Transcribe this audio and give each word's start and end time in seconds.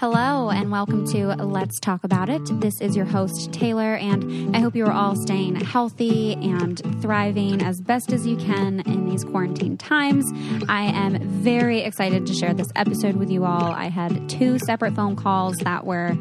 Hello, 0.00 0.48
and 0.48 0.72
welcome 0.72 1.06
to 1.08 1.26
Let's 1.26 1.78
Talk 1.78 2.04
About 2.04 2.30
It. 2.30 2.40
This 2.58 2.80
is 2.80 2.96
your 2.96 3.04
host, 3.04 3.52
Taylor, 3.52 3.96
and 3.96 4.56
I 4.56 4.60
hope 4.60 4.74
you 4.74 4.86
are 4.86 4.92
all 4.92 5.14
staying 5.14 5.56
healthy 5.56 6.32
and 6.36 6.80
thriving 7.02 7.60
as 7.60 7.82
best 7.82 8.10
as 8.10 8.26
you 8.26 8.38
can 8.38 8.80
in 8.80 9.06
these 9.06 9.24
quarantine 9.24 9.76
times. 9.76 10.24
I 10.70 10.84
am 10.84 11.18
very 11.42 11.80
excited 11.80 12.26
to 12.28 12.32
share 12.32 12.54
this 12.54 12.72
episode 12.76 13.16
with 13.16 13.30
you 13.30 13.44
all. 13.44 13.72
I 13.72 13.90
had 13.90 14.26
two 14.30 14.58
separate 14.58 14.94
phone 14.94 15.16
calls 15.16 15.58
that 15.58 15.84
were 15.84 16.16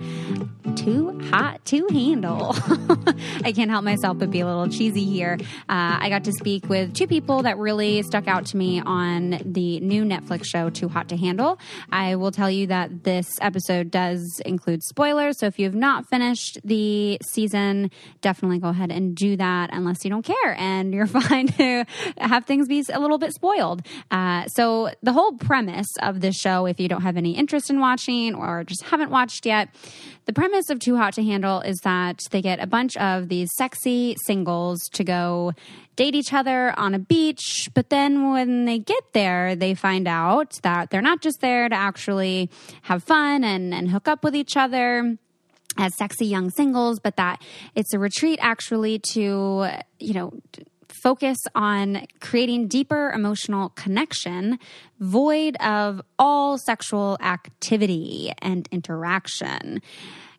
too 0.80 1.20
hot 1.30 1.64
to 1.66 1.86
handle. 1.92 2.56
I 3.44 3.52
can't 3.52 3.70
help 3.70 3.84
myself 3.84 4.18
but 4.18 4.32
be 4.32 4.40
a 4.40 4.46
little 4.46 4.70
cheesy 4.70 5.04
here. 5.04 5.38
Uh, 5.68 6.00
I 6.00 6.10
got 6.10 6.24
to 6.24 6.32
speak 6.32 6.70
with 6.70 6.94
two 6.94 7.06
people 7.06 7.44
that 7.44 7.58
really 7.58 8.02
stuck 8.04 8.28
out 8.28 8.46
to 8.48 8.58
me 8.58 8.82
on 8.86 9.42
the 9.44 9.82
new 9.82 10.06
Netflix 10.06 10.46
show, 10.46 10.70
Too 10.70 10.88
Hot 10.88 11.10
to 11.10 11.18
Handle. 11.18 11.60
I 11.92 12.16
will 12.16 12.32
tell 12.32 12.50
you 12.50 12.68
that 12.68 13.04
this 13.04 13.28
episode 13.42 13.92
does 13.92 14.42
include 14.46 14.82
spoilers, 14.84 15.40
so 15.40 15.48
if 15.48 15.60
you 15.60 15.66
have 15.66 15.76
not 15.76 16.08
finished 16.08 16.60
the 16.64 17.20
season, 17.24 17.92
definitely 18.22 18.60
go 18.60 18.70
ahead 18.70 18.90
and 18.90 19.16
do 19.16 19.36
that 19.36 19.72
unless 19.74 20.06
you 20.06 20.10
don't 20.10 20.24
care 20.24 20.56
and 20.58 20.94
you're 20.94 21.08
fine 21.22 21.48
to 21.48 21.86
have 22.20 22.46
things 22.46 22.70
be 22.70 22.86
a 22.94 23.00
little 23.00 23.18
bit 23.18 23.34
spoiled. 23.34 23.86
Uh, 24.12 24.46
so, 24.48 24.92
the 25.04 25.12
whole 25.12 25.34
premise 25.34 25.90
of 26.02 26.22
this 26.22 26.38
show, 26.38 26.66
if 26.66 26.80
you 26.80 26.88
don't 26.88 27.02
have 27.02 27.18
any 27.18 27.36
interest 27.36 27.70
in 27.70 27.82
watching 27.82 28.34
or 28.34 28.64
just 28.64 28.84
haven't 28.84 29.12
watched 29.12 29.46
yet, 29.46 29.70
the 30.30 30.34
premise 30.34 30.70
of 30.70 30.78
Too 30.78 30.96
Hot 30.96 31.16
to 31.16 31.24
Handle 31.24 31.62
is 31.62 31.80
that 31.84 32.20
they 32.30 32.40
get 32.40 32.62
a 32.62 32.68
bunch 32.68 32.96
of 32.98 33.30
these 33.30 33.50
sexy 33.58 34.16
singles 34.28 34.80
to 34.94 35.04
go 35.04 35.54
date 35.96 36.14
each 36.14 36.34
other 36.34 36.72
on 36.78 36.94
a 36.94 37.00
beach. 37.00 37.68
But 37.74 37.90
then 37.90 38.30
when 38.30 38.66
they 38.66 38.78
get 38.78 39.14
there, 39.14 39.56
they 39.56 39.74
find 39.74 40.08
out 40.08 40.60
that 40.62 40.92
they're 40.92 41.02
not 41.02 41.24
just 41.24 41.42
there 41.42 41.68
to 41.68 41.74
actually 41.74 42.52
have 42.84 43.04
fun 43.04 43.44
and, 43.44 43.74
and 43.74 43.90
hook 43.90 44.08
up 44.08 44.24
with 44.24 44.36
each 44.36 44.56
other 44.56 45.18
as 45.80 45.98
sexy 45.98 46.28
young 46.28 46.52
singles, 46.52 47.00
but 47.00 47.16
that 47.16 47.42
it's 47.74 47.92
a 47.96 47.98
retreat 47.98 48.38
actually 48.40 49.00
to, 49.14 49.66
you 49.98 50.14
know, 50.14 50.32
focus 50.90 51.38
on 51.56 52.06
creating 52.20 52.68
deeper 52.68 53.12
emotional 53.12 53.70
connection, 53.70 54.60
void 55.00 55.56
of 55.58 56.02
all 56.18 56.58
sexual 56.58 57.18
activity 57.22 58.32
and 58.42 58.68
interaction. 58.72 59.82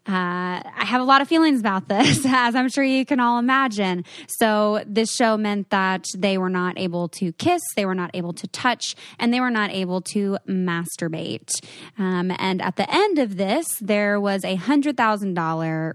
Uh, 0.08 0.62
I 0.64 0.84
have 0.84 1.00
a 1.00 1.04
lot 1.04 1.20
of 1.20 1.28
feelings 1.28 1.60
about 1.60 1.88
this, 1.88 2.24
as 2.26 2.54
I'm 2.54 2.68
sure 2.68 2.82
you 2.82 3.04
can 3.04 3.20
all 3.20 3.38
imagine. 3.38 4.04
So, 4.28 4.82
this 4.86 5.14
show 5.14 5.36
meant 5.36 5.70
that 5.70 6.06
they 6.16 6.38
were 6.38 6.48
not 6.48 6.78
able 6.78 7.08
to 7.08 7.32
kiss, 7.32 7.60
they 7.76 7.84
were 7.84 7.94
not 7.94 8.10
able 8.14 8.32
to 8.34 8.46
touch, 8.48 8.96
and 9.18 9.32
they 9.32 9.40
were 9.40 9.50
not 9.50 9.70
able 9.70 10.00
to 10.12 10.38
masturbate. 10.48 11.50
Um, 11.98 12.32
and 12.38 12.62
at 12.62 12.76
the 12.76 12.92
end 12.92 13.18
of 13.18 13.36
this, 13.36 13.66
there 13.80 14.20
was 14.20 14.44
a 14.44 14.56
$100,000 14.56 15.94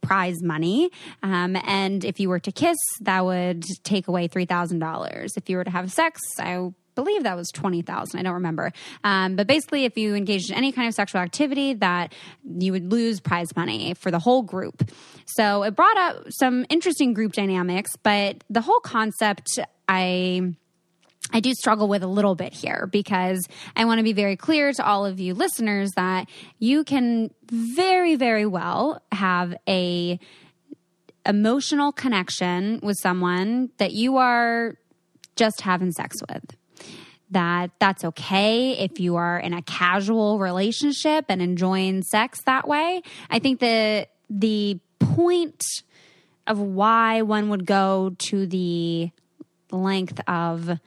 prize 0.00 0.42
money. 0.42 0.90
Um, 1.22 1.56
and 1.64 2.04
if 2.04 2.18
you 2.20 2.28
were 2.28 2.40
to 2.40 2.52
kiss, 2.52 2.78
that 3.02 3.24
would 3.24 3.64
take 3.84 4.08
away 4.08 4.28
$3,000. 4.28 5.36
If 5.36 5.48
you 5.48 5.56
were 5.56 5.64
to 5.64 5.70
have 5.70 5.92
sex, 5.92 6.20
I 6.38 6.70
believe 6.96 7.22
that 7.22 7.36
was 7.36 7.50
20,000. 7.52 8.18
I 8.18 8.22
don't 8.24 8.34
remember. 8.34 8.72
Um, 9.04 9.36
but 9.36 9.46
basically, 9.46 9.84
if 9.84 9.96
you 9.96 10.16
engaged 10.16 10.50
in 10.50 10.56
any 10.56 10.72
kind 10.72 10.88
of 10.88 10.94
sexual 10.94 11.20
activity, 11.20 11.74
that 11.74 12.12
you 12.44 12.72
would 12.72 12.90
lose 12.90 13.20
prize 13.20 13.54
money 13.54 13.94
for 13.94 14.10
the 14.10 14.18
whole 14.18 14.42
group. 14.42 14.90
So 15.26 15.62
it 15.62 15.76
brought 15.76 15.96
up 15.96 16.24
some 16.30 16.66
interesting 16.68 17.14
group 17.14 17.32
dynamics, 17.32 17.92
but 18.02 18.42
the 18.50 18.62
whole 18.62 18.80
concept, 18.80 19.60
I. 19.86 20.54
I 21.32 21.40
do 21.40 21.52
struggle 21.54 21.88
with 21.88 22.04
a 22.04 22.06
little 22.06 22.36
bit 22.36 22.52
here 22.52 22.88
because 22.92 23.48
I 23.74 23.84
want 23.86 23.98
to 23.98 24.04
be 24.04 24.12
very 24.12 24.36
clear 24.36 24.72
to 24.72 24.86
all 24.86 25.04
of 25.04 25.18
you 25.18 25.34
listeners 25.34 25.90
that 25.96 26.28
you 26.60 26.84
can 26.84 27.32
very, 27.50 28.14
very 28.14 28.46
well 28.46 29.02
have 29.10 29.56
a 29.68 30.20
emotional 31.26 31.90
connection 31.90 32.78
with 32.80 32.96
someone 33.02 33.70
that 33.78 33.90
you 33.90 34.18
are 34.18 34.76
just 35.34 35.62
having 35.62 35.90
sex 35.90 36.16
with 36.28 36.56
that 37.30 37.70
that's 37.78 38.04
okay 38.04 38.72
if 38.78 39.00
you 39.00 39.16
are 39.16 39.38
in 39.38 39.52
a 39.52 39.62
casual 39.62 40.38
relationship 40.38 41.26
and 41.28 41.42
enjoying 41.42 42.02
sex 42.02 42.40
that 42.46 42.68
way. 42.68 43.02
I 43.30 43.38
think 43.38 43.60
the 43.60 44.06
the 44.30 44.78
point 44.98 45.62
of 46.46 46.58
why 46.58 47.22
one 47.22 47.48
would 47.48 47.66
go 47.66 48.14
to 48.18 48.46
the 48.46 49.10
length 49.70 50.20
of 50.28 50.78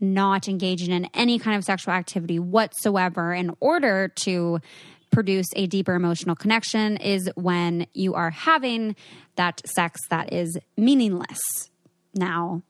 not 0.00 0.48
engaging 0.48 0.92
in 0.92 1.06
any 1.14 1.38
kind 1.38 1.56
of 1.56 1.64
sexual 1.64 1.94
activity 1.94 2.38
whatsoever 2.38 3.32
in 3.32 3.54
order 3.60 4.08
to 4.08 4.60
produce 5.10 5.46
a 5.54 5.66
deeper 5.66 5.94
emotional 5.94 6.34
connection 6.34 6.96
is 6.96 7.30
when 7.36 7.86
you 7.94 8.14
are 8.14 8.30
having 8.30 8.96
that 9.36 9.62
sex 9.66 10.00
that 10.10 10.32
is 10.32 10.58
meaningless. 10.76 11.38
Now, 12.14 12.62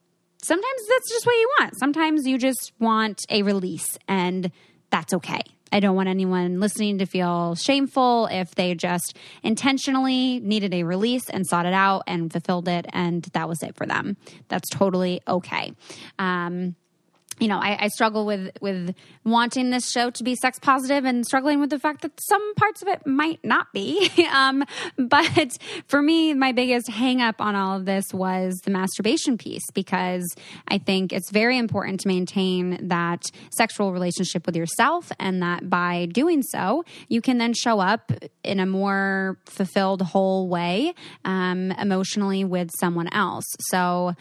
sometimes 0.44 0.80
that's 0.88 1.10
just 1.10 1.26
what 1.26 1.32
you 1.32 1.50
want. 1.60 1.78
Sometimes 1.78 2.26
you 2.26 2.38
just 2.38 2.72
want 2.78 3.20
a 3.30 3.42
release, 3.42 3.98
and 4.06 4.50
that's 4.90 5.14
okay. 5.14 5.40
I 5.72 5.80
don't 5.80 5.96
want 5.96 6.08
anyone 6.08 6.60
listening 6.60 6.98
to 6.98 7.06
feel 7.06 7.56
shameful 7.56 8.28
if 8.30 8.54
they 8.54 8.74
just 8.74 9.16
intentionally 9.42 10.38
needed 10.38 10.72
a 10.72 10.84
release 10.84 11.28
and 11.28 11.44
sought 11.44 11.66
it 11.66 11.72
out 11.72 12.04
and 12.06 12.30
fulfilled 12.30 12.68
it, 12.68 12.86
and 12.92 13.24
that 13.32 13.48
was 13.48 13.62
it 13.62 13.74
for 13.74 13.86
them. 13.86 14.16
That's 14.48 14.68
totally 14.68 15.20
okay. 15.26 15.72
Um, 16.18 16.76
you 17.38 17.48
know, 17.48 17.58
I, 17.58 17.84
I, 17.84 17.88
struggle 17.88 18.26
with 18.26 18.50
with 18.60 18.94
wanting 19.24 19.70
this 19.70 19.90
show 19.90 20.10
to 20.10 20.24
be 20.24 20.34
sex 20.34 20.58
positive 20.58 21.04
and 21.04 21.26
struggling 21.26 21.60
with 21.60 21.70
the 21.70 21.78
fact 21.78 22.02
that 22.02 22.12
some 22.28 22.54
parts 22.54 22.82
of 22.82 22.88
it 22.88 23.06
might 23.06 23.40
not 23.44 23.72
be. 23.72 24.10
um, 24.32 24.64
but 24.96 25.56
for 25.86 26.00
me, 26.00 26.34
my 26.34 26.52
biggest 26.52 26.88
hang 26.88 27.20
up 27.20 27.40
on 27.40 27.54
all 27.54 27.76
of 27.76 27.86
this 27.86 28.04
was 28.12 28.54
the 28.64 28.70
masturbation 28.70 29.36
piece 29.36 29.64
because 29.72 30.24
I 30.68 30.78
think 30.78 31.12
it's 31.12 31.30
very 31.30 31.58
important 31.58 32.00
to 32.00 32.08
maintain 32.08 32.88
that 32.88 33.24
sexual 33.56 33.92
relationship 33.92 34.46
with 34.46 34.56
yourself, 34.56 35.10
and 35.18 35.42
that 35.42 35.68
by 35.68 36.06
doing 36.06 36.42
so, 36.42 36.84
you 37.08 37.20
can 37.20 37.38
then 37.38 37.52
show 37.52 37.80
up 37.80 38.12
in 38.42 38.60
a 38.60 38.66
more 38.66 39.38
fulfilled, 39.46 40.02
whole 40.02 40.48
way 40.48 40.94
um, 41.24 41.72
emotionally 41.72 42.44
with 42.44 42.70
someone 42.78 43.08
else. 43.12 43.46
So 43.70 44.14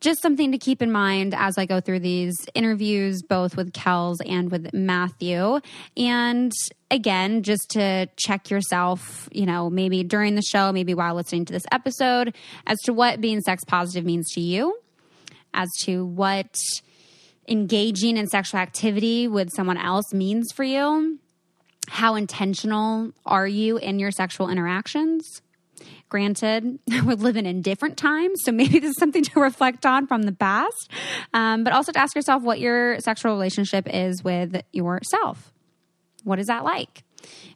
just 0.00 0.22
something 0.22 0.52
to 0.52 0.58
keep 0.58 0.80
in 0.80 0.92
mind 0.92 1.34
as 1.36 1.58
I 1.58 1.66
go 1.66 1.80
through 1.80 2.00
these 2.00 2.36
interviews, 2.54 3.22
both 3.22 3.56
with 3.56 3.72
Kelz 3.72 4.16
and 4.24 4.50
with 4.50 4.72
Matthew. 4.72 5.60
And 5.96 6.52
again, 6.90 7.42
just 7.42 7.70
to 7.70 8.08
check 8.16 8.50
yourself, 8.50 9.28
you 9.32 9.46
know, 9.46 9.70
maybe 9.70 10.04
during 10.04 10.34
the 10.34 10.42
show, 10.42 10.72
maybe 10.72 10.94
while 10.94 11.14
listening 11.14 11.44
to 11.46 11.52
this 11.52 11.66
episode, 11.72 12.34
as 12.66 12.78
to 12.84 12.92
what 12.92 13.20
being 13.20 13.40
sex 13.40 13.64
positive 13.64 14.04
means 14.04 14.30
to 14.34 14.40
you, 14.40 14.78
as 15.52 15.68
to 15.82 16.04
what 16.04 16.54
engaging 17.48 18.16
in 18.16 18.26
sexual 18.26 18.60
activity 18.60 19.26
with 19.26 19.50
someone 19.50 19.78
else 19.78 20.12
means 20.12 20.52
for 20.52 20.64
you. 20.64 21.18
How 21.88 22.14
intentional 22.14 23.12
are 23.24 23.46
you 23.46 23.78
in 23.78 23.98
your 23.98 24.10
sexual 24.10 24.50
interactions? 24.50 25.40
Granted, 26.08 26.78
we're 27.04 27.16
living 27.16 27.46
in 27.46 27.62
different 27.62 27.96
times, 27.96 28.40
so 28.44 28.52
maybe 28.52 28.78
this 28.80 28.90
is 28.90 28.96
something 28.98 29.22
to 29.24 29.40
reflect 29.40 29.84
on 29.84 30.06
from 30.06 30.22
the 30.22 30.32
past, 30.32 30.90
um, 31.34 31.64
but 31.64 31.72
also 31.72 31.92
to 31.92 31.98
ask 31.98 32.14
yourself 32.14 32.42
what 32.42 32.60
your 32.60 32.98
sexual 33.00 33.32
relationship 33.32 33.86
is 33.92 34.24
with 34.24 34.62
yourself. 34.72 35.52
What 36.24 36.38
is 36.38 36.46
that 36.46 36.64
like? 36.64 37.04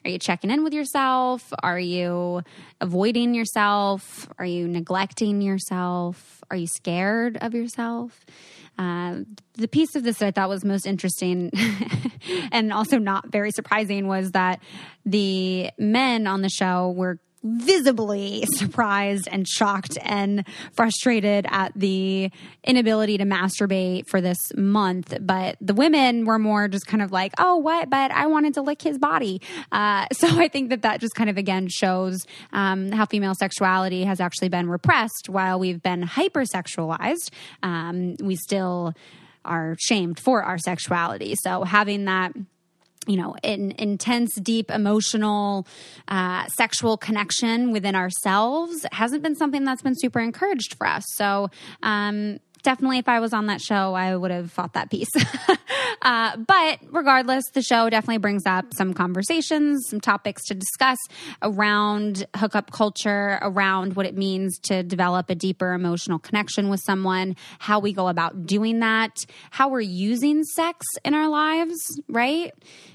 Are 0.05 0.11
you 0.11 0.19
checking 0.19 0.51
in 0.51 0.65
with 0.65 0.75
yourself? 0.75 1.53
Are 1.63 1.79
you 1.79 2.43
avoiding 2.81 3.35
yourself? 3.35 4.29
Are 4.39 4.45
you 4.45 4.67
neglecting 4.69 5.41
yourself? 5.41 6.43
Are 6.51 6.57
you 6.57 6.67
scared 6.67 7.39
of 7.41 7.55
yourself? 7.55 8.27
Uh, 8.79 9.21
the 9.55 9.69
piece 9.69 9.95
of 9.95 10.03
this 10.03 10.19
that 10.19 10.27
I 10.27 10.31
thought 10.31 10.49
was 10.49 10.65
most 10.65 10.87
interesting 10.87 11.51
and 12.53 12.73
also 12.73 12.99
not 12.99 13.31
very 13.31 13.51
surprising 13.51 14.09
was 14.09 14.33
that 14.33 14.61
the 15.05 15.71
men 15.79 16.27
on 16.27 16.43
the 16.43 16.49
show 16.49 16.91
were 16.91 17.19
visibly 17.43 18.45
surprised 18.55 19.29
and 19.31 19.47
shocked 19.47 19.99
and 20.03 20.45
frustrated 20.73 21.47
at 21.49 21.73
the 21.75 22.31
inability 22.65 23.19
to 23.19 23.25
masturbate 23.25 24.07
for 24.09 24.21
this 24.21 24.39
month. 24.57 25.17
But 25.21 25.57
the 25.61 25.75
women 25.75 26.25
were 26.25 26.39
more 26.39 26.69
just 26.69 26.87
kind 26.87 27.03
of 27.03 27.13
like, 27.13 27.33
oh, 27.39 27.57
what? 27.57 27.91
But 27.91 28.11
I 28.11 28.27
wanted 28.27 28.55
to 28.55 28.63
lick 28.63 28.83
his 28.83 28.99
body. 28.99 29.41
Uh, 29.71 30.07
so 30.13 30.29
I 30.39 30.49
think 30.49 30.71
that 30.71 30.83
that 30.83 31.01
just 31.01 31.15
kind 31.15 31.31
of 31.31 31.37
again 31.37 31.69
shows 31.69 32.27
um, 32.53 32.93
how 32.93 33.07
female 33.07 33.35
sexuality 33.35 34.05
has 34.05 34.21
actually 34.21 34.49
been 34.49 34.69
repressed 34.69 35.29
while 35.29 35.59
we've 35.59 35.83
been 35.83 36.03
hypersexualized. 36.03 37.31
Um, 37.63 38.17
we 38.23 38.37
still 38.37 38.95
are 39.45 39.77
shamed 39.81 40.21
for 40.21 40.43
our 40.43 40.59
sexuality. 40.59 41.35
So 41.43 41.65
having 41.65 42.05
that 42.05 42.33
you 43.07 43.17
know, 43.17 43.35
an 43.43 43.73
intense, 43.79 44.35
deep, 44.37 44.71
emotional, 44.71 45.67
uh, 46.09 46.47
sexual 46.49 46.97
connection 46.97 47.73
within 47.73 47.95
ourselves 47.95 48.87
hasn't 48.93 49.23
been 49.23 49.35
something 49.35 49.65
that's 49.65 49.83
been 49.83 49.97
super 49.97 50.21
encouraged 50.21 50.75
for 50.77 50.87
us. 50.87 51.05
So, 51.15 51.51
um, 51.83 52.39
definitely 52.63 52.99
if 52.99 53.09
I 53.09 53.21
was 53.21 53.33
on 53.33 53.47
that 53.47 53.61
show, 53.61 53.95
I 53.95 54.17
would 54.17 54.31
have 54.31 54.51
fought 54.51 54.75
that 54.75 54.91
piece. 54.91 55.11
Uh, 56.03 56.37
but 56.37 56.81
regardless, 56.91 57.45
the 57.55 57.63
show 57.63 57.89
definitely 57.89 58.19
brings 58.19 58.45
up 58.45 58.75
some 58.75 58.93
conversations, 58.93 59.87
some 59.89 60.01
topics 60.01 60.45
to 60.47 60.55
discuss 60.55 60.99
around 61.43 62.27
hookup 62.37 62.73
culture, 62.73 63.39
around 63.41 63.95
what 63.95 64.05
it 64.05 64.17
means 64.17 64.59
to 64.59 64.83
develop 64.83 65.31
a 65.31 65.35
deeper 65.37 65.73
emotional 65.73 66.19
connection 66.19 66.69
with 66.69 66.81
someone, 66.81 67.37
how 67.61 67.79
we 67.79 67.93
go 67.93 68.09
about 68.09 68.47
doing 68.47 68.81
that, 68.81 69.17
how 69.51 69.69
we're 69.69 69.81
using 69.81 70.43
sex 70.43 70.85
in 71.05 71.15
our 71.15 71.29
lives, 71.29 71.79
right? 72.09 72.53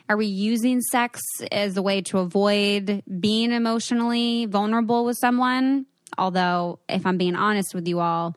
Are 0.10 0.18
we 0.18 0.26
using 0.26 0.82
sex 0.82 1.22
as 1.50 1.78
a 1.78 1.82
way 1.82 2.02
to 2.04 2.18
avoid 2.18 3.04
being 3.20 3.54
emotionally 3.54 4.48
vulnerable 4.48 5.06
with 5.06 5.18
someone? 5.18 5.86
Although, 6.18 6.80
if 6.90 7.06
I'm 7.06 7.18
being 7.18 7.36
honest 7.36 7.74
with 7.74 7.88
you 7.88 8.00
all, 8.02 8.36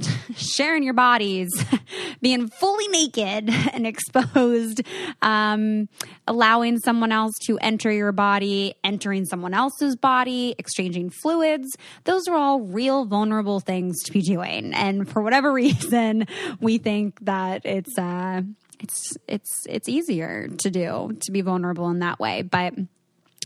sharing 0.36 0.82
your 0.82 0.94
bodies, 0.94 1.50
being 2.20 2.48
fully 2.48 2.88
naked 2.88 3.50
and 3.72 3.86
exposed, 3.86 4.82
um, 5.22 5.88
allowing 6.26 6.78
someone 6.78 7.12
else 7.12 7.32
to 7.46 7.58
enter 7.58 7.90
your 7.90 8.12
body, 8.12 8.74
entering 8.84 9.24
someone 9.24 9.54
else's 9.54 9.96
body, 9.96 10.54
exchanging 10.58 11.10
fluids. 11.10 11.76
Those 12.04 12.28
are 12.28 12.36
all 12.36 12.60
real 12.60 13.04
vulnerable 13.04 13.60
things 13.60 14.02
to 14.04 14.12
be 14.12 14.22
doing. 14.22 14.74
And 14.74 15.08
for 15.08 15.22
whatever 15.22 15.52
reason, 15.52 16.26
we 16.60 16.78
think 16.78 17.18
that 17.24 17.64
it's, 17.64 17.96
uh, 17.98 18.42
it's, 18.80 19.16
it's, 19.26 19.66
it's 19.68 19.88
easier 19.88 20.48
to 20.48 20.70
do, 20.70 21.16
to 21.24 21.32
be 21.32 21.40
vulnerable 21.40 21.88
in 21.88 22.00
that 22.00 22.18
way. 22.18 22.42
But, 22.42 22.74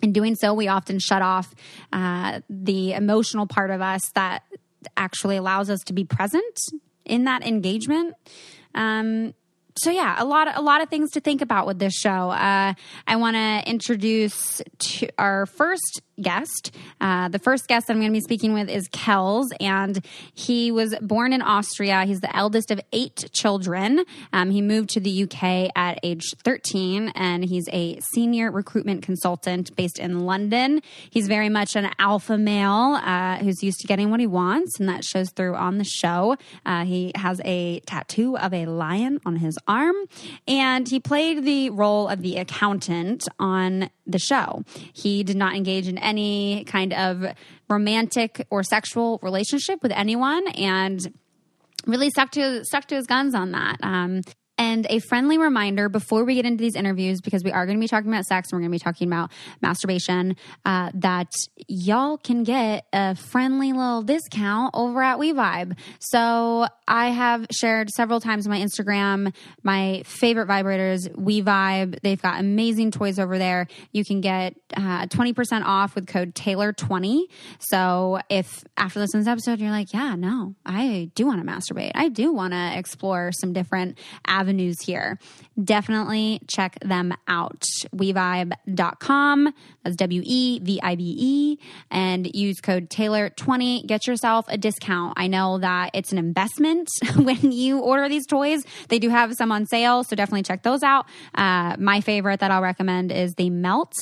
in 0.02 0.12
doing 0.12 0.35
so, 0.35 0.55
we 0.55 0.67
often 0.67 0.99
shut 0.99 1.20
off 1.20 1.55
uh, 1.93 2.41
the 2.49 2.94
emotional 2.94 3.47
part 3.47 3.70
of 3.70 3.82
us 3.82 4.00
that 4.14 4.43
actually 4.96 5.36
allows 5.36 5.70
us 5.70 5.80
to 5.86 5.92
be 5.92 6.04
present 6.04 6.58
in 7.04 7.24
that 7.24 7.46
engagement. 7.46 8.14
Um, 8.74 9.34
so 9.76 9.90
yeah, 9.90 10.16
a 10.18 10.24
lot 10.24 10.48
of, 10.48 10.56
a 10.56 10.60
lot 10.60 10.82
of 10.82 10.88
things 10.88 11.10
to 11.12 11.20
think 11.20 11.40
about 11.40 11.66
with 11.66 11.78
this 11.78 11.94
show. 11.94 12.30
Uh, 12.30 12.74
I 13.06 13.16
want 13.16 13.36
to 13.36 13.62
introduce 13.70 14.60
to 14.78 15.08
our 15.18 15.46
first 15.46 16.02
guest. 16.22 16.75
Uh, 17.00 17.28
the 17.28 17.38
first 17.38 17.69
guest 17.69 17.90
I'm 17.90 17.99
going 17.99 18.11
to 18.11 18.12
be 18.12 18.20
speaking 18.20 18.52
with 18.52 18.69
is 18.69 18.88
Kelz, 18.88 19.49
and 19.61 20.05
he 20.34 20.70
was 20.70 20.94
born 21.00 21.32
in 21.32 21.43
Austria. 21.43 22.05
He's 22.05 22.20
the 22.20 22.34
eldest 22.37 22.70
of 22.70 22.81
eight 22.93 23.31
children. 23.32 24.05
Um, 24.32 24.50
he 24.50 24.62
moved 24.62 24.90
to 24.90 25.00
the 25.00 25.25
UK 25.25 25.70
at 25.75 25.99
age 26.02 26.34
13, 26.44 27.12
and 27.14 27.44
he's 27.44 27.69
a 27.72 27.99
senior 28.00 28.50
recruitment 28.50 29.02
consultant 29.02 29.75
based 29.76 29.99
in 29.99 30.20
London. 30.20 30.82
He's 31.11 31.28
very 31.28 31.49
much 31.49 31.76
an 31.76 31.90
alpha 31.99 32.37
male 32.37 33.00
uh, 33.02 33.37
who's 33.38 33.62
used 33.62 33.81
to 33.81 33.87
getting 33.87 34.11
what 34.11 34.20
he 34.20 34.26
wants, 34.26 34.78
and 34.78 34.88
that 34.88 35.05
shows 35.05 35.31
through 35.31 35.55
on 35.55 35.78
the 35.78 35.84
show. 35.84 36.37
Uh, 36.64 36.84
he 36.84 37.12
has 37.14 37.40
a 37.44 37.81
tattoo 37.81 38.37
of 38.37 38.52
a 38.52 38.66
lion 38.66 39.20
on 39.25 39.37
his 39.37 39.58
arm, 39.66 39.96
and 40.46 40.88
he 40.88 41.00
played 41.00 41.44
the 41.44 41.70
role 41.70 42.08
of 42.08 42.23
the 42.23 42.37
accountant 42.37 43.28
on 43.38 43.90
the 44.06 44.19
show. 44.19 44.64
He 44.93 45.23
did 45.23 45.37
not 45.37 45.55
engage 45.55 45.88
in 45.88 45.99
any 46.10 46.64
kind 46.64 46.92
of 46.92 47.24
romantic 47.68 48.46
or 48.50 48.62
sexual 48.62 49.18
relationship 49.22 49.82
with 49.82 49.92
anyone 49.92 50.46
and 50.48 51.00
really 51.86 52.10
stuck 52.10 52.30
to 52.32 52.64
stuck 52.64 52.86
to 52.86 52.96
his 52.96 53.06
guns 53.06 53.34
on 53.34 53.52
that. 53.52 53.78
Um, 53.82 54.22
and 54.60 54.86
a 54.90 54.98
friendly 54.98 55.38
reminder 55.38 55.88
before 55.88 56.24
we 56.24 56.34
get 56.34 56.44
into 56.44 56.60
these 56.60 56.76
interviews, 56.76 57.22
because 57.22 57.42
we 57.42 57.50
are 57.50 57.64
going 57.64 57.78
to 57.78 57.80
be 57.80 57.88
talking 57.88 58.12
about 58.12 58.24
sex 58.26 58.52
and 58.52 58.58
we're 58.58 58.60
going 58.60 58.72
to 58.72 58.74
be 58.74 58.84
talking 58.84 59.08
about 59.08 59.32
masturbation, 59.62 60.36
uh, 60.66 60.90
that 60.92 61.28
y'all 61.66 62.18
can 62.18 62.44
get 62.44 62.84
a 62.92 63.14
friendly 63.14 63.72
little 63.72 64.02
discount 64.02 64.72
over 64.74 65.02
at 65.02 65.18
WeVibe. 65.18 65.78
So 65.98 66.66
I 66.86 67.08
have 67.08 67.46
shared 67.50 67.88
several 67.88 68.20
times 68.20 68.46
on 68.46 68.50
my 68.50 68.58
Instagram 68.60 69.32
my 69.62 70.02
favorite 70.04 70.46
vibrators, 70.46 71.08
WeVibe. 71.14 72.00
They've 72.02 72.20
got 72.20 72.38
amazing 72.38 72.90
toys 72.90 73.18
over 73.18 73.38
there. 73.38 73.66
You 73.92 74.04
can 74.04 74.20
get 74.20 74.56
uh, 74.76 75.06
20% 75.06 75.64
off 75.64 75.94
with 75.94 76.06
code 76.06 76.34
Taylor20. 76.34 77.22
So 77.60 78.20
if 78.28 78.62
after 78.76 79.00
listening 79.00 79.22
to 79.22 79.24
this 79.24 79.32
episode, 79.32 79.60
you're 79.60 79.70
like, 79.70 79.94
yeah, 79.94 80.16
no, 80.16 80.54
I 80.66 81.10
do 81.14 81.26
want 81.26 81.40
to 81.40 81.50
masturbate. 81.50 81.92
I 81.94 82.10
do 82.10 82.30
want 82.30 82.52
to 82.52 82.78
explore 82.78 83.32
some 83.32 83.54
different 83.54 83.96
avenues 84.26 84.50
avenues 84.50 84.81
here. 84.81 85.19
Definitely 85.62 86.41
check 86.49 86.76
them 86.81 87.14
out. 87.29 87.62
WeVibe.com. 87.94 89.55
That's 89.85 89.97
W 89.97 90.23
E 90.25 90.58
V 90.58 90.81
I 90.82 90.97
B 90.97 91.17
E. 91.19 91.58
And 91.91 92.35
use 92.35 92.61
code 92.61 92.91
Taylor20. 92.91 93.87
Get 93.87 94.06
yourself 94.06 94.47
a 94.49 94.58
discount. 94.58 95.14
I 95.17 95.29
know 95.29 95.58
that 95.58 95.91
it's 95.94 96.11
an 96.11 96.19
investment 96.19 96.88
when 97.17 97.52
you 97.52 97.79
order 97.79 98.08
these 98.08 98.26
toys. 98.26 98.64
They 98.88 98.99
do 98.99 99.08
have 99.08 99.35
some 99.35 99.52
on 99.52 99.67
sale, 99.67 100.02
so 100.02 100.17
definitely 100.17 100.43
check 100.43 100.62
those 100.62 100.82
out. 100.82 101.06
Uh, 101.35 101.76
my 101.79 102.00
favorite 102.00 102.41
that 102.41 102.50
I'll 102.50 102.62
recommend 102.62 103.12
is 103.12 103.35
the 103.35 103.50
Melt 103.50 103.93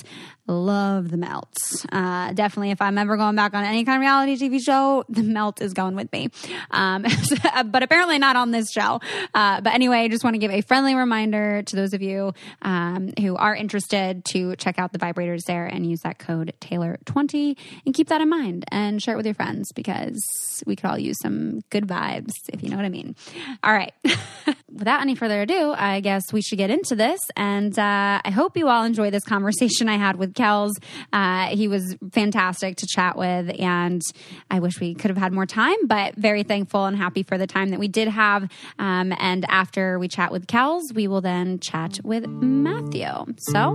love 0.49 1.11
the 1.11 1.17
melt. 1.17 1.55
Uh, 1.93 2.33
definitely, 2.33 2.71
if 2.71 2.81
I'm 2.81 2.99
ever 2.99 3.17
going 3.17 3.37
back 3.37 3.55
on 3.55 3.65
any 3.65 3.85
kind 3.85 3.97
of 3.97 4.01
reality 4.01 4.37
TV 4.37 4.61
show, 4.61 5.05
the 5.09 5.23
melt 5.23 5.61
is 5.61 5.75
going 5.75 5.95
with 5.95 6.11
me. 6.13 6.31
Um, 6.71 7.05
but 7.67 7.83
apparently 7.83 8.19
not 8.19 8.37
on 8.37 8.51
this 8.51 8.71
show. 8.71 9.01
Uh, 9.35 9.61
but 9.61 9.75
anyway, 9.75 9.99
I 9.99 10.09
just 10.09 10.25
want 10.25 10.35
to 10.35 10.39
give 10.39 10.51
a 10.51 10.63
friendly 10.63 10.95
reminder 10.95 11.63
to 11.63 11.77
those 11.77 11.93
of 11.93 12.03
you 12.03 12.33
um, 12.63 13.13
who 13.21 13.37
are 13.37 13.55
interested 13.55 14.25
to 14.27 14.57
check 14.57 14.79
out 14.79 14.93
the 14.93 14.99
vibrators 14.99 15.45
there 15.47 15.67
and 15.67 15.89
use 15.89 16.01
that 16.01 16.19
code 16.19 16.55
Taylor20 16.61 17.57
and 17.85 17.95
keep 17.95 18.09
that 18.09 18.21
in 18.21 18.29
mind 18.29 18.65
and 18.69 19.03
share 19.03 19.15
it 19.15 19.17
with 19.17 19.27
your 19.27 19.35
friends 19.35 19.71
because 19.73 20.19
we 20.67 20.77
could 20.77 20.87
all 20.87 20.99
use 20.99 21.17
some 21.23 21.61
good 21.71 21.87
vibes, 21.87 22.33
if 22.53 22.63
you 22.63 22.71
know 22.71 22.77
what 22.77 22.85
I 22.85 22.91
mean. 22.91 23.15
All 23.63 23.73
right. 23.73 23.93
Without 24.73 25.01
any 25.01 25.15
further 25.15 25.43
ado, 25.43 25.75
I 25.77 26.01
guess 26.01 26.33
we 26.33 26.41
should 26.43 26.59
get 26.59 26.71
into 26.71 26.95
this. 26.95 27.21
And 27.37 27.77
uh, 27.79 28.21
I 28.25 28.31
hope 28.31 28.57
you 28.57 28.69
all 28.69 28.85
enjoy 28.85 29.11
this 29.11 29.25
conversation 29.25 29.89
I 29.89 29.97
had 29.97 30.17
with 30.17 30.35
Kelz. 30.39 30.73
Uh, 31.13 31.49
he 31.49 31.69
was 31.69 31.97
fantastic 32.13 32.77
to 32.77 32.87
chat 32.87 33.17
with, 33.17 33.51
and 33.61 34.03
I 34.51 34.61
wish 34.61 34.81
we 34.81 34.95
could 34.95 35.11
have 35.11 35.19
had 35.19 35.33
more 35.33 35.47
time, 35.47 35.87
but 35.87 36.15
very 36.15 36.43
thankful 36.43 36.87
and 36.87 36.97
happy 36.97 37.23
for 37.23 37.37
the 37.37 37.47
time 37.47 37.71
that 37.71 37.81
we 37.81 37.89
did 37.89 38.09
have. 38.09 38.49
Um, 38.79 39.13
and 39.19 39.45
after 39.49 39.99
we 39.99 40.09
chat 40.09 40.31
with 40.33 40.47
Kelz, 40.47 40.93
we 40.95 41.09
will 41.09 41.21
then 41.21 41.59
chat 41.59 41.99
with 42.05 42.27
Matthew. 42.27 43.09
So 43.53 43.73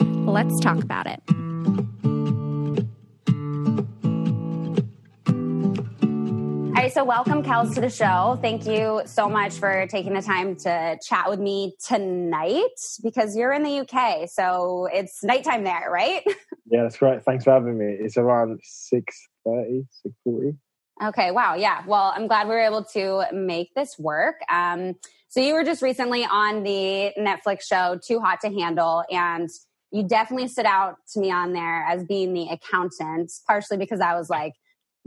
let's 0.00 0.58
talk 0.60 0.82
about 0.82 1.06
it. 1.06 1.20
All 6.76 6.82
right, 6.82 6.92
so 6.92 7.04
welcome, 7.04 7.42
Kelz, 7.42 7.74
to 7.76 7.80
the 7.80 7.88
show. 7.88 8.38
Thank 8.42 8.66
you 8.66 9.00
so 9.06 9.30
much 9.30 9.54
for 9.54 9.86
taking 9.86 10.12
the 10.12 10.20
time 10.20 10.56
to 10.56 10.98
chat 11.02 11.30
with 11.30 11.40
me 11.40 11.74
tonight 11.82 12.78
because 13.02 13.34
you're 13.34 13.54
in 13.54 13.62
the 13.62 13.80
UK, 13.80 14.28
so 14.28 14.86
it's 14.92 15.24
nighttime 15.24 15.64
there, 15.64 15.90
right? 15.90 16.22
Yeah, 16.68 16.82
that's 16.82 17.00
right. 17.00 17.22
Thanks 17.22 17.44
for 17.44 17.52
having 17.52 17.78
me. 17.78 17.96
It's 17.98 18.18
around 18.18 18.60
6.30, 18.92 19.86
6.40. 20.28 20.56
Okay, 21.02 21.30
wow, 21.30 21.54
yeah. 21.54 21.82
Well, 21.86 22.12
I'm 22.14 22.26
glad 22.26 22.46
we 22.46 22.54
were 22.54 22.60
able 22.60 22.84
to 22.92 23.24
make 23.32 23.72
this 23.74 23.98
work. 23.98 24.34
Um, 24.52 24.96
so 25.28 25.40
you 25.40 25.54
were 25.54 25.64
just 25.64 25.80
recently 25.80 26.24
on 26.26 26.62
the 26.62 27.12
Netflix 27.16 27.62
show 27.62 27.98
Too 28.06 28.20
Hot 28.20 28.40
to 28.42 28.50
Handle, 28.50 29.02
and 29.10 29.48
you 29.92 30.06
definitely 30.06 30.48
stood 30.48 30.66
out 30.66 30.96
to 31.14 31.20
me 31.20 31.30
on 31.30 31.54
there 31.54 31.84
as 31.84 32.04
being 32.04 32.34
the 32.34 32.48
accountant, 32.48 33.32
partially 33.46 33.78
because 33.78 34.00
I 34.00 34.14
was 34.14 34.28
like, 34.28 34.52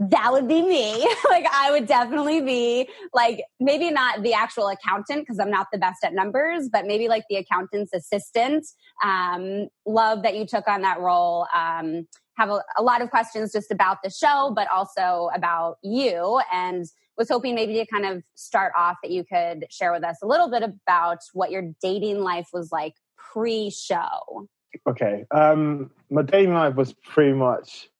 that 0.00 0.32
would 0.32 0.48
be 0.48 0.62
me. 0.62 1.06
like 1.30 1.46
I 1.52 1.70
would 1.70 1.86
definitely 1.86 2.40
be 2.40 2.88
like 3.12 3.42
maybe 3.60 3.90
not 3.90 4.22
the 4.22 4.32
actual 4.32 4.68
accountant 4.68 5.20
because 5.20 5.38
I'm 5.38 5.50
not 5.50 5.66
the 5.72 5.78
best 5.78 6.02
at 6.02 6.14
numbers, 6.14 6.68
but 6.72 6.86
maybe 6.86 7.06
like 7.06 7.24
the 7.28 7.36
accountant's 7.36 7.92
assistant. 7.92 8.66
Um, 9.04 9.68
love 9.84 10.22
that 10.22 10.36
you 10.36 10.46
took 10.46 10.66
on 10.66 10.80
that 10.82 11.00
role. 11.00 11.46
Um, 11.54 12.08
have 12.36 12.48
a, 12.48 12.62
a 12.78 12.82
lot 12.82 13.02
of 13.02 13.10
questions 13.10 13.52
just 13.52 13.70
about 13.70 13.98
the 14.02 14.08
show, 14.08 14.52
but 14.56 14.66
also 14.72 15.28
about 15.34 15.76
you 15.82 16.40
and 16.50 16.86
was 17.18 17.28
hoping 17.28 17.54
maybe 17.54 17.74
to 17.74 17.86
kind 17.86 18.06
of 18.06 18.24
start 18.34 18.72
off 18.78 18.96
that 19.02 19.12
you 19.12 19.24
could 19.24 19.66
share 19.70 19.92
with 19.92 20.02
us 20.02 20.16
a 20.22 20.26
little 20.26 20.50
bit 20.50 20.62
about 20.62 21.18
what 21.34 21.50
your 21.50 21.64
dating 21.82 22.20
life 22.20 22.48
was 22.54 22.72
like 22.72 22.94
pre-show. 23.18 24.48
Okay. 24.88 25.26
Um, 25.30 25.90
my 26.08 26.22
dating 26.22 26.54
life 26.54 26.76
was 26.76 26.94
pretty 26.94 27.34
much 27.34 27.90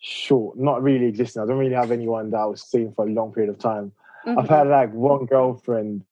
short, 0.00 0.58
not 0.58 0.82
really 0.82 1.06
existing. 1.06 1.42
I 1.42 1.46
don't 1.46 1.58
really 1.58 1.74
have 1.74 1.90
anyone 1.90 2.30
that 2.30 2.38
I 2.38 2.46
was 2.46 2.62
seeing 2.62 2.92
for 2.92 3.06
a 3.06 3.10
long 3.10 3.32
period 3.32 3.50
of 3.50 3.58
time. 3.58 3.92
Mm-hmm. 4.26 4.38
I've 4.38 4.48
had 4.48 4.66
like 4.66 4.92
one 4.92 5.26
girlfriend 5.26 6.04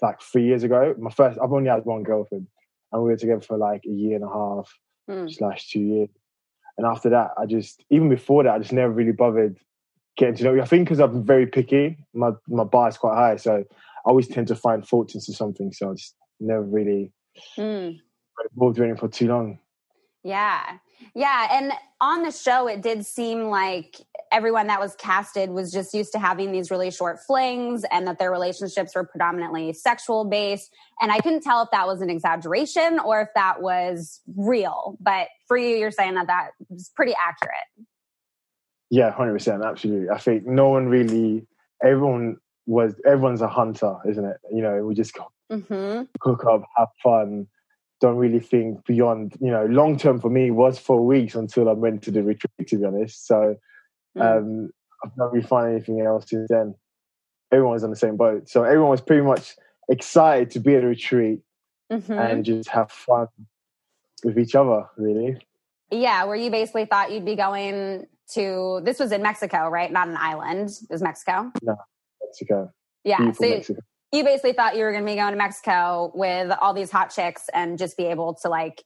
like 0.00 0.20
three 0.20 0.44
years 0.44 0.62
ago. 0.62 0.94
My 0.98 1.10
first, 1.10 1.38
I've 1.42 1.52
only 1.52 1.70
had 1.70 1.84
one 1.84 2.02
girlfriend, 2.02 2.46
and 2.92 3.02
we 3.02 3.10
were 3.10 3.16
together 3.16 3.40
for 3.40 3.56
like 3.56 3.84
a 3.86 3.90
year 3.90 4.16
and 4.16 4.24
a 4.24 4.28
half 4.28 4.78
mm. 5.10 5.32
slash 5.34 5.70
two 5.70 5.80
years. 5.80 6.08
And 6.76 6.86
after 6.86 7.10
that, 7.10 7.30
I 7.38 7.46
just 7.46 7.82
even 7.90 8.08
before 8.08 8.44
that, 8.44 8.54
I 8.54 8.58
just 8.58 8.72
never 8.72 8.92
really 8.92 9.12
bothered 9.12 9.56
getting 10.16 10.36
to 10.36 10.44
know 10.44 10.54
you. 10.54 10.62
I 10.62 10.66
think 10.66 10.86
because 10.86 11.00
I'm 11.00 11.24
very 11.24 11.46
picky, 11.46 11.98
my 12.12 12.32
my 12.48 12.64
bar 12.64 12.88
is 12.88 12.96
quite 12.96 13.16
high, 13.16 13.36
so 13.36 13.56
I 13.56 14.08
always 14.08 14.28
tend 14.28 14.48
to 14.48 14.56
find 14.56 14.86
faults 14.86 15.14
into 15.14 15.32
something. 15.32 15.72
So 15.72 15.90
I 15.90 15.94
just 15.94 16.14
never 16.40 16.62
really 16.62 17.12
mm. 17.56 17.98
involved 18.52 18.78
in 18.78 18.90
it 18.90 18.98
for 18.98 19.08
too 19.08 19.28
long. 19.28 19.58
Yeah. 20.22 20.78
Yeah. 21.14 21.48
And 21.50 21.72
on 22.00 22.22
the 22.22 22.30
show, 22.30 22.66
it 22.66 22.82
did 22.82 23.06
seem 23.06 23.44
like 23.44 24.00
everyone 24.32 24.66
that 24.66 24.80
was 24.80 24.94
casted 24.96 25.50
was 25.50 25.70
just 25.70 25.94
used 25.94 26.12
to 26.12 26.18
having 26.18 26.50
these 26.50 26.70
really 26.70 26.90
short 26.90 27.20
flings 27.20 27.84
and 27.90 28.06
that 28.06 28.18
their 28.18 28.30
relationships 28.30 28.94
were 28.94 29.04
predominantly 29.04 29.72
sexual 29.72 30.24
based. 30.24 30.74
And 31.00 31.12
I 31.12 31.18
couldn't 31.20 31.42
tell 31.42 31.62
if 31.62 31.70
that 31.70 31.86
was 31.86 32.00
an 32.00 32.10
exaggeration 32.10 32.98
or 32.98 33.20
if 33.20 33.28
that 33.34 33.62
was 33.62 34.20
real. 34.36 34.96
But 35.00 35.28
for 35.46 35.56
you, 35.56 35.76
you're 35.76 35.90
saying 35.90 36.14
that 36.14 36.26
that 36.26 36.50
was 36.68 36.90
pretty 36.96 37.14
accurate. 37.14 37.86
Yeah, 38.90 39.10
hundred 39.12 39.34
percent, 39.34 39.64
absolutely. 39.64 40.10
I 40.10 40.18
think 40.18 40.46
no 40.46 40.68
one 40.68 40.88
really, 40.88 41.46
everyone 41.82 42.36
was, 42.66 42.94
everyone's 43.06 43.40
a 43.40 43.48
hunter, 43.48 43.96
isn't 44.08 44.24
it? 44.24 44.36
You 44.52 44.62
know, 44.62 44.84
we 44.84 44.94
just 44.94 45.16
mm-hmm. 45.50 46.02
cook 46.20 46.44
up, 46.44 46.64
have 46.76 46.88
fun. 47.02 47.46
Don't 48.00 48.16
really 48.16 48.40
think 48.40 48.84
beyond, 48.86 49.36
you 49.40 49.50
know, 49.50 49.66
long 49.66 49.96
term 49.96 50.20
for 50.20 50.30
me 50.30 50.50
was 50.50 50.78
four 50.78 51.04
weeks 51.04 51.34
until 51.34 51.68
I 51.68 51.72
went 51.72 52.02
to 52.02 52.10
the 52.10 52.22
retreat, 52.22 52.68
to 52.68 52.78
be 52.78 52.84
honest. 52.84 53.26
So 53.26 53.56
mm. 54.16 54.20
um, 54.22 54.70
I've 55.04 55.16
not 55.16 55.32
really 55.32 55.46
found 55.46 55.70
anything 55.70 56.00
else 56.00 56.28
since 56.28 56.48
then. 56.48 56.74
Everyone 57.52 57.74
was 57.74 57.84
on 57.84 57.90
the 57.90 57.96
same 57.96 58.16
boat. 58.16 58.48
So 58.48 58.64
everyone 58.64 58.90
was 58.90 59.00
pretty 59.00 59.22
much 59.22 59.54
excited 59.88 60.50
to 60.52 60.60
be 60.60 60.74
at 60.74 60.82
a 60.82 60.86
retreat 60.86 61.40
mm-hmm. 61.92 62.12
and 62.12 62.44
just 62.44 62.68
have 62.70 62.90
fun 62.90 63.28
with 64.24 64.38
each 64.38 64.54
other, 64.54 64.86
really. 64.96 65.38
Yeah, 65.90 66.24
where 66.24 66.36
you 66.36 66.50
basically 66.50 66.86
thought 66.86 67.12
you'd 67.12 67.24
be 67.24 67.36
going 67.36 68.06
to 68.32 68.80
this 68.82 68.98
was 68.98 69.12
in 69.12 69.22
Mexico, 69.22 69.68
right? 69.68 69.92
Not 69.92 70.08
an 70.08 70.16
island. 70.16 70.70
It 70.70 70.90
was 70.90 71.02
Mexico. 71.02 71.52
No, 71.62 71.76
Mexico. 72.22 72.72
Yeah. 73.04 73.32
so 73.32 73.48
Mexico. 73.48 73.80
You 74.14 74.24
basically 74.24 74.52
thought 74.52 74.76
you 74.76 74.84
were 74.84 74.92
going 74.92 75.04
to 75.04 75.10
be 75.10 75.16
going 75.16 75.32
to 75.32 75.38
Mexico 75.38 76.12
with 76.14 76.52
all 76.60 76.72
these 76.72 76.90
hot 76.90 77.10
chicks 77.10 77.48
and 77.52 77.78
just 77.78 77.96
be 77.96 78.04
able 78.04 78.34
to 78.42 78.48
like 78.48 78.82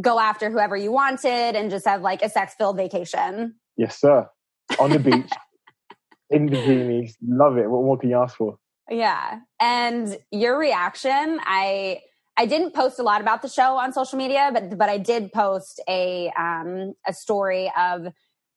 go 0.00 0.18
after 0.18 0.50
whoever 0.50 0.76
you 0.76 0.92
wanted 0.92 1.56
and 1.56 1.70
just 1.70 1.86
have 1.86 2.02
like 2.02 2.22
a 2.22 2.28
sex 2.28 2.54
filled 2.56 2.76
vacation. 2.76 3.54
Yes, 3.76 4.00
sir. 4.00 4.28
On 4.78 4.90
the 4.90 4.98
beach, 4.98 5.30
in 6.30 6.48
bikinis. 6.48 7.12
Love 7.26 7.56
it. 7.56 7.68
What 7.68 7.84
more 7.84 7.98
can 7.98 8.10
you 8.10 8.20
ask 8.20 8.36
for? 8.36 8.58
Yeah. 8.90 9.40
And 9.60 10.16
your 10.30 10.58
reaction, 10.58 11.40
I 11.42 12.00
I 12.36 12.46
didn't 12.46 12.72
post 12.72 13.00
a 13.00 13.02
lot 13.02 13.20
about 13.20 13.42
the 13.42 13.48
show 13.48 13.76
on 13.76 13.92
social 13.92 14.16
media, 14.18 14.50
but 14.52 14.78
but 14.78 14.88
I 14.88 14.98
did 14.98 15.32
post 15.32 15.80
a 15.88 16.30
um, 16.38 16.94
a 17.06 17.12
story 17.12 17.72
of 17.76 18.08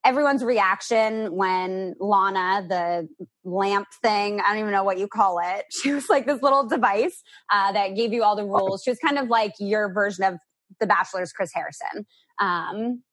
everyone's 0.03 0.43
reaction 0.43 1.35
when 1.35 1.95
Lana, 1.99 2.65
the 2.67 3.09
lamp 3.43 3.87
thing, 4.01 4.39
I 4.39 4.49
don't 4.49 4.59
even 4.59 4.71
know 4.71 4.83
what 4.83 4.97
you 4.97 5.07
call 5.07 5.39
it. 5.39 5.65
She 5.81 5.91
was 5.91 6.09
like 6.09 6.25
this 6.25 6.41
little 6.41 6.67
device 6.67 7.23
uh, 7.51 7.71
that 7.71 7.95
gave 7.95 8.13
you 8.13 8.23
all 8.23 8.35
the 8.35 8.45
rules. 8.45 8.83
She 8.83 8.91
was 8.91 8.99
kind 8.99 9.17
of 9.17 9.27
like 9.27 9.53
your 9.59 9.91
version 9.91 10.23
of 10.23 10.35
The 10.79 10.87
Bachelor's 10.87 11.31
Chris 11.31 11.51
Harrison. 11.53 12.05
Um, 12.39 13.03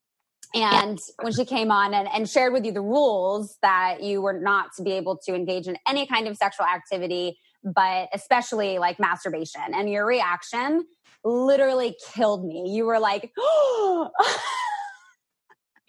and 0.53 0.99
when 1.21 1.33
she 1.33 1.45
came 1.45 1.71
on 1.71 1.93
and, 1.93 2.07
and 2.07 2.27
shared 2.27 2.53
with 2.53 2.65
you 2.65 2.71
the 2.71 2.81
rules 2.81 3.57
that 3.61 4.01
you 4.01 4.21
were 4.21 4.39
not 4.39 4.69
to 4.77 4.83
be 4.83 4.91
able 4.93 5.17
to 5.25 5.35
engage 5.35 5.67
in 5.67 5.77
any 5.87 6.07
kind 6.07 6.27
of 6.27 6.37
sexual 6.37 6.65
activity, 6.65 7.37
but 7.63 8.09
especially 8.13 8.79
like 8.79 8.99
masturbation, 8.99 9.61
and 9.73 9.89
your 9.89 10.05
reaction 10.05 10.85
literally 11.23 11.95
killed 12.13 12.45
me. 12.45 12.71
You 12.73 12.85
were 12.85 12.99
like, 12.99 13.31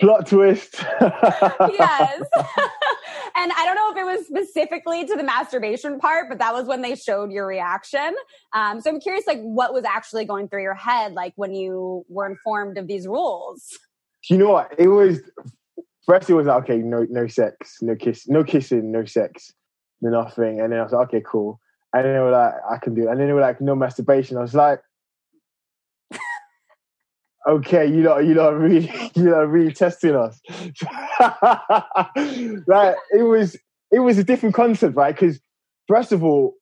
Plot 0.00 0.26
twist. 0.26 0.76
yes. 1.00 2.22
and 3.36 3.52
I 3.52 3.64
don't 3.64 3.74
know 3.76 3.90
if 3.90 3.96
it 3.96 4.04
was 4.04 4.26
specifically 4.26 5.04
to 5.04 5.14
the 5.14 5.22
masturbation 5.22 5.98
part, 5.98 6.28
but 6.28 6.38
that 6.38 6.54
was 6.54 6.66
when 6.66 6.80
they 6.80 6.94
showed 6.94 7.30
your 7.30 7.46
reaction. 7.46 8.14
Um, 8.54 8.80
so 8.80 8.90
I'm 8.90 9.00
curious, 9.00 9.26
like, 9.26 9.40
what 9.40 9.74
was 9.74 9.84
actually 9.84 10.24
going 10.24 10.48
through 10.48 10.62
your 10.62 10.74
head, 10.74 11.12
like 11.12 11.34
when 11.36 11.54
you 11.54 12.04
were 12.08 12.26
informed 12.26 12.78
of 12.78 12.86
these 12.86 13.06
rules? 13.06 13.78
You 14.28 14.38
know 14.38 14.50
what? 14.50 14.74
It 14.78 14.88
was 14.88 15.20
first. 16.06 16.30
It 16.30 16.34
was 16.34 16.46
like, 16.46 16.64
okay, 16.64 16.78
no, 16.78 17.06
no 17.10 17.26
sex, 17.26 17.76
no 17.82 17.94
kiss, 17.94 18.28
no 18.28 18.42
kissing, 18.42 18.90
no 18.90 19.04
sex, 19.04 19.52
no 20.00 20.10
nothing. 20.10 20.60
And 20.60 20.72
then 20.72 20.80
I 20.80 20.82
was 20.82 20.92
like, 20.92 21.08
okay, 21.08 21.22
cool. 21.24 21.60
And 21.92 22.04
then 22.04 22.14
they 22.14 22.20
were 22.20 22.30
like, 22.30 22.54
I 22.70 22.78
can 22.78 22.94
do 22.94 23.08
it. 23.08 23.10
And 23.10 23.20
then 23.20 23.26
they 23.26 23.32
were 23.32 23.40
like, 23.40 23.60
no 23.60 23.74
masturbation. 23.74 24.36
I 24.36 24.42
was 24.42 24.54
like, 24.54 24.80
okay, 27.48 27.86
you 27.86 28.02
know, 28.02 28.18
you 28.18 28.34
know, 28.34 28.52
really, 28.52 28.90
you 29.14 29.24
know, 29.24 29.44
really 29.44 29.72
testing 29.72 30.14
us. 30.14 30.40
like 32.66 32.96
it 33.12 33.22
was, 33.22 33.56
it 33.90 34.00
was 34.00 34.18
a 34.18 34.24
different 34.24 34.54
concept, 34.54 34.96
right? 34.96 35.14
Because 35.14 35.40
first 35.88 36.12
of 36.12 36.22
all, 36.24 36.54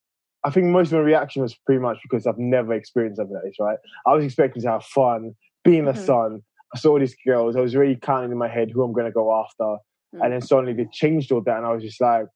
I 0.44 0.50
think 0.50 0.66
most 0.66 0.88
of 0.88 0.98
my 0.98 1.00
reaction 1.00 1.42
was 1.42 1.54
pretty 1.54 1.80
much 1.80 1.98
because 2.02 2.26
I've 2.26 2.38
never 2.38 2.72
experienced 2.72 3.18
something 3.18 3.34
like 3.34 3.44
this, 3.44 3.56
right? 3.60 3.78
I 4.06 4.14
was 4.14 4.24
expecting 4.24 4.62
to 4.62 4.70
have 4.70 4.84
fun, 4.84 5.34
being 5.64 5.84
mm-hmm. 5.84 5.98
a 5.98 6.04
son. 6.04 6.42
I 6.74 6.78
saw 6.78 6.98
these 6.98 7.16
girls. 7.26 7.56
I 7.56 7.60
was 7.60 7.74
really 7.74 7.96
counting 7.96 8.30
in 8.30 8.38
my 8.38 8.48
head 8.48 8.70
who 8.70 8.82
I'm 8.82 8.92
going 8.92 9.06
to 9.06 9.12
go 9.12 9.34
after, 9.34 9.64
mm-hmm. 9.64 10.22
and 10.22 10.32
then 10.32 10.42
suddenly 10.42 10.74
they 10.74 10.86
changed 10.92 11.32
all 11.32 11.40
that, 11.42 11.56
and 11.56 11.66
I 11.66 11.72
was 11.72 11.82
just 11.82 12.00
like, 12.00 12.26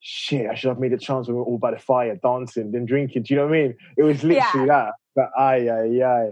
shit, 0.00 0.48
I 0.50 0.54
should 0.54 0.68
have 0.68 0.78
made 0.78 0.92
a 0.92 0.98
chance 0.98 1.26
when 1.26 1.36
we 1.36 1.40
were 1.40 1.46
all 1.46 1.58
by 1.58 1.72
the 1.72 1.78
fire 1.78 2.16
dancing, 2.22 2.72
then 2.72 2.86
drinking. 2.86 3.24
Do 3.24 3.34
you 3.34 3.40
know 3.40 3.46
what 3.46 3.56
I 3.56 3.62
mean? 3.62 3.76
It 3.96 4.02
was 4.02 4.22
literally 4.22 4.66
yeah. 4.66 4.84
that. 4.86 4.92
But 5.14 5.30
aye, 5.38 5.68
aye, 5.68 6.04
aye. 6.04 6.30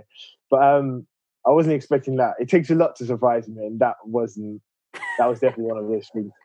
But 0.50 0.62
um, 0.62 1.06
I 1.46 1.50
wasn't 1.50 1.74
expecting 1.74 2.16
that. 2.16 2.34
It 2.38 2.48
takes 2.48 2.70
a 2.70 2.74
lot 2.74 2.96
to 2.96 3.06
surprise 3.06 3.48
me, 3.48 3.66
and 3.66 3.80
that 3.80 3.96
wasn't. 4.04 4.60
That 5.18 5.26
was 5.26 5.40
definitely 5.40 5.72
one 5.72 5.82
of 5.82 5.88
those 5.88 6.08
things. 6.12 6.32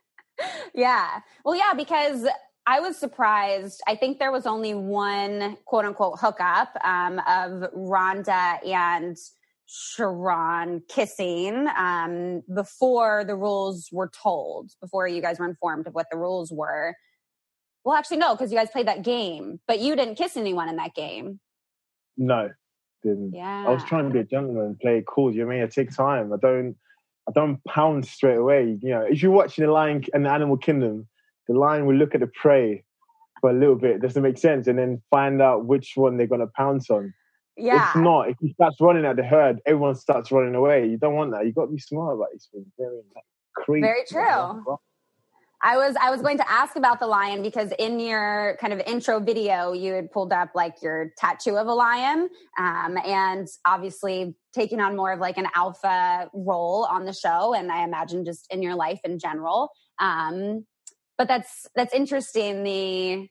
Yeah. 0.73 1.19
Well, 1.43 1.55
yeah, 1.55 1.73
because 1.75 2.25
I 2.65 2.79
was 2.79 2.95
surprised. 2.95 3.81
I 3.88 3.95
think 3.95 4.19
there 4.19 4.31
was 4.31 4.45
only 4.45 4.73
one 4.73 5.57
quote 5.65 5.83
unquote 5.83 6.19
hookup 6.19 6.69
um, 6.83 7.19
of 7.27 7.69
Rhonda 7.73 8.65
and 8.65 9.17
Sharron 9.67 10.81
kissing 10.88 11.67
um, 11.77 12.41
before 12.53 13.23
the 13.25 13.35
rules 13.35 13.89
were 13.91 14.09
told, 14.09 14.71
before 14.81 15.07
you 15.07 15.21
guys 15.21 15.39
were 15.39 15.49
informed 15.49 15.88
of 15.88 15.93
what 15.93 16.07
the 16.11 16.17
rules 16.17 16.51
were. 16.51 16.95
Well, 17.83 17.95
actually, 17.95 18.17
no, 18.17 18.36
because 18.36 18.51
you 18.51 18.57
guys 18.57 18.69
played 18.69 18.88
that 18.88 19.03
game, 19.03 19.59
but 19.67 19.79
you 19.79 19.95
didn't 19.95 20.15
kiss 20.15 20.38
anyone 20.38 20.69
in 20.69 20.75
that 20.75 20.93
game. 20.93 21.39
No, 22.17 22.50
didn't. 23.03 23.33
Yeah. 23.33 23.65
I 23.67 23.69
was 23.69 23.83
trying 23.83 24.05
to 24.05 24.13
be 24.13 24.19
a 24.19 24.24
gentleman, 24.24 24.77
play 24.81 24.98
it 25.00 25.05
cool. 25.07 25.33
You 25.33 25.45
know 25.45 25.51
I 25.51 25.55
mean? 25.55 25.63
I 25.63 25.67
take 25.67 25.95
time. 25.95 26.33
I 26.33 26.38
don't. 26.38 26.75
I 27.27 27.31
don't 27.31 27.63
pound 27.65 28.05
straight 28.07 28.38
away. 28.38 28.77
You 28.81 28.89
know, 28.89 29.01
if 29.01 29.21
you're 29.21 29.31
watching 29.31 29.63
the 29.65 29.71
lion 29.71 30.03
and 30.13 30.25
the 30.25 30.31
animal 30.31 30.57
kingdom, 30.57 31.07
the 31.48 31.53
lion 31.53 31.86
will 31.86 31.95
look 31.95 32.15
at 32.15 32.21
the 32.21 32.27
prey 32.27 32.83
for 33.39 33.51
a 33.51 33.53
little 33.53 33.75
bit, 33.75 34.01
doesn't 34.01 34.24
make 34.24 34.38
sense, 34.38 34.67
and 34.67 34.79
then 34.79 35.01
find 35.12 35.41
out 35.41 35.65
which 35.65 35.91
one 35.95 36.17
they're 36.17 36.27
gonna 36.27 36.48
pounce 36.48 36.89
on. 36.89 37.13
Yeah. 37.59 37.89
If 37.89 37.95
not, 37.98 38.29
if 38.29 38.38
he 38.39 38.53
starts 38.53 38.77
running 38.79 39.05
at 39.05 39.17
the 39.17 39.24
herd, 39.24 39.59
everyone 39.65 39.95
starts 39.95 40.31
running 40.31 40.55
away. 40.55 40.88
You 40.88 40.98
don't 40.98 41.15
want 41.15 41.31
that. 41.31 41.45
You 41.45 41.51
got 41.51 41.65
to 41.65 41.71
be 41.71 41.79
smart 41.79 42.15
about 42.15 42.29
these 42.31 42.48
things. 42.51 42.65
Very, 42.77 43.01
like, 43.13 43.81
Very 43.81 44.03
true. 44.07 44.77
I 45.62 45.75
was 45.75 45.96
I 46.01 46.10
was 46.10 46.22
going 46.22 46.38
to 46.38 46.50
ask 46.50 46.75
about 46.78 47.00
the 47.00 47.08
lion 47.08 47.42
because 47.42 47.72
in 47.78 48.00
your 48.00 48.58
kind 48.62 48.72
of 48.72 48.80
intro 48.82 49.20
video 49.20 49.74
you 49.74 49.94
had 49.94 50.10
pulled 50.10 50.32
up 50.32 50.51
like 50.56 50.75
your 50.82 51.12
tattoo 51.18 51.58
of 51.58 51.68
a 51.68 51.74
lion, 51.74 52.30
um, 52.58 52.98
and 53.06 53.48
obviously 53.66 54.36
taking 54.54 54.80
on 54.80 54.96
more 54.96 55.12
of 55.12 55.20
like 55.20 55.38
an 55.38 55.48
alpha 55.56 56.30
role 56.34 56.86
on 56.89 57.06
the 57.06 57.13
show, 57.13 57.54
and 57.54 57.72
I 57.72 57.84
imagine 57.84 58.24
just 58.24 58.48
in 58.51 58.62
your 58.62 58.75
life 58.75 59.00
in 59.04 59.20
general. 59.20 59.72
Um, 60.00 60.66
but 61.18 61.28
that's 61.28 61.68
that's 61.75 61.94
interesting 61.94 62.63
the 62.63 63.28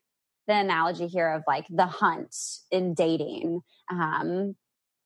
the 0.47 0.55
analogy 0.55 1.07
here 1.07 1.33
of 1.33 1.43
like 1.47 1.67
the 1.71 1.87
hunt 1.87 2.35
in 2.71 2.93
dating. 2.95 3.63
Um, 3.91 4.55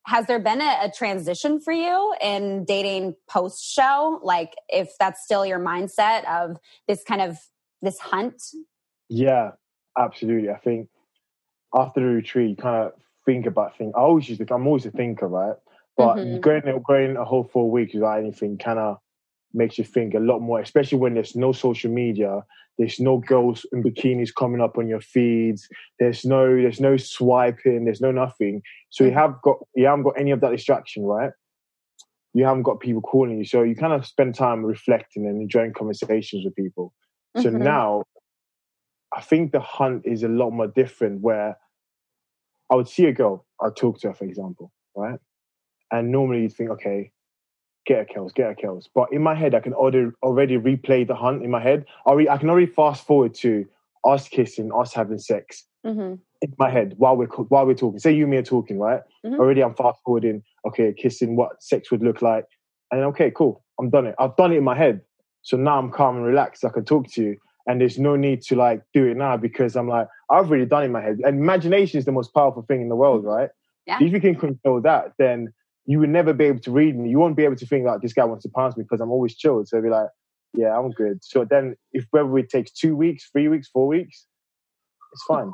has 0.06 0.26
there 0.26 0.40
been 0.40 0.60
a, 0.60 0.78
a, 0.82 0.90
transition 0.90 1.60
for 1.60 1.72
you 1.72 2.14
in 2.20 2.64
dating 2.64 3.14
post 3.28 3.64
show 3.64 4.20
like 4.22 4.52
if 4.68 4.90
that's 4.98 5.24
still 5.24 5.46
your 5.46 5.60
mindset 5.60 6.24
of 6.28 6.56
this 6.88 7.04
kind 7.04 7.20
of 7.20 7.38
this 7.82 7.98
hunt? 7.98 8.42
Yeah 9.08 9.52
absolutely. 9.98 10.50
I 10.50 10.58
think 10.58 10.88
after 11.74 12.00
the 12.00 12.06
retreat 12.06 12.50
you 12.50 12.56
kind 12.56 12.86
of 12.86 12.92
think 13.24 13.46
about 13.46 13.76
things. 13.78 13.92
I 13.96 14.00
always 14.00 14.28
used 14.28 14.46
to 14.46 14.54
i'm 14.54 14.66
always 14.66 14.86
a 14.86 14.90
thinker 14.90 15.28
right? 15.28 15.56
But 15.96 16.16
mm-hmm. 16.16 16.40
going 16.40 16.82
going 16.86 17.16
a 17.16 17.24
whole 17.24 17.44
four 17.44 17.70
weeks 17.70 17.94
without 17.94 18.18
anything 18.18 18.58
kind 18.58 18.78
of 18.78 18.98
makes 19.54 19.78
you 19.78 19.84
think 19.84 20.14
a 20.14 20.18
lot 20.18 20.40
more 20.40 20.60
especially 20.60 20.98
when 20.98 21.14
there's 21.14 21.36
no 21.36 21.52
social 21.52 21.90
media 21.90 22.42
there's 22.78 22.98
no 22.98 23.18
girls 23.18 23.66
in 23.72 23.82
bikinis 23.82 24.34
coming 24.34 24.60
up 24.60 24.78
on 24.78 24.88
your 24.88 25.00
feeds. 25.00 25.68
There's 25.98 26.24
no 26.24 26.46
there's 26.46 26.80
no 26.80 26.96
swiping. 26.96 27.84
There's 27.84 28.00
no 28.00 28.12
nothing. 28.12 28.62
So 28.90 29.04
you 29.04 29.10
mm. 29.10 29.14
have 29.14 29.40
got 29.42 29.58
you 29.74 29.86
haven't 29.86 30.04
got 30.04 30.18
any 30.18 30.30
of 30.30 30.40
that 30.40 30.50
distraction, 30.50 31.04
right? 31.04 31.30
You 32.34 32.44
haven't 32.44 32.62
got 32.62 32.80
people 32.80 33.02
calling 33.02 33.38
you. 33.38 33.44
So 33.44 33.62
you 33.62 33.76
kind 33.76 33.92
of 33.92 34.06
spend 34.06 34.34
time 34.34 34.64
reflecting 34.64 35.26
and 35.26 35.40
enjoying 35.40 35.74
conversations 35.74 36.44
with 36.44 36.56
people. 36.56 36.94
So 37.36 37.50
mm-hmm. 37.50 37.62
now 37.62 38.04
I 39.14 39.20
think 39.20 39.52
the 39.52 39.60
hunt 39.60 40.02
is 40.06 40.22
a 40.22 40.28
lot 40.28 40.50
more 40.50 40.66
different 40.66 41.20
where 41.20 41.58
I 42.70 42.74
would 42.74 42.88
see 42.88 43.04
a 43.04 43.12
girl, 43.12 43.44
I'd 43.62 43.76
talk 43.76 44.00
to 44.00 44.08
her, 44.08 44.14
for 44.14 44.24
example, 44.24 44.72
right? 44.96 45.18
And 45.90 46.10
normally 46.10 46.42
you'd 46.42 46.54
think, 46.54 46.70
okay, 46.70 47.12
get 47.86 48.00
a 48.00 48.04
kills, 48.04 48.32
get 48.32 48.50
a 48.50 48.54
kills. 48.54 48.88
But 48.94 49.12
in 49.12 49.22
my 49.22 49.34
head, 49.34 49.54
I 49.54 49.60
can 49.60 49.74
already 49.74 50.10
already 50.22 50.56
replay 50.56 51.06
the 51.06 51.14
hunt 51.14 51.42
in 51.42 51.50
my 51.50 51.60
head. 51.60 51.84
I, 52.06 52.12
re, 52.12 52.28
I 52.28 52.36
can 52.36 52.50
already 52.50 52.66
fast 52.66 53.06
forward 53.06 53.34
to 53.36 53.66
us 54.04 54.28
kissing, 54.28 54.70
us 54.72 54.92
having 54.92 55.18
sex 55.18 55.64
mm-hmm. 55.86 56.14
in 56.40 56.54
my 56.58 56.70
head 56.70 56.94
while 56.96 57.16
we're 57.16 57.26
while 57.26 57.66
we're 57.66 57.74
talking. 57.74 57.98
Say 57.98 58.12
you 58.12 58.24
and 58.24 58.30
me 58.30 58.36
are 58.38 58.42
talking, 58.42 58.78
right? 58.78 59.00
Mm-hmm. 59.24 59.40
Already, 59.40 59.62
I'm 59.62 59.74
fast 59.74 60.00
forwarding. 60.04 60.42
Okay, 60.66 60.94
kissing, 60.96 61.36
what 61.36 61.62
sex 61.62 61.90
would 61.90 62.02
look 62.02 62.22
like, 62.22 62.46
and 62.92 63.00
then, 63.00 63.08
okay, 63.08 63.30
cool, 63.30 63.64
I'm 63.80 63.90
done 63.90 64.06
it. 64.06 64.14
I've 64.18 64.36
done 64.36 64.52
it 64.52 64.58
in 64.58 64.64
my 64.64 64.76
head. 64.76 65.00
So 65.40 65.56
now 65.56 65.78
I'm 65.78 65.90
calm 65.90 66.16
and 66.16 66.24
relaxed. 66.24 66.64
I 66.64 66.68
can 66.68 66.84
talk 66.84 67.10
to 67.12 67.22
you. 67.22 67.36
And 67.66 67.80
there's 67.80 67.98
no 67.98 68.16
need 68.16 68.42
to 68.42 68.56
like 68.56 68.82
do 68.92 69.06
it 69.06 69.16
now 69.16 69.36
because 69.36 69.76
I'm 69.76 69.88
like, 69.88 70.08
I've 70.30 70.48
already 70.48 70.66
done 70.66 70.82
it 70.82 70.86
in 70.86 70.92
my 70.92 71.00
head. 71.00 71.20
And 71.24 71.38
imagination 71.38 71.98
is 71.98 72.04
the 72.04 72.12
most 72.12 72.34
powerful 72.34 72.62
thing 72.62 72.82
in 72.82 72.88
the 72.88 72.96
world, 72.96 73.24
right? 73.24 73.50
Yeah. 73.86 73.98
If 74.00 74.12
you 74.12 74.20
can 74.20 74.34
control 74.34 74.80
that, 74.82 75.12
then 75.18 75.52
you 75.86 75.98
would 75.98 76.10
never 76.10 76.32
be 76.32 76.44
able 76.44 76.60
to 76.60 76.70
read 76.70 76.96
me. 76.96 77.10
You 77.10 77.18
won't 77.18 77.36
be 77.36 77.44
able 77.44 77.56
to 77.56 77.66
think 77.66 77.84
like 77.86 78.00
this 78.00 78.12
guy 78.12 78.24
wants 78.24 78.44
to 78.44 78.50
pass 78.50 78.76
me 78.76 78.84
because 78.84 79.00
I'm 79.00 79.10
always 79.10 79.34
chilled. 79.34 79.68
So 79.68 79.80
be 79.80 79.88
like, 79.88 80.08
yeah, 80.54 80.78
I'm 80.78 80.90
good. 80.90 81.24
So 81.24 81.44
then 81.44 81.76
if 81.92 82.06
whether 82.10 82.38
it 82.38 82.50
takes 82.50 82.70
two 82.70 82.94
weeks, 82.94 83.28
three 83.32 83.48
weeks, 83.48 83.68
four 83.68 83.86
weeks, 83.86 84.26
it's 85.12 85.24
fine. 85.24 85.52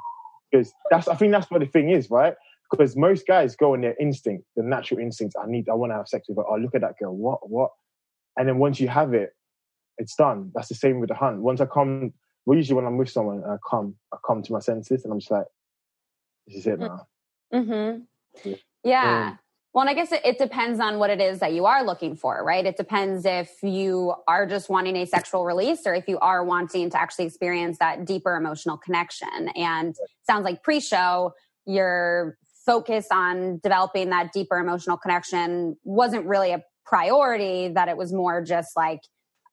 Because 0.50 0.72
that's 0.90 1.08
I 1.08 1.14
think 1.14 1.32
that's 1.32 1.50
what 1.50 1.60
the 1.60 1.66
thing 1.66 1.90
is, 1.90 2.10
right? 2.10 2.34
Because 2.70 2.96
most 2.96 3.26
guys 3.26 3.56
go 3.56 3.72
on 3.72 3.80
their 3.80 3.96
instinct, 3.98 4.44
the 4.56 4.62
natural 4.62 5.00
instinct. 5.00 5.34
I 5.42 5.46
need, 5.46 5.68
I 5.68 5.74
want 5.74 5.90
to 5.92 5.96
have 5.96 6.08
sex 6.08 6.28
with 6.28 6.36
her. 6.36 6.44
Oh, 6.46 6.56
look 6.56 6.74
at 6.74 6.82
that 6.82 6.98
girl. 6.98 7.16
What, 7.16 7.48
what? 7.48 7.70
And 8.36 8.46
then 8.46 8.58
once 8.58 8.78
you 8.78 8.88
have 8.88 9.14
it, 9.14 9.30
it's 9.96 10.14
done. 10.14 10.52
That's 10.54 10.68
the 10.68 10.74
same 10.74 11.00
with 11.00 11.08
the 11.08 11.14
hunt. 11.14 11.40
Once 11.40 11.60
I 11.60 11.66
come, 11.66 12.12
well, 12.44 12.56
usually 12.56 12.76
when 12.76 12.86
I'm 12.86 12.98
with 12.98 13.10
someone, 13.10 13.42
I 13.44 13.56
come, 13.68 13.96
I 14.12 14.18
come 14.26 14.42
to 14.42 14.52
my 14.52 14.60
senses, 14.60 15.04
and 15.04 15.12
I'm 15.12 15.18
just 15.18 15.30
like, 15.30 15.46
this 16.46 16.58
is 16.58 16.66
it 16.66 16.78
now. 16.78 17.06
Mm-hmm. 17.52 18.52
Yeah. 18.84 19.28
Um, 19.28 19.38
well, 19.74 19.82
and 19.82 19.90
I 19.90 19.94
guess 19.94 20.12
it, 20.12 20.22
it, 20.24 20.38
depends 20.38 20.80
on 20.80 20.98
what 20.98 21.10
it 21.10 21.20
is 21.20 21.40
that 21.40 21.52
you 21.52 21.66
are 21.66 21.84
looking 21.84 22.16
for, 22.16 22.42
right? 22.42 22.64
It 22.64 22.76
depends 22.76 23.26
if 23.26 23.50
you 23.62 24.14
are 24.26 24.46
just 24.46 24.70
wanting 24.70 24.96
a 24.96 25.04
sexual 25.04 25.44
release 25.44 25.86
or 25.86 25.94
if 25.94 26.08
you 26.08 26.18
are 26.20 26.42
wanting 26.42 26.90
to 26.90 27.00
actually 27.00 27.26
experience 27.26 27.78
that 27.78 28.06
deeper 28.06 28.34
emotional 28.34 28.78
connection. 28.78 29.50
And 29.54 29.94
sounds 30.26 30.44
like 30.44 30.62
pre-show, 30.62 31.32
your 31.66 32.38
focus 32.64 33.06
on 33.12 33.60
developing 33.62 34.08
that 34.10 34.32
deeper 34.32 34.58
emotional 34.58 34.96
connection 34.96 35.76
wasn't 35.84 36.26
really 36.26 36.52
a 36.52 36.62
priority, 36.86 37.68
that 37.68 37.88
it 37.88 37.96
was 37.96 38.12
more 38.12 38.42
just 38.42 38.74
like, 38.74 39.00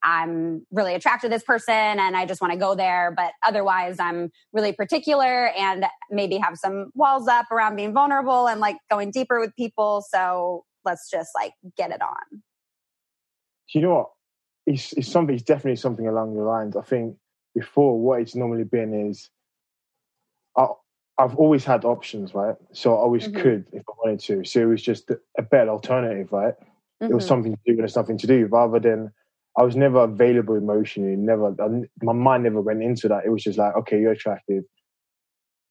I'm 0.06 0.64
really 0.70 0.94
attracted 0.94 1.26
to 1.26 1.34
this 1.34 1.42
person 1.42 1.74
and 1.74 2.16
I 2.16 2.26
just 2.26 2.40
want 2.40 2.52
to 2.52 2.58
go 2.58 2.76
there. 2.76 3.12
But 3.14 3.32
otherwise, 3.44 3.98
I'm 3.98 4.30
really 4.52 4.72
particular 4.72 5.48
and 5.48 5.84
maybe 6.10 6.36
have 6.36 6.56
some 6.56 6.92
walls 6.94 7.26
up 7.26 7.50
around 7.50 7.74
being 7.74 7.92
vulnerable 7.92 8.46
and 8.46 8.60
like 8.60 8.76
going 8.88 9.10
deeper 9.10 9.40
with 9.40 9.54
people. 9.56 10.04
So 10.08 10.64
let's 10.84 11.10
just 11.10 11.30
like 11.34 11.52
get 11.76 11.90
it 11.90 12.00
on. 12.00 12.24
Do 12.30 13.78
you 13.78 13.80
know 13.80 13.94
what? 13.94 14.10
It's, 14.64 14.92
it's 14.92 15.08
something, 15.08 15.34
it's 15.34 15.44
definitely 15.44 15.76
something 15.76 16.06
along 16.06 16.36
the 16.36 16.42
lines. 16.42 16.76
I 16.76 16.82
think 16.82 17.16
before 17.52 17.98
what 17.98 18.20
it's 18.20 18.36
normally 18.36 18.64
been 18.64 19.08
is 19.08 19.28
I, 20.56 20.68
I've 21.18 21.34
always 21.34 21.64
had 21.64 21.84
options, 21.84 22.32
right? 22.32 22.54
So 22.72 22.94
I 22.94 22.98
always 22.98 23.26
mm-hmm. 23.26 23.42
could 23.42 23.66
if 23.72 23.82
I 23.88 23.92
wanted 24.04 24.20
to. 24.20 24.44
So 24.44 24.60
it 24.60 24.66
was 24.66 24.82
just 24.82 25.10
a 25.36 25.42
better 25.42 25.70
alternative, 25.70 26.30
right? 26.30 26.54
Mm-hmm. 27.02 27.10
It 27.10 27.14
was 27.14 27.24
mm-hmm. 27.24 27.28
something 27.28 27.52
to 27.54 27.58
do 27.66 27.72
and 27.72 27.84
it's 27.84 27.96
nothing 27.96 28.18
to 28.18 28.26
do 28.28 28.46
rather 28.46 28.78
than 28.78 29.12
I 29.58 29.62
was 29.62 29.74
never 29.74 30.00
available 30.00 30.54
emotionally. 30.54 31.16
Never, 31.16 31.54
I, 31.60 31.82
my 32.02 32.12
mind 32.12 32.44
never 32.44 32.60
went 32.60 32.82
into 32.82 33.08
that. 33.08 33.24
It 33.24 33.30
was 33.30 33.42
just 33.42 33.58
like, 33.58 33.74
okay, 33.76 33.98
you're 33.98 34.12
attractive. 34.12 34.64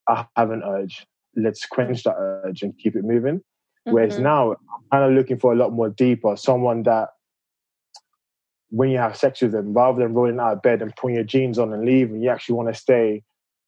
I 0.08 0.26
have 0.36 0.52
an 0.52 0.64
urge. 0.64 1.06
Let's 1.36 1.66
quench 1.66 2.04
that 2.04 2.16
urge 2.18 2.64
and 2.64 2.78
keep 2.78 2.96
it 2.96 3.04
moving. 3.04 3.38
Mm-hmm. 3.38 3.94
Whereas 3.94 4.18
now, 4.18 4.54
I'm 4.54 4.58
kind 4.92 5.04
of 5.04 5.16
looking 5.16 5.38
for 5.38 5.54
a 5.54 5.56
lot 5.56 5.72
more 5.72 5.90
deeper. 5.90 6.36
Someone 6.36 6.84
that, 6.84 7.10
when 8.70 8.90
you 8.90 8.98
have 8.98 9.16
sex 9.16 9.42
with 9.42 9.52
them, 9.52 9.74
rather 9.74 10.02
than 10.02 10.16
rolling 10.16 10.40
out 10.40 10.54
of 10.54 10.62
bed 10.64 10.82
and 10.82 10.96
putting 10.96 11.16
your 11.16 11.24
jeans 11.24 11.60
on 11.60 11.72
and 11.72 11.86
leaving, 11.86 12.22
you 12.22 12.30
actually 12.30 12.56
want 12.56 12.70
to 12.70 12.74
stay, 12.74 13.22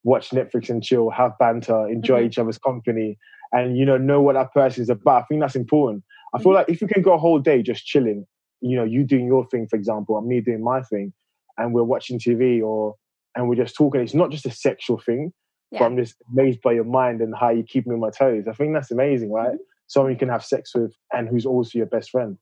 watch 0.04 0.32
Netflix 0.32 0.70
and 0.70 0.84
chill, 0.84 1.12
have 1.12 1.38
banter, 1.38 1.88
enjoy 1.88 2.20
mm-hmm. 2.20 2.28
each 2.28 2.40
other's 2.40 2.58
company, 2.58 3.18
and 3.52 3.78
you 3.78 3.86
know 3.86 3.98
know 3.98 4.22
what 4.22 4.34
that 4.34 4.52
person 4.54 4.82
is 4.82 4.90
about. 4.90 5.24
I 5.24 5.26
think 5.28 5.42
that's 5.42 5.56
important. 5.56 6.04
I 6.34 6.40
feel 6.40 6.48
mm-hmm. 6.48 6.56
like 6.56 6.70
if 6.70 6.82
you 6.82 6.88
can 6.88 7.04
go 7.04 7.14
a 7.14 7.20
whole 7.20 7.40
day 7.40 7.62
just 7.62 7.86
chilling 7.86 8.26
you 8.62 8.76
know, 8.76 8.84
you 8.84 9.04
doing 9.04 9.28
your 9.28 9.48
thing, 9.48 9.68
for 9.68 9.76
example, 9.76 10.18
and 10.18 10.28
me 10.28 10.42
doing 10.42 10.64
my 10.64 10.82
thing, 10.82 11.14
and 11.58 11.74
we're 11.74 11.84
watching 11.84 12.20
TV 12.20 12.62
or 12.62 12.96
and 13.36 13.48
we're 13.48 13.56
just 13.56 13.76
talking. 13.76 14.02
It's 14.02 14.14
not 14.14 14.32
just 14.32 14.46
a 14.46 14.52
sexual 14.52 15.00
thing, 15.00 15.32
yeah. 15.72 15.80
but 15.80 15.86
I'm 15.86 15.98
just 15.98 16.16
amazed 16.32 16.62
by 16.62 16.74
your 16.74 16.84
mind 16.84 17.22
and 17.22 17.34
how 17.40 17.50
you 17.50 17.64
keep 17.64 17.86
me 17.86 17.94
on 17.94 18.00
my 18.00 18.10
toes. 18.10 18.46
I 18.50 18.54
think 18.54 18.74
that's 18.74 18.92
amazing, 18.92 19.32
right? 19.32 19.50
Mm-hmm. 19.50 19.86
Someone 19.88 20.12
you 20.12 20.18
can 20.18 20.30
have 20.30 20.44
sex 20.44 20.76
with 20.76 20.94
and 21.14 21.30
who's 21.30 21.46
also 21.46 21.78
your 21.78 21.86
best 21.86 22.10
friend. 22.10 22.38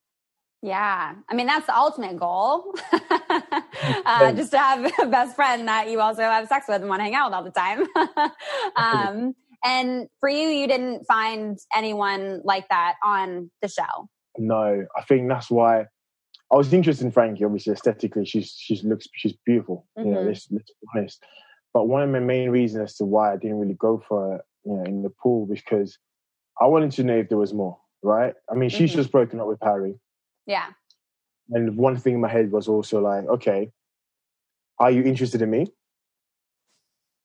Yeah, 0.61 1.13
I 1.29 1.35
mean 1.35 1.45
that's 1.45 1.67
the 1.67 1.77
ultimate 1.77 2.17
goal. 2.17 2.73
uh, 2.91 4.31
just 4.33 4.51
to 4.51 4.57
have 4.57 4.91
a 4.99 5.05
best 5.05 5.35
friend 5.35 5.67
that 5.67 5.89
you 5.89 5.99
also 5.99 6.21
have 6.21 6.47
sex 6.47 6.65
with 6.67 6.81
and 6.81 6.89
want 6.89 7.01
to 7.01 7.03
hang 7.03 7.15
out 7.15 7.29
with 7.29 7.35
all 7.35 7.43
the 7.43 7.51
time. 7.51 7.85
um, 8.75 9.35
and 9.63 10.07
for 10.19 10.29
you, 10.29 10.47
you 10.47 10.67
didn't 10.67 11.05
find 11.05 11.57
anyone 11.75 12.41
like 12.43 12.67
that 12.69 12.95
on 13.03 13.51
the 13.61 13.67
show. 13.67 14.07
No, 14.37 14.85
I 14.95 15.01
think 15.03 15.29
that's 15.29 15.49
why 15.49 15.85
I 16.51 16.55
was 16.55 16.71
interested 16.71 17.05
in 17.05 17.11
Frankie. 17.11 17.43
Obviously, 17.43 17.73
aesthetically, 17.73 18.25
she's 18.25 18.55
she's 18.57 18.83
looks 18.83 19.07
she's 19.15 19.33
beautiful. 19.45 19.85
Mm-hmm. 19.97 20.07
You 20.07 20.13
know, 20.13 20.19
mm-hmm. 20.19 20.29
let's, 20.29 20.47
let's 20.51 20.71
be 20.71 20.87
honest. 20.95 21.23
But 21.73 21.87
one 21.87 22.03
of 22.03 22.09
my 22.09 22.19
main 22.19 22.49
reasons 22.49 22.91
as 22.91 22.97
to 22.97 23.05
why 23.05 23.33
I 23.33 23.37
didn't 23.37 23.59
really 23.59 23.73
go 23.73 24.01
for 24.07 24.31
her, 24.31 24.43
you 24.63 24.73
know, 24.73 24.83
in 24.83 25.01
the 25.01 25.09
pool 25.09 25.45
because 25.45 25.97
I 26.61 26.67
wanted 26.67 26.91
to 26.93 27.03
know 27.03 27.17
if 27.17 27.29
there 27.29 27.37
was 27.37 27.53
more. 27.53 27.77
Right? 28.03 28.35
I 28.49 28.55
mean, 28.55 28.69
she's 28.69 28.91
mm-hmm. 28.91 28.99
just 28.99 29.11
broken 29.11 29.39
up 29.39 29.47
with 29.47 29.57
Harry. 29.63 29.95
Yeah. 30.45 30.67
And 31.49 31.75
one 31.75 31.97
thing 31.97 32.15
in 32.15 32.21
my 32.21 32.29
head 32.29 32.51
was 32.51 32.67
also 32.67 33.01
like, 33.01 33.25
okay, 33.25 33.71
are 34.79 34.91
you 34.91 35.03
interested 35.03 35.41
in 35.41 35.49
me? 35.49 35.67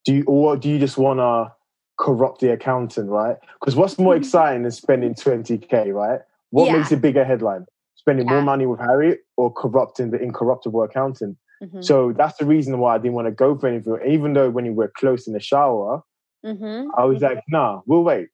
Do 0.05 0.15
you 0.15 0.23
or 0.23 0.57
do 0.57 0.69
you 0.69 0.79
just 0.79 0.97
wanna 0.97 1.53
corrupt 1.99 2.41
the 2.41 2.51
accountant, 2.51 3.09
right? 3.09 3.37
Because 3.59 3.75
what's 3.75 3.99
more 3.99 4.13
mm-hmm. 4.13 4.23
exciting 4.23 4.63
than 4.63 4.71
spending 4.71 5.13
twenty 5.13 5.59
k, 5.59 5.91
right? 5.91 6.21
What 6.49 6.65
yeah. 6.65 6.77
makes 6.77 6.91
a 6.91 6.97
bigger 6.97 7.23
headline? 7.23 7.65
Spending 8.01 8.27
yeah. 8.27 8.33
more 8.33 8.41
money 8.41 8.65
with 8.65 8.79
Harry 8.79 9.19
or 9.37 9.53
corrupting 9.53 10.09
the 10.09 10.19
incorruptible 10.19 10.81
accountant. 10.83 11.37
Mm-hmm. 11.63 11.81
So 11.81 12.13
that's 12.17 12.37
the 12.39 12.45
reason 12.45 12.79
why 12.79 12.95
I 12.95 12.97
didn't 12.97 13.13
want 13.13 13.27
to 13.27 13.31
go 13.31 13.55
for 13.57 13.67
anything. 13.67 13.95
Even 14.07 14.33
though 14.33 14.49
when 14.49 14.65
you 14.65 14.73
were 14.73 14.91
close 14.97 15.27
in 15.27 15.33
the 15.33 15.39
shower, 15.39 16.01
mm-hmm. 16.43 16.89
I 16.97 17.05
was 17.05 17.21
like, 17.21 17.43
nah, 17.47 17.81
we'll 17.85 18.03
wait. 18.03 18.29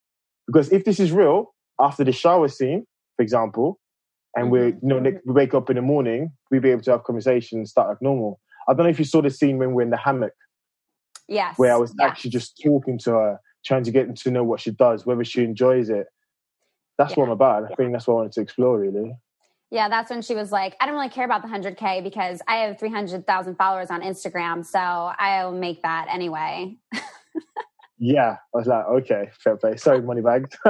Because 0.47 0.71
if 0.71 0.85
this 0.85 0.99
is 1.01 1.11
real, 1.11 1.53
after 1.79 2.05
the 2.05 2.13
shower 2.13 2.47
scene, 2.47 2.87
for 3.17 3.23
example, 3.23 3.79
and 4.35 4.45
mm-hmm. 4.45 4.53
we 4.53 4.67
you 4.67 5.01
know 5.01 5.19
we 5.25 5.33
wake 5.33 5.53
up 5.53 5.69
in 5.69 5.75
the 5.75 5.81
morning, 5.81 6.31
we'd 6.49 6.61
be 6.61 6.71
able 6.71 6.83
to 6.83 6.91
have 6.91 7.03
conversations, 7.03 7.71
start 7.71 7.89
like 7.89 8.01
normal. 8.01 8.39
I 8.69 8.73
don't 8.73 8.85
know 8.85 8.89
if 8.89 8.99
you 8.99 9.05
saw 9.05 9.21
the 9.21 9.29
scene 9.29 9.57
when 9.57 9.73
we're 9.73 9.83
in 9.83 9.89
the 9.89 9.97
hammock. 9.97 10.33
Yes. 11.27 11.59
Where 11.59 11.73
I 11.73 11.77
was 11.77 11.93
yes. 11.99 12.09
actually 12.09 12.31
just 12.31 12.61
talking 12.63 12.97
to 12.99 13.11
her, 13.11 13.39
trying 13.65 13.83
to 13.83 13.91
get 13.91 14.15
to 14.15 14.31
know 14.31 14.45
what 14.45 14.61
she 14.61 14.71
does, 14.71 15.05
whether 15.05 15.25
she 15.25 15.43
enjoys 15.43 15.89
it. 15.89 16.07
That's 16.97 17.11
yeah. 17.11 17.19
what 17.19 17.25
I'm 17.25 17.31
about. 17.31 17.65
I 17.69 17.75
think 17.75 17.91
that's 17.91 18.07
what 18.07 18.13
I 18.13 18.17
wanted 18.17 18.31
to 18.33 18.41
explore, 18.41 18.79
really. 18.79 19.13
Yeah, 19.69 19.89
that's 19.89 20.09
when 20.09 20.21
she 20.21 20.33
was 20.33 20.51
like, 20.51 20.77
I 20.79 20.85
don't 20.85 20.95
really 20.95 21.09
care 21.09 21.25
about 21.25 21.41
the 21.41 21.49
100K 21.49 22.01
because 22.01 22.41
I 22.47 22.57
have 22.57 22.79
300,000 22.79 23.55
followers 23.55 23.89
on 23.89 24.01
Instagram. 24.01 24.65
So 24.65 24.79
I'll 24.79 25.51
make 25.51 25.81
that 25.81 26.07
anyway. 26.09 26.77
yeah, 27.99 28.37
I 28.55 28.57
was 28.57 28.67
like, 28.67 28.85
okay, 28.85 29.29
fair 29.37 29.57
play. 29.57 29.75
Sorry, 29.75 30.01
money 30.01 30.21
bags. 30.21 30.49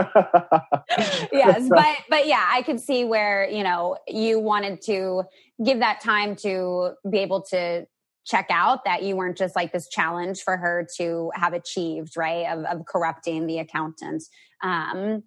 yes, 1.32 1.70
but 1.70 1.98
but 2.10 2.28
yeah, 2.28 2.48
I 2.50 2.64
could 2.66 2.80
see 2.80 3.06
where 3.06 3.48
you 3.50 3.64
know 3.64 3.98
you 4.08 4.40
wanted 4.40 4.82
to 4.84 5.24
give 5.64 5.80
that 5.80 6.02
time 6.02 6.36
to 6.38 6.94
be 7.10 7.20
able 7.20 7.42
to 7.52 7.86
check 8.26 8.48
out 8.50 8.84
that 8.86 9.04
you 9.04 9.16
weren't 9.16 9.38
just 9.38 9.56
like 9.56 9.72
this 9.72 9.88
challenge 9.88 10.42
for 10.42 10.58
her 10.58 10.88
to 10.98 11.32
have 11.36 11.54
achieved, 11.54 12.18
right? 12.18 12.46
Of, 12.48 12.66
of 12.66 12.86
corrupting 12.86 13.48
the 13.48 13.60
accountant. 13.60 14.24
Um, 14.62 15.24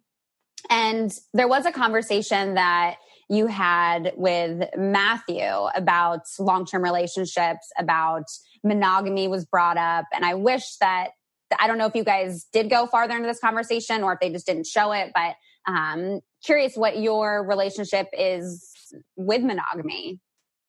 and 0.69 1.11
there 1.33 1.49
was 1.49 1.65
a 1.65 1.73
conversation 1.73 2.55
that 2.55 2.97
you 3.31 3.47
had 3.47 4.13
with 4.17 4.69
Matthew 4.77 5.47
about 5.75 6.23
long 6.39 6.67
term 6.67 6.83
relationships, 6.83 7.71
about 7.79 8.25
monogamy 8.65 9.29
was 9.29 9.45
brought 9.45 9.77
up. 9.77 10.05
And 10.13 10.25
I 10.25 10.35
wish 10.35 10.77
that, 10.81 11.11
I 11.59 11.69
don't 11.69 11.79
know 11.79 11.87
if 11.87 11.95
you 11.95 12.05
guys 12.05 12.47
did 12.53 12.69
go 12.69 12.87
farther 12.87 13.15
into 13.15 13.29
this 13.29 13.39
conversation 13.39 14.03
or 14.03 14.13
if 14.15 14.21
they 14.21 14.31
just 14.31 14.47
didn't 14.47 14.67
show 14.67 14.93
it, 14.93 15.13
but 15.15 15.37
um, 15.73 16.21
curious 16.45 16.75
what 16.75 16.99
your 16.99 17.47
relationship 17.47 18.09
is 18.13 18.75
with 19.17 19.43
monogamy. 19.43 20.21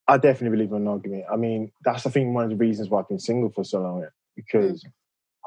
I 0.07 0.17
definitely 0.17 0.57
believe 0.57 0.71
in 0.71 0.83
monogamy. 0.83 1.25
I 1.31 1.37
mean, 1.37 1.71
that's 1.83 2.05
I 2.05 2.11
think 2.11 2.33
one 2.33 2.43
of 2.43 2.49
the 2.51 2.55
reasons 2.57 2.89
why 2.89 2.99
I've 2.99 3.09
been 3.09 3.19
single 3.19 3.49
for 3.49 3.63
so 3.63 3.81
long 3.81 4.05
because 4.35 4.83
mm. 4.83 4.91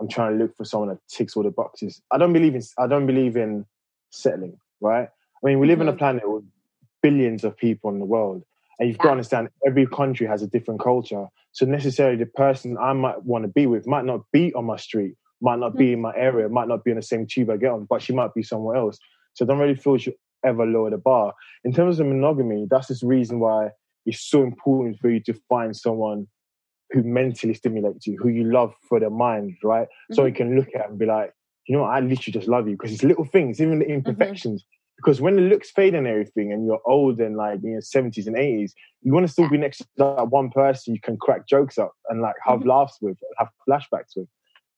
I'm 0.01 0.09
trying 0.09 0.37
to 0.37 0.45
look 0.45 0.57
for 0.57 0.65
someone 0.65 0.89
that 0.89 0.99
ticks 1.09 1.37
all 1.37 1.45
the 1.45 1.51
boxes. 1.51 2.03
I 2.11 2.19
don't 2.19 2.33
believe 2.33 2.57
in 2.57 2.63
I 2.79 2.89
don't 2.89 3.07
believe 3.07 3.37
in 3.37 3.67
settling, 4.11 4.59
right? 4.81 5.09
I 5.09 5.47
mean, 5.47 5.61
we 5.61 5.67
live 5.67 5.79
mm-hmm. 5.79 5.89
on 5.89 5.95
a 5.95 5.99
planet 5.99 6.29
with 6.29 6.45
billions 7.05 7.45
of 7.45 7.55
people 7.57 7.91
in 7.91 7.99
the 7.99 8.07
world. 8.07 8.43
And 8.79 8.89
you've 8.89 8.97
yeah. 8.97 9.03
got 9.03 9.09
to 9.09 9.13
understand 9.13 9.49
every 9.67 9.87
country 9.87 10.27
has 10.27 10.43
a 10.43 10.47
different 10.47 10.81
culture. 10.81 11.27
So 11.53 11.67
necessarily 11.67 12.17
the 12.17 12.27
person 12.27 12.79
I 12.79 12.95
might 12.95 13.23
want 13.25 13.45
to 13.45 13.49
be 13.49 13.67
with 13.67 13.87
might 13.87 14.07
not 14.07 14.23
be 14.33 14.53
on 14.55 14.65
my 14.65 14.79
street, 14.79 15.15
might 15.41 15.59
not 15.59 15.73
mm-hmm. 15.73 15.79
be 15.79 15.93
in 15.93 16.01
my 16.01 16.15
area, 16.17 16.49
might 16.49 16.67
not 16.67 16.83
be 16.83 16.91
in 16.91 16.97
the 16.97 17.03
same 17.03 17.27
tube 17.27 17.51
I 17.51 17.59
get 17.59 17.71
on, 17.71 17.87
but 17.89 18.01
she 18.01 18.15
might 18.15 18.33
be 18.35 18.43
somewhere 18.43 18.77
else. 18.77 18.99
So 19.35 19.45
I 19.45 19.49
don't 19.49 19.59
really 19.59 19.77
feel 19.77 19.99
she 19.99 20.15
ever 20.45 20.65
lower 20.67 20.91
the 20.91 20.99
bar. 20.99 21.35
In 21.65 21.73
terms 21.75 22.01
of 22.01 22.07
monogamy, 22.07 22.67
that's 22.71 22.89
the 22.89 23.07
reason 23.07 23.39
why 23.39 23.69
it's 24.07 24.21
so 24.21 24.43
important 24.43 24.99
for 24.99 25.11
you 25.11 25.21
to 25.21 25.35
find 25.49 25.77
someone 25.77 26.27
who 26.91 27.03
mentally 27.03 27.55
stimulates 27.55 28.07
you, 28.07 28.19
who 28.21 28.29
you 28.29 28.45
love 28.45 28.75
for 28.89 28.99
their 28.99 29.11
mind, 29.11 29.57
right? 29.63 29.87
Mm-hmm. 29.87 30.15
So 30.15 30.25
you 30.25 30.35
can 30.35 30.57
look 30.57 30.69
at 30.75 30.89
and 30.89 30.99
be 30.99 31.07
like, 31.07 31.33
you 31.67 31.77
know, 31.77 31.83
what? 31.83 31.91
I 31.91 32.01
literally 32.01 32.33
just 32.33 32.49
love 32.49 32.69
you 32.69 32.77
because 32.77 32.93
it's 32.93 33.03
little 33.03 33.25
things, 33.25 33.61
even 33.61 33.79
the 33.79 33.87
mm-hmm. 33.87 34.61
Because 34.97 35.21
when 35.21 35.37
the 35.37 35.43
looks 35.43 35.71
fade 35.71 35.95
and 35.95 36.07
everything, 36.07 36.53
and 36.53 36.67
you're 36.67 36.81
old 36.87 37.21
and 37.21 37.37
like 37.37 37.63
in 37.63 37.73
your 37.73 37.81
seventies 37.81 38.27
and 38.27 38.37
eighties, 38.37 38.75
you 39.03 39.13
want 39.13 39.27
to 39.27 39.33
still 39.33 39.49
be 39.49 39.59
next 39.59 39.79
to 39.79 39.87
that 39.97 40.29
one 40.29 40.51
person 40.51 40.95
you 40.95 41.01
can 41.01 41.17
crack 41.17 41.47
jokes 41.49 41.79
up 41.79 41.93
and 42.09 42.23
like 42.23 42.37
have 42.45 42.61
mm-hmm. 42.61 42.71
laughs 42.71 42.99
with, 43.01 43.19
have 43.39 43.49
flashbacks 43.69 44.17
with. 44.17 44.29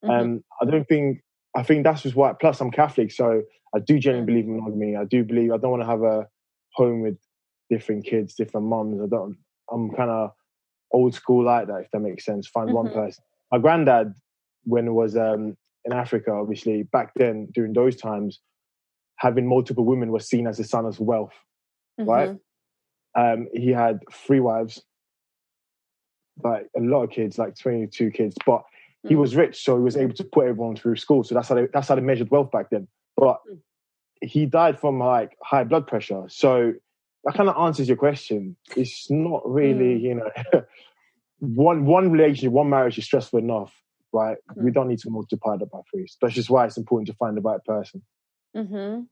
Mm-hmm. 0.04 0.10
Um, 0.10 0.44
I 0.60 0.64
don't 0.64 0.88
think. 0.88 1.22
I 1.54 1.62
think 1.62 1.84
that's 1.84 2.02
just 2.02 2.16
why. 2.16 2.32
Plus, 2.38 2.60
I'm 2.60 2.70
Catholic, 2.70 3.12
so 3.12 3.42
I 3.74 3.78
do 3.78 3.98
genuinely 3.98 4.32
believe 4.32 4.44
in 4.46 4.56
monogamy. 4.56 4.96
I 4.96 5.04
do 5.04 5.24
believe. 5.24 5.52
I 5.52 5.58
don't 5.58 5.70
want 5.70 5.82
to 5.82 5.88
have 5.88 6.02
a 6.02 6.26
home 6.74 7.00
with 7.00 7.18
different 7.70 8.04
kids, 8.04 8.34
different 8.34 8.66
mums. 8.66 9.00
I 9.00 9.06
don't. 9.06 9.36
I'm 9.70 9.90
kind 9.90 10.10
of 10.10 10.30
old 10.92 11.14
school 11.14 11.44
like 11.44 11.66
that, 11.68 11.82
if 11.82 11.90
that 11.92 12.00
makes 12.00 12.24
sense. 12.24 12.46
Find 12.46 12.68
mm-hmm. 12.68 12.76
one 12.76 12.92
person. 12.92 13.22
My 13.52 13.58
granddad, 13.58 14.12
when 14.64 14.94
was 14.94 15.16
um, 15.16 15.56
in 15.84 15.92
Africa, 15.92 16.32
obviously 16.32 16.82
back 16.84 17.12
then 17.16 17.48
during 17.54 17.72
those 17.72 17.96
times, 17.96 18.40
having 19.16 19.46
multiple 19.46 19.84
women 19.84 20.12
was 20.12 20.28
seen 20.28 20.46
as 20.46 20.58
a 20.60 20.64
sign 20.64 20.84
of 20.84 21.00
wealth, 21.00 21.34
mm-hmm. 21.98 22.08
right? 22.08 22.36
Um, 23.14 23.48
he 23.52 23.70
had 23.70 24.00
three 24.12 24.40
wives, 24.40 24.82
like 26.42 26.68
a 26.76 26.80
lot 26.80 27.04
of 27.04 27.10
kids, 27.10 27.38
like 27.38 27.56
22 27.58 28.10
kids, 28.10 28.36
but 28.44 28.62
he 29.08 29.14
mm. 29.14 29.18
was 29.18 29.34
rich, 29.34 29.62
so 29.62 29.76
he 29.76 29.82
was 29.82 29.96
able 29.96 30.14
to 30.14 30.24
put 30.24 30.46
everyone 30.46 30.76
through 30.76 30.96
school. 30.96 31.24
So 31.24 31.34
that's 31.34 31.48
how 31.48 31.54
they, 31.54 31.66
that's 31.72 31.88
how 31.88 31.94
they 31.94 32.02
measured 32.02 32.30
wealth 32.30 32.50
back 32.50 32.70
then. 32.70 32.88
But 33.16 33.40
mm. 33.50 33.58
he 34.20 34.44
died 34.44 34.78
from 34.78 34.98
like 34.98 35.36
high 35.42 35.64
blood 35.64 35.86
pressure. 35.86 36.24
So 36.28 36.74
that 37.24 37.34
kind 37.34 37.48
of 37.48 37.56
answers 37.56 37.88
your 37.88 37.96
question. 37.96 38.56
It's 38.76 39.10
not 39.10 39.42
really, 39.48 39.98
mm. 39.98 40.02
you 40.02 40.14
know, 40.16 40.30
one 41.38 41.86
one 41.86 42.10
relationship, 42.10 42.52
one 42.52 42.68
marriage 42.68 42.98
is 42.98 43.04
stressful 43.04 43.38
enough, 43.38 43.72
right? 44.12 44.36
Mm. 44.50 44.64
We 44.64 44.70
don't 44.70 44.88
need 44.88 45.00
to 45.00 45.10
multiply 45.10 45.56
that 45.56 45.70
by 45.70 45.80
three. 45.90 46.06
That's 46.20 46.34
just 46.34 46.50
why 46.50 46.66
it's 46.66 46.76
important 46.76 47.08
to 47.08 47.14
find 47.14 47.36
the 47.36 47.40
right 47.40 47.64
person. 47.64 48.02
Mm-hmm. 48.56 49.02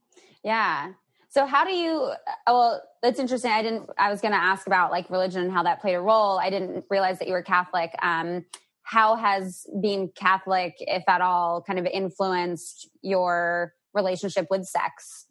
Yeah. 0.43 0.93
So 1.29 1.45
how 1.45 1.65
do 1.65 1.73
you? 1.73 2.01
Uh, 2.01 2.15
well, 2.47 2.83
that's 3.03 3.19
interesting. 3.19 3.51
I 3.51 3.61
didn't. 3.61 3.89
I 3.97 4.09
was 4.09 4.21
going 4.21 4.31
to 4.31 4.41
ask 4.41 4.67
about 4.67 4.91
like 4.91 5.09
religion 5.09 5.41
and 5.41 5.51
how 5.51 5.63
that 5.63 5.81
played 5.81 5.95
a 5.95 6.01
role. 6.01 6.39
I 6.39 6.49
didn't 6.49 6.85
realize 6.89 7.19
that 7.19 7.27
you 7.27 7.33
were 7.33 7.43
Catholic. 7.43 7.91
Um, 8.01 8.45
how 8.83 9.15
has 9.15 9.65
being 9.81 10.11
Catholic, 10.15 10.75
if 10.79 11.03
at 11.09 11.19
all, 11.19 11.61
kind 11.61 11.79
of 11.79 11.85
influenced 11.87 12.89
your 13.01 13.73
relationship 13.93 14.47
with 14.49 14.65
sex? 14.65 15.25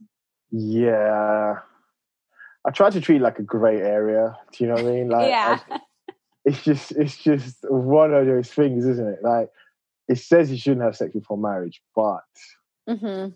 Yeah, 0.50 1.54
I 2.66 2.70
try 2.70 2.90
to 2.90 3.00
treat 3.00 3.20
like 3.20 3.38
a 3.38 3.42
gray 3.42 3.80
area. 3.80 4.36
Do 4.52 4.64
you 4.64 4.68
know 4.68 4.74
what 4.74 4.84
I 4.84 4.88
mean? 4.88 5.08
Like, 5.08 5.28
yeah. 5.30 5.58
I, 5.70 5.80
it's 6.44 6.62
just 6.62 6.92
it's 6.92 7.16
just 7.16 7.58
one 7.62 8.12
of 8.12 8.26
those 8.26 8.50
things, 8.50 8.84
isn't 8.84 9.08
it? 9.08 9.18
Like, 9.22 9.48
it 10.08 10.18
says 10.18 10.50
you 10.50 10.58
shouldn't 10.58 10.82
have 10.82 10.96
sex 10.96 11.12
before 11.12 11.38
marriage, 11.38 11.80
but 11.94 12.24
mm-hmm. 12.88 13.30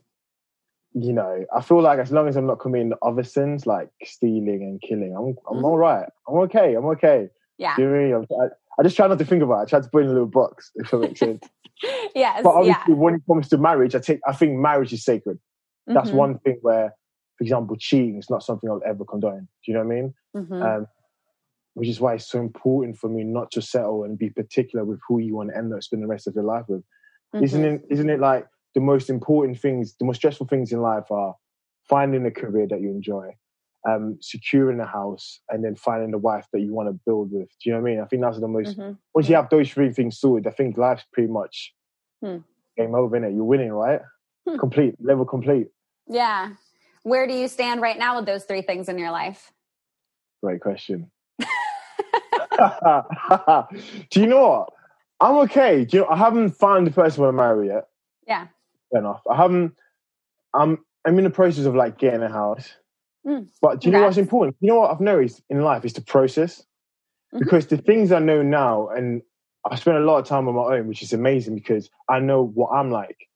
You 1.02 1.12
know, 1.12 1.44
I 1.54 1.60
feel 1.62 1.80
like 1.80 1.98
as 1.98 2.12
long 2.12 2.28
as 2.28 2.36
I'm 2.36 2.46
not 2.46 2.60
committing 2.60 2.92
other 3.02 3.22
sins 3.22 3.66
like 3.66 3.90
stealing 4.04 4.62
and 4.62 4.80
killing, 4.80 5.14
I'm 5.16 5.36
I'm 5.48 5.56
mm-hmm. 5.56 5.64
all 5.64 5.78
right. 5.78 6.08
I'm 6.28 6.36
okay. 6.36 6.74
I'm 6.74 6.86
okay. 6.86 7.28
Yeah. 7.58 7.76
Do 7.76 7.82
you 7.82 7.88
know 7.88 7.94
I, 7.94 8.18
mean? 8.18 8.26
I, 8.40 8.80
I 8.80 8.82
just 8.82 8.96
try 8.96 9.06
not 9.06 9.18
to 9.18 9.24
think 9.24 9.42
about 9.42 9.60
it. 9.60 9.62
I 9.62 9.64
try 9.66 9.80
to 9.80 9.88
put 9.88 10.04
in 10.04 10.08
a 10.08 10.12
little 10.12 10.26
box, 10.26 10.70
if 10.76 10.90
that 10.90 10.98
makes 10.98 11.20
sense. 11.20 11.44
yes. 12.14 12.40
But 12.42 12.50
obviously, 12.50 12.94
yeah. 12.94 12.94
when 12.94 13.14
it 13.14 13.22
comes 13.26 13.48
to 13.48 13.58
marriage, 13.58 13.94
I 13.94 13.98
take 13.98 14.20
I 14.26 14.32
think 14.32 14.58
marriage 14.58 14.92
is 14.92 15.04
sacred. 15.04 15.38
That's 15.86 16.08
mm-hmm. 16.08 16.18
one 16.18 16.38
thing 16.40 16.58
where 16.62 16.92
for 17.38 17.44
example, 17.44 17.76
cheating 17.78 18.18
is 18.18 18.28
not 18.28 18.42
something 18.42 18.68
I'll 18.68 18.82
ever 18.84 19.04
condone. 19.04 19.48
Do 19.64 19.70
you 19.70 19.74
know 19.74 19.84
what 19.84 19.92
I 19.92 19.94
mean? 19.94 20.14
Mm-hmm. 20.36 20.62
Um, 20.62 20.86
which 21.74 21.88
is 21.88 22.00
why 22.00 22.14
it's 22.14 22.28
so 22.28 22.40
important 22.40 22.98
for 22.98 23.08
me 23.08 23.22
not 23.22 23.52
to 23.52 23.62
settle 23.62 24.02
and 24.02 24.18
be 24.18 24.30
particular 24.30 24.84
with 24.84 24.98
who 25.06 25.20
you 25.20 25.36
want 25.36 25.50
to 25.50 25.56
end 25.56 25.72
up 25.72 25.80
spending 25.84 26.08
the 26.08 26.12
rest 26.12 26.26
of 26.26 26.34
your 26.34 26.42
life 26.42 26.64
with. 26.66 26.82
Mm-hmm. 27.32 27.44
Isn't 27.44 27.64
it? 27.64 27.82
Isn't 27.90 28.10
it 28.10 28.18
like 28.18 28.46
the 28.74 28.80
most 28.80 29.10
important 29.10 29.58
things, 29.58 29.94
the 29.98 30.04
most 30.04 30.16
stressful 30.16 30.46
things 30.46 30.72
in 30.72 30.80
life 30.80 31.10
are 31.10 31.34
finding 31.88 32.26
a 32.26 32.30
career 32.30 32.66
that 32.68 32.80
you 32.80 32.90
enjoy, 32.90 33.34
um, 33.88 34.18
securing 34.20 34.80
a 34.80 34.86
house, 34.86 35.40
and 35.48 35.64
then 35.64 35.74
finding 35.74 36.10
the 36.10 36.18
wife 36.18 36.46
that 36.52 36.60
you 36.60 36.72
want 36.72 36.88
to 36.88 37.00
build 37.06 37.32
with. 37.32 37.48
Do 37.62 37.70
you 37.70 37.72
know 37.72 37.80
what 37.80 37.88
I 37.88 37.92
mean? 37.92 38.00
I 38.00 38.06
think 38.06 38.22
that's 38.22 38.40
the 38.40 38.48
most. 38.48 38.78
Mm-hmm. 38.78 38.92
Once 39.14 39.28
you 39.28 39.36
have 39.36 39.50
those 39.50 39.70
three 39.70 39.92
things 39.92 40.18
sorted, 40.18 40.46
I 40.46 40.50
think 40.50 40.76
life's 40.76 41.04
pretty 41.12 41.32
much 41.32 41.74
hmm. 42.22 42.38
game 42.76 42.94
over. 42.94 43.16
In 43.16 43.24
it, 43.24 43.34
you're 43.34 43.44
winning, 43.44 43.72
right? 43.72 44.00
Hmm. 44.48 44.58
Complete 44.58 44.94
level 45.00 45.24
complete. 45.24 45.68
Yeah, 46.06 46.52
where 47.02 47.26
do 47.26 47.34
you 47.34 47.48
stand 47.48 47.80
right 47.80 47.98
now 47.98 48.16
with 48.16 48.26
those 48.26 48.44
three 48.44 48.62
things 48.62 48.88
in 48.88 48.98
your 48.98 49.10
life? 49.10 49.52
Great 50.42 50.60
question. 50.60 51.10
do 54.10 54.20
you 54.20 54.26
know 54.26 54.48
what? 54.48 54.72
I'm 55.20 55.36
okay. 55.36 55.84
Do 55.84 55.96
you 55.96 56.02
know, 56.02 56.08
I 56.10 56.16
haven't 56.16 56.50
found 56.50 56.86
the 56.86 56.90
person 56.90 57.22
I 57.22 57.26
want 57.26 57.34
to 57.34 57.36
marry 57.36 57.66
yet. 57.68 57.88
Yeah. 58.26 58.46
Fair 58.90 59.00
enough. 59.00 59.20
I 59.30 59.36
haven't. 59.36 59.74
I'm. 60.54 60.78
I'm 61.06 61.18
in 61.18 61.24
the 61.24 61.30
process 61.30 61.64
of 61.64 61.74
like 61.74 61.98
getting 61.98 62.22
a 62.22 62.28
house. 62.28 62.74
Mm, 63.26 63.48
but 63.62 63.80
do 63.80 63.88
you 63.88 63.92
know 63.92 64.02
what's 64.02 64.16
important? 64.16 64.56
You 64.60 64.68
know 64.68 64.80
what 64.80 64.90
I've 64.90 65.00
noticed 65.00 65.42
in 65.48 65.62
life 65.62 65.84
is 65.84 65.92
the 65.92 66.00
process. 66.00 66.60
Mm-hmm. 66.60 67.40
Because 67.40 67.66
the 67.66 67.76
things 67.76 68.10
I 68.10 68.18
know 68.18 68.42
now, 68.42 68.88
and 68.88 69.22
I 69.70 69.76
spend 69.76 69.98
a 69.98 70.00
lot 70.00 70.18
of 70.18 70.26
time 70.26 70.48
on 70.48 70.54
my 70.54 70.76
own, 70.76 70.88
which 70.88 71.02
is 71.02 71.12
amazing 71.12 71.54
because 71.54 71.90
I 72.08 72.20
know 72.20 72.42
what 72.42 72.70
I'm 72.70 72.90
like. 72.90 73.28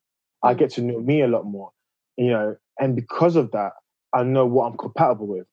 Mm. 0.44 0.50
I 0.50 0.54
get 0.54 0.70
to 0.72 0.82
know 0.82 1.00
me 1.00 1.22
a 1.22 1.28
lot 1.28 1.44
more. 1.44 1.70
You 2.16 2.30
know, 2.30 2.56
and 2.78 2.96
because 2.96 3.36
of 3.36 3.50
that, 3.52 3.72
I 4.14 4.22
know 4.22 4.46
what 4.46 4.66
I'm 4.66 4.76
compatible 4.76 5.26
with. 5.26 5.46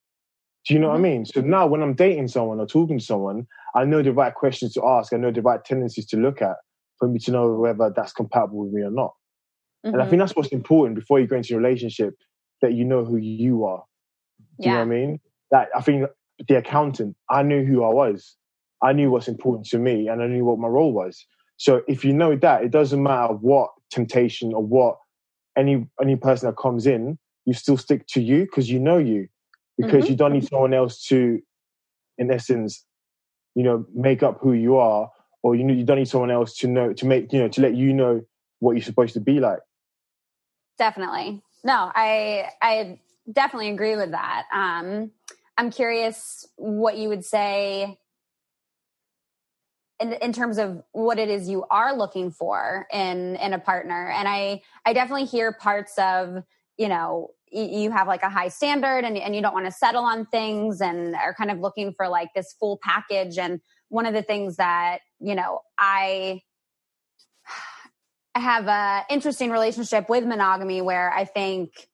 Do 0.67 0.73
you 0.73 0.79
know 0.79 0.87
mm-hmm. 0.87 1.01
what 1.01 1.07
I 1.07 1.09
mm-hmm. 1.09 1.17
mean? 1.17 1.25
So 1.25 1.41
now 1.41 1.67
when 1.67 1.81
I'm 1.81 1.93
dating 1.93 2.27
someone 2.27 2.59
or 2.59 2.65
talking 2.65 2.99
to 2.99 3.05
someone, 3.05 3.47
I 3.75 3.85
know 3.85 4.01
the 4.01 4.13
right 4.13 4.33
questions 4.33 4.73
to 4.73 4.85
ask. 4.85 5.13
I 5.13 5.17
know 5.17 5.31
the 5.31 5.41
right 5.41 5.63
tendencies 5.63 6.05
to 6.07 6.17
look 6.17 6.41
at 6.41 6.55
for 6.97 7.07
me 7.07 7.19
to 7.19 7.31
know 7.31 7.53
whether 7.53 7.91
that's 7.95 8.13
compatible 8.13 8.65
with 8.65 8.73
me 8.73 8.81
or 8.81 8.91
not. 8.91 9.13
Mm-hmm. 9.85 9.93
And 9.93 10.01
I 10.01 10.05
think 10.05 10.13
mm-hmm. 10.13 10.19
that's 10.19 10.35
what's 10.35 10.49
important 10.49 10.95
before 10.95 11.19
you 11.19 11.27
go 11.27 11.37
into 11.37 11.53
a 11.53 11.57
relationship, 11.57 12.15
that 12.61 12.73
you 12.73 12.83
know 12.83 13.05
who 13.05 13.17
you 13.17 13.65
are. 13.65 13.83
Do 14.39 14.45
yeah. 14.59 14.65
you 14.65 14.71
know 14.71 14.79
what 14.79 14.85
I 14.85 14.99
mean? 14.99 15.19
That 15.51 15.69
I 15.75 15.81
think 15.81 16.09
the 16.47 16.57
accountant, 16.57 17.15
I 17.29 17.43
knew 17.43 17.63
who 17.63 17.83
I 17.83 17.89
was. 17.89 18.35
I 18.81 18.93
knew 18.93 19.11
what's 19.11 19.27
important 19.27 19.67
to 19.67 19.77
me 19.77 20.07
and 20.07 20.21
I 20.21 20.27
knew 20.27 20.45
what 20.45 20.59
my 20.59 20.67
role 20.67 20.93
was. 20.93 21.25
So 21.57 21.81
if 21.87 22.05
you 22.05 22.13
know 22.13 22.35
that, 22.37 22.63
it 22.63 22.71
doesn't 22.71 23.01
matter 23.01 23.33
what 23.33 23.71
temptation 23.91 24.53
or 24.53 24.63
what 24.63 24.97
any 25.57 25.85
any 26.01 26.15
person 26.15 26.47
that 26.47 26.57
comes 26.57 26.87
in, 26.87 27.17
you 27.45 27.53
still 27.53 27.77
stick 27.77 28.07
to 28.07 28.21
you 28.21 28.45
because 28.45 28.69
you 28.69 28.79
know 28.79 28.97
you, 28.97 29.27
because 29.77 30.03
mm-hmm. 30.03 30.11
you 30.11 30.15
don't 30.15 30.33
need 30.33 30.47
someone 30.47 30.73
else 30.73 31.05
to, 31.07 31.41
in 32.17 32.31
essence, 32.31 32.85
you 33.55 33.63
know, 33.63 33.85
make 33.93 34.23
up 34.23 34.39
who 34.39 34.53
you 34.53 34.77
are, 34.77 35.09
or 35.43 35.55
you 35.55 35.63
know, 35.63 35.73
you 35.73 35.83
don't 35.83 35.97
need 35.97 36.07
someone 36.07 36.31
else 36.31 36.55
to 36.57 36.67
know 36.67 36.93
to 36.93 37.05
make 37.05 37.33
you 37.33 37.39
know 37.39 37.49
to 37.49 37.61
let 37.61 37.75
you 37.75 37.93
know 37.93 38.21
what 38.59 38.73
you're 38.73 38.83
supposed 38.83 39.13
to 39.15 39.19
be 39.19 39.39
like. 39.41 39.59
Definitely, 40.79 41.43
no, 41.63 41.91
I 41.93 42.49
I 42.61 42.99
definitely 43.31 43.69
agree 43.69 43.97
with 43.97 44.11
that. 44.11 44.45
Um, 44.53 45.11
I'm 45.57 45.69
curious 45.71 46.47
what 46.55 46.97
you 46.97 47.09
would 47.09 47.25
say 47.25 47.99
in, 49.99 50.13
in 50.13 50.31
terms 50.31 50.57
of 50.57 50.81
what 50.93 51.19
it 51.19 51.29
is 51.29 51.49
you 51.49 51.65
are 51.69 51.93
looking 51.93 52.31
for 52.31 52.87
in 52.93 53.35
in 53.35 53.53
a 53.53 53.59
partner. 53.59 54.09
And 54.09 54.27
i 54.27 54.61
i 54.85 54.93
definitely 54.93 55.25
hear 55.25 55.51
parts 55.51 55.93
of 55.97 56.43
you 56.77 56.87
know 56.87 57.31
you 57.51 57.91
have 57.91 58.07
like 58.07 58.23
a 58.23 58.29
high 58.29 58.47
standard 58.47 59.03
and, 59.03 59.17
and 59.17 59.35
you 59.35 59.41
don't 59.41 59.53
want 59.53 59.65
to 59.65 59.71
settle 59.71 60.03
on 60.03 60.27
things 60.27 60.81
and 60.81 61.15
are 61.15 61.33
kind 61.33 61.51
of 61.51 61.59
looking 61.59 61.93
for 61.93 62.07
like 62.07 62.29
this 62.35 62.55
full 62.59 62.79
package. 62.83 63.37
And 63.37 63.59
one 63.89 64.05
of 64.05 64.13
the 64.13 64.21
things 64.21 64.55
that 64.55 64.99
you 65.19 65.35
know 65.35 65.59
i 65.77 66.41
have 68.39 68.67
a 68.67 69.05
interesting 69.09 69.51
relationship 69.51 70.09
with 70.09 70.25
monogamy 70.25 70.81
where 70.81 71.11
I 71.13 71.25
think 71.25 71.89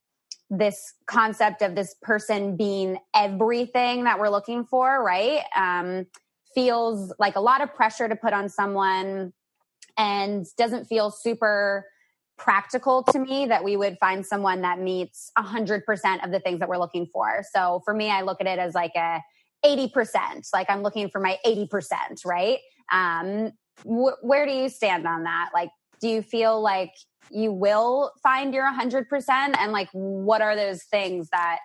this 0.49 0.93
concept 1.07 1.61
of 1.61 1.75
this 1.75 1.95
person 2.01 2.55
being 2.55 2.97
everything 3.15 4.03
that 4.03 4.19
we're 4.19 4.29
looking 4.29 4.63
for, 4.63 5.03
right? 5.03 5.41
Um, 5.55 6.05
feels 6.53 7.13
like 7.19 7.35
a 7.35 7.41
lot 7.41 7.61
of 7.61 7.73
pressure 7.73 8.07
to 8.07 8.15
put 8.15 8.33
on 8.33 8.47
someone 8.47 9.33
and 9.97 10.45
doesn't 10.57 10.85
feel 10.85 11.11
super 11.11 11.85
practical 12.37 13.01
to 13.03 13.19
me 13.19 13.45
that 13.45 13.63
we 13.63 13.77
would 13.77 13.97
find 13.99 14.25
someone 14.25 14.61
that 14.61 14.79
meets 14.79 15.31
100% 15.37 15.81
of 16.23 16.31
the 16.31 16.39
things 16.39 16.59
that 16.59 16.67
we're 16.67 16.77
looking 16.77 17.07
for. 17.11 17.43
So 17.53 17.81
for 17.85 17.93
me, 17.93 18.09
I 18.09 18.21
look 18.21 18.41
at 18.41 18.47
it 18.47 18.59
as 18.59 18.73
like 18.73 18.91
a 18.95 19.21
80%, 19.65 20.49
like 20.53 20.69
I'm 20.69 20.81
looking 20.83 21.09
for 21.09 21.19
my 21.19 21.37
80%, 21.45 21.89
right? 22.25 22.59
Um, 22.91 23.51
wh- 23.83 24.21
where 24.21 24.45
do 24.45 24.51
you 24.51 24.69
stand 24.69 25.07
on 25.07 25.23
that? 25.23 25.51
Like, 25.53 25.69
do 25.99 26.07
you 26.07 26.21
feel 26.21 26.61
like 26.61 26.91
you 27.31 27.51
will 27.51 28.11
find 28.21 28.53
your 28.53 28.71
100%? 28.71 29.29
And 29.29 29.71
like, 29.71 29.89
what 29.91 30.41
are 30.41 30.55
those 30.55 30.83
things 30.83 31.29
that 31.31 31.59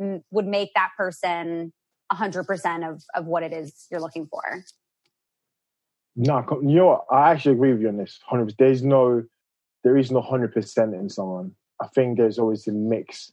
m- 0.00 0.22
would 0.30 0.46
make 0.46 0.70
that 0.74 0.90
person 0.96 1.72
100% 2.12 2.88
of, 2.88 3.02
of 3.14 3.26
what 3.26 3.42
it 3.42 3.52
is 3.52 3.86
you're 3.90 4.00
looking 4.00 4.26
for. 4.26 4.64
No, 6.14 6.44
you 6.62 6.76
know 6.76 6.86
what? 6.86 7.04
I 7.10 7.30
actually 7.30 7.52
agree 7.52 7.72
with 7.72 7.82
you 7.82 7.88
on 7.88 7.96
this. 7.96 8.20
100 8.28 8.54
There's 8.58 8.82
no, 8.82 9.24
there 9.84 9.96
is 9.96 10.10
no 10.10 10.22
100% 10.22 10.98
in 10.98 11.10
someone. 11.10 11.52
I 11.80 11.88
think 11.88 12.16
there's 12.16 12.38
always 12.38 12.66
a 12.66 12.72
mix. 12.72 13.32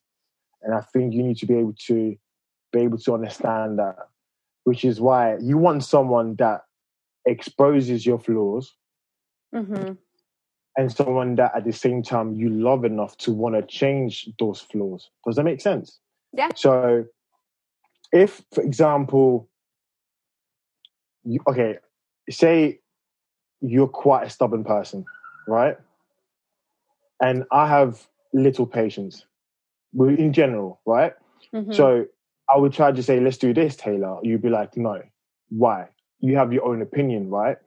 And 0.62 0.74
I 0.74 0.82
think 0.82 1.14
you 1.14 1.24
need 1.24 1.38
to 1.38 1.46
be 1.46 1.56
able 1.56 1.76
to 1.88 2.16
be 2.72 2.80
able 2.80 2.98
to 2.98 3.14
understand 3.14 3.80
that, 3.80 3.96
which 4.64 4.84
is 4.84 5.00
why 5.00 5.38
you 5.38 5.58
want 5.58 5.84
someone 5.84 6.36
that 6.38 6.62
exposes 7.26 8.06
your 8.06 8.20
flaws, 8.20 8.74
mm-hmm. 9.54 9.94
And 10.78 10.92
someone 10.92 11.36
that 11.36 11.52
at 11.56 11.66
the 11.66 11.72
same 11.74 12.02
time 12.02 12.34
you 12.34 12.50
love 12.50 12.84
enough 12.84 13.18
to 13.18 13.32
want 13.32 13.56
to 13.56 13.62
change 13.62 14.30
those 14.40 14.62
flaws. 14.62 15.10
Does 15.26 15.36
that 15.36 15.44
make 15.44 15.62
sense? 15.62 16.00
Yeah. 16.34 16.50
So, 16.56 17.06
if, 18.12 18.42
for 18.54 18.64
example, 18.64 19.50
you, 21.24 21.40
okay, 21.48 21.78
say 22.30 22.80
you're 23.62 23.88
quite 23.88 24.28
a 24.28 24.30
stubborn 24.30 24.64
person, 24.64 25.06
right? 25.48 25.78
And 27.22 27.46
I 27.52 27.68
have 27.68 28.08
little 28.34 28.66
patience 28.66 29.26
in 29.98 30.34
general, 30.34 30.82
right? 30.86 31.14
Mm-hmm. 31.54 31.72
So 31.72 32.06
I 32.54 32.58
would 32.58 32.74
try 32.74 32.92
to 32.92 33.04
say, 33.04 33.20
let's 33.20 33.38
do 33.38 33.54
this, 33.54 33.76
Taylor. 33.76 34.18
You'd 34.24 34.42
be 34.42 34.50
like, 34.50 34.76
no. 34.76 35.02
Why? 35.50 35.90
You 36.20 36.36
have 36.36 36.52
your 36.52 36.66
own 36.66 36.82
opinion, 36.82 37.30
right? 37.30 37.58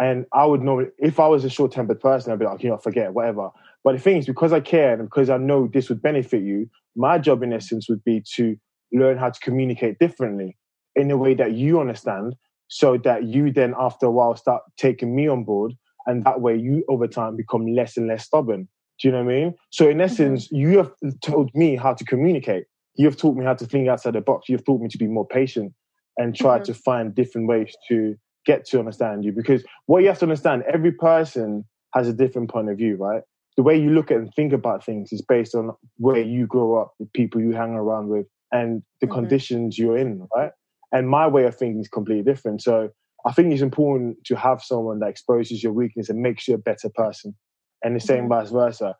And 0.00 0.24
I 0.32 0.46
would 0.46 0.62
know 0.62 0.86
if 0.98 1.20
I 1.20 1.28
was 1.28 1.44
a 1.44 1.50
short 1.50 1.72
tempered 1.72 2.00
person, 2.00 2.32
I'd 2.32 2.38
be 2.38 2.46
like, 2.46 2.62
you 2.62 2.70
know, 2.70 2.78
forget, 2.78 3.12
whatever. 3.12 3.50
But 3.84 3.92
the 3.92 3.98
thing 3.98 4.16
is, 4.16 4.26
because 4.26 4.52
I 4.52 4.60
care 4.60 4.94
and 4.94 5.04
because 5.04 5.28
I 5.28 5.36
know 5.36 5.68
this 5.70 5.90
would 5.90 6.00
benefit 6.00 6.42
you, 6.42 6.70
my 6.96 7.18
job 7.18 7.42
in 7.42 7.52
essence 7.52 7.88
would 7.88 8.02
be 8.02 8.24
to 8.36 8.56
learn 8.92 9.18
how 9.18 9.30
to 9.30 9.40
communicate 9.40 9.98
differently 9.98 10.56
in 10.96 11.10
a 11.10 11.16
way 11.16 11.34
that 11.34 11.52
you 11.52 11.80
understand 11.80 12.34
so 12.68 12.96
that 12.98 13.24
you 13.24 13.52
then 13.52 13.74
after 13.78 14.06
a 14.06 14.10
while 14.10 14.34
start 14.36 14.62
taking 14.76 15.14
me 15.14 15.28
on 15.28 15.44
board 15.44 15.74
and 16.06 16.24
that 16.24 16.40
way 16.40 16.56
you 16.56 16.84
over 16.88 17.06
time 17.06 17.36
become 17.36 17.66
less 17.66 17.96
and 17.96 18.08
less 18.08 18.24
stubborn 18.24 18.68
do 19.00 19.08
you 19.08 19.12
know 19.12 19.22
what 19.24 19.32
i 19.32 19.34
mean 19.34 19.54
so 19.70 19.84
in 19.84 19.92
mm-hmm. 19.92 20.02
essence 20.02 20.46
mm-hmm. 20.46 20.56
you 20.56 20.78
have 20.78 20.92
told 21.22 21.50
me 21.54 21.76
how 21.76 21.92
to 21.92 22.04
communicate 22.04 22.64
you 22.96 23.06
have 23.06 23.16
taught 23.16 23.36
me 23.36 23.44
how 23.44 23.54
to 23.54 23.66
think 23.66 23.88
outside 23.88 24.14
the 24.14 24.20
box 24.20 24.48
you've 24.48 24.64
taught 24.64 24.80
me 24.80 24.88
to 24.88 24.98
be 24.98 25.06
more 25.06 25.26
patient 25.26 25.72
and 26.16 26.34
try 26.34 26.56
mm-hmm. 26.56 26.64
to 26.64 26.74
find 26.74 27.14
different 27.14 27.46
ways 27.46 27.74
to 27.88 28.16
get 28.46 28.64
to 28.66 28.78
understand 28.78 29.24
you 29.24 29.32
because 29.32 29.62
what 29.86 30.02
you 30.02 30.08
have 30.08 30.18
to 30.18 30.24
understand 30.24 30.62
every 30.72 30.92
person 30.92 31.64
has 31.94 32.08
a 32.08 32.12
different 32.12 32.50
point 32.50 32.70
of 32.70 32.76
view 32.76 32.96
right 32.96 33.22
the 33.56 33.62
way 33.62 33.78
you 33.78 33.90
look 33.90 34.10
at 34.10 34.16
and 34.16 34.32
think 34.34 34.52
about 34.52 34.84
things 34.84 35.12
is 35.12 35.20
based 35.20 35.54
on 35.54 35.72
where 35.98 36.22
you 36.22 36.46
grow 36.46 36.80
up 36.80 36.94
the 36.98 37.06
people 37.14 37.40
you 37.40 37.52
hang 37.52 37.74
around 37.74 38.08
with 38.08 38.26
and 38.52 38.82
the 39.00 39.06
mm-hmm. 39.06 39.14
conditions 39.14 39.78
you're 39.78 39.98
in 39.98 40.26
right 40.34 40.52
and 40.92 41.08
my 41.08 41.26
way 41.26 41.44
of 41.44 41.56
thinking 41.56 41.80
is 41.80 41.88
completely 41.88 42.24
different. 42.24 42.62
So 42.62 42.90
I 43.24 43.32
think 43.32 43.52
it's 43.52 43.62
important 43.62 44.24
to 44.26 44.36
have 44.36 44.62
someone 44.62 44.98
that 45.00 45.08
exposes 45.08 45.62
your 45.62 45.72
weakness 45.72 46.08
and 46.08 46.20
makes 46.20 46.48
you 46.48 46.54
a 46.54 46.58
better 46.58 46.88
person. 46.94 47.34
And 47.82 47.96
the 47.96 48.00
same 48.00 48.24
mm-hmm. 48.24 48.28
vice 48.28 48.50
versa. 48.50 48.96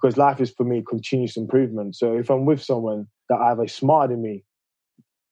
Because 0.00 0.16
life 0.16 0.40
is 0.40 0.50
for 0.50 0.64
me 0.64 0.82
continuous 0.88 1.36
improvement. 1.36 1.96
So 1.96 2.16
if 2.16 2.30
I'm 2.30 2.44
with 2.44 2.62
someone 2.62 3.06
that 3.28 3.38
either 3.38 3.66
smarter 3.66 4.14
than 4.14 4.22
me 4.22 4.44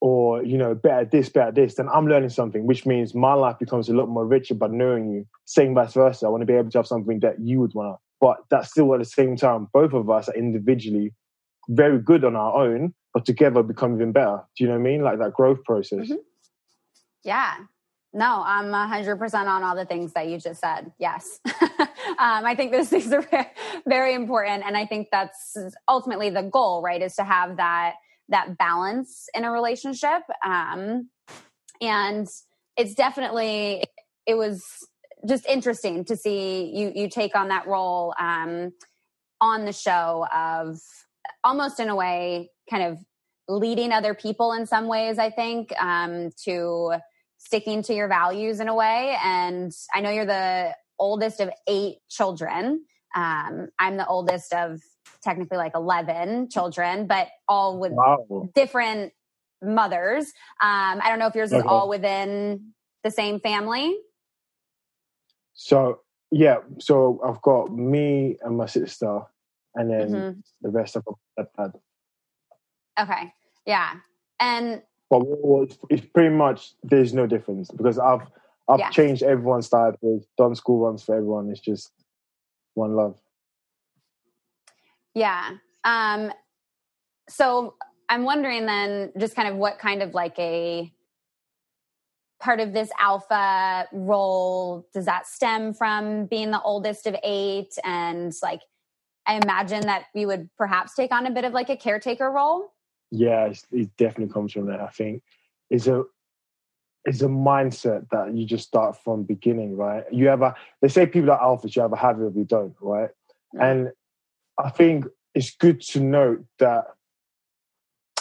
or, 0.01 0.43
you 0.45 0.59
know, 0.59 0.75
better 0.75 1.05
this, 1.05 1.29
better 1.29 1.53
this, 1.53 1.75
then 1.77 1.89
I'm 1.93 2.07
learning 2.07 2.31
something, 2.31 2.67
which 2.67 2.87
means 2.87 3.15
my 3.15 3.33
life 3.35 3.59
becomes 3.59 3.89
a 3.89 3.95
lot 3.95 4.09
more 4.09 4.27
richer 4.27 4.55
by 4.55 4.69
knowing 4.69 5.11
you. 5.11 5.27
Same 5.47 5.75
vice 5.75 5.95
versa. 5.95 6.27
I 6.27 6.29
want 6.29 6.43
to 6.43 6.47
be 6.47 6.55
able 6.55 6.71
to 6.71 6.79
have 6.79 6.87
something 6.87 7.21
that 7.21 7.41
you 7.41 7.61
would 7.61 7.75
want 7.75 7.97
to. 7.97 8.03
But 8.21 8.39
that's 8.51 8.71
still 8.71 8.93
at 8.95 8.99
the 8.99 9.05
same 9.05 9.37
time, 9.37 9.69
both 9.73 9.93
of 9.93 10.09
us 10.11 10.29
are 10.29 10.35
individually 10.35 11.13
very 11.69 11.99
good 11.99 12.25
on 12.25 12.37
our 12.37 12.55
own, 12.55 12.95
but 13.13 13.25
together 13.27 13.63
become 13.63 13.97
even 13.97 14.13
better. 14.13 14.43
Do 14.57 14.65
you 14.65 14.69
know 14.69 14.77
what 14.77 14.81
I 14.81 14.85
mean? 14.85 15.03
Like 15.03 15.19
that 15.19 15.33
growth 15.33 15.65
process. 15.65 16.07
Mm-hmm. 16.07 16.15
Yeah. 17.25 17.55
No, 18.13 18.43
I'm 18.47 18.67
100% 18.67 19.35
on 19.35 19.63
all 19.63 19.77
the 19.77 19.85
things 19.85 20.13
that 20.15 20.29
you 20.29 20.39
just 20.39 20.61
said. 20.61 20.91
Yes. 20.99 21.39
um, 21.79 21.87
I 22.19 22.55
think 22.55 22.73
those 22.73 22.89
things 22.89 23.13
are 23.13 23.27
very 23.87 24.15
important. 24.15 24.65
And 24.65 24.77
I 24.77 24.87
think 24.87 25.09
that's 25.13 25.57
ultimately 25.87 26.31
the 26.31 26.43
goal, 26.43 26.81
right? 26.81 27.03
Is 27.03 27.15
to 27.17 27.25
have 27.25 27.59
that, 27.59 27.97
that 28.29 28.59
balance 28.59 29.29
in 29.35 29.45
a 29.45 29.51
relationship. 29.51 30.23
Um, 30.45 31.11
and 31.81 32.27
it's 32.77 32.95
definitely, 32.95 33.85
it 34.27 34.35
was 34.35 34.65
just 35.29 35.47
interesting 35.47 36.05
to 36.05 36.17
see 36.17 36.73
you, 36.75 36.93
you 36.95 37.09
take 37.09 37.37
on 37.37 37.49
that 37.49 37.67
role, 37.67 38.15
um, 38.19 38.73
on 39.41 39.65
the 39.65 39.73
show 39.73 40.27
of 40.35 40.79
almost 41.45 41.81
in 41.81 41.89
a 41.89 41.95
way 41.95 42.51
kind 42.71 42.83
of 42.83 42.99
leading 43.49 43.93
other 43.93 44.15
people 44.15 44.53
in 44.53 44.67
some 44.67 44.89
ways, 44.89 45.19
I 45.19 45.31
think, 45.31 45.73
um, 45.81 46.31
to 46.45 46.95
sticking 47.39 47.83
to 47.83 47.95
your 47.95 48.09
values 48.09 48.61
in 48.61 48.69
a 48.69 48.75
way. 48.75 49.17
And 49.23 49.73
I 49.95 50.01
know 50.01 50.11
you're 50.11 50.27
the 50.27 50.75
oldest 50.99 51.41
of 51.41 51.51
eight 51.69 51.99
children. 52.09 52.85
Um, 53.15 53.69
I'm 53.79 53.97
the 53.97 54.07
oldest 54.07 54.53
of 54.53 54.81
technically 55.23 55.57
like 55.57 55.73
11 55.75 56.51
children, 56.51 57.07
but 57.07 57.29
all 57.49 57.79
with 57.79 57.93
wow. 57.93 58.49
different 58.55 59.13
mothers. 59.63 60.27
Um, 60.61 61.01
I 61.03 61.09
don't 61.09 61.19
know 61.19 61.27
if 61.27 61.35
yours 61.35 61.53
is 61.53 61.61
okay. 61.61 61.69
all 61.69 61.89
within 61.89 62.73
the 63.05 63.11
same 63.11 63.41
family. 63.41 63.97
So, 65.55 66.01
yeah, 66.31 66.59
so 66.79 67.21
I've 67.25 67.41
got 67.43 67.75
me 67.75 68.37
and 68.43 68.57
my 68.57 68.67
sister, 68.67 69.23
and 69.75 69.91
then 69.91 70.09
mm-hmm. 70.11 70.41
the 70.61 70.71
rest 70.71 70.97
of 70.97 71.05
the 71.37 71.49
dad. 71.57 71.73
Okay. 72.99 73.33
Yeah. 73.67 73.95
And 74.41 74.83
but 75.09 75.23
it's 75.89 76.07
pretty 76.07 76.35
much 76.35 76.75
there's 76.83 77.15
no 77.15 77.27
difference 77.27 77.71
because 77.71 77.99
I've 77.99 78.23
I've 78.69 78.81
yeah. 78.81 78.91
changed 78.91 79.23
everyone's 79.23 79.69
diapers, 79.69 80.27
done 80.37 80.55
school 80.55 80.85
runs 80.87 81.03
for 81.05 81.15
everyone. 81.15 81.51
It's 81.51 81.61
just 81.61 81.93
one 82.75 82.97
love. 82.97 83.17
Yeah. 85.17 85.51
Um 85.83 86.33
so 87.29 87.75
I'm 88.09 88.23
wondering 88.23 88.67
then 88.67 89.13
just 89.19 89.35
kind 89.35 89.49
of 89.49 89.57
what 89.57 89.81
kind 89.81 90.01
of 90.01 90.15
like 90.15 90.39
a 90.39 90.93
part 92.39 92.61
of 92.61 92.73
this 92.73 92.91
alpha 93.01 93.89
role 93.93 94.87
does 94.95 95.07
that 95.07 95.27
stem 95.27 95.75
from 95.75 96.27
being 96.27 96.53
the 96.53 96.63
oldest 96.63 97.09
of 97.09 97.17
eight 97.25 97.77
and 97.83 98.33
like 98.43 98.61
I 99.27 99.41
imagine 99.43 99.81
that 99.87 100.05
you 100.15 100.29
would 100.29 100.49
perhaps 100.57 100.95
take 100.95 101.11
on 101.11 101.27
a 101.27 101.33
bit 101.33 101.45
of 101.45 101.53
like 101.53 101.69
a 101.69 101.77
caretaker 101.77 102.31
role 102.31 102.71
yeah, 103.11 103.53
it 103.73 103.97
definitely 103.97 104.33
comes 104.33 104.53
from 104.53 104.67
that. 104.67 104.81
I 104.81 104.89
think 104.89 105.23
it's 105.71 105.87
a 105.87 106.05
it's 107.05 107.23
a 107.23 107.27
mindset 107.27 108.09
that 108.11 108.35
you 108.35 108.45
just 108.45 108.67
start 108.67 108.97
from 109.05 109.23
beginning, 109.23 109.77
right? 109.77 110.05
You 110.11 110.29
have 110.29 110.43
a 110.43 110.55
they 110.83 110.89
say 110.89 111.07
people 111.07 111.31
are 111.31 111.41
alphas, 111.41 111.77
you 111.77 111.83
have 111.83 111.93
a 111.93 111.97
habit 111.97 112.23
or 112.23 112.33
you 112.35 112.45
don't, 112.45 112.75
right? 112.81 113.11
Mm-hmm. 113.55 113.63
And 113.63 113.93
I 114.59 114.71
think 114.71 115.07
it's 115.35 115.55
good 115.55 115.81
to 115.83 116.01
note 116.01 116.45
that 116.59 116.85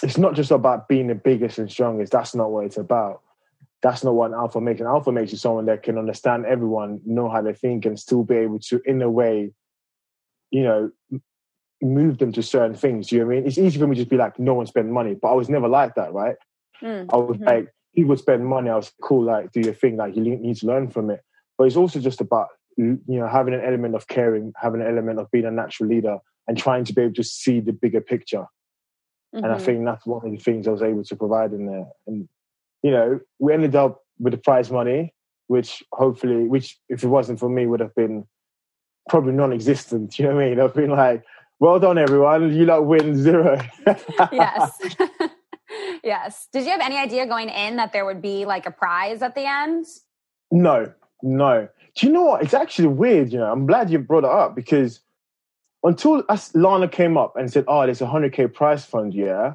it's 0.04 0.18
not 0.18 0.36
just 0.36 0.52
about 0.52 0.88
being 0.88 1.08
the 1.08 1.16
biggest 1.16 1.58
and 1.58 1.72
strongest. 1.72 2.12
That's 2.12 2.36
not 2.36 2.52
what 2.52 2.66
it's 2.66 2.78
about. 2.78 3.22
That's 3.82 4.04
not 4.04 4.16
what 4.16 4.32
an 4.32 4.36
alpha 4.36 4.60
makes. 4.60 4.82
An 4.82 4.88
alpha 4.88 5.12
makes 5.12 5.32
you 5.32 5.38
someone 5.38 5.66
that 5.68 5.84
can 5.84 5.98
understand 5.98 6.46
everyone, 6.46 7.02
know 7.06 7.30
how 7.30 7.42
they 7.42 7.54
think, 7.54 7.86
and 7.86 8.00
still 8.00 8.24
be 8.24 8.36
able 8.36 8.60
to, 8.60 8.82
in 8.86 9.02
a 9.02 9.10
way, 9.10 9.52
you 10.52 10.64
know, 10.64 10.92
move 11.82 12.18
them 12.18 12.32
to 12.34 12.42
certain 12.42 12.76
things. 12.76 13.08
Do 13.08 13.16
you 13.16 13.22
know 13.22 13.28
what 13.28 13.34
I 13.34 13.36
mean? 13.38 13.48
It's 13.48 13.58
easy 13.58 13.80
for 13.80 13.88
me 13.88 13.96
to 13.96 14.02
just 14.02 14.10
be 14.10 14.18
like, 14.18 14.40
no 14.40 14.56
one 14.56 14.66
spend 14.66 14.92
money, 14.92 15.16
but 15.20 15.30
I 15.30 15.34
was 15.34 15.50
never 15.50 15.68
like 15.68 15.96
that, 15.96 16.14
right? 16.14 16.36
Mm, 16.82 17.08
I 17.14 17.18
was 17.18 17.38
mm-hmm. 17.38 17.46
like, 17.46 17.74
people 17.96 18.18
spend 18.18 18.46
money. 18.46 18.70
I 18.70 18.76
was 18.76 18.92
cool, 19.02 19.24
like, 19.24 19.52
do 19.52 19.62
your 19.62 19.74
thing, 19.74 19.98
like, 19.98 20.16
you 20.16 20.22
need 20.22 20.58
to 20.58 20.66
learn 20.66 20.90
from 20.90 21.10
it. 21.10 21.22
But 21.58 21.66
it's 21.66 21.78
also 21.78 22.00
just 22.00 22.22
about, 22.22 22.48
you 22.78 23.00
know, 23.08 23.28
having 23.28 23.54
an 23.54 23.62
element 23.64 23.96
of 23.96 24.08
caring, 24.08 24.54
having 24.62 24.82
an 24.82 24.88
element 24.88 25.20
of 25.20 25.30
being 25.32 25.46
a 25.46 25.52
natural 25.52 25.90
leader 25.90 26.18
and 26.48 26.58
trying 26.58 26.84
to 26.86 26.94
be 26.94 27.02
able 27.02 27.14
to 27.14 27.24
see 27.24 27.60
the 27.60 27.74
bigger 27.74 28.02
picture. 28.02 28.46
Mm-hmm. 29.34 29.44
And 29.44 29.48
I 29.48 29.56
mm-hmm. 29.56 29.66
think 29.66 29.86
that's 29.86 30.06
one 30.06 30.26
of 30.26 30.32
the 30.32 30.38
things 30.38 30.68
I 30.68 30.72
was 30.72 30.82
able 30.82 31.04
to 31.04 31.16
provide 31.16 31.54
in 31.54 31.66
there. 31.66 31.86
And, 32.08 32.28
you 32.84 32.92
know, 32.92 33.20
we 33.40 33.54
ended 33.54 33.76
up 33.76 34.02
with 34.20 34.32
the 34.32 34.38
prize 34.38 34.72
money, 34.72 35.14
which 35.48 35.84
hopefully, 35.92 36.48
which 36.48 36.78
if 36.90 37.04
it 37.04 37.08
wasn't 37.08 37.40
for 37.40 37.50
me, 37.50 37.66
would 37.66 37.80
have 37.80 37.96
been 37.96 38.26
probably 39.10 39.34
non-existent. 39.34 40.18
You 40.20 40.26
know 40.26 40.36
what 40.36 40.44
I 40.44 40.50
mean? 40.50 40.60
I've 40.60 40.74
been 40.74 40.92
like, 40.92 41.24
well 41.60 41.80
done, 41.80 41.98
everyone. 41.98 42.54
You 42.54 42.66
like 42.66 42.82
win 42.82 43.16
zero. 43.16 43.62
yes. 44.32 44.78
yes. 46.04 46.48
Did 46.52 46.66
you 46.66 46.72
have 46.72 46.82
any 46.82 46.98
idea 46.98 47.26
going 47.26 47.50
in 47.50 47.78
that 47.78 47.94
there 47.94 48.06
would 48.06 48.22
be 48.22 48.46
like 48.46 48.66
a 48.66 48.72
prize 48.72 49.22
at 49.22 49.36
the 49.36 49.48
end? 49.48 49.86
No, 50.52 50.94
no. 51.22 51.68
Do 51.96 52.08
you 52.08 52.14
know 52.14 52.24
what? 52.24 52.44
It's 52.44 52.54
actually 52.54 52.90
weird. 52.90 53.32
You 53.32 53.40
know, 53.40 53.52
I'm 53.52 53.66
glad 53.66 53.90
you 53.90 54.00
brought 54.00 54.24
it 54.24 54.30
up 54.30 54.56
because 54.56 55.00
until 55.84 56.24
Lana 56.54 56.88
came 56.88 57.18
up 57.18 57.36
and 57.36 57.52
said, 57.52 57.66
"Oh, 57.68 57.86
there's 57.86 58.02
a 58.02 58.08
hundred 58.08 58.34
k 58.34 58.48
prize 58.48 58.86
fund," 58.86 59.14
yeah, 59.14 59.54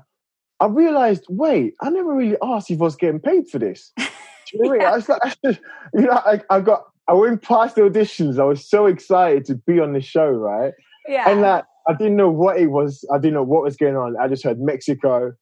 I 0.61 0.67
realized, 0.67 1.25
wait, 1.29 1.75
I 1.81 1.89
never 1.89 2.15
really 2.15 2.37
asked 2.43 2.71
if 2.71 2.81
I 2.81 2.85
was 2.85 2.97
getting 2.97 3.19
paid 3.19 3.49
for 3.49 3.59
this. 3.59 3.93
Do 3.99 4.05
you 4.53 4.63
know 4.63 4.69
what 4.71 4.77
I 4.77 4.79
mean? 4.79 4.87
I 4.87 4.97
was 4.97 5.09
like, 5.09 5.21
I 5.25 5.35
you 5.95 6.01
know, 6.03 6.13
I, 6.13 6.41
I 6.51 6.61
got, 6.61 6.85
I 7.09 7.15
went 7.15 7.43
past 7.43 7.77
the 7.77 7.83
auditions. 7.83 8.39
I 8.39 8.45
was 8.45 8.69
so 8.69 8.87
excited 8.87 9.47
to 9.47 9.55
be 9.55 9.81
on 9.81 9.95
the 9.95 10.03
show, 10.03 10.29
right? 10.29 10.73
Yeah. 11.09 11.31
And 11.31 11.43
that 11.43 11.65
I 11.89 11.95
didn't 11.95 12.17
know 12.17 12.31
what 12.31 12.59
it 12.59 12.67
was. 12.67 13.05
I 13.13 13.17
didn't 13.17 13.35
know 13.35 13.43
what 13.43 13.63
was 13.63 13.77
going 13.77 13.97
on. 13.97 14.17
I 14.21 14.29
just 14.29 14.45
heard 14.45 14.61
Mexico, 14.61 15.33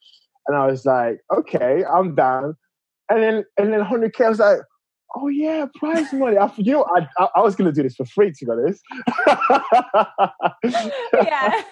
and 0.47 0.57
I 0.57 0.67
was 0.67 0.87
like, 0.87 1.21
okay, 1.37 1.85
I'm 1.85 2.15
down. 2.15 2.55
And 3.11 3.23
then 3.23 3.45
and 3.59 3.73
then 3.73 3.81
100k, 3.81 4.25
I 4.25 4.29
was 4.29 4.39
like, 4.39 4.61
oh 5.17 5.29
yeah, 5.29 5.67
prize 5.75 6.13
money. 6.13 6.37
I, 6.37 6.51
you 6.57 6.73
know, 6.73 6.85
I, 6.85 7.09
I, 7.19 7.29
I 7.37 7.41
was 7.41 7.57
gonna 7.57 7.73
do 7.73 7.83
this 7.83 7.95
for 7.95 8.05
free 8.07 8.33
to 8.33 8.45
be 8.45 8.51
honest. 8.51 8.83
yeah, 11.15 11.63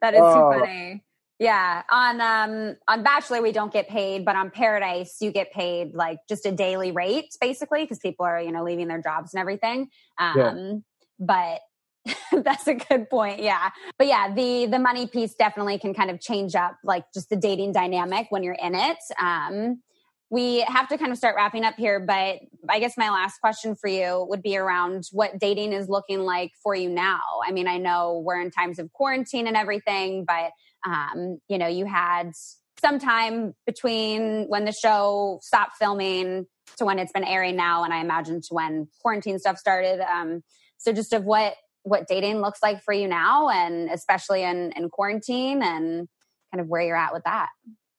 that 0.00 0.14
is 0.14 0.20
uh, 0.20 0.34
too 0.34 0.60
funny. 0.60 1.04
Yeah, 1.38 1.82
on 1.90 2.20
um 2.20 2.76
on 2.88 3.02
Bachelor 3.02 3.42
we 3.42 3.52
don't 3.52 3.72
get 3.72 3.88
paid, 3.88 4.24
but 4.24 4.36
on 4.36 4.50
Paradise 4.50 5.16
you 5.20 5.30
get 5.30 5.52
paid 5.52 5.94
like 5.94 6.18
just 6.28 6.46
a 6.46 6.52
daily 6.52 6.90
rate 6.90 7.36
basically 7.40 7.82
because 7.84 7.98
people 7.98 8.26
are 8.26 8.40
you 8.40 8.50
know 8.52 8.64
leaving 8.64 8.88
their 8.88 9.00
jobs 9.00 9.34
and 9.34 9.40
everything. 9.40 9.88
Um, 10.18 10.36
yeah 10.36 10.74
but 11.18 11.60
that's 12.44 12.66
a 12.66 12.74
good 12.74 13.10
point. 13.10 13.42
Yeah. 13.42 13.70
But 13.98 14.06
yeah, 14.06 14.32
the 14.32 14.66
the 14.66 14.78
money 14.78 15.06
piece 15.06 15.34
definitely 15.34 15.78
can 15.78 15.94
kind 15.94 16.10
of 16.10 16.20
change 16.20 16.54
up 16.54 16.76
like 16.84 17.04
just 17.12 17.30
the 17.30 17.36
dating 17.36 17.72
dynamic 17.72 18.26
when 18.30 18.42
you're 18.42 18.54
in 18.54 18.74
it. 18.74 18.98
Um 19.20 19.82
we 20.30 20.60
have 20.60 20.88
to 20.88 20.98
kind 20.98 21.10
of 21.10 21.16
start 21.16 21.36
wrapping 21.36 21.64
up 21.64 21.76
here, 21.76 22.00
but 22.00 22.40
I 22.68 22.80
guess 22.80 22.98
my 22.98 23.08
last 23.08 23.38
question 23.40 23.74
for 23.74 23.88
you 23.88 24.26
would 24.28 24.42
be 24.42 24.58
around 24.58 25.04
what 25.10 25.38
dating 25.38 25.72
is 25.72 25.88
looking 25.88 26.20
like 26.20 26.52
for 26.62 26.74
you 26.74 26.90
now. 26.90 27.20
I 27.46 27.52
mean, 27.52 27.66
I 27.66 27.78
know 27.78 28.22
we're 28.24 28.40
in 28.40 28.50
times 28.50 28.78
of 28.78 28.92
quarantine 28.92 29.46
and 29.46 29.56
everything, 29.56 30.26
but 30.26 30.50
um, 30.86 31.38
you 31.48 31.56
know, 31.56 31.66
you 31.66 31.86
had 31.86 32.32
some 32.80 32.98
time 32.98 33.54
between 33.66 34.44
when 34.48 34.66
the 34.66 34.72
show 34.72 35.40
stopped 35.42 35.76
filming 35.78 36.46
to 36.76 36.84
when 36.84 36.98
it's 36.98 37.12
been 37.12 37.24
airing 37.24 37.56
now, 37.56 37.84
and 37.84 37.94
I 37.94 38.00
imagine 38.00 38.42
to 38.42 38.48
when 38.50 38.88
quarantine 39.00 39.38
stuff 39.38 39.56
started. 39.56 40.00
Um, 40.00 40.42
so 40.76 40.92
just 40.92 41.12
of 41.14 41.24
what 41.24 41.54
what 41.84 42.06
dating 42.06 42.40
looks 42.42 42.62
like 42.62 42.82
for 42.82 42.92
you 42.92 43.08
now, 43.08 43.48
and 43.48 43.88
especially 43.90 44.42
in 44.42 44.72
in 44.76 44.90
quarantine, 44.90 45.62
and 45.62 46.06
kind 46.52 46.60
of 46.60 46.68
where 46.68 46.82
you're 46.82 46.96
at 46.96 47.14
with 47.14 47.24
that 47.24 47.48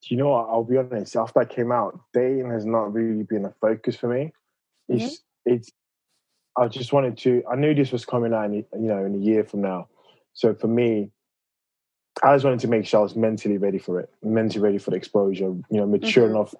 you 0.07 0.17
know 0.17 0.29
what? 0.29 0.47
I'll 0.49 0.63
be 0.63 0.77
honest. 0.77 1.15
After 1.15 1.39
I 1.39 1.45
came 1.45 1.71
out, 1.71 1.99
dating 2.13 2.49
has 2.51 2.65
not 2.65 2.93
really 2.93 3.23
been 3.23 3.45
a 3.45 3.53
focus 3.61 3.95
for 3.95 4.07
me. 4.07 4.31
It's 4.87 5.03
mm-hmm. 5.03 5.53
it's. 5.55 5.71
I 6.57 6.67
just 6.67 6.93
wanted 6.93 7.17
to. 7.19 7.43
I 7.51 7.55
knew 7.55 7.73
this 7.73 7.91
was 7.91 8.05
coming 8.05 8.33
out, 8.33 8.45
in, 8.45 8.53
you 8.53 8.65
know, 8.73 9.05
in 9.05 9.15
a 9.15 9.17
year 9.17 9.43
from 9.43 9.61
now. 9.61 9.87
So 10.33 10.53
for 10.53 10.67
me, 10.67 11.11
I 12.23 12.35
just 12.35 12.45
wanted 12.45 12.59
to 12.61 12.67
make 12.67 12.85
sure 12.85 12.99
I 12.99 13.03
was 13.03 13.15
mentally 13.15 13.57
ready 13.57 13.77
for 13.77 13.99
it, 13.99 14.09
mentally 14.23 14.61
ready 14.61 14.77
for 14.77 14.91
the 14.91 14.97
exposure. 14.97 15.45
You 15.45 15.65
know, 15.69 15.85
mature 15.85 16.25
mm-hmm. 16.25 16.35
enough 16.35 16.55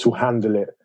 to 0.00 0.10
handle 0.12 0.56
it 0.56 0.76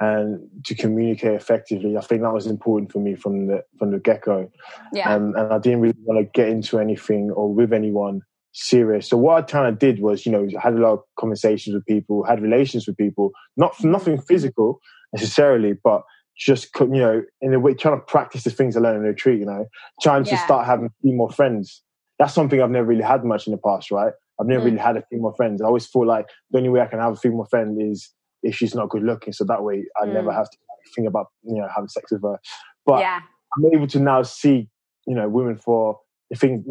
and 0.00 0.48
to 0.64 0.74
communicate 0.74 1.34
effectively. 1.34 1.96
I 1.96 2.00
think 2.00 2.22
that 2.22 2.32
was 2.32 2.46
important 2.46 2.92
for 2.92 2.98
me 2.98 3.14
from 3.14 3.46
the 3.46 3.64
from 3.78 3.90
the 3.90 3.98
get 3.98 4.22
go. 4.22 4.50
Yeah. 4.92 5.12
Um, 5.12 5.34
and 5.36 5.52
I 5.52 5.58
didn't 5.58 5.80
really 5.80 5.98
want 6.02 6.20
to 6.20 6.30
get 6.32 6.48
into 6.48 6.78
anything 6.78 7.30
or 7.30 7.52
with 7.52 7.72
anyone 7.72 8.22
serious. 8.54 9.08
So 9.08 9.16
what 9.16 9.36
I 9.36 9.42
kind 9.42 9.66
of 9.66 9.78
did 9.78 10.00
was, 10.00 10.24
you 10.24 10.32
know, 10.32 10.48
had 10.60 10.74
a 10.74 10.78
lot 10.78 10.92
of 10.94 11.00
conversations 11.18 11.74
with 11.74 11.84
people, 11.84 12.24
had 12.24 12.40
relations 12.40 12.86
with 12.86 12.96
people, 12.96 13.32
not 13.56 13.72
nothing 13.84 14.20
physical 14.20 14.80
necessarily, 15.12 15.74
but 15.82 16.02
just 16.36 16.68
you 16.80 16.86
know, 16.88 17.22
in 17.40 17.52
a 17.52 17.60
way, 17.60 17.74
trying 17.74 17.98
to 17.98 18.04
practice 18.04 18.44
the 18.44 18.50
things 18.50 18.76
I 18.76 18.80
learned 18.80 18.98
in 18.98 19.02
the 19.02 19.08
retreat. 19.10 19.40
You 19.40 19.46
know, 19.46 19.66
trying 20.00 20.24
yeah. 20.24 20.36
to 20.36 20.38
start 20.38 20.66
having 20.66 20.86
a 20.86 21.02
few 21.02 21.12
more 21.12 21.30
friends. 21.30 21.82
That's 22.18 22.32
something 22.32 22.62
I've 22.62 22.70
never 22.70 22.86
really 22.86 23.02
had 23.02 23.24
much 23.24 23.46
in 23.46 23.52
the 23.52 23.58
past, 23.58 23.90
right? 23.90 24.12
I've 24.40 24.46
never 24.46 24.62
mm. 24.62 24.66
really 24.66 24.78
had 24.78 24.96
a 24.96 25.04
few 25.08 25.20
more 25.20 25.34
friends. 25.34 25.60
I 25.60 25.66
always 25.66 25.86
thought 25.86 26.06
like 26.06 26.26
the 26.50 26.58
only 26.58 26.70
way 26.70 26.80
I 26.80 26.86
can 26.86 27.00
have 27.00 27.12
a 27.12 27.16
few 27.16 27.32
more 27.32 27.46
friends 27.46 27.78
is 27.78 28.10
if 28.42 28.56
she's 28.56 28.74
not 28.74 28.88
good 28.88 29.02
looking. 29.02 29.32
So 29.32 29.44
that 29.44 29.62
way, 29.62 29.84
I 30.00 30.06
mm. 30.06 30.12
never 30.12 30.32
have 30.32 30.50
to 30.50 30.56
think 30.94 31.08
about 31.08 31.26
you 31.44 31.60
know 31.60 31.68
having 31.74 31.88
sex 31.88 32.10
with 32.10 32.22
her. 32.22 32.38
But 32.86 33.00
yeah. 33.00 33.20
I'm 33.56 33.72
able 33.72 33.86
to 33.88 33.98
now 34.00 34.22
see 34.22 34.68
you 35.06 35.14
know 35.14 35.28
women 35.28 35.56
for 35.56 35.98
the 36.30 36.36
thing, 36.36 36.64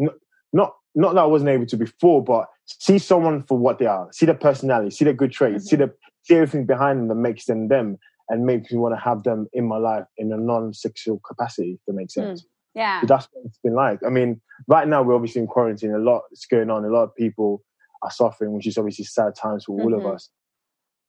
not 0.52 0.72
not 0.94 1.14
that 1.14 1.22
I 1.22 1.26
wasn't 1.26 1.50
able 1.50 1.66
to 1.66 1.76
before, 1.76 2.22
but 2.22 2.46
see 2.66 2.98
someone 2.98 3.42
for 3.42 3.58
what 3.58 3.78
they 3.78 3.86
are, 3.86 4.08
see 4.12 4.26
the 4.26 4.34
personality, 4.34 4.90
see 4.90 5.04
the 5.04 5.12
good 5.12 5.32
traits, 5.32 5.64
mm-hmm. 5.64 5.68
see 5.68 5.76
the 5.76 5.92
see 6.22 6.34
everything 6.36 6.66
behind 6.66 6.98
them 6.98 7.08
that 7.08 7.16
makes 7.16 7.44
them 7.46 7.68
them, 7.68 7.98
and 8.28 8.46
makes 8.46 8.72
me 8.72 8.78
want 8.78 8.94
to 8.94 9.00
have 9.00 9.22
them 9.22 9.46
in 9.52 9.66
my 9.66 9.76
life 9.76 10.04
in 10.16 10.32
a 10.32 10.36
non-sexual 10.36 11.20
capacity. 11.26 11.72
If 11.72 11.80
that 11.86 11.94
makes 11.94 12.14
sense. 12.14 12.42
Mm. 12.42 12.46
Yeah, 12.76 13.00
so 13.02 13.06
that's 13.06 13.28
what 13.30 13.44
it's 13.46 13.58
been 13.62 13.74
like. 13.74 14.00
I 14.04 14.10
mean, 14.10 14.40
right 14.66 14.88
now 14.88 15.02
we're 15.02 15.14
obviously 15.14 15.40
in 15.40 15.46
quarantine. 15.46 15.92
A 15.92 15.98
lot 15.98 16.22
is 16.32 16.44
going 16.50 16.70
on. 16.70 16.84
A 16.84 16.88
lot 16.88 17.04
of 17.04 17.14
people 17.14 17.62
are 18.02 18.10
suffering, 18.10 18.52
which 18.52 18.66
is 18.66 18.76
obviously 18.76 19.04
sad 19.04 19.36
times 19.36 19.64
for 19.64 19.80
all 19.80 19.90
mm-hmm. 19.90 20.06
of 20.06 20.14
us. 20.14 20.28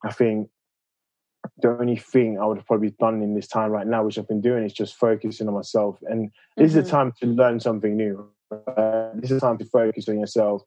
I 0.03 0.11
think 0.11 0.49
the 1.57 1.69
only 1.69 1.95
thing 1.95 2.39
I 2.39 2.45
would 2.45 2.57
have 2.57 2.67
probably 2.67 2.93
done 2.99 3.21
in 3.23 3.33
this 3.33 3.47
time 3.47 3.71
right 3.71 3.87
now, 3.87 4.03
which 4.03 4.19
I've 4.19 4.27
been 4.27 4.41
doing, 4.41 4.63
is 4.63 4.73
just 4.73 4.95
focusing 4.95 5.47
on 5.47 5.55
myself. 5.55 5.97
And 6.03 6.31
this 6.55 6.71
mm-hmm. 6.71 6.79
is 6.79 6.87
a 6.87 6.89
time 6.89 7.13
to 7.21 7.25
learn 7.27 7.59
something 7.59 7.95
new. 7.95 8.29
Uh, 8.51 9.09
this 9.15 9.31
is 9.31 9.41
time 9.41 9.57
to 9.57 9.65
focus 9.65 10.07
on 10.07 10.19
yourself. 10.19 10.63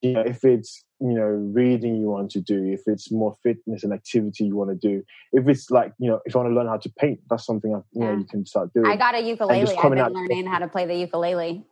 You 0.00 0.12
know, 0.12 0.20
if 0.20 0.44
it's 0.44 0.84
you 1.00 1.14
know 1.14 1.24
reading 1.24 1.96
you 1.96 2.08
want 2.08 2.30
to 2.32 2.40
do, 2.40 2.64
if 2.64 2.82
it's 2.86 3.12
more 3.12 3.36
fitness 3.42 3.84
and 3.84 3.92
activity 3.92 4.44
you 4.44 4.56
want 4.56 4.70
to 4.70 4.76
do, 4.76 5.04
if 5.32 5.46
it's 5.46 5.70
like 5.70 5.92
you 5.98 6.10
know 6.10 6.20
if 6.24 6.34
you 6.34 6.40
want 6.40 6.50
to 6.50 6.54
learn 6.54 6.66
how 6.66 6.76
to 6.76 6.90
paint, 6.98 7.20
that's 7.30 7.46
something 7.46 7.70
you 7.70 8.00
know 8.00 8.16
you 8.16 8.24
can 8.24 8.44
start 8.44 8.72
doing. 8.74 8.86
I 8.86 8.96
got 8.96 9.14
a 9.14 9.20
ukulele. 9.20 9.60
I've 9.60 9.90
been 9.90 10.12
learning 10.12 10.46
how 10.46 10.58
to 10.58 10.68
play 10.68 10.86
the 10.86 10.94
ukulele. 10.94 11.64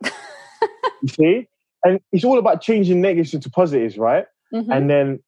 you 1.01 1.07
see, 1.09 1.47
and 1.83 1.99
it's 2.11 2.23
all 2.23 2.39
about 2.39 2.61
changing 2.61 3.01
negatives 3.01 3.33
into 3.33 3.49
positives, 3.49 3.97
right? 3.97 4.25
Mm-hmm. 4.53 4.71
And 4.71 4.89
then 4.89 5.19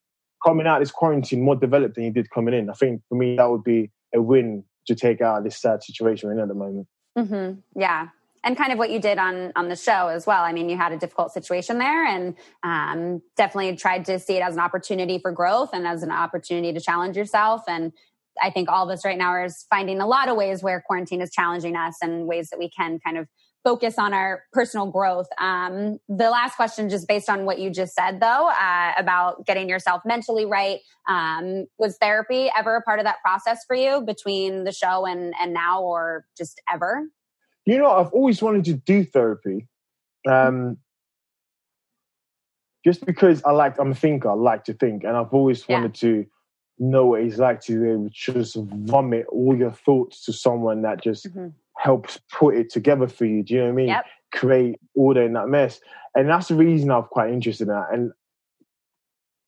coming 0.44 0.66
out 0.66 0.80
this 0.80 0.90
quarantine 0.90 1.42
more 1.42 1.56
developed 1.56 1.94
than 1.94 2.04
you 2.04 2.10
did 2.10 2.30
coming 2.30 2.54
in. 2.54 2.70
I 2.70 2.74
think 2.74 3.02
for 3.08 3.16
me 3.16 3.36
that 3.36 3.50
would 3.50 3.64
be 3.64 3.90
a 4.14 4.20
win 4.20 4.64
to 4.86 4.94
take 4.94 5.20
out 5.20 5.44
this 5.44 5.56
sad 5.56 5.82
situation 5.82 6.28
we're 6.28 6.34
in 6.34 6.40
at 6.40 6.48
the 6.48 6.54
moment. 6.54 6.86
Mm-hmm. 7.18 7.80
Yeah, 7.80 8.08
and 8.44 8.56
kind 8.56 8.72
of 8.72 8.78
what 8.78 8.90
you 8.90 9.00
did 9.00 9.18
on 9.18 9.52
on 9.56 9.68
the 9.68 9.76
show 9.76 10.08
as 10.08 10.26
well. 10.26 10.42
I 10.44 10.52
mean, 10.52 10.68
you 10.68 10.76
had 10.76 10.92
a 10.92 10.98
difficult 10.98 11.32
situation 11.32 11.78
there, 11.78 12.06
and 12.06 12.36
um, 12.62 13.22
definitely 13.36 13.74
tried 13.76 14.04
to 14.06 14.18
see 14.18 14.36
it 14.36 14.42
as 14.42 14.54
an 14.54 14.60
opportunity 14.60 15.18
for 15.18 15.32
growth 15.32 15.70
and 15.72 15.86
as 15.86 16.02
an 16.02 16.10
opportunity 16.10 16.72
to 16.72 16.80
challenge 16.80 17.16
yourself. 17.16 17.62
And 17.66 17.92
I 18.40 18.50
think 18.50 18.68
all 18.68 18.84
of 18.84 18.90
us 18.90 19.04
right 19.04 19.18
now 19.18 19.30
are 19.30 19.48
finding 19.70 20.00
a 20.00 20.06
lot 20.06 20.28
of 20.28 20.36
ways 20.36 20.62
where 20.62 20.82
quarantine 20.86 21.22
is 21.22 21.30
challenging 21.30 21.76
us 21.76 21.96
and 22.02 22.26
ways 22.26 22.50
that 22.50 22.58
we 22.58 22.68
can 22.68 22.98
kind 23.04 23.16
of 23.16 23.28
focus 23.62 23.94
on 23.98 24.12
our 24.12 24.42
personal 24.52 24.90
growth. 24.90 25.26
Um, 25.38 25.98
the 26.08 26.28
last 26.28 26.56
question, 26.56 26.90
just 26.90 27.08
based 27.08 27.30
on 27.30 27.46
what 27.46 27.58
you 27.58 27.70
just 27.70 27.94
said, 27.94 28.20
though, 28.20 28.50
uh, 28.50 28.92
about 28.98 29.46
getting 29.46 29.70
yourself 29.70 30.02
mentally 30.04 30.44
right, 30.44 30.80
um, 31.08 31.66
was 31.78 31.96
therapy 31.96 32.50
ever 32.56 32.76
a 32.76 32.82
part 32.82 32.98
of 32.98 33.06
that 33.06 33.22
process 33.24 33.64
for 33.66 33.74
you 33.74 34.02
between 34.02 34.64
the 34.64 34.72
show 34.72 35.06
and 35.06 35.32
and 35.40 35.54
now, 35.54 35.82
or 35.82 36.26
just 36.36 36.60
ever? 36.70 37.04
You 37.66 37.78
know, 37.78 37.90
I've 37.90 38.12
always 38.12 38.42
wanted 38.42 38.64
to 38.66 38.74
do 38.74 39.04
therapy. 39.04 39.66
Um, 40.28 40.78
just 42.84 43.04
because 43.06 43.42
I 43.44 43.52
like, 43.52 43.78
I'm 43.78 43.92
a 43.92 43.94
thinker, 43.94 44.30
I 44.30 44.34
like 44.34 44.64
to 44.64 44.74
think, 44.74 45.04
and 45.04 45.16
I've 45.16 45.32
always 45.32 45.64
yeah. 45.66 45.76
wanted 45.76 45.94
to 45.96 46.26
know 46.78 47.06
what 47.06 47.22
it's 47.22 47.38
like 47.38 47.60
to 47.62 47.80
be 47.80 47.90
able 47.90 48.04
to 48.04 48.10
just 48.10 48.56
vomit 48.56 49.26
all 49.30 49.56
your 49.56 49.70
thoughts 49.70 50.24
to 50.24 50.32
someone 50.32 50.82
that 50.82 51.02
just 51.02 51.26
mm-hmm. 51.26 51.48
helps 51.78 52.20
put 52.30 52.56
it 52.56 52.70
together 52.70 53.08
for 53.08 53.24
you. 53.24 53.42
Do 53.42 53.54
you 53.54 53.60
know 53.60 53.66
what 53.66 53.72
I 53.72 53.76
mean? 53.76 53.88
Yep. 53.88 54.04
Create 54.32 54.80
order 54.94 55.22
in 55.22 55.32
that 55.34 55.48
mess. 55.48 55.80
And 56.14 56.28
that's 56.28 56.48
the 56.48 56.56
reason 56.56 56.90
I'm 56.90 57.04
quite 57.04 57.32
interested 57.32 57.68
in 57.68 57.74
that. 57.74 57.86
And 57.92 58.12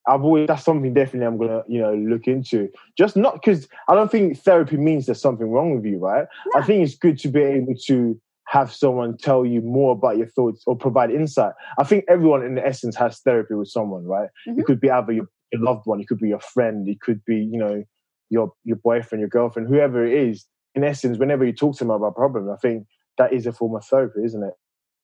I've 0.08 0.22
always 0.22 0.46
that's 0.46 0.64
something 0.64 0.94
definitely 0.94 1.26
I'm 1.26 1.38
gonna 1.38 1.62
you 1.68 1.80
know 1.80 1.94
look 1.94 2.26
into. 2.26 2.68
Just 2.96 3.16
not 3.16 3.34
because 3.34 3.68
I 3.88 3.94
don't 3.94 4.10
think 4.10 4.38
therapy 4.38 4.76
means 4.76 5.06
there's 5.06 5.20
something 5.20 5.50
wrong 5.50 5.74
with 5.74 5.84
you, 5.84 5.98
right? 5.98 6.26
No. 6.54 6.60
I 6.60 6.64
think 6.64 6.84
it's 6.84 6.96
good 6.96 7.18
to 7.20 7.28
be 7.28 7.42
able 7.42 7.74
to 7.86 8.20
have 8.48 8.72
someone 8.72 9.16
tell 9.16 9.44
you 9.44 9.60
more 9.60 9.92
about 9.92 10.16
your 10.16 10.28
thoughts 10.28 10.62
or 10.66 10.76
provide 10.76 11.10
insight. 11.10 11.52
I 11.78 11.84
think 11.84 12.04
everyone 12.08 12.44
in 12.44 12.58
essence 12.58 12.94
has 12.96 13.18
therapy 13.20 13.54
with 13.54 13.68
someone, 13.68 14.04
right? 14.04 14.28
Mm-hmm. 14.48 14.60
It 14.60 14.66
could 14.66 14.80
be 14.80 14.90
either 14.90 15.12
your, 15.12 15.26
your 15.52 15.62
loved 15.62 15.82
one, 15.86 16.00
it 16.00 16.06
could 16.06 16.20
be 16.20 16.28
your 16.28 16.40
friend, 16.40 16.88
it 16.88 17.00
could 17.00 17.24
be 17.24 17.36
you 17.36 17.58
know 17.58 17.82
your 18.30 18.52
your 18.64 18.76
boyfriend, 18.76 19.20
your 19.20 19.28
girlfriend, 19.28 19.68
whoever 19.68 20.06
it 20.06 20.28
is. 20.28 20.46
In 20.74 20.84
essence, 20.84 21.18
whenever 21.18 21.44
you 21.44 21.52
talk 21.52 21.76
to 21.78 21.84
them 21.84 21.90
about 21.90 22.08
a 22.08 22.12
problem, 22.12 22.50
I 22.50 22.56
think 22.56 22.86
that 23.18 23.32
is 23.32 23.46
a 23.46 23.52
form 23.52 23.74
of 23.74 23.84
therapy, 23.84 24.20
isn't 24.24 24.42
it? 24.42 24.54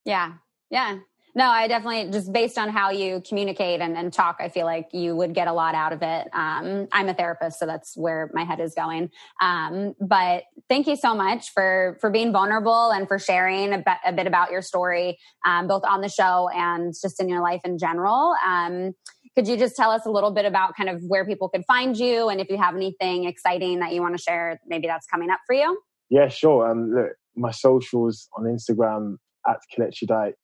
Yeah, 0.05 0.35
yeah. 0.71 0.99
No, 1.35 1.47
I 1.47 1.67
definitely 1.67 2.11
just 2.11 2.31
based 2.31 2.59
on 2.59 2.69
how 2.69 2.91
you 2.91 3.23
communicate 3.27 3.81
and, 3.81 3.97
and 3.97 4.13
talk, 4.13 4.37
I 4.39 4.51
feel 4.51 4.67
like 4.67 4.89
you 4.93 5.17
would 5.17 5.35
get 5.35 5.49
a 5.49 5.53
lot 5.53 5.75
out 5.75 5.95
of 5.95 6.03
it. 6.03 6.29
Um, 6.35 6.89
I'm 6.93 7.09
a 7.09 7.15
therapist, 7.15 7.59
so 7.59 7.65
that's 7.65 7.97
where 7.97 8.31
my 8.35 8.45
head 8.45 8.61
is 8.61 8.75
going. 8.75 9.11
Um, 9.41 9.95
but 9.99 10.45
thank 10.69 10.87
you 10.87 10.95
so 10.95 11.15
much 11.15 11.51
for 11.53 11.97
for 12.03 12.11
being 12.11 12.33
vulnerable 12.33 12.91
and 12.91 13.09
for 13.09 13.19
sharing 13.19 13.73
a, 13.73 13.79
bit, 13.79 13.97
a 14.05 14.13
bit 14.13 14.27
about 14.27 14.51
your 14.51 14.61
story, 14.61 15.19
um, 15.47 15.69
both 15.69 15.85
on 15.85 16.03
the 16.03 16.09
show 16.09 16.51
and 16.55 16.93
just 17.01 17.19
in 17.19 17.31
your 17.31 17.41
life 17.41 17.63
in 17.65 17.79
general. 17.79 18.35
Um, 18.47 18.93
could 19.35 19.49
you 19.49 19.57
just 19.57 19.75
tell 19.75 19.91
us 19.91 20.05
a 20.05 20.11
little 20.11 20.33
bit 20.33 20.45
about 20.45 20.77
kind 20.77 20.91
of 20.91 21.03
where 21.09 21.25
people 21.25 21.49
could 21.49 21.65
find 21.65 21.97
you 21.97 22.29
and 22.29 22.43
if 22.43 22.51
you 22.51 22.59
have 22.59 22.77
anything 22.77 23.25
exciting 23.25 23.79
that 23.79 23.95
you 23.95 24.03
want 24.03 24.15
to 24.15 24.23
share, 24.23 24.61
maybe 24.67 24.87
that's 24.87 25.07
coming 25.07 25.31
up 25.31 25.41
for 25.47 25.55
you? 25.55 25.81
Yeah, 26.11 26.29
sure. 26.29 26.71
Um, 26.71 26.93
look, 26.93 27.13
my 27.35 27.53
socials 27.53 28.29
on 28.37 28.45
Instagram 28.45 29.17
at 29.49 29.57
Kelechi 29.75 30.07
Dibia 30.07 30.35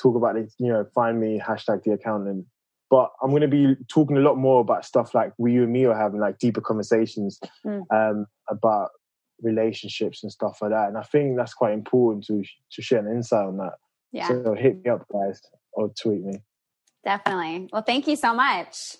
talk 0.00 0.16
about 0.16 0.36
it, 0.36 0.52
you 0.58 0.68
know, 0.68 0.86
find 0.94 1.20
me, 1.20 1.40
hashtag 1.44 1.82
the 1.84 1.92
accountant. 1.92 2.46
But 2.90 3.10
I'm 3.22 3.30
going 3.30 3.42
to 3.42 3.48
be 3.48 3.74
talking 3.88 4.16
a 4.16 4.20
lot 4.20 4.36
more 4.36 4.60
about 4.60 4.84
stuff 4.84 5.14
like 5.14 5.32
we, 5.36 5.52
you 5.52 5.64
and 5.64 5.72
me 5.72 5.84
are 5.84 5.96
having 5.96 6.20
like 6.20 6.38
deeper 6.38 6.62
conversations 6.62 7.38
mm. 7.66 7.82
um, 7.92 8.26
about 8.48 8.90
relationships 9.42 10.22
and 10.22 10.32
stuff 10.32 10.58
like 10.62 10.70
that. 10.70 10.88
And 10.88 10.96
I 10.96 11.02
think 11.02 11.36
that's 11.36 11.54
quite 11.54 11.74
important 11.74 12.24
to 12.26 12.42
to 12.72 12.82
share 12.82 13.00
an 13.00 13.14
insight 13.14 13.46
on 13.46 13.58
that. 13.58 13.74
Yeah. 14.12 14.28
So 14.28 14.54
hit 14.54 14.82
me 14.82 14.90
up, 14.90 15.06
guys, 15.12 15.40
or 15.72 15.92
tweet 16.00 16.22
me. 16.22 16.40
Definitely. 17.04 17.68
Well, 17.72 17.82
thank 17.82 18.06
you 18.06 18.16
so 18.16 18.34
much. 18.34 18.96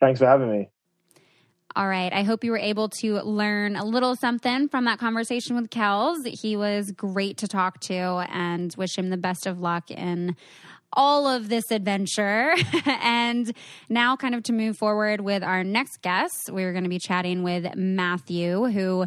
Thanks 0.00 0.20
for 0.20 0.26
having 0.26 0.50
me. 0.50 0.68
All 1.76 1.86
right. 1.86 2.10
I 2.10 2.22
hope 2.22 2.42
you 2.42 2.52
were 2.52 2.58
able 2.58 2.88
to 3.00 3.20
learn 3.20 3.76
a 3.76 3.84
little 3.84 4.16
something 4.16 4.66
from 4.70 4.86
that 4.86 4.98
conversation 4.98 5.56
with 5.56 5.68
Kelz. 5.68 6.26
He 6.26 6.56
was 6.56 6.90
great 6.90 7.36
to 7.38 7.48
talk 7.48 7.80
to 7.80 7.94
and 8.32 8.74
wish 8.78 8.96
him 8.96 9.10
the 9.10 9.18
best 9.18 9.46
of 9.46 9.60
luck 9.60 9.90
in 9.90 10.36
all 10.94 11.28
of 11.28 11.50
this 11.50 11.70
adventure. 11.70 12.54
and 12.86 13.52
now, 13.90 14.16
kind 14.16 14.34
of 14.34 14.42
to 14.44 14.54
move 14.54 14.78
forward 14.78 15.20
with 15.20 15.42
our 15.42 15.62
next 15.62 16.00
guest, 16.00 16.48
we're 16.50 16.72
going 16.72 16.84
to 16.84 16.88
be 16.88 16.98
chatting 16.98 17.42
with 17.42 17.76
Matthew, 17.76 18.64
who 18.64 19.06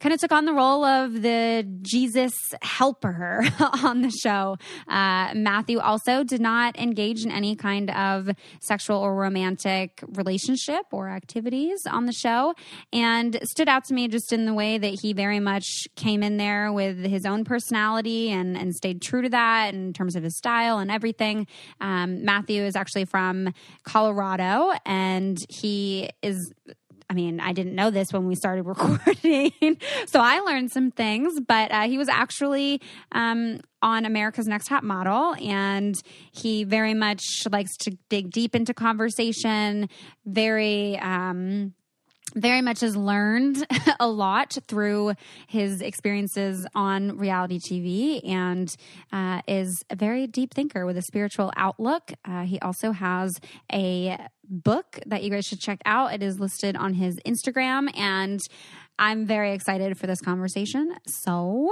kind 0.00 0.12
of 0.12 0.20
took 0.20 0.32
on 0.32 0.44
the 0.44 0.52
role 0.52 0.84
of 0.84 1.22
the 1.22 1.66
Jesus 1.82 2.34
helper 2.62 3.46
on 3.82 4.02
the 4.02 4.10
show. 4.10 4.56
Uh, 4.88 5.32
Matthew 5.34 5.78
also 5.78 6.22
did 6.22 6.40
not 6.40 6.78
engage 6.78 7.24
in 7.24 7.30
any 7.30 7.56
kind 7.56 7.90
of 7.90 8.30
sexual 8.60 8.98
or 8.98 9.14
romantic 9.14 10.02
relationship 10.08 10.82
or 10.92 11.08
activities 11.08 11.80
on 11.90 12.06
the 12.06 12.12
show 12.12 12.54
and 12.92 13.38
stood 13.44 13.68
out 13.68 13.84
to 13.84 13.94
me 13.94 14.08
just 14.08 14.32
in 14.32 14.44
the 14.44 14.54
way 14.54 14.78
that 14.78 15.00
he 15.00 15.12
very 15.12 15.40
much 15.40 15.86
came 15.96 16.22
in 16.22 16.36
there 16.36 16.72
with 16.72 16.98
his 16.98 17.24
own 17.24 17.44
personality 17.44 18.30
and, 18.30 18.56
and 18.56 18.74
stayed 18.74 19.00
true 19.00 19.22
to 19.22 19.28
that 19.30 19.74
in 19.74 19.92
terms 19.92 20.16
of 20.16 20.22
his 20.22 20.36
style 20.36 20.78
and 20.78 20.90
everything. 20.90 21.46
Um, 21.80 22.24
Matthew 22.24 22.62
is 22.62 22.76
actually 22.76 23.06
from 23.06 23.52
Colorado 23.84 24.72
and 24.84 25.38
he 25.48 26.10
is 26.22 26.52
I 27.08 27.14
mean, 27.14 27.38
I 27.40 27.52
didn't 27.52 27.74
know 27.74 27.90
this 27.90 28.12
when 28.12 28.26
we 28.26 28.34
started 28.34 28.62
recording, 28.66 29.52
so 30.06 30.20
I 30.20 30.40
learned 30.40 30.72
some 30.72 30.90
things. 30.90 31.40
But 31.40 31.70
uh, 31.70 31.82
he 31.82 31.98
was 31.98 32.08
actually 32.08 32.80
um, 33.12 33.60
on 33.82 34.04
America's 34.04 34.46
Next 34.46 34.66
Top 34.66 34.82
Model, 34.82 35.34
and 35.40 35.94
he 36.32 36.64
very 36.64 36.94
much 36.94 37.22
likes 37.50 37.76
to 37.78 37.96
dig 38.08 38.30
deep 38.30 38.54
into 38.54 38.74
conversation. 38.74 39.88
Very. 40.24 40.98
Um, 40.98 41.74
very 42.36 42.60
much 42.60 42.80
has 42.80 42.96
learned 42.96 43.66
a 44.00 44.06
lot 44.06 44.56
through 44.68 45.14
his 45.48 45.80
experiences 45.80 46.66
on 46.74 47.16
reality 47.16 47.58
TV 47.58 48.20
and 48.28 48.76
uh, 49.10 49.40
is 49.48 49.82
a 49.90 49.96
very 49.96 50.26
deep 50.26 50.54
thinker 50.54 50.86
with 50.86 50.96
a 50.96 51.02
spiritual 51.02 51.50
outlook. 51.56 52.12
Uh, 52.24 52.42
he 52.42 52.60
also 52.60 52.92
has 52.92 53.32
a 53.72 54.18
book 54.44 55.00
that 55.06 55.22
you 55.22 55.30
guys 55.30 55.46
should 55.46 55.60
check 55.60 55.80
out. 55.86 56.12
It 56.12 56.22
is 56.22 56.38
listed 56.38 56.76
on 56.76 56.94
his 56.94 57.18
Instagram, 57.26 57.88
and 57.98 58.38
I'm 58.98 59.26
very 59.26 59.52
excited 59.52 59.98
for 59.98 60.06
this 60.06 60.20
conversation. 60.20 60.94
So 61.06 61.70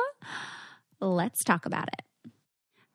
let's 1.00 1.44
talk 1.44 1.66
about 1.66 1.88
it. 1.88 2.30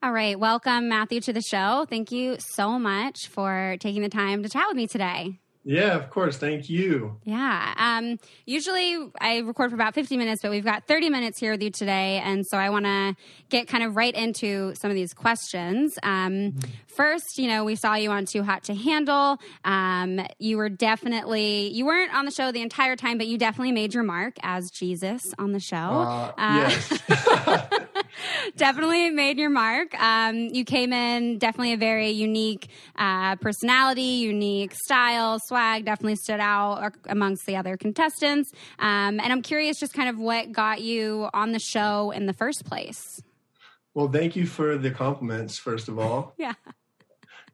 All 0.02 0.12
right. 0.14 0.40
Welcome, 0.40 0.88
Matthew, 0.88 1.20
to 1.22 1.34
the 1.34 1.42
show. 1.42 1.86
Thank 1.90 2.12
you 2.12 2.38
so 2.40 2.80
much 2.80 3.28
for 3.28 3.76
taking 3.80 4.02
the 4.02 4.10
time 4.10 4.44
to 4.44 4.50
chat 4.50 4.66
with 4.70 4.78
me 4.78 4.88
today. 4.88 5.40
Yeah, 5.64 5.96
of 5.96 6.10
course. 6.10 6.38
Thank 6.38 6.70
you. 6.70 7.18
Yeah. 7.24 7.74
Um, 7.78 8.18
usually 8.46 8.98
I 9.20 9.40
record 9.40 9.72
for 9.72 9.76
about 9.76 9.94
50 9.94 10.16
minutes, 10.18 10.42
but 10.42 10.52
we've 10.52 10.64
got 10.64 10.88
30 10.88 11.10
minutes 11.10 11.40
here 11.40 11.52
with 11.52 11.62
you 11.62 11.70
today. 11.70 12.22
And 12.24 12.46
so 12.48 12.58
I 12.58 12.70
want 12.70 12.86
to 12.86 13.16
get 13.50 13.68
kind 13.68 13.84
of 13.84 13.96
right 13.96 14.14
into 14.16 14.74
some 14.76 14.90
of 14.90 14.96
these 14.96 15.14
questions. 15.14 16.00
Um, 16.02 16.32
mm-hmm. 16.32 16.72
First, 16.88 17.38
you 17.38 17.48
know, 17.48 17.66
we 17.66 17.76
saw 17.76 17.96
you 17.96 18.10
on 18.12 18.26
Too 18.26 18.44
Hot 18.44 18.64
to 18.66 18.74
Handle. 18.74 19.38
Um, 19.64 20.26
you 20.40 20.58
were 20.58 20.70
definitely, 20.70 21.68
you 21.70 21.86
weren't 21.86 22.14
on 22.14 22.26
the 22.26 22.32
show 22.32 22.52
the 22.52 22.62
entire 22.62 22.96
time, 22.96 23.18
but 23.18 23.28
you 23.28 23.38
definitely 23.38 23.74
made 23.74 23.94
your 23.94 24.04
mark 24.04 24.38
as 24.42 24.72
Jesus 24.72 25.34
on 25.38 25.52
the 25.52 25.60
show. 25.60 25.76
Uh, 25.76 26.34
uh, 26.38 26.70
yes. 26.70 27.70
definitely 28.56 29.10
made 29.10 29.38
your 29.38 29.50
mark. 29.50 30.00
Um, 30.02 30.50
you 30.52 30.66
came 30.66 30.94
in 30.94 31.38
definitely 31.38 31.74
a 31.74 31.78
very 31.78 32.10
unique 32.10 32.70
uh, 32.98 33.36
personality, 33.38 34.02
unique 34.02 34.74
style, 34.74 35.40
swag. 35.46 35.86
Definitely 35.86 36.18
stood 36.18 36.40
out 36.40 36.94
amongst 37.08 37.46
the 37.46 37.56
other 37.56 37.78
contestants. 37.78 38.52
Um, 38.80 39.20
and 39.20 39.32
I'm 39.32 39.42
curious, 39.42 39.80
just 39.80 39.94
kind 39.94 40.10
of 40.10 40.18
what 40.18 40.52
got 40.52 40.82
you 40.82 41.30
on 41.34 41.52
the 41.52 41.60
show 41.60 42.12
in 42.12 42.26
the 42.26 42.34
first 42.34 42.66
place. 42.66 43.22
Well, 43.94 44.08
thank 44.08 44.36
you 44.36 44.46
for 44.46 44.78
the 44.78 44.92
compliments. 44.92 45.58
First 45.58 45.88
of 45.88 46.00
all, 46.00 46.34
yeah. 46.38 46.54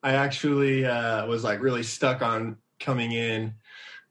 I 0.04 0.14
actually 0.14 0.86
uh, 0.86 1.26
was 1.26 1.44
like 1.44 1.62
really 1.62 1.84
stuck 1.84 2.22
on 2.22 2.58
coming 2.80 3.12
in. 3.14 3.56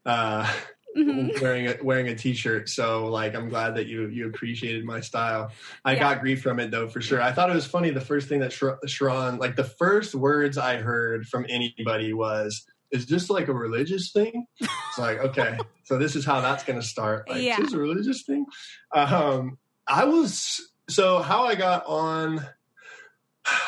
Uh, 0.05 0.51
mm-hmm. 0.95 1.27
wearing 1.41 1.67
a 1.67 1.77
wearing 1.81 2.07
a 2.07 2.15
t-shirt. 2.15 2.69
So 2.69 3.07
like 3.07 3.35
I'm 3.35 3.49
glad 3.49 3.75
that 3.75 3.87
you 3.87 4.07
you 4.07 4.27
appreciated 4.27 4.85
my 4.85 4.99
style. 4.99 5.51
I 5.83 5.93
yeah. 5.93 5.99
got 5.99 6.21
grief 6.21 6.41
from 6.41 6.59
it 6.59 6.71
though 6.71 6.87
for 6.87 7.01
sure. 7.01 7.21
I 7.21 7.31
thought 7.31 7.49
it 7.49 7.55
was 7.55 7.65
funny 7.65 7.89
the 7.91 8.01
first 8.01 8.27
thing 8.27 8.39
that 8.39 8.51
Sharron 8.51 9.39
like 9.39 9.55
the 9.55 9.63
first 9.63 10.15
words 10.15 10.57
I 10.57 10.77
heard 10.77 11.27
from 11.27 11.45
anybody 11.49 12.13
was 12.13 12.65
is 12.91 13.05
this 13.07 13.29
like 13.29 13.47
a 13.47 13.53
religious 13.53 14.11
thing? 14.11 14.45
It's 14.59 14.97
like, 14.97 15.19
okay, 15.19 15.57
so 15.83 15.97
this 15.97 16.15
is 16.15 16.25
how 16.25 16.41
that's 16.41 16.63
going 16.63 16.79
to 16.79 16.85
start. 16.85 17.29
Like, 17.29 17.41
yeah. 17.41 17.61
is 17.61 17.73
a 17.73 17.77
religious 17.77 18.23
thing? 18.23 18.45
Um, 18.93 19.57
I 19.87 20.05
was, 20.05 20.61
so 20.89 21.21
how 21.21 21.43
I 21.43 21.55
got 21.55 21.85
on 21.85 22.45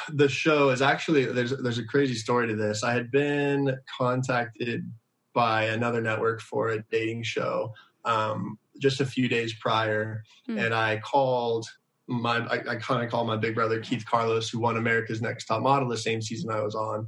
the 0.10 0.30
show 0.30 0.70
is 0.70 0.82
actually, 0.82 1.26
there's, 1.26 1.52
there's 1.52 1.78
a 1.78 1.86
crazy 1.86 2.16
story 2.16 2.48
to 2.48 2.56
this. 2.56 2.84
I 2.84 2.94
had 2.94 3.12
been 3.12 3.78
contacted 3.98 4.90
by 5.38 5.66
another 5.66 6.02
network 6.02 6.42
for 6.42 6.70
a 6.70 6.84
dating 6.90 7.22
show 7.22 7.72
um, 8.06 8.58
just 8.80 9.02
a 9.02 9.06
few 9.06 9.28
days 9.28 9.54
prior, 9.54 10.24
mm. 10.50 10.60
and 10.60 10.74
I 10.74 10.98
called 10.98 11.68
my 12.08 12.38
I, 12.38 12.72
I 12.72 12.76
kind 12.78 13.06
of 13.06 13.12
call 13.12 13.24
my 13.24 13.38
big 13.38 13.54
brother 13.54 13.80
Keith 13.80 14.04
Carlos, 14.04 14.50
who 14.50 14.58
won 14.58 14.78
America's 14.78 15.22
Next 15.22 15.46
Top 15.46 15.62
Model 15.62 15.90
the 15.90 15.98
same 15.98 16.24
season 16.24 16.50
I 16.50 16.62
was 16.62 16.74
on. 16.74 17.08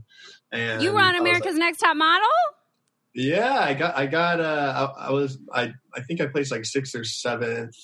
And 0.51 0.79
you 0.79 0.93
were 0.93 1.01
on 1.01 1.15
America's 1.15 1.53
like, 1.53 1.61
Next 1.61 1.79
Top 1.79 1.97
Model. 1.97 2.27
Yeah, 3.15 3.57
I 3.59 3.73
got 3.73 3.97
I 3.97 4.05
got 4.05 4.39
uh 4.39 4.91
I, 4.95 5.07
I 5.07 5.11
was 5.11 5.39
I 5.51 5.73
I 5.95 6.01
think 6.01 6.21
I 6.21 6.27
placed 6.27 6.51
like 6.51 6.65
sixth 6.65 6.93
or 6.93 7.03
seventh 7.03 7.75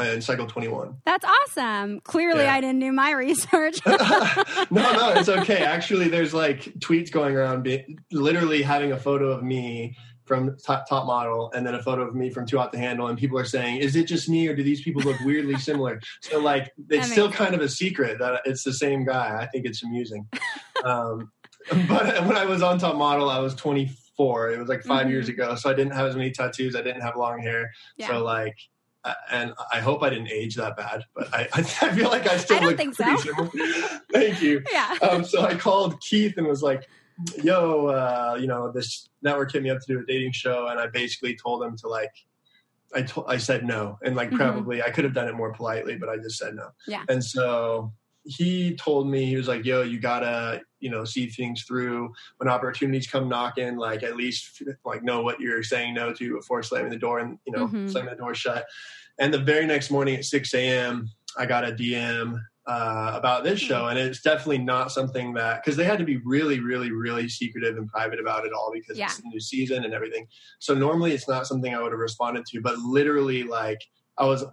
in 0.00 0.22
cycle 0.22 0.46
21. 0.46 0.96
That's 1.04 1.24
awesome. 1.24 2.00
Clearly, 2.00 2.44
yeah. 2.44 2.54
I 2.54 2.60
didn't 2.60 2.80
do 2.80 2.92
my 2.92 3.10
research. 3.12 3.78
no, 3.86 3.96
no, 4.70 5.12
it's 5.16 5.28
okay. 5.28 5.64
Actually, 5.64 6.08
there's 6.08 6.34
like 6.34 6.62
tweets 6.78 7.10
going 7.10 7.36
around, 7.36 7.62
be, 7.62 7.98
literally 8.10 8.62
having 8.62 8.92
a 8.92 8.98
photo 8.98 9.30
of 9.30 9.42
me 9.42 9.96
from 10.24 10.56
top, 10.64 10.88
top, 10.88 11.04
model 11.04 11.50
and 11.54 11.66
then 11.66 11.74
a 11.74 11.82
photo 11.82 12.02
of 12.02 12.14
me 12.14 12.30
from 12.30 12.46
Too 12.46 12.56
Hot 12.56 12.72
to 12.72 12.78
Handle, 12.78 13.08
and 13.08 13.18
people 13.18 13.38
are 13.38 13.44
saying, 13.44 13.78
"Is 13.78 13.96
it 13.96 14.06
just 14.06 14.28
me, 14.28 14.46
or 14.48 14.54
do 14.54 14.62
these 14.62 14.82
people 14.82 15.02
look 15.02 15.20
weirdly 15.20 15.56
similar?" 15.58 16.00
So, 16.22 16.38
like, 16.38 16.72
it's 16.88 17.10
still 17.10 17.30
kind 17.30 17.54
of 17.54 17.60
a 17.60 17.68
secret 17.68 18.18
that 18.20 18.40
it's 18.44 18.62
the 18.62 18.72
same 18.72 19.04
guy. 19.04 19.38
I 19.40 19.46
think 19.46 19.66
it's 19.66 19.82
amusing. 19.82 20.28
um, 20.84 21.30
but 21.88 22.24
when 22.26 22.36
I 22.36 22.44
was 22.46 22.62
on 22.62 22.78
Top 22.78 22.96
Model, 22.96 23.28
I 23.28 23.40
was 23.40 23.54
24. 23.54 24.52
It 24.52 24.58
was 24.58 24.68
like 24.68 24.82
5 24.82 25.00
mm-hmm. 25.00 25.10
years 25.10 25.28
ago, 25.28 25.54
so 25.54 25.70
I 25.70 25.74
didn't 25.74 25.92
have 25.92 26.06
as 26.06 26.16
many 26.16 26.30
tattoos. 26.30 26.76
I 26.76 26.82
didn't 26.82 27.02
have 27.02 27.16
long 27.16 27.40
hair, 27.40 27.70
yeah. 27.96 28.08
so 28.08 28.22
like 28.22 28.56
and 29.30 29.52
I 29.72 29.80
hope 29.80 30.02
I 30.02 30.10
didn't 30.10 30.30
age 30.30 30.54
that 30.56 30.76
bad, 30.76 31.04
but 31.14 31.32
I, 31.34 31.48
I 31.52 31.62
feel 31.62 32.08
like 32.08 32.26
I 32.26 32.36
still 32.36 32.58
I 32.58 32.66
look 32.66 32.76
pretty 32.76 32.92
so. 32.94 33.46
Thank 34.12 34.42
you. 34.42 34.62
Yeah. 34.70 34.96
Um, 35.02 35.24
so 35.24 35.42
I 35.42 35.54
called 35.54 36.00
Keith 36.00 36.36
and 36.36 36.46
was 36.46 36.62
like, 36.62 36.88
"Yo, 37.42 37.86
uh, 37.86 38.36
you 38.40 38.46
know, 38.46 38.70
this 38.70 39.08
network 39.22 39.52
hit 39.52 39.62
me 39.62 39.70
up 39.70 39.80
to 39.80 39.86
do 39.86 40.00
a 40.00 40.04
dating 40.04 40.32
show," 40.32 40.68
and 40.68 40.78
I 40.78 40.86
basically 40.86 41.36
told 41.36 41.62
him 41.62 41.76
to 41.78 41.88
like, 41.88 42.12
I 42.94 43.02
told, 43.02 43.26
I 43.28 43.38
said 43.38 43.64
no, 43.64 43.98
and 44.04 44.14
like 44.14 44.28
mm-hmm. 44.28 44.38
probably 44.38 44.82
I 44.82 44.90
could 44.90 45.04
have 45.04 45.14
done 45.14 45.28
it 45.28 45.34
more 45.34 45.52
politely, 45.52 45.96
but 45.96 46.08
I 46.08 46.16
just 46.16 46.38
said 46.38 46.54
no. 46.54 46.68
Yeah. 46.86 47.04
And 47.08 47.24
so 47.24 47.92
he 48.24 48.76
told 48.76 49.08
me 49.08 49.24
he 49.24 49.36
was 49.36 49.48
like, 49.48 49.64
"Yo, 49.64 49.82
you 49.82 49.98
gotta, 49.98 50.62
you 50.82 50.90
know, 50.90 51.04
see 51.04 51.26
things 51.28 51.62
through. 51.62 52.12
When 52.38 52.48
opportunities 52.48 53.06
come 53.06 53.28
knocking, 53.28 53.76
like 53.76 54.02
at 54.02 54.16
least 54.16 54.62
like 54.84 55.02
know 55.02 55.22
what 55.22 55.40
you're 55.40 55.62
saying 55.62 55.94
no 55.94 56.12
to 56.12 56.36
before 56.36 56.62
slamming 56.62 56.90
the 56.90 56.98
door 56.98 57.20
and 57.20 57.38
you 57.46 57.52
know 57.52 57.66
mm-hmm. 57.66 57.88
slamming 57.88 58.10
the 58.10 58.16
door 58.16 58.34
shut." 58.34 58.66
And 59.18 59.32
the 59.32 59.38
very 59.38 59.66
next 59.66 59.90
morning 59.90 60.16
at 60.16 60.24
6 60.24 60.54
a.m., 60.54 61.08
I 61.38 61.46
got 61.46 61.68
a 61.68 61.72
DM 61.72 62.40
uh, 62.66 63.12
about 63.14 63.44
this 63.44 63.60
show, 63.60 63.88
and 63.88 63.98
it's 63.98 64.22
definitely 64.22 64.58
not 64.58 64.92
something 64.92 65.34
that 65.34 65.62
because 65.62 65.76
they 65.76 65.84
had 65.84 65.98
to 65.98 66.04
be 66.04 66.18
really, 66.18 66.60
really, 66.60 66.92
really 66.92 67.28
secretive 67.28 67.76
and 67.76 67.88
private 67.88 68.20
about 68.20 68.44
it 68.44 68.52
all 68.52 68.70
because 68.72 68.96
yeah. 68.96 69.06
it's 69.06 69.18
a 69.18 69.28
new 69.28 69.40
season 69.40 69.84
and 69.84 69.94
everything. 69.94 70.26
So 70.58 70.74
normally 70.74 71.12
it's 71.12 71.28
not 71.28 71.46
something 71.46 71.74
I 71.74 71.82
would 71.82 71.92
have 71.92 71.98
responded 71.98 72.46
to, 72.46 72.60
but 72.60 72.78
literally, 72.78 73.42
like 73.42 73.80
I 74.18 74.26
was 74.26 74.44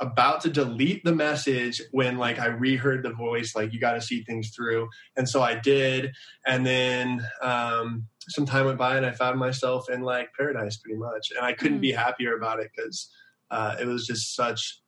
about 0.00 0.40
to 0.42 0.50
delete 0.50 1.04
the 1.04 1.14
message 1.14 1.82
when 1.92 2.16
like 2.16 2.38
I 2.38 2.46
reheard 2.46 3.02
the 3.02 3.12
voice, 3.12 3.54
like 3.54 3.72
you 3.72 3.80
got 3.80 3.92
to 3.92 4.00
see 4.00 4.22
things 4.22 4.50
through, 4.54 4.88
and 5.16 5.28
so 5.28 5.42
I 5.42 5.54
did, 5.56 6.12
and 6.46 6.64
then 6.66 7.26
um, 7.42 8.06
some 8.28 8.46
time 8.46 8.66
went 8.66 8.78
by, 8.78 8.96
and 8.96 9.04
I 9.04 9.12
found 9.12 9.38
myself 9.38 9.90
in 9.90 10.02
like 10.02 10.30
paradise 10.36 10.78
pretty 10.78 10.98
much, 10.98 11.30
and 11.36 11.44
I 11.44 11.52
couldn't 11.52 11.78
mm. 11.78 11.82
be 11.82 11.92
happier 11.92 12.36
about 12.36 12.60
it 12.60 12.70
because 12.74 13.10
uh, 13.50 13.76
it 13.80 13.86
was 13.86 14.06
just 14.06 14.34
such 14.34 14.80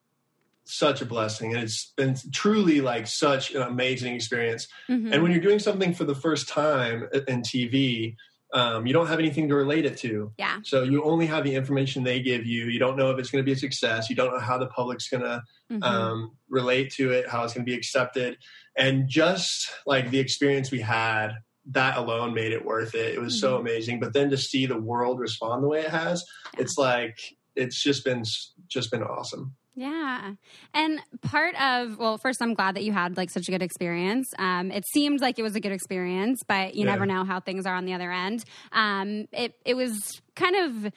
such 0.65 1.03
a 1.03 1.07
blessing. 1.07 1.53
And 1.53 1.63
it's 1.63 1.93
been 1.97 2.17
truly 2.33 2.81
like 2.81 3.07
such 3.07 3.53
an 3.55 3.63
amazing 3.63 4.15
experience. 4.15 4.69
Mm-hmm. 4.89 5.13
and 5.13 5.23
when 5.23 5.33
you're 5.33 5.41
doing 5.41 5.59
something 5.59 5.93
for 5.93 6.05
the 6.05 6.15
first 6.15 6.49
time 6.49 7.09
in 7.29 7.43
tv 7.43 8.17
um, 8.53 8.87
you 8.87 8.93
don't 8.93 9.07
have 9.07 9.19
anything 9.19 9.49
to 9.49 9.55
relate 9.55 9.85
it 9.85 9.97
to 9.99 10.33
yeah 10.39 10.59
so 10.63 10.83
you 10.83 11.03
only 11.05 11.27
have 11.27 11.45
the 11.45 11.55
information 11.55 12.03
they 12.03 12.21
give 12.21 12.47
you 12.47 12.67
you 12.67 12.79
don't 12.79 12.97
know 12.97 13.11
if 13.11 13.19
it's 13.19 13.31
going 13.31 13.43
to 13.43 13.47
be 13.47 13.53
a 13.53 13.57
success 13.57 14.11
you 14.11 14.17
don't 14.17 14.33
know 14.33 14.41
how 14.41 14.59
the 14.59 14.67
public's 14.67 15.09
going 15.09 15.23
to 15.23 15.43
mm-hmm. 15.71 15.83
um, 15.83 16.33
relate 16.49 16.93
to 16.93 17.11
it 17.11 17.29
how 17.29 17.45
it's 17.45 17.55
going 17.55 17.65
to 17.65 17.71
be 17.71 17.77
accepted 17.77 18.37
and 18.77 19.09
just 19.09 19.71
like 19.87 20.11
the 20.11 20.19
experience 20.19 20.71
we 20.71 20.81
had 20.81 21.33
that 21.65 21.97
alone 21.97 22.35
made 22.35 22.53
it 22.53 22.65
worth 22.65 22.95
it 22.95 23.15
it 23.15 23.21
was 23.21 23.35
mm-hmm. 23.35 23.41
so 23.41 23.57
amazing 23.59 24.01
but 24.01 24.13
then 24.13 24.31
to 24.31 24.37
see 24.37 24.67
the 24.67 24.79
world 24.79 25.19
respond 25.19 25.63
the 25.63 25.69
way 25.69 25.81
it 25.81 25.91
has 25.91 26.25
yeah. 26.55 26.63
it's 26.63 26.77
like 26.77 27.17
it's 27.57 27.83
just 27.83 28.05
been 28.05 28.25
just 28.69 28.91
been 28.91 29.03
awesome. 29.03 29.55
Yeah. 29.75 30.35
And 30.75 31.01
part 31.23 31.55
of, 31.61 31.99
well, 31.99 32.19
first, 32.19 32.43
I'm 32.43 32.55
glad 32.55 32.77
that 32.77 32.85
you 32.85 32.93
had 32.93 33.17
like 33.17 33.31
such 33.31 33.49
a 33.49 33.51
good 33.51 33.63
experience. 33.63 34.27
Um, 34.39 34.71
it 34.71 34.85
seemed 34.93 35.21
like 35.21 35.39
it 35.39 35.43
was 35.43 35.57
a 35.57 35.61
good 35.61 35.73
experience, 35.73 36.41
but 36.47 36.75
you 36.75 36.85
yeah. 36.85 36.93
never 36.93 37.07
know 37.07 37.25
how 37.25 37.41
things 37.41 37.65
are 37.65 37.75
on 37.75 37.87
the 37.87 37.95
other 37.95 38.13
end. 38.13 38.45
Um, 38.73 39.27
it, 39.33 39.55
it 39.65 39.75
was 39.75 40.21
kind 40.35 40.57
of 40.57 40.93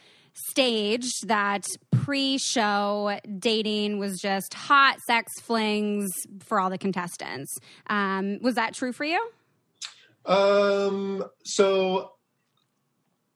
staged 0.50 1.28
that 1.28 1.66
pre-show 1.92 3.18
dating 3.40 4.00
was 4.00 4.20
just 4.20 4.54
hot 4.54 4.98
sex 5.08 5.32
flings 5.42 6.12
for 6.42 6.60
all 6.60 6.70
the 6.70 6.78
contestants. 6.78 7.56
Um, 7.88 8.40
was 8.42 8.56
that 8.56 8.74
true 8.74 8.92
for 8.92 9.06
you? 9.06 9.26
Um. 10.26 11.24
So, 11.46 12.14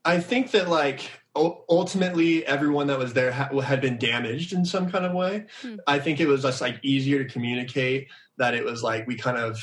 I 0.04 0.20
think 0.20 0.52
that 0.52 0.68
like 0.70 1.18
ultimately 1.36 2.46
everyone 2.46 2.88
that 2.88 2.98
was 2.98 3.14
there 3.14 3.32
ha- 3.32 3.58
had 3.60 3.82
been 3.82 3.98
damaged 3.98 4.54
in 4.54 4.66
some 4.66 4.92
kind 4.92 5.06
of 5.06 5.14
way. 5.14 5.46
Hmm. 5.62 5.76
I 5.88 6.00
think 6.00 6.20
it 6.20 6.28
was 6.28 6.42
just 6.42 6.62
like 6.62 6.80
easier 6.84 7.24
to 7.24 7.30
communicate 7.30 8.08
that 8.38 8.54
it 8.54 8.64
was 8.66 8.84
like 8.84 9.08
we 9.08 9.16
kind 9.16 9.38
of 9.38 9.60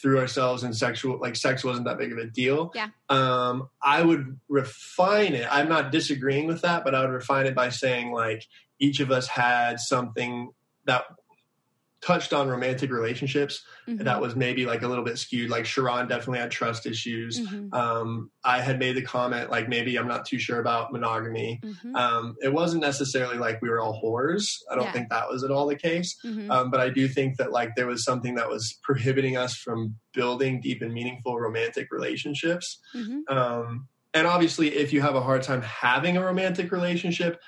threw 0.00 0.18
ourselves 0.18 0.62
in 0.62 0.72
sexual 0.72 1.18
like 1.18 1.34
sex 1.34 1.64
wasn't 1.64 1.86
that 1.86 1.98
big 1.98 2.12
of 2.12 2.18
a 2.18 2.26
deal. 2.26 2.70
Yeah. 2.74 2.88
Um, 3.08 3.68
I 3.82 4.02
would 4.02 4.38
refine 4.48 5.34
it. 5.34 5.48
I'm 5.50 5.68
not 5.68 5.90
disagreeing 5.90 6.46
with 6.46 6.62
that, 6.62 6.84
but 6.84 6.94
I 6.94 7.00
would 7.00 7.10
refine 7.10 7.46
it 7.46 7.54
by 7.54 7.70
saying 7.70 8.12
like 8.12 8.46
each 8.78 9.00
of 9.00 9.10
us 9.10 9.26
had 9.26 9.80
something 9.80 10.50
that 10.86 11.04
touched 12.00 12.32
on 12.32 12.48
romantic 12.48 12.92
relationships 12.92 13.64
mm-hmm. 13.88 14.04
that 14.04 14.20
was 14.20 14.36
maybe 14.36 14.64
like 14.64 14.82
a 14.82 14.88
little 14.88 15.04
bit 15.04 15.18
skewed 15.18 15.50
like 15.50 15.64
sharron 15.64 16.08
definitely 16.08 16.38
had 16.38 16.50
trust 16.50 16.86
issues 16.86 17.40
mm-hmm. 17.40 17.74
um, 17.74 18.30
i 18.44 18.60
had 18.60 18.78
made 18.78 18.94
the 18.94 19.02
comment 19.02 19.50
like 19.50 19.68
maybe 19.68 19.96
i'm 19.98 20.06
not 20.06 20.24
too 20.24 20.38
sure 20.38 20.60
about 20.60 20.92
monogamy 20.92 21.60
mm-hmm. 21.64 21.96
um, 21.96 22.36
it 22.40 22.52
wasn't 22.52 22.80
necessarily 22.80 23.36
like 23.36 23.60
we 23.60 23.68
were 23.68 23.80
all 23.80 24.00
whores 24.00 24.58
i 24.70 24.76
don't 24.76 24.84
yeah. 24.84 24.92
think 24.92 25.08
that 25.08 25.28
was 25.28 25.42
at 25.42 25.50
all 25.50 25.66
the 25.66 25.76
case 25.76 26.16
mm-hmm. 26.24 26.50
um, 26.50 26.70
but 26.70 26.80
i 26.80 26.88
do 26.88 27.08
think 27.08 27.36
that 27.36 27.50
like 27.50 27.74
there 27.74 27.86
was 27.86 28.04
something 28.04 28.36
that 28.36 28.48
was 28.48 28.78
prohibiting 28.82 29.36
us 29.36 29.56
from 29.56 29.94
building 30.12 30.60
deep 30.60 30.82
and 30.82 30.92
meaningful 30.92 31.38
romantic 31.38 31.88
relationships 31.90 32.78
mm-hmm. 32.94 33.20
um, 33.36 33.88
and 34.14 34.26
obviously 34.26 34.68
if 34.76 34.92
you 34.92 35.00
have 35.00 35.16
a 35.16 35.20
hard 35.20 35.42
time 35.42 35.62
having 35.62 36.16
a 36.16 36.24
romantic 36.24 36.70
relationship 36.70 37.40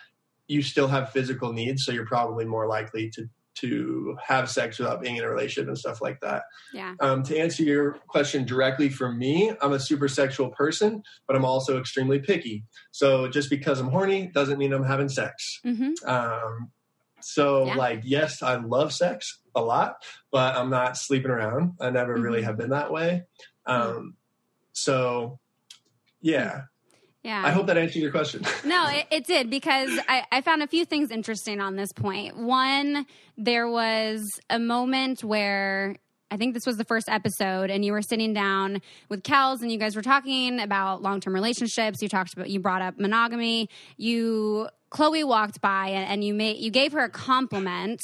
you 0.49 0.61
still 0.63 0.89
have 0.89 1.11
physical 1.11 1.53
needs 1.53 1.85
so 1.85 1.93
you're 1.93 2.05
probably 2.05 2.45
more 2.45 2.67
likely 2.67 3.09
to 3.09 3.29
to 3.61 4.17
have 4.25 4.51
sex 4.51 4.79
without 4.79 5.01
being 5.01 5.17
in 5.17 5.25
a 5.25 5.29
relationship 5.29 5.69
and 5.69 5.79
stuff 5.79 6.01
like 6.01 6.21
that. 6.21 6.45
Yeah. 6.73 6.95
Um, 7.01 7.23
to 7.25 7.39
answer 7.39 7.63
your 7.63 7.93
question 8.09 8.45
directly 8.45 8.89
for 8.89 9.13
me, 9.13 9.53
I'm 9.61 9.73
a 9.73 9.81
super 9.81 10.09
sexual 10.09 10.51
person, 10.51 11.03
but 11.27 11.37
I'm 11.37 11.45
also 11.45 11.79
extremely 11.79 12.19
picky. 12.19 12.65
So 12.91 13.29
just 13.29 13.51
because 13.51 13.81
I'm 13.81 13.89
horny 13.89 14.27
doesn't 14.29 14.59
mean 14.59 14.73
I'm 14.73 14.85
having 14.85 15.09
sex. 15.09 15.61
Mm-hmm. 15.65 16.09
Um, 16.09 16.71
so 17.23 17.67
yeah. 17.67 17.75
like, 17.75 18.01
yes, 18.05 18.43
I 18.43 18.57
love 18.57 18.93
sex 18.93 19.41
a 19.55 19.61
lot, 19.61 19.97
but 20.31 20.57
I'm 20.57 20.71
not 20.71 20.97
sleeping 20.97 21.31
around. 21.31 21.75
I 21.81 21.91
never 21.91 22.15
mm-hmm. 22.15 22.23
really 22.23 22.43
have 22.43 22.57
been 22.57 22.71
that 22.71 22.93
way. 22.93 23.25
Um, 23.67 24.17
so 24.73 25.39
yeah. 26.21 26.63
Yeah. 27.23 27.43
I 27.45 27.51
hope 27.51 27.67
that 27.67 27.77
answered 27.77 28.01
your 28.01 28.11
question. 28.11 28.43
no, 28.65 28.89
it, 28.89 29.07
it 29.11 29.27
did 29.27 29.51
because 29.51 29.91
I, 30.09 30.25
I, 30.33 30.41
found 30.41 30.63
a 30.63 30.67
few 30.67 30.87
things 30.87 31.11
interesting 31.11 31.61
on 31.61 31.77
this 31.77 31.93
point. 31.93 32.37
One, 32.37 33.05
there 33.37 33.69
was 33.69 34.27
a 34.49 34.59
moment 34.59 35.23
where 35.23 35.97
I 36.31 36.39
think 36.39 36.55
this 36.55 36.65
was 36.65 36.79
the 36.79 36.85
first 36.85 37.09
episode, 37.11 37.71
and 37.71 37.85
you 37.85 37.93
were 37.93 38.01
sitting 38.01 38.33
down 38.33 38.81
with 39.09 39.23
Kelz, 39.23 39.61
and 39.61 39.71
you 39.71 39.79
guys 39.79 39.97
were 39.97 40.03
talking 40.03 40.61
about 40.61 41.03
long 41.03 41.21
term 41.21 41.35
relationships. 41.35 42.01
You 42.01 42.09
talked 42.09 42.33
about, 42.33 42.49
you 42.49 42.61
brought 42.61 42.83
up 42.83 42.99
monogamy. 42.99 43.69
You, 43.99 44.69
Chloe 44.89 45.25
walked 45.25 45.61
by, 45.61 45.89
and, 45.89 46.09
and 46.09 46.25
you 46.25 46.33
made, 46.33 46.57
you 46.59 46.71
gave 46.71 46.93
her 46.93 47.05
a 47.05 47.11
compliment. 47.11 48.01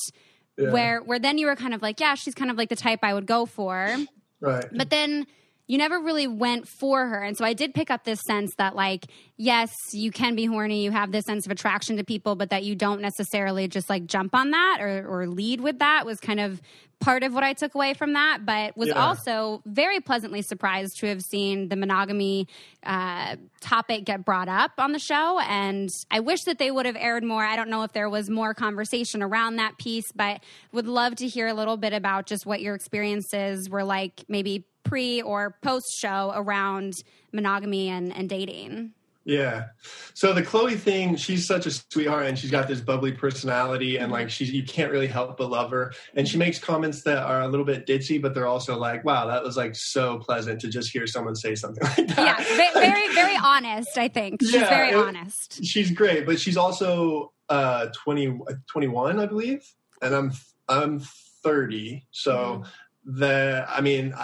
Yeah. 0.59 0.71
Where, 0.71 1.01
where 1.01 1.19
then 1.19 1.37
you 1.39 1.47
were 1.47 1.57
kind 1.57 1.75
of 1.75 1.83
like, 1.83 2.01
yeah, 2.01 2.15
she's 2.15 2.35
kind 2.35 2.51
of 2.51 2.57
like 2.57 2.71
the 2.71 2.77
type 2.77 3.01
I 3.03 3.13
would 3.13 3.27
go 3.27 3.45
for. 3.45 3.95
Right. 4.41 4.65
But 4.73 4.89
then 4.89 5.27
you 5.67 5.79
never 5.79 5.99
really 5.99 6.27
went 6.27 6.69
for 6.69 7.07
her. 7.07 7.23
And 7.23 7.37
so 7.37 7.45
I 7.45 7.53
did 7.53 7.75
pick 7.75 7.91
up 7.91 8.05
this 8.05 8.21
sense 8.27 8.55
that, 8.57 8.75
like, 8.75 9.07
yes, 9.37 9.71
you 9.93 10.11
can 10.11 10.35
be 10.35 10.47
horny, 10.47 10.83
you 10.83 10.91
have 10.91 11.13
this 11.13 11.25
sense 11.25 11.47
of 11.47 11.53
attraction 11.53 11.97
to 11.99 12.05
people, 12.05 12.37
but 12.37 12.51
that 12.51 12.65
you 12.65 12.75
don't 12.75 13.01
necessarily 13.01 13.69
just 13.69 13.91
like 13.91 14.07
jump 14.07 14.35
on 14.35 14.51
that 14.51 14.79
or, 14.81 15.07
or 15.07 15.27
lead 15.27 15.61
with 15.61 15.79
that 15.81 16.07
was 16.07 16.19
kind 16.21 16.41
of 16.41 16.61
part 16.99 17.23
of 17.23 17.35
what 17.35 17.45
I 17.45 17.53
took 17.53 17.75
away 17.75 17.93
from 17.93 18.15
that, 18.15 18.47
but 18.47 18.75
was 18.77 18.89
yeah. 18.89 18.95
also 18.95 19.61
very 19.67 20.01
pleasantly 20.01 20.41
surprised 20.41 20.99
to 21.01 21.07
have 21.09 21.21
seen 21.21 21.69
the 21.69 21.77
monogamy 21.77 22.49
uh, 22.83 23.37
topic 23.61 24.05
get 24.05 24.25
brought 24.25 24.49
up 24.49 24.73
on 24.79 24.93
the 24.93 24.99
show. 24.99 25.39
And 25.41 25.91
I 26.11 26.21
wish 26.21 26.45
that 26.45 26.59
they 26.59 26.71
would 26.71 26.87
have 26.87 26.97
aired 26.97 27.23
more. 27.23 27.45
I 27.45 27.57
don't 27.57 27.69
know 27.69 27.83
if 27.83 27.93
there 27.93 28.09
was 28.09 28.31
more 28.31 28.55
conversation 28.55 29.23
around 29.23 29.57
that 29.57 29.77
piece, 29.77 30.11
but 30.15 30.43
would 30.73 30.87
love 30.87 31.17
to 31.17 31.29
hear 31.29 31.49
a 31.49 31.55
little 31.55 31.77
bit 31.77 31.93
about 31.93 32.25
just 32.27 32.47
what 32.47 32.63
your 32.63 32.75
experiences 32.75 33.69
were 33.69 33.85
like, 33.85 34.25
maybe 34.29 34.65
pre 34.83 35.21
or 35.21 35.57
post 35.63 35.87
show 35.99 36.33
around 36.35 36.95
monogamy 37.33 37.89
and, 37.89 38.17
and 38.17 38.29
dating. 38.31 38.93
Yeah. 39.27 39.67
So 40.15 40.33
the 40.33 40.43
Chloe 40.43 40.77
thing, 40.77 41.17
she's 41.17 41.49
such 41.49 41.67
a 41.67 41.73
sweetheart 41.73 42.27
and 42.27 42.39
she's 42.39 42.53
got 42.53 42.69
this 42.69 42.81
bubbly 42.81 43.11
personality 43.11 43.97
and 43.97 44.13
like 44.13 44.31
she's 44.31 44.53
you 44.53 44.63
can't 44.63 44.93
really 44.93 45.09
help 45.09 45.37
but 45.37 45.51
love 45.51 45.73
her. 45.73 45.93
And 46.15 46.29
she 46.29 46.39
makes 46.39 46.61
comments 46.61 47.03
that 47.03 47.19
are 47.19 47.43
a 47.43 47.49
little 47.49 47.67
bit 47.67 47.89
ditzy, 47.89 48.23
but 48.23 48.35
they're 48.35 48.47
also 48.47 48.79
like, 48.79 49.05
wow, 49.05 49.27
that 49.27 49.43
was 49.43 49.57
like 49.57 49.75
so 49.75 50.21
pleasant 50.21 50.61
to 50.61 50.69
just 50.69 50.93
hear 50.93 51.09
someone 51.09 51.35
say 51.35 51.57
something 51.57 51.83
like 51.99 52.07
that. 52.15 52.19
Yeah, 52.19 52.73
very, 52.73 53.13
very 53.15 53.37
honest, 53.37 53.99
I 53.99 54.07
think. 54.07 54.43
She's 54.43 54.55
yeah, 54.55 54.69
very 54.69 54.95
honest. 54.95 55.65
She's 55.65 55.91
great, 55.91 56.25
but 56.25 56.39
she's 56.39 56.57
also 56.57 57.33
uh 57.49 57.89
20 58.05 58.39
21, 58.69 59.19
I 59.19 59.27
believe. 59.27 59.69
And 60.03 60.15
I'm 60.15 60.33
I'm 60.69 61.01
30. 61.01 62.07
So 62.13 62.63
mm-hmm. 63.05 63.19
the 63.19 63.67
I 63.69 63.81
mean, 63.81 64.15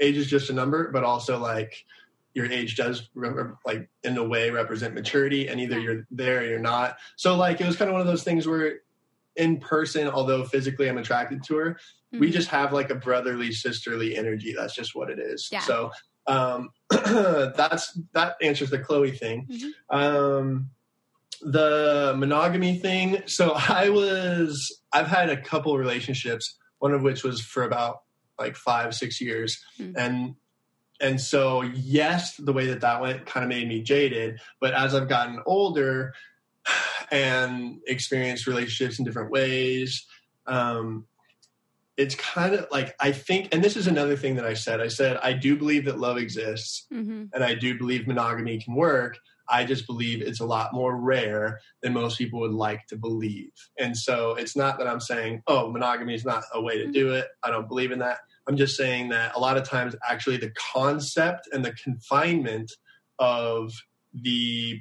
age 0.00 0.16
is 0.16 0.28
just 0.28 0.48
a 0.48 0.54
number, 0.54 0.90
but 0.90 1.04
also 1.04 1.38
like 1.38 1.84
your 2.34 2.46
age 2.46 2.76
does 2.76 3.08
like 3.64 3.88
in 4.04 4.16
a 4.16 4.24
way 4.24 4.50
represent 4.50 4.94
maturity 4.94 5.48
and 5.48 5.60
either 5.60 5.78
you're 5.78 6.06
there 6.10 6.40
or 6.40 6.44
you're 6.44 6.58
not 6.58 6.96
so 7.16 7.36
like 7.36 7.60
it 7.60 7.66
was 7.66 7.76
kind 7.76 7.88
of 7.88 7.92
one 7.92 8.00
of 8.00 8.06
those 8.06 8.22
things 8.22 8.46
where 8.46 8.80
in 9.36 9.58
person 9.58 10.08
although 10.08 10.44
physically 10.44 10.88
i'm 10.88 10.98
attracted 10.98 11.42
to 11.42 11.56
her 11.56 11.70
mm-hmm. 11.72 12.20
we 12.20 12.30
just 12.30 12.48
have 12.48 12.72
like 12.72 12.90
a 12.90 12.94
brotherly 12.94 13.52
sisterly 13.52 14.16
energy 14.16 14.54
that's 14.56 14.74
just 14.74 14.94
what 14.94 15.10
it 15.10 15.18
is 15.18 15.48
yeah. 15.50 15.60
so 15.60 15.90
um 16.26 16.70
that's 16.90 17.98
that 18.12 18.36
answers 18.42 18.70
the 18.70 18.78
chloe 18.78 19.10
thing 19.10 19.46
mm-hmm. 19.50 19.96
um 19.96 20.70
the 21.42 22.14
monogamy 22.16 22.78
thing 22.78 23.22
so 23.26 23.54
i 23.68 23.88
was 23.88 24.82
i've 24.92 25.06
had 25.06 25.30
a 25.30 25.40
couple 25.40 25.76
relationships 25.76 26.58
one 26.78 26.92
of 26.92 27.02
which 27.02 27.24
was 27.24 27.40
for 27.40 27.64
about 27.64 28.02
like 28.38 28.56
five 28.56 28.94
six 28.94 29.20
years 29.20 29.62
mm-hmm. 29.78 29.96
and 29.96 30.34
and 31.00 31.20
so 31.20 31.62
yes 31.62 32.36
the 32.36 32.52
way 32.52 32.66
that 32.66 32.80
that 32.80 33.00
went 33.00 33.26
kind 33.26 33.44
of 33.44 33.48
made 33.48 33.68
me 33.68 33.82
jaded 33.82 34.40
but 34.60 34.74
as 34.74 34.94
i've 34.94 35.08
gotten 35.08 35.40
older 35.46 36.12
and 37.10 37.78
experienced 37.86 38.46
relationships 38.46 38.98
in 38.98 39.04
different 39.04 39.30
ways 39.30 40.06
um, 40.46 41.06
it's 41.96 42.14
kind 42.14 42.54
of 42.54 42.66
like 42.70 42.94
i 43.00 43.12
think 43.12 43.48
and 43.52 43.62
this 43.62 43.76
is 43.76 43.86
another 43.86 44.16
thing 44.16 44.36
that 44.36 44.46
i 44.46 44.54
said. 44.54 44.80
I 44.80 44.88
said 44.88 45.18
i 45.22 45.32
do 45.32 45.56
believe 45.56 45.84
that 45.84 45.98
love 45.98 46.16
exists 46.16 46.86
mm-hmm. 46.92 47.24
and 47.32 47.44
i 47.44 47.54
do 47.54 47.76
believe 47.76 48.06
monogamy 48.06 48.60
can 48.60 48.74
work. 48.74 49.18
I 49.52 49.64
just 49.64 49.88
believe 49.88 50.22
it's 50.22 50.38
a 50.38 50.46
lot 50.46 50.72
more 50.72 50.96
rare 50.96 51.58
than 51.82 51.92
most 51.92 52.18
people 52.18 52.38
would 52.38 52.52
like 52.52 52.86
to 52.86 52.96
believe. 52.96 53.50
And 53.80 53.96
so 53.96 54.34
it's 54.34 54.56
not 54.56 54.78
that 54.78 54.86
i'm 54.86 55.00
saying 55.00 55.42
oh 55.46 55.70
monogamy 55.70 56.14
is 56.14 56.24
not 56.24 56.44
a 56.54 56.62
way 56.62 56.78
to 56.78 56.86
do 56.86 57.12
it. 57.12 57.28
I 57.42 57.50
don't 57.50 57.68
believe 57.68 57.92
in 57.92 57.98
that 57.98 58.18
I'm 58.48 58.56
just 58.56 58.76
saying 58.76 59.10
that 59.10 59.36
a 59.36 59.38
lot 59.38 59.56
of 59.56 59.64
times, 59.64 59.94
actually, 60.08 60.36
the 60.36 60.52
concept 60.72 61.48
and 61.52 61.64
the 61.64 61.72
confinement 61.72 62.72
of 63.18 63.72
the 64.12 64.80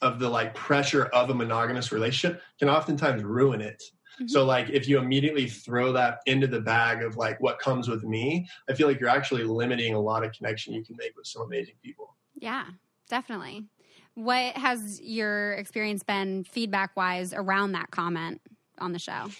of 0.00 0.20
the 0.20 0.28
like 0.28 0.54
pressure 0.54 1.06
of 1.06 1.30
a 1.30 1.34
monogamous 1.34 1.90
relationship 1.90 2.40
can 2.58 2.68
oftentimes 2.68 3.22
ruin 3.22 3.60
it. 3.60 3.82
Mm-hmm. 4.14 4.28
So 4.28 4.44
like 4.44 4.70
if 4.70 4.88
you 4.88 4.98
immediately 4.98 5.48
throw 5.48 5.92
that 5.92 6.20
into 6.26 6.46
the 6.46 6.60
bag 6.60 7.02
of 7.02 7.16
like 7.16 7.40
what 7.40 7.58
comes 7.58 7.88
with 7.88 8.04
me, 8.04 8.48
I 8.68 8.74
feel 8.74 8.88
like 8.88 9.00
you're 9.00 9.08
actually 9.08 9.44
limiting 9.44 9.94
a 9.94 10.00
lot 10.00 10.24
of 10.24 10.32
connection 10.32 10.74
you 10.74 10.84
can 10.84 10.96
make 10.96 11.16
with 11.16 11.26
some 11.26 11.42
amazing 11.42 11.74
people. 11.82 12.14
Yeah, 12.36 12.64
definitely. 13.08 13.66
What 14.14 14.56
has 14.56 15.00
your 15.00 15.52
experience 15.52 16.02
been 16.02 16.44
feedback 16.44 16.96
wise 16.96 17.32
around 17.32 17.72
that 17.72 17.90
comment 17.90 18.40
on 18.78 18.92
the 18.92 18.98
show? 18.98 19.30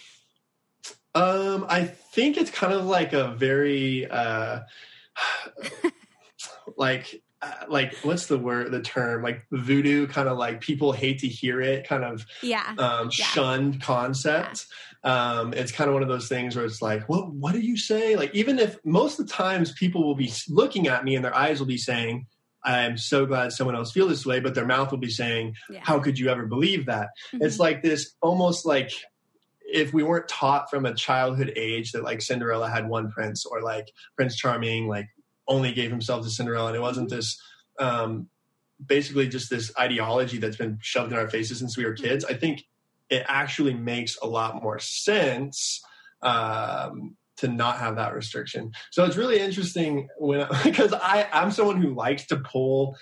Um, 1.18 1.66
I 1.68 1.84
think 1.84 2.36
it's 2.36 2.50
kind 2.50 2.72
of 2.72 2.84
like 2.84 3.12
a 3.12 3.32
very 3.32 4.08
uh, 4.08 4.60
like 6.76 7.22
uh, 7.42 7.52
like 7.68 7.94
what's 8.02 8.26
the 8.26 8.38
word 8.38 8.70
the 8.70 8.80
term 8.80 9.22
like 9.22 9.44
voodoo 9.50 10.06
kind 10.06 10.28
of 10.28 10.38
like 10.38 10.60
people 10.60 10.92
hate 10.92 11.20
to 11.20 11.28
hear 11.28 11.60
it 11.60 11.86
kind 11.86 12.04
of 12.04 12.26
yeah, 12.42 12.74
um, 12.78 13.10
yeah. 13.16 13.24
shunned 13.26 13.80
concept 13.80 14.66
yeah. 15.04 15.38
um, 15.38 15.52
it's 15.54 15.72
kind 15.72 15.88
of 15.88 15.94
one 15.94 16.02
of 16.02 16.08
those 16.08 16.28
things 16.28 16.56
where 16.56 16.64
it's 16.64 16.82
like 16.82 17.08
what 17.08 17.32
what 17.32 17.52
do 17.52 17.60
you 17.60 17.76
say 17.76 18.16
like 18.16 18.34
even 18.34 18.58
if 18.58 18.76
most 18.84 19.18
of 19.18 19.26
the 19.26 19.32
times 19.32 19.72
people 19.72 20.04
will 20.04 20.16
be 20.16 20.32
looking 20.48 20.88
at 20.88 21.04
me 21.04 21.14
and 21.14 21.24
their 21.24 21.34
eyes 21.34 21.60
will 21.60 21.66
be 21.66 21.78
saying 21.78 22.26
i'm 22.64 22.96
so 22.96 23.24
glad 23.24 23.52
someone 23.52 23.76
else 23.76 23.92
feels 23.92 24.08
this 24.10 24.26
way 24.26 24.40
but 24.40 24.56
their 24.56 24.66
mouth 24.66 24.90
will 24.90 24.98
be 24.98 25.10
saying 25.10 25.54
yeah. 25.70 25.80
how 25.82 26.00
could 26.00 26.18
you 26.18 26.28
ever 26.28 26.46
believe 26.46 26.86
that 26.86 27.10
mm-hmm. 27.32 27.44
it's 27.44 27.60
like 27.60 27.82
this 27.82 28.14
almost 28.20 28.66
like 28.66 28.90
if 29.70 29.92
we 29.92 30.02
weren't 30.02 30.28
taught 30.28 30.70
from 30.70 30.86
a 30.86 30.94
childhood 30.94 31.52
age 31.54 31.92
that 31.92 32.02
like 32.02 32.22
Cinderella 32.22 32.68
had 32.68 32.88
one 32.88 33.10
prince 33.10 33.44
or 33.44 33.62
like 33.62 33.92
Prince 34.16 34.36
Charming 34.36 34.88
like 34.88 35.08
only 35.46 35.72
gave 35.72 35.90
himself 35.90 36.24
to 36.24 36.30
Cinderella 36.30 36.68
and 36.68 36.76
it 36.76 36.80
wasn't 36.80 37.10
this 37.10 37.40
um 37.78 38.28
basically 38.84 39.28
just 39.28 39.50
this 39.50 39.72
ideology 39.78 40.38
that's 40.38 40.56
been 40.56 40.78
shoved 40.80 41.12
in 41.12 41.18
our 41.18 41.28
faces 41.28 41.58
since 41.58 41.76
we 41.76 41.84
were 41.84 41.94
kids. 41.94 42.24
I 42.24 42.34
think 42.34 42.64
it 43.10 43.24
actually 43.26 43.74
makes 43.74 44.16
a 44.22 44.26
lot 44.26 44.62
more 44.62 44.78
sense 44.78 45.82
um, 46.22 47.16
to 47.38 47.48
not 47.48 47.78
have 47.78 47.96
that 47.96 48.14
restriction. 48.14 48.72
So 48.90 49.04
it's 49.04 49.16
really 49.16 49.40
interesting 49.40 50.08
when 50.18 50.46
because 50.64 50.92
I 50.92 51.28
I'm 51.32 51.50
someone 51.50 51.80
who 51.80 51.94
likes 51.94 52.26
to 52.26 52.36
pull 52.36 52.96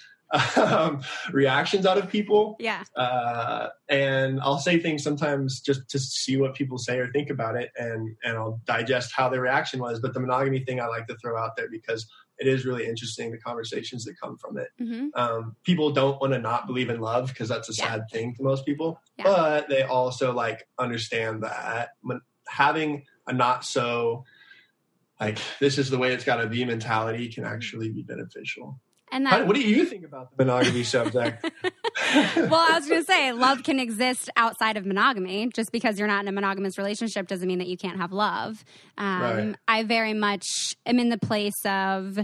um, 0.57 1.03
reactions 1.33 1.87
out 1.87 1.99
of 1.99 2.09
people. 2.09 2.57
Yeah. 2.59 2.83
Uh, 2.95 3.69
and 3.89 4.41
I'll 4.41 4.59
say 4.59 4.81
things 4.81 5.03
sometimes 5.03 5.61
just 5.61 5.89
to 5.91 5.99
see 5.99 6.37
what 6.37 6.55
people 6.55 6.79
say 6.79 6.99
or 6.99 7.11
think 7.13 7.31
about 7.31 7.57
it, 7.57 7.71
and 7.77 8.17
and 8.25 8.37
I'll 8.37 8.61
digest 8.65 9.13
how 9.15 9.29
their 9.29 9.41
reaction 9.41 9.81
was. 9.81 10.01
But 10.01 10.15
the 10.15 10.21
monogamy 10.21 10.61
thing 10.61 10.81
I 10.81 10.87
like 10.87 11.07
to 11.09 11.17
throw 11.17 11.39
out 11.39 11.57
there 11.57 11.69
because 11.71 12.07
it 12.39 12.47
is 12.47 12.67
really 12.67 12.87
interesting 12.87 13.31
the 13.31 13.39
conversations 13.39 14.05
that 14.05 14.21
come 14.21 14.37
from 14.37 14.59
it. 14.59 14.69
Mm-hmm. 14.81 15.09
Um, 15.15 15.57
people 15.65 15.91
don't 15.91 16.21
want 16.21 16.33
to 16.35 16.39
not 16.39 16.67
believe 16.67 16.91
in 16.91 17.01
love 17.01 17.29
because 17.29 17.49
that's 17.49 17.69
a 17.71 17.75
yeah. 17.75 17.93
sad 17.93 18.03
thing 18.13 18.35
to 18.35 18.43
most 18.43 18.67
people, 18.67 19.01
yeah. 19.17 19.25
but 19.25 19.69
they 19.69 19.83
also 19.83 20.33
like 20.33 20.67
understand 20.79 21.43
that 21.43 21.91
having 22.49 23.05
a 23.27 23.33
not 23.33 23.65
so 23.65 24.25
like 25.21 25.39
this 25.61 25.79
is 25.79 25.89
the 25.89 25.99
way 25.99 26.13
it's 26.13 26.25
got 26.25 26.37
to 26.37 26.47
be 26.47 26.65
mentality 26.65 27.29
can 27.33 27.45
actually 27.45 27.91
be 27.91 28.03
beneficial. 28.03 28.79
And 29.17 29.25
that, 29.25 29.47
what 29.47 29.57
do 29.57 29.63
you 29.63 29.87
think 29.87 30.05
about 30.05 30.37
the 30.37 30.45
monogamy 30.45 30.83
subject? 30.83 31.43
well, 32.37 32.55
I 32.55 32.79
was 32.79 32.87
going 32.87 33.01
to 33.01 33.07
say, 33.07 33.33
love 33.33 33.63
can 33.63 33.81
exist 33.81 34.29
outside 34.37 34.77
of 34.77 34.85
monogamy. 34.85 35.49
Just 35.55 35.73
because 35.73 35.99
you're 35.99 36.07
not 36.07 36.21
in 36.21 36.29
a 36.29 36.33
monogamous 36.33 36.77
relationship 36.77 37.27
doesn't 37.27 37.49
mean 37.49 37.59
that 37.59 37.67
you 37.67 37.79
can't 37.79 37.99
have 37.99 38.13
love. 38.13 38.63
Um, 38.99 39.23
right. 39.23 39.55
I 39.67 39.85
very 39.85 40.13
much 40.13 40.45
am 40.85 40.99
in 40.99 41.09
the 41.09 41.17
place 41.17 41.65
of, 41.65 42.19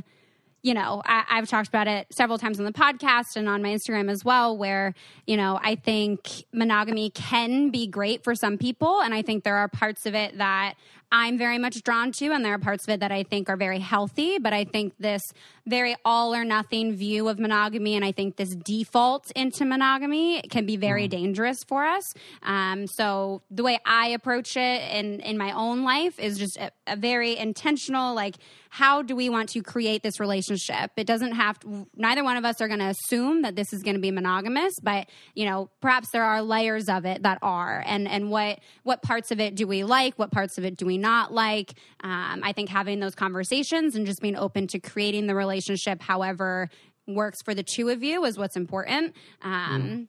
you 0.62 0.74
know, 0.74 1.00
I, 1.06 1.24
have 1.28 1.48
talked 1.48 1.68
about 1.68 1.88
it 1.88 2.08
several 2.12 2.36
times 2.36 2.58
on 2.58 2.66
the 2.66 2.72
podcast 2.72 3.36
and 3.36 3.48
on 3.48 3.62
my 3.62 3.70
Instagram 3.70 4.10
as 4.10 4.22
well, 4.22 4.54
where, 4.54 4.92
you 5.26 5.38
know, 5.38 5.58
I 5.62 5.76
think 5.76 6.44
monogamy 6.52 7.08
can 7.08 7.70
be 7.70 7.86
great 7.86 8.22
for 8.22 8.34
some 8.34 8.58
people. 8.58 9.00
And 9.00 9.14
I 9.14 9.22
think 9.22 9.44
there 9.44 9.56
are 9.56 9.68
parts 9.68 10.04
of 10.04 10.14
it 10.14 10.36
that 10.36 10.74
I'm 11.12 11.36
very 11.36 11.58
much 11.58 11.82
drawn 11.82 12.10
to, 12.12 12.32
and 12.32 12.44
there 12.44 12.54
are 12.54 12.58
parts 12.58 12.88
of 12.88 12.94
it 12.94 13.00
that 13.00 13.12
I 13.12 13.22
think 13.22 13.50
are 13.50 13.56
very 13.56 13.78
healthy. 13.78 14.38
But 14.38 14.54
I 14.54 14.64
think 14.64 14.94
this 14.98 15.22
very 15.66 15.94
all 16.04 16.34
or 16.34 16.44
nothing 16.44 16.94
view 16.94 17.28
of 17.28 17.38
monogamy, 17.38 17.94
and 17.94 18.04
I 18.04 18.10
think 18.10 18.36
this 18.36 18.54
default 18.54 19.30
into 19.36 19.64
monogamy 19.64 20.42
can 20.50 20.66
be 20.66 20.76
very 20.76 21.06
mm. 21.06 21.10
dangerous 21.10 21.58
for 21.68 21.84
us. 21.84 22.14
Um, 22.42 22.86
so 22.86 23.42
the 23.50 23.62
way 23.62 23.78
I 23.84 24.08
approach 24.08 24.56
it 24.56 24.90
in 24.90 25.20
in 25.20 25.38
my 25.38 25.52
own 25.52 25.84
life 25.84 26.18
is 26.18 26.38
just 26.38 26.56
a, 26.56 26.72
a 26.86 26.96
very 26.96 27.36
intentional, 27.36 28.14
like 28.14 28.36
how 28.70 29.02
do 29.02 29.14
we 29.14 29.28
want 29.28 29.50
to 29.50 29.60
create 29.60 30.02
this 30.02 30.18
relationship? 30.18 30.92
It 30.96 31.06
doesn't 31.06 31.32
have 31.32 31.60
to, 31.60 31.86
neither 31.94 32.24
one 32.24 32.38
of 32.38 32.46
us 32.46 32.58
are 32.62 32.68
going 32.68 32.80
to 32.80 32.86
assume 32.86 33.42
that 33.42 33.54
this 33.54 33.74
is 33.74 33.82
going 33.82 33.96
to 33.96 34.00
be 34.00 34.10
monogamous, 34.10 34.72
but 34.82 35.08
you 35.34 35.44
know, 35.44 35.68
perhaps 35.82 36.08
there 36.10 36.24
are 36.24 36.40
layers 36.40 36.88
of 36.88 37.04
it 37.04 37.22
that 37.22 37.38
are, 37.42 37.84
and 37.86 38.08
and 38.08 38.30
what 38.30 38.60
what 38.82 39.02
parts 39.02 39.30
of 39.30 39.38
it 39.40 39.54
do 39.54 39.66
we 39.66 39.84
like? 39.84 40.18
What 40.18 40.30
parts 40.30 40.56
of 40.56 40.64
it 40.64 40.78
do 40.78 40.86
we 40.86 40.96
not 41.02 41.34
like. 41.34 41.74
Um, 42.02 42.40
I 42.42 42.52
think 42.52 42.70
having 42.70 43.00
those 43.00 43.14
conversations 43.14 43.94
and 43.94 44.06
just 44.06 44.22
being 44.22 44.36
open 44.36 44.66
to 44.68 44.78
creating 44.78 45.26
the 45.26 45.34
relationship 45.34 46.00
however 46.00 46.70
works 47.06 47.42
for 47.42 47.54
the 47.54 47.62
two 47.62 47.90
of 47.90 48.02
you 48.02 48.24
is 48.24 48.38
what's 48.38 48.56
important. 48.56 49.14
Um, 49.42 49.82
mm. 49.82 50.06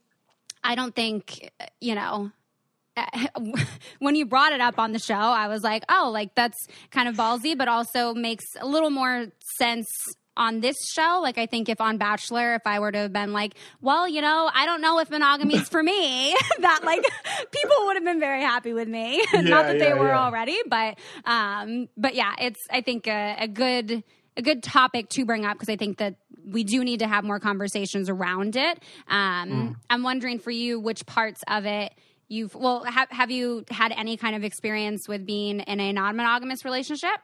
I 0.64 0.76
don't 0.76 0.96
think, 0.96 1.52
you 1.82 1.96
know, 1.96 2.32
when 4.00 4.16
you 4.16 4.26
brought 4.26 4.54
it 4.54 4.62
up 4.62 4.80
on 4.80 4.94
the 4.94 5.00
show, 5.00 5.16
I 5.16 5.48
was 5.48 5.64
like, 5.64 5.84
oh, 5.90 6.12
like 6.14 6.36
that's 6.36 6.68
kind 6.92 7.10
of 7.10 7.16
ballsy, 7.16 7.58
but 7.58 7.68
also 7.68 8.14
makes 8.14 8.46
a 8.60 8.66
little 8.66 8.90
more 8.90 9.28
sense 9.58 9.88
on 10.36 10.60
this 10.62 10.76
show, 10.92 11.20
like 11.22 11.38
I 11.38 11.46
think 11.46 11.70
if 11.70 11.80
on 11.80 11.98
Bachelor, 11.98 12.56
if 12.56 12.64
I 12.66 12.80
were 12.80 12.92
to 12.92 12.98
have 13.00 13.14
been 13.14 13.34
like, 13.34 13.56
well, 13.82 14.08
you 14.08 14.22
know, 14.22 14.50
I 14.54 14.66
don't 14.66 14.82
know 14.82 15.00
if 15.00 15.10
monogamy 15.10 15.56
is 15.56 15.70
for 15.70 15.82
me, 15.82 16.36
that 16.60 16.82
like 16.84 17.04
people 17.52 17.76
would 17.86 17.96
have 17.96 18.04
been 18.04 18.20
very 18.20 18.42
happy 18.42 18.74
with 18.74 18.88
me. 18.88 19.24
Yeah, 19.34 19.42
Not 19.42 19.66
that 19.66 19.78
yeah, 19.78 19.90
they 19.90 19.94
were 19.94 20.10
yeah. 20.10 20.24
already, 20.24 20.58
but 20.68 20.98
um, 21.26 21.90
but 21.98 22.14
yeah, 22.14 22.34
it's 22.40 22.60
I 22.70 22.82
think 22.82 23.08
a, 23.08 23.36
a 23.40 23.48
good 23.48 24.04
a 24.38 24.42
good 24.42 24.64
topic 24.64 25.10
to 25.10 25.26
bring 25.26 25.46
up 25.46 25.58
because 25.58 25.70
I 25.70 25.76
think 25.76 25.98
that 25.98 26.16
we 26.46 26.64
do 26.64 26.84
need 26.84 27.00
to 27.00 27.08
have 27.08 27.24
more 27.24 27.40
conversations 27.40 28.10
around 28.10 28.56
it. 28.56 28.80
Um, 29.08 29.50
mm. 29.50 29.76
I'm 29.90 30.04
wondering 30.04 30.40
for 30.40 30.52
you, 30.52 30.80
which 30.80 31.06
parts 31.06 31.44
of 31.48 31.66
it 31.66 31.94
you've 32.28 32.56
well 32.56 32.84
have 32.84 33.10
have 33.10 33.32
you 33.32 33.66
had 33.70 33.92
any 33.92 34.18
kind 34.18 34.36
of 34.36 34.44
experience 34.44 35.08
with 35.08 35.26
being 35.26 35.60
in 35.62 35.80
a 35.80 35.92
non-monogamous 35.92 36.64
relationship? 36.64 37.20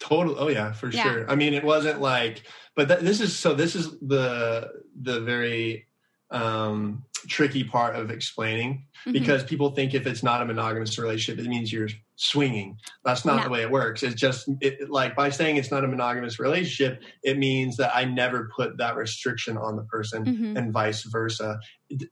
Total. 0.00 0.36
Oh 0.38 0.48
yeah, 0.48 0.72
for 0.72 0.90
yeah. 0.90 1.02
sure. 1.02 1.30
I 1.30 1.34
mean, 1.34 1.54
it 1.54 1.64
wasn't 1.64 2.00
like, 2.00 2.42
but 2.76 2.88
th- 2.88 3.00
this 3.00 3.20
is 3.20 3.36
so. 3.36 3.54
This 3.54 3.74
is 3.74 3.98
the 4.00 4.70
the 5.00 5.20
very 5.20 5.86
um, 6.30 7.04
tricky 7.26 7.64
part 7.64 7.96
of 7.96 8.10
explaining 8.10 8.86
mm-hmm. 9.00 9.12
because 9.12 9.44
people 9.44 9.70
think 9.70 9.94
if 9.94 10.06
it's 10.06 10.22
not 10.22 10.42
a 10.42 10.44
monogamous 10.44 10.98
relationship, 10.98 11.44
it 11.44 11.48
means 11.48 11.72
you're 11.72 11.88
swinging. 12.16 12.76
That's 13.04 13.24
not 13.24 13.36
no. 13.36 13.44
the 13.44 13.50
way 13.50 13.62
it 13.62 13.70
works. 13.70 14.02
It's 14.02 14.14
just 14.14 14.48
it, 14.60 14.90
like 14.90 15.14
by 15.14 15.30
saying 15.30 15.56
it's 15.56 15.70
not 15.70 15.84
a 15.84 15.88
monogamous 15.88 16.38
relationship, 16.38 17.02
it 17.22 17.38
means 17.38 17.76
that 17.76 17.94
I 17.94 18.04
never 18.04 18.50
put 18.54 18.78
that 18.78 18.96
restriction 18.96 19.56
on 19.56 19.76
the 19.76 19.84
person 19.84 20.24
mm-hmm. 20.24 20.56
and 20.56 20.72
vice 20.72 21.04
versa. 21.04 21.60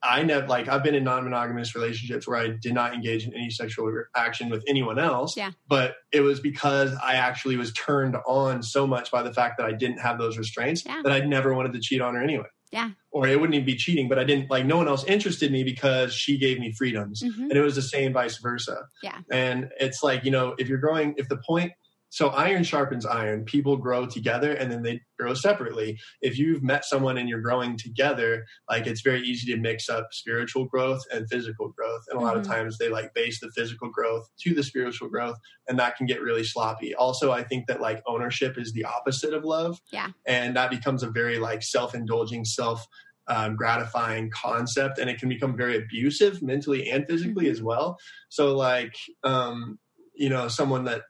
I 0.02 0.22
never 0.22 0.46
like 0.46 0.68
I've 0.68 0.82
been 0.82 0.94
in 0.94 1.04
non-monogamous 1.04 1.74
relationships 1.74 2.26
where 2.26 2.38
I 2.38 2.48
did 2.48 2.72
not 2.72 2.94
engage 2.94 3.26
in 3.26 3.34
any 3.34 3.50
sexual 3.50 3.92
action 4.14 4.48
with 4.48 4.64
anyone 4.66 4.98
else. 4.98 5.36
Yeah. 5.36 5.50
But 5.68 5.96
it 6.12 6.20
was 6.20 6.40
because 6.40 6.94
I 7.02 7.14
actually 7.14 7.56
was 7.56 7.72
turned 7.72 8.16
on 8.26 8.62
so 8.62 8.86
much 8.86 9.10
by 9.10 9.22
the 9.22 9.34
fact 9.34 9.58
that 9.58 9.66
I 9.66 9.72
didn't 9.72 9.98
have 9.98 10.18
those 10.18 10.38
restraints 10.38 10.84
yeah. 10.86 11.02
that 11.02 11.12
I 11.12 11.20
never 11.20 11.52
wanted 11.52 11.72
to 11.74 11.80
cheat 11.80 12.00
on 12.00 12.14
her 12.14 12.22
anyway. 12.22 12.46
Yeah. 12.72 12.90
Or 13.10 13.26
it 13.28 13.40
wouldn't 13.40 13.54
even 13.54 13.66
be 13.66 13.76
cheating, 13.76 14.08
but 14.08 14.18
I 14.18 14.24
didn't 14.24 14.50
like 14.50 14.66
no 14.66 14.76
one 14.76 14.88
else 14.88 15.04
interested 15.04 15.52
me 15.52 15.64
because 15.64 16.12
she 16.12 16.36
gave 16.36 16.58
me 16.58 16.72
freedoms. 16.72 17.22
Mm-hmm. 17.22 17.42
And 17.42 17.52
it 17.52 17.60
was 17.62 17.76
the 17.76 17.82
same 17.82 18.12
vice 18.12 18.38
versa. 18.38 18.86
Yeah. 19.02 19.20
And 19.30 19.70
it's 19.78 20.02
like, 20.02 20.24
you 20.24 20.30
know, 20.30 20.54
if 20.58 20.68
you're 20.68 20.78
growing, 20.78 21.14
if 21.16 21.28
the 21.28 21.38
point 21.38 21.72
so 22.16 22.28
iron 22.28 22.64
sharpens 22.64 23.04
iron. 23.04 23.44
People 23.44 23.76
grow 23.76 24.06
together 24.06 24.54
and 24.54 24.72
then 24.72 24.82
they 24.82 25.02
grow 25.18 25.34
separately. 25.34 25.98
If 26.22 26.38
you've 26.38 26.62
met 26.62 26.86
someone 26.86 27.18
and 27.18 27.28
you're 27.28 27.42
growing 27.42 27.76
together, 27.76 28.46
like 28.70 28.86
it's 28.86 29.02
very 29.02 29.20
easy 29.20 29.52
to 29.52 29.60
mix 29.60 29.90
up 29.90 30.06
spiritual 30.12 30.64
growth 30.64 31.02
and 31.12 31.28
physical 31.28 31.68
growth. 31.76 32.04
And 32.08 32.18
a 32.18 32.22
lot 32.22 32.30
mm-hmm. 32.30 32.40
of 32.40 32.46
times 32.46 32.78
they 32.78 32.88
like 32.88 33.12
base 33.12 33.38
the 33.40 33.50
physical 33.50 33.90
growth 33.90 34.30
to 34.40 34.54
the 34.54 34.62
spiritual 34.62 35.10
growth 35.10 35.36
and 35.68 35.78
that 35.78 35.98
can 35.98 36.06
get 36.06 36.22
really 36.22 36.42
sloppy. 36.42 36.94
Also, 36.94 37.32
I 37.32 37.42
think 37.42 37.66
that 37.66 37.82
like 37.82 38.02
ownership 38.06 38.56
is 38.56 38.72
the 38.72 38.86
opposite 38.86 39.34
of 39.34 39.44
love. 39.44 39.78
Yeah. 39.92 40.08
And 40.26 40.56
that 40.56 40.70
becomes 40.70 41.02
a 41.02 41.10
very 41.10 41.38
like 41.38 41.62
self-indulging, 41.62 42.46
self 42.46 42.86
um, 43.28 43.56
gratifying 43.56 44.30
concept 44.30 44.98
and 44.98 45.10
it 45.10 45.18
can 45.18 45.28
become 45.28 45.54
very 45.54 45.76
abusive 45.76 46.40
mentally 46.40 46.88
and 46.90 47.06
physically 47.06 47.44
mm-hmm. 47.44 47.52
as 47.52 47.62
well. 47.62 47.98
So 48.30 48.56
like 48.56 48.96
um, 49.22 49.78
you 50.14 50.30
know, 50.30 50.48
someone 50.48 50.84
that 50.84 51.02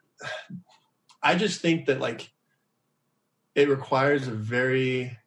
I 1.27 1.35
just 1.35 1.61
think 1.61 1.87
that 1.87 1.99
like 1.99 2.31
it 3.57 3.69
requires 3.69 4.29
a 4.29 4.31
very 4.31 5.19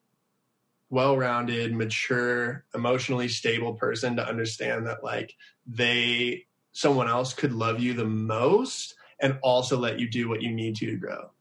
well-rounded, 0.89 1.75
mature, 1.75 2.63
emotionally 2.73 3.27
stable 3.27 3.73
person 3.73 4.15
to 4.15 4.25
understand 4.25 4.87
that 4.87 5.03
like 5.03 5.35
they 5.67 6.45
someone 6.71 7.09
else 7.09 7.33
could 7.33 7.51
love 7.51 7.81
you 7.81 7.93
the 7.93 8.05
most 8.05 8.95
and 9.19 9.37
also 9.43 9.77
let 9.77 9.99
you 9.99 10.09
do 10.09 10.29
what 10.29 10.41
you 10.41 10.51
need 10.51 10.77
to 10.77 10.85
to 10.85 10.95
grow. 10.95 11.31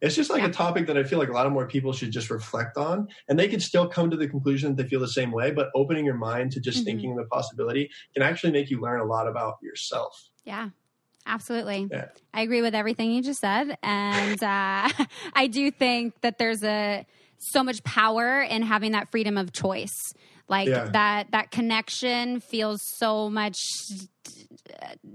It's 0.00 0.16
just 0.16 0.28
like 0.28 0.42
a 0.42 0.50
topic 0.50 0.88
that 0.88 0.98
I 0.98 1.04
feel 1.04 1.20
like 1.20 1.28
a 1.28 1.32
lot 1.32 1.46
of 1.46 1.52
more 1.52 1.68
people 1.68 1.92
should 1.92 2.10
just 2.10 2.30
reflect 2.30 2.76
on. 2.76 3.06
And 3.28 3.38
they 3.38 3.46
could 3.46 3.62
still 3.62 3.86
come 3.86 4.10
to 4.10 4.16
the 4.16 4.26
conclusion 4.26 4.74
that 4.74 4.82
they 4.82 4.88
feel 4.88 4.98
the 4.98 5.08
same 5.08 5.30
way, 5.30 5.52
but 5.52 5.70
opening 5.76 6.04
your 6.04 6.16
mind 6.16 6.50
to 6.52 6.60
just 6.60 6.78
mm-hmm. 6.78 6.84
thinking 6.86 7.16
the 7.16 7.26
possibility 7.26 7.90
can 8.12 8.24
actually 8.24 8.52
make 8.52 8.70
you 8.70 8.80
learn 8.80 9.00
a 9.00 9.04
lot 9.04 9.28
about 9.28 9.58
yourself. 9.62 10.30
Yeah. 10.44 10.70
Absolutely. 11.30 11.86
Yeah. 11.90 12.06
I 12.34 12.42
agree 12.42 12.60
with 12.60 12.74
everything 12.74 13.12
you 13.12 13.22
just 13.22 13.38
said. 13.38 13.78
And 13.84 14.42
uh, 14.42 14.88
I 15.34 15.46
do 15.46 15.70
think 15.70 16.20
that 16.22 16.38
there's 16.38 16.64
a 16.64 17.06
so 17.38 17.62
much 17.62 17.82
power 17.84 18.42
in 18.42 18.62
having 18.62 18.92
that 18.92 19.10
freedom 19.10 19.38
of 19.38 19.52
choice. 19.52 19.94
Like 20.48 20.68
yeah. 20.68 20.90
that 20.92 21.30
that 21.30 21.52
connection 21.52 22.40
feels 22.40 22.80
so 22.96 23.30
much 23.30 23.56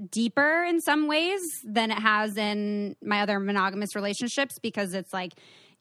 deeper 0.09 0.63
in 0.63 0.79
some 0.79 1.07
ways 1.07 1.41
than 1.65 1.91
it 1.91 1.99
has 1.99 2.37
in 2.37 2.95
my 3.03 3.21
other 3.21 3.39
monogamous 3.39 3.95
relationships 3.95 4.57
because 4.59 4.93
it's 4.93 5.11
like 5.11 5.33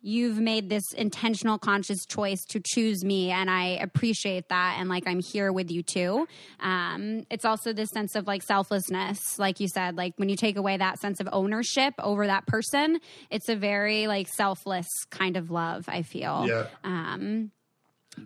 you've 0.04 0.38
made 0.38 0.68
this 0.68 0.92
intentional 0.92 1.58
conscious 1.58 2.04
choice 2.04 2.44
to 2.44 2.60
choose 2.60 3.02
me 3.04 3.30
and 3.30 3.50
i 3.50 3.78
appreciate 3.80 4.48
that 4.50 4.76
and 4.78 4.88
like 4.88 5.04
i'm 5.06 5.18
here 5.18 5.50
with 5.50 5.70
you 5.70 5.82
too 5.82 6.28
um, 6.60 7.24
it's 7.30 7.44
also 7.44 7.72
this 7.72 7.88
sense 7.90 8.14
of 8.14 8.26
like 8.26 8.42
selflessness 8.42 9.38
like 9.38 9.60
you 9.60 9.68
said 9.68 9.96
like 9.96 10.12
when 10.16 10.28
you 10.28 10.36
take 10.36 10.56
away 10.56 10.76
that 10.76 10.98
sense 10.98 11.20
of 11.20 11.28
ownership 11.32 11.94
over 11.98 12.26
that 12.26 12.46
person 12.46 13.00
it's 13.30 13.48
a 13.48 13.56
very 13.56 14.06
like 14.06 14.28
selfless 14.28 14.86
kind 15.10 15.36
of 15.36 15.50
love 15.50 15.84
i 15.88 16.02
feel 16.02 16.44
yeah 16.46 16.66
um, 16.84 17.50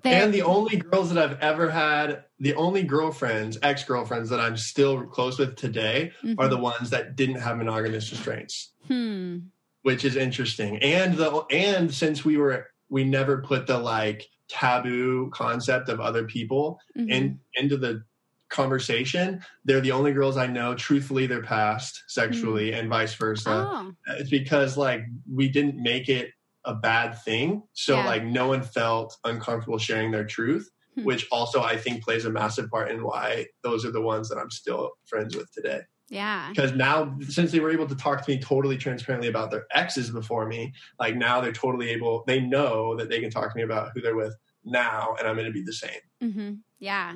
and 0.05 0.35
the 0.35 0.43
only 0.43 0.76
girls 0.76 1.14
that 1.14 1.31
I've 1.31 1.41
ever 1.41 1.70
had, 1.70 2.24
the 2.39 2.55
only 2.57 2.83
girlfriends, 2.83 3.57
ex 3.62 3.85
girlfriends 3.85 4.29
that 4.29 4.39
I'm 4.39 4.59
still 4.59 5.07
close 5.07 5.39
with 5.39 5.57
today 5.57 6.12
mm-hmm. 6.22 6.39
are 6.39 6.47
the 6.47 6.59
ones 6.59 6.91
that 6.91 7.16
didn't 7.16 7.37
have 7.37 7.57
monogamous 7.57 8.11
restraints. 8.11 8.72
Hmm 8.87 9.39
which 9.83 10.05
is 10.05 10.16
interesting. 10.16 10.79
And 10.79 11.14
the 11.14 11.45
and 11.51 11.93
since 11.93 12.24
we 12.24 12.37
were 12.37 12.66
we 12.89 13.05
never 13.05 13.43
put 13.43 13.66
the 13.66 13.79
like 13.79 14.29
taboo 14.49 15.31
concept 15.31 15.89
of 15.89 16.01
other 16.01 16.24
people 16.24 16.81
mm-hmm. 16.97 17.11
in, 17.11 17.41
into 17.55 17.76
the 17.76 18.03
conversation, 18.49 19.45
they're 19.64 19.81
the 19.81 19.93
only 19.93 20.12
girls 20.12 20.37
I 20.37 20.47
know. 20.47 20.74
Truthfully, 20.74 21.26
they're 21.26 21.43
past 21.43 22.03
sexually, 22.09 22.70
mm. 22.70 22.79
and 22.79 22.89
vice 22.89 23.14
versa. 23.14 23.68
Oh. 23.70 23.93
It's 24.18 24.31
because 24.31 24.76
like 24.76 25.03
we 25.31 25.49
didn't 25.49 25.76
make 25.76 26.09
it 26.09 26.31
a 26.64 26.74
bad 26.74 27.22
thing, 27.22 27.62
so 27.72 27.97
yeah. 27.97 28.07
like 28.07 28.24
no 28.24 28.49
one 28.49 28.62
felt 28.62 29.16
uncomfortable 29.24 29.79
sharing 29.79 30.11
their 30.11 30.24
truth. 30.24 30.68
Hmm. 30.95 31.05
Which 31.05 31.26
also 31.31 31.62
I 31.62 31.76
think 31.76 32.03
plays 32.03 32.24
a 32.24 32.31
massive 32.31 32.70
part 32.70 32.91
in 32.91 33.05
why 33.05 33.47
those 33.62 33.85
are 33.85 33.93
the 33.93 34.01
ones 34.01 34.29
that 34.31 34.39
I'm 34.39 34.51
still 34.51 34.91
friends 35.07 35.37
with 35.37 35.53
today. 35.53 35.83
Yeah. 36.09 36.48
Because 36.50 36.72
now, 36.72 37.16
since 37.28 37.52
they 37.52 37.61
were 37.61 37.70
able 37.70 37.86
to 37.86 37.94
talk 37.94 38.24
to 38.24 38.30
me 38.30 38.40
totally 38.40 38.76
transparently 38.76 39.28
about 39.28 39.50
their 39.50 39.66
exes 39.72 40.11
before 40.11 40.46
me, 40.46 40.72
like 40.98 41.16
now 41.16 41.40
they're 41.40 41.52
totally 41.52 41.90
able, 41.90 42.24
they 42.26 42.40
know 42.40 42.96
that 42.96 43.09
they 43.09 43.20
can 43.20 43.30
talk 43.30 43.52
to 43.52 43.56
me 43.56 43.62
about 43.62 43.90
who 43.94 44.00
they're 44.00 44.16
with 44.16 44.34
now, 44.64 45.14
and 45.18 45.28
I'm 45.28 45.34
going 45.34 45.46
to 45.46 45.52
be 45.52 45.62
the 45.62 45.72
same. 45.72 46.00
Mm-hmm. 46.22 46.52
Yeah. 46.78 47.14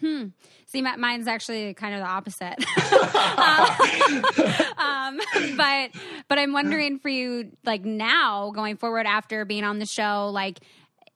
Hmm. 0.00 0.26
See, 0.66 0.80
mine's 0.80 1.26
actually 1.26 1.74
kind 1.74 1.94
of 1.94 2.00
the 2.00 2.06
opposite. 2.06 2.56
um, 4.78 5.20
but 5.56 5.90
but 6.28 6.38
I'm 6.38 6.52
wondering 6.52 6.98
for 6.98 7.08
you, 7.08 7.52
like 7.64 7.84
now 7.84 8.52
going 8.54 8.76
forward 8.76 9.06
after 9.06 9.44
being 9.44 9.64
on 9.64 9.78
the 9.78 9.86
show, 9.86 10.30
like 10.32 10.60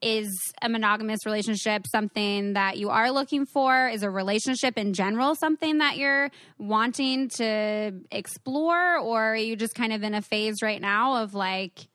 is 0.05 0.53
a 0.61 0.69
monogamous 0.69 1.25
relationship 1.25 1.87
something 1.87 2.53
that 2.53 2.77
you 2.77 2.91
are 2.91 3.11
looking 3.11 3.47
for? 3.47 3.89
Is 3.89 4.03
a 4.03 4.11
relationship 4.11 4.77
in 4.77 4.93
general 4.93 5.35
something 5.35 5.79
that 5.79 5.97
you're 5.97 6.31
wanting 6.59 7.31
to 7.37 7.93
explore, 8.11 8.99
or 8.99 9.33
are 9.33 9.37
you 9.37 9.57
just 9.57 9.75
kind 9.75 9.93
of 9.93 10.03
in 10.03 10.15
a 10.15 10.23
phase 10.23 10.63
right 10.63 10.81
now 10.81 11.23
of 11.23 11.35
like 11.35 11.89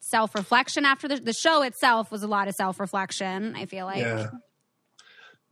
self 0.00 0.34
reflection 0.34 0.84
after 0.84 1.08
the, 1.08 1.16
the 1.16 1.32
show 1.32 1.62
itself 1.62 2.10
was 2.10 2.22
a 2.22 2.28
lot 2.28 2.48
of 2.48 2.54
self 2.54 2.78
reflection? 2.78 3.56
I 3.56 3.66
feel 3.66 3.86
like. 3.86 3.98
Yeah. 3.98 4.28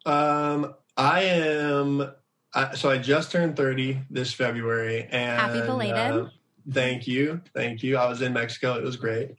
Um, 0.07 0.75
I 0.97 1.23
am. 1.23 2.13
I, 2.53 2.75
so 2.75 2.91
I 2.91 2.99
just 2.99 3.33
turned 3.33 3.57
30 3.57 4.03
this 4.11 4.33
February, 4.33 5.09
and 5.11 5.41
happy 5.41 5.61
belated. 5.61 5.97
Uh, 5.97 6.29
thank 6.71 7.07
you, 7.09 7.41
thank 7.55 7.83
you. 7.83 7.97
I 7.97 8.07
was 8.07 8.23
in 8.23 8.33
Mexico; 8.33 8.75
it 8.75 8.85
was 8.85 8.97
great. 8.97 9.33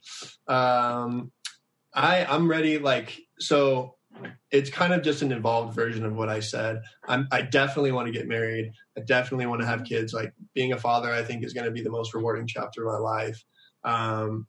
Um, 0.48 1.30
I 1.96 2.24
I'm 2.24 2.48
ready. 2.48 2.78
Like 2.78 3.18
so, 3.38 3.96
it's 4.50 4.70
kind 4.70 4.92
of 4.92 5.02
just 5.02 5.22
an 5.22 5.32
evolved 5.32 5.74
version 5.74 6.04
of 6.04 6.14
what 6.14 6.28
I 6.28 6.40
said. 6.40 6.82
I'm, 7.08 7.26
I 7.32 7.42
definitely 7.42 7.92
want 7.92 8.06
to 8.06 8.12
get 8.12 8.28
married. 8.28 8.72
I 8.96 9.00
definitely 9.00 9.46
want 9.46 9.62
to 9.62 9.66
have 9.66 9.84
kids. 9.84 10.12
Like 10.12 10.32
being 10.54 10.72
a 10.72 10.78
father, 10.78 11.10
I 11.10 11.22
think 11.22 11.44
is 11.44 11.52
going 11.52 11.66
to 11.66 11.72
be 11.72 11.82
the 11.82 11.90
most 11.90 12.14
rewarding 12.14 12.46
chapter 12.46 12.86
of 12.86 12.92
my 12.92 12.98
life. 12.98 13.42
Um, 13.84 14.46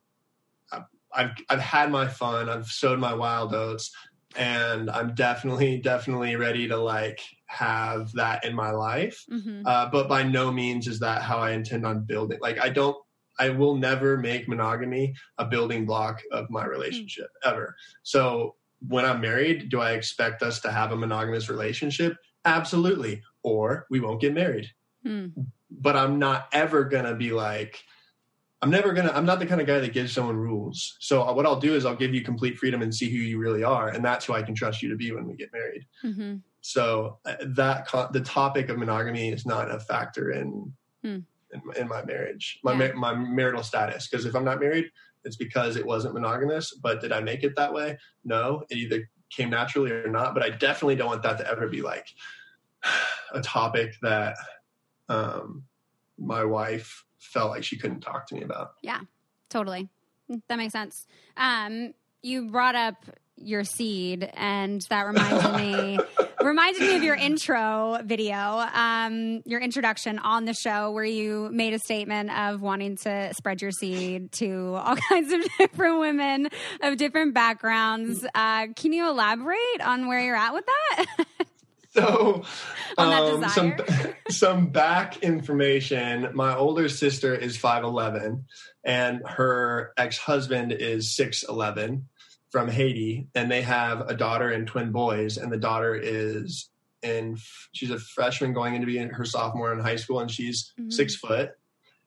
I've 1.12 1.30
I've 1.48 1.60
had 1.60 1.90
my 1.90 2.06
fun. 2.06 2.48
I've 2.48 2.66
sowed 2.66 2.98
my 2.98 3.14
wild 3.14 3.54
oats 3.54 3.90
and 4.36 4.90
I'm 4.90 5.14
definitely 5.14 5.78
definitely 5.78 6.36
ready 6.36 6.68
to 6.68 6.76
like 6.76 7.20
have 7.46 8.12
that 8.12 8.44
in 8.44 8.54
my 8.54 8.70
life. 8.70 9.24
Mm-hmm. 9.30 9.62
Uh, 9.64 9.88
but 9.90 10.08
by 10.08 10.22
no 10.22 10.52
means 10.52 10.86
is 10.86 11.00
that 11.00 11.22
how 11.22 11.38
I 11.38 11.52
intend 11.52 11.86
on 11.86 12.04
building. 12.04 12.38
Like 12.40 12.60
I 12.60 12.68
don't. 12.68 12.96
I 13.38 13.50
will 13.50 13.76
never 13.76 14.16
make 14.16 14.48
monogamy 14.48 15.14
a 15.38 15.44
building 15.44 15.86
block 15.86 16.20
of 16.32 16.50
my 16.50 16.64
relationship 16.64 17.28
ever. 17.44 17.76
So 18.02 18.56
when 18.86 19.04
I'm 19.04 19.20
married, 19.20 19.68
do 19.68 19.80
I 19.80 19.92
expect 19.92 20.42
us 20.42 20.60
to 20.60 20.70
have 20.70 20.92
a 20.92 20.96
monogamous 20.96 21.48
relationship? 21.48 22.16
Absolutely. 22.44 23.22
Or 23.42 23.86
we 23.90 24.00
won't 24.00 24.20
get 24.20 24.34
married. 24.34 24.70
Mm. 25.04 25.32
But 25.70 25.96
I'm 25.96 26.18
not 26.18 26.48
ever 26.52 26.84
gonna 26.84 27.14
be 27.14 27.30
like, 27.32 27.82
I'm 28.60 28.70
never 28.70 28.92
gonna. 28.92 29.12
I'm 29.12 29.26
not 29.26 29.38
the 29.38 29.46
kind 29.46 29.60
of 29.60 29.66
guy 29.66 29.78
that 29.78 29.92
gives 29.92 30.12
someone 30.12 30.36
rules. 30.36 30.96
So 30.98 31.22
uh, 31.22 31.32
what 31.32 31.46
I'll 31.46 31.60
do 31.60 31.74
is 31.74 31.84
I'll 31.84 31.94
give 31.94 32.14
you 32.14 32.22
complete 32.22 32.58
freedom 32.58 32.82
and 32.82 32.92
see 32.92 33.08
who 33.08 33.18
you 33.18 33.38
really 33.38 33.62
are, 33.62 33.88
and 33.88 34.04
that's 34.04 34.24
who 34.24 34.32
I 34.32 34.42
can 34.42 34.54
trust 34.54 34.82
you 34.82 34.88
to 34.88 34.96
be 34.96 35.12
when 35.12 35.26
we 35.26 35.36
get 35.36 35.52
married. 35.52 35.86
Mm-hmm. 36.04 36.36
So 36.60 37.18
uh, 37.24 37.36
that 37.40 37.88
the 38.12 38.20
topic 38.20 38.68
of 38.68 38.78
monogamy 38.78 39.30
is 39.30 39.46
not 39.46 39.70
a 39.70 39.78
factor 39.78 40.32
in 40.32 40.72
hmm. 41.04 41.18
In, 41.52 41.62
in, 41.76 41.88
my 41.88 42.04
marriage, 42.04 42.58
my 42.62 42.72
yeah. 42.74 42.92
my 42.92 43.14
marital 43.14 43.62
status. 43.62 44.08
Because 44.08 44.26
if 44.26 44.34
I'm 44.34 44.44
not 44.44 44.60
married, 44.60 44.90
it's 45.24 45.36
because 45.36 45.76
it 45.76 45.86
wasn't 45.86 46.14
monogamous. 46.14 46.74
But 46.74 47.00
did 47.00 47.12
I 47.12 47.20
make 47.20 47.42
it 47.42 47.56
that 47.56 47.72
way? 47.72 47.98
No, 48.24 48.62
it 48.70 48.76
either 48.76 49.08
came 49.30 49.50
naturally 49.50 49.90
or 49.90 50.08
not. 50.08 50.34
But 50.34 50.42
I 50.42 50.50
definitely 50.50 50.96
don't 50.96 51.08
want 51.08 51.22
that 51.22 51.38
to 51.38 51.48
ever 51.50 51.68
be 51.68 51.82
like 51.82 52.06
a 53.32 53.40
topic 53.40 53.94
that 54.02 54.36
um, 55.08 55.64
my 56.18 56.44
wife 56.44 57.04
felt 57.18 57.50
like 57.50 57.64
she 57.64 57.78
couldn't 57.78 58.00
talk 58.00 58.26
to 58.28 58.34
me 58.34 58.42
about. 58.42 58.72
Yeah, 58.82 59.00
totally. 59.48 59.88
That 60.48 60.56
makes 60.56 60.72
sense. 60.72 61.06
Um, 61.36 61.94
you 62.22 62.50
brought 62.50 62.74
up 62.74 62.96
your 63.36 63.64
seed, 63.64 64.30
and 64.34 64.82
that 64.90 65.06
reminded 65.06 65.54
me 65.56 65.98
reminded 66.42 66.82
me 66.82 66.96
of 66.96 67.02
your 67.02 67.16
intro 67.16 67.98
video, 68.04 68.36
um, 68.36 69.42
your 69.44 69.60
introduction 69.60 70.18
on 70.18 70.44
the 70.44 70.54
show, 70.54 70.90
where 70.90 71.04
you 71.04 71.48
made 71.52 71.74
a 71.74 71.78
statement 71.78 72.30
of 72.30 72.60
wanting 72.60 72.96
to 72.98 73.32
spread 73.34 73.60
your 73.62 73.70
seed 73.70 74.32
to 74.32 74.74
all 74.74 74.96
kinds 75.08 75.32
of 75.32 75.40
different 75.58 76.00
women 76.00 76.48
of 76.82 76.96
different 76.96 77.34
backgrounds. 77.34 78.24
Uh, 78.34 78.68
can 78.76 78.92
you 78.92 79.08
elaborate 79.08 79.80
on 79.82 80.06
where 80.06 80.20
you're 80.20 80.36
at 80.36 80.54
with 80.54 80.64
that? 80.66 81.06
so 81.90 82.42
um, 82.96 83.48
some 83.48 83.74
some 84.30 84.66
back 84.68 85.22
information 85.22 86.28
my 86.34 86.54
older 86.54 86.88
sister 86.88 87.34
is 87.34 87.56
5'11 87.56 88.44
and 88.84 89.22
her 89.26 89.92
ex-husband 89.96 90.72
is 90.72 91.16
6'11 91.18 92.02
from 92.50 92.68
haiti 92.68 93.26
and 93.34 93.50
they 93.50 93.62
have 93.62 94.00
a 94.08 94.14
daughter 94.14 94.50
and 94.50 94.66
twin 94.66 94.90
boys 94.90 95.36
and 95.36 95.52
the 95.52 95.58
daughter 95.58 95.94
is 95.94 96.70
and 97.02 97.38
she's 97.72 97.90
a 97.90 97.98
freshman 97.98 98.52
going 98.52 98.74
into 98.74 98.86
being 98.86 99.08
her 99.08 99.24
sophomore 99.24 99.72
in 99.72 99.78
high 99.78 99.96
school 99.96 100.20
and 100.20 100.30
she's 100.30 100.72
mm-hmm. 100.78 100.90
six 100.90 101.14
foot 101.14 101.52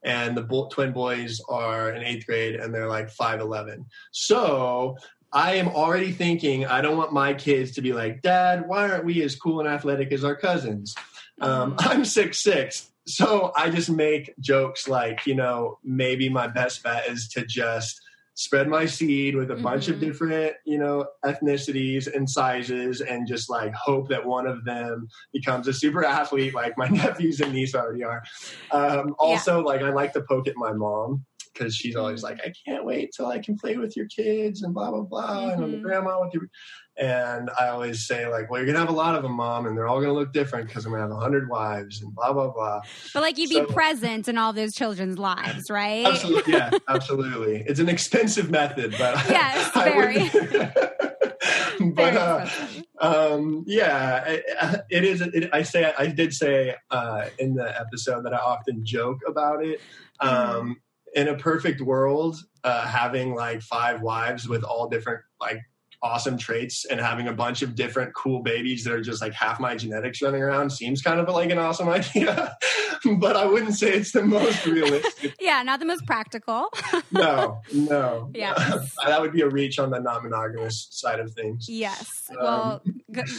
and 0.04 0.36
the 0.36 0.42
bo- 0.42 0.68
twin 0.68 0.92
boys 0.92 1.40
are 1.48 1.92
in 1.92 2.04
eighth 2.04 2.26
grade 2.26 2.56
and 2.56 2.74
they're 2.74 2.90
like 2.90 3.14
5'11 3.14 3.86
so 4.12 4.98
I 5.34 5.56
am 5.56 5.70
already 5.70 6.12
thinking 6.12 6.66
I 6.66 6.82
don't 6.82 6.98
want 6.98 7.14
my 7.14 7.34
kids 7.34 7.72
to 7.74 7.82
be 7.82 7.94
like, 7.94 8.22
Dad, 8.22 8.68
why 8.68 8.90
aren't 8.90 9.06
we 9.06 9.24
as 9.24 9.36
cool 9.36 9.62
and 9.62 9.70
athletic 9.70 10.12
as 10.12 10.26
our 10.26 10.36
cousins? 10.36 10.94
Um, 11.40 11.76
mm-hmm. 11.76 11.90
I'm 11.90 12.06
six 12.06 12.44
six, 12.44 12.92
so 13.06 13.52
I 13.56 13.70
just 13.70 13.90
make 13.90 14.34
jokes 14.40 14.88
like, 14.88 15.26
you 15.26 15.36
know, 15.36 15.80
maybe 15.84 16.30
my 16.30 16.48
best 16.48 16.84
bet 16.84 17.08
is 17.08 17.28
to 17.30 17.46
just 17.46 18.02
spread 18.42 18.68
my 18.68 18.88
seed 18.88 19.36
with 19.36 19.52
a 19.52 19.54
mm-hmm. 19.54 19.64
bunch 19.64 19.88
of 19.88 19.98
mm-hmm. 19.98 20.06
different, 20.06 20.54
you 20.66 20.80
know, 20.80 21.06
ethnicities 21.24 22.12
and 22.14 22.28
sizes, 22.28 23.00
and 23.02 23.28
just 23.28 23.50
like 23.52 23.72
hope 23.76 24.10
that 24.10 24.26
one 24.26 24.48
of 24.48 24.66
them 24.66 25.08
becomes 25.32 25.68
a 25.68 25.74
super 25.74 26.04
athlete, 26.04 26.56
like 26.56 26.76
my 26.78 26.88
nephews 27.02 27.40
and 27.40 27.54
niece 27.54 27.76
already 27.76 28.04
are. 28.04 28.24
Um, 28.72 29.16
also, 29.20 29.60
yeah. 29.60 29.66
like 29.66 29.82
I 29.82 29.90
like 29.90 30.14
to 30.14 30.24
poke 30.28 30.48
at 30.48 30.56
my 30.58 30.74
mom 30.74 31.24
because 31.54 31.76
she's 31.76 31.96
always 31.96 32.24
like, 32.24 32.40
I 32.44 32.52
can't 32.66 32.86
wait 32.86 33.12
till 33.16 33.28
I 33.28 33.40
can 33.40 33.58
play 33.58 33.78
with 33.78 33.96
your 33.96 34.08
kids 34.08 34.64
and 34.64 34.74
blah 34.74 34.90
blah 34.90 35.02
blah, 35.02 35.38
mm-hmm. 35.38 35.50
and 35.52 35.64
I'm 35.64 35.72
the 35.74 35.78
grandma 35.78 36.20
with 36.24 36.34
you. 36.34 36.48
And 36.98 37.50
I 37.60 37.70
always 37.70 38.06
say 38.06 38.28
like, 38.28 38.50
well, 38.50 38.60
you're 38.60 38.68
gonna 38.68 38.80
have 38.80 38.90
a 38.90 38.98
lot 38.98 39.16
of 39.16 39.24
them, 39.24 39.34
mom, 39.34 39.66
and 39.66 39.78
they're 39.78 39.88
all 39.88 40.02
gonna 40.02 40.14
look 40.14 40.34
different 40.34 40.68
because 40.68 40.86
I'm 40.86 40.92
gonna 40.92 41.04
have 41.04 41.12
a 41.12 41.16
hundred 41.16 41.50
wives 41.50 42.02
and 42.02 42.14
blah 42.14 42.34
blah 42.34 42.50
blah. 42.50 42.82
But 43.14 43.22
like, 43.22 43.38
you'd 43.38 43.50
so, 43.50 43.66
be 43.66 43.74
present 43.74 44.28
in 44.28 44.38
all 44.38 44.52
those 44.52 44.76
children's 44.76 45.18
lives, 45.18 45.70
right? 45.70 46.06
Absolutely, 46.06 46.54
yeah, 46.54 46.72
absolutely. 46.90 47.64
It's 47.66 47.80
an 47.80 47.90
expensive 47.90 48.52
method, 48.52 48.92
but 48.92 49.16
yes, 49.30 49.72
very. 49.74 50.30
but 51.94 52.16
uh, 52.16 52.50
um, 53.00 53.64
yeah, 53.66 54.26
it, 54.26 54.86
it 54.90 55.04
is. 55.06 55.22
It, 55.22 55.50
I 55.54 55.64
say 55.64 55.94
I 55.98 56.08
did 56.08 56.34
say 56.34 56.76
uh, 56.92 57.28
in 57.40 57.56
the 57.56 57.80
episode 57.80 58.26
that 58.26 58.34
I 58.34 58.38
often 58.38 58.86
joke 58.86 59.22
about 59.26 59.64
it. 59.64 59.80
Mm-hmm. 60.22 60.58
Um, 60.58 60.82
in 61.14 61.28
a 61.28 61.36
perfect 61.36 61.82
world, 61.82 62.38
uh, 62.64 62.88
having 62.88 63.36
like 63.36 63.62
five 63.62 64.02
wives 64.02 64.48
with 64.48 64.64
all 64.64 64.88
different 64.88 65.22
like 65.40 65.60
awesome 66.04 66.38
traits 66.38 66.86
and 66.86 67.00
having 67.00 67.28
a 67.28 67.34
bunch 67.34 67.62
of 67.62 67.76
different 67.76 68.14
cool 68.16 68.42
babies 68.42 68.84
that 68.84 68.94
are 68.94 69.02
just 69.02 69.22
like 69.22 69.34
half 69.34 69.60
my 69.60 69.76
genetics 69.76 70.22
running 70.22 70.42
around 70.42 70.72
seems 70.72 71.02
kind 71.02 71.20
of 71.20 71.30
like 71.30 71.52
an 71.52 71.58
awesome 71.58 71.90
idea. 72.00 72.58
but 73.18 73.36
I 73.36 73.46
wouldn't 73.46 73.76
say 73.76 73.94
it's 73.94 74.12
the 74.12 74.24
most 74.24 74.66
realistic. 74.66 75.36
yeah, 75.40 75.62
not 75.64 75.80
the 75.80 75.86
most 75.86 76.06
practical. 76.06 76.70
no, 77.12 77.62
no. 77.74 78.32
Yeah. 78.34 78.54
that 79.06 79.22
would 79.22 79.32
be 79.32 79.42
a 79.42 79.50
reach 79.50 79.80
on 79.80 79.92
the 79.92 80.00
non 80.00 80.24
monogamous 80.24 80.88
side 80.92 81.20
of 81.20 81.32
things. 81.34 81.68
Yes. 81.70 82.08
Um, 82.32 82.38
well, 82.42 82.82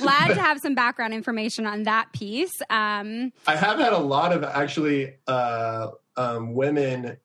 glad 0.00 0.28
to 0.28 0.40
have 0.40 0.58
some 0.60 0.74
background 0.74 1.14
information 1.14 1.66
on 1.66 1.82
that 1.84 2.12
piece. 2.12 2.60
Um, 2.70 3.32
I 3.46 3.56
have 3.56 3.78
had 3.78 3.92
a 3.92 3.98
lot 3.98 4.32
of 4.32 4.44
actually 4.44 5.14
uh, 5.26 5.88
um, 6.16 6.54
women 6.54 7.16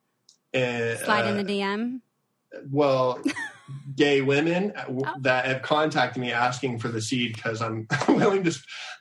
and, 0.54 1.00
Slide 1.00 1.28
in 1.28 1.46
the 1.46 1.64
uh, 1.64 1.66
DM. 1.68 2.02
Well, 2.70 3.22
gay 3.95 4.22
women 4.22 4.74
oh. 4.88 5.16
that 5.22 5.45
have 5.45 5.62
contacted 5.62 6.22
me 6.22 6.32
asking 6.32 6.80
for 6.80 6.88
the 6.88 7.01
seed 7.01 7.36
because 7.36 7.62
I'm 7.62 7.88
willing 8.08 8.43
to. 8.43 8.51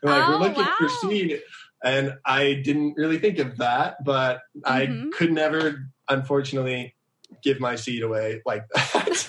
Like, 0.03 0.29
oh, 0.29 0.33
we're 0.33 0.49
looking 0.49 0.65
wow. 0.65 0.75
for 0.79 0.89
seed, 0.89 1.41
and 1.85 2.15
I 2.25 2.55
didn't 2.55 2.95
really 2.97 3.19
think 3.19 3.39
of 3.39 3.59
that, 3.59 4.03
but 4.05 4.41
mm-hmm. 4.57 5.09
I 5.09 5.17
could 5.17 5.33
never, 5.33 5.89
unfortunately, 6.09 6.95
give 7.43 7.61
my 7.61 7.77
seed 7.77 8.03
away 8.03 8.43
like 8.47 8.65
that. 8.75 9.29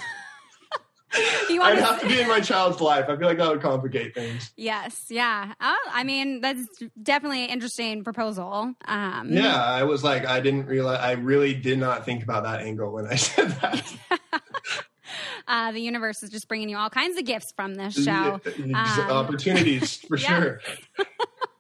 you 1.50 1.62
I'd 1.62 1.80
have 1.80 2.02
to 2.02 2.08
be 2.08 2.20
in 2.20 2.28
my 2.28 2.40
child's 2.40 2.82
life. 2.82 3.06
I 3.08 3.16
feel 3.16 3.28
like 3.28 3.38
that 3.38 3.50
would 3.50 3.62
complicate 3.62 4.14
things. 4.14 4.52
Yes, 4.58 5.06
yeah. 5.10 5.54
Oh, 5.60 5.90
I 5.92 6.04
mean, 6.04 6.42
that's 6.42 6.68
definitely 7.02 7.46
an 7.46 7.50
interesting 7.50 8.04
proposal. 8.04 8.74
Um, 8.86 9.30
yeah, 9.32 9.64
I 9.64 9.84
was 9.84 10.04
like, 10.04 10.26
I 10.26 10.40
didn't 10.42 10.66
realize, 10.66 11.00
I 11.00 11.14
really 11.14 11.54
did 11.54 11.80
not 11.80 12.06
think 12.06 12.24
about 12.24 12.44
that 12.44 12.62
angle 12.62 12.92
when 12.92 13.08
I 13.08 13.16
said 13.16 13.50
that. 13.62 13.94
uh, 15.48 15.72
the 15.72 15.80
universe 15.80 16.24
is 16.24 16.30
just 16.30 16.48
bringing 16.48 16.70
you 16.70 16.78
all 16.78 16.90
kinds 16.90 17.18
of 17.18 17.26
gifts 17.26 17.54
from 17.54 17.76
this 17.76 18.04
show. 18.04 18.42
Um, 18.58 18.76
opportunities 18.76 19.96
for 19.96 20.18
sure. 20.18 20.62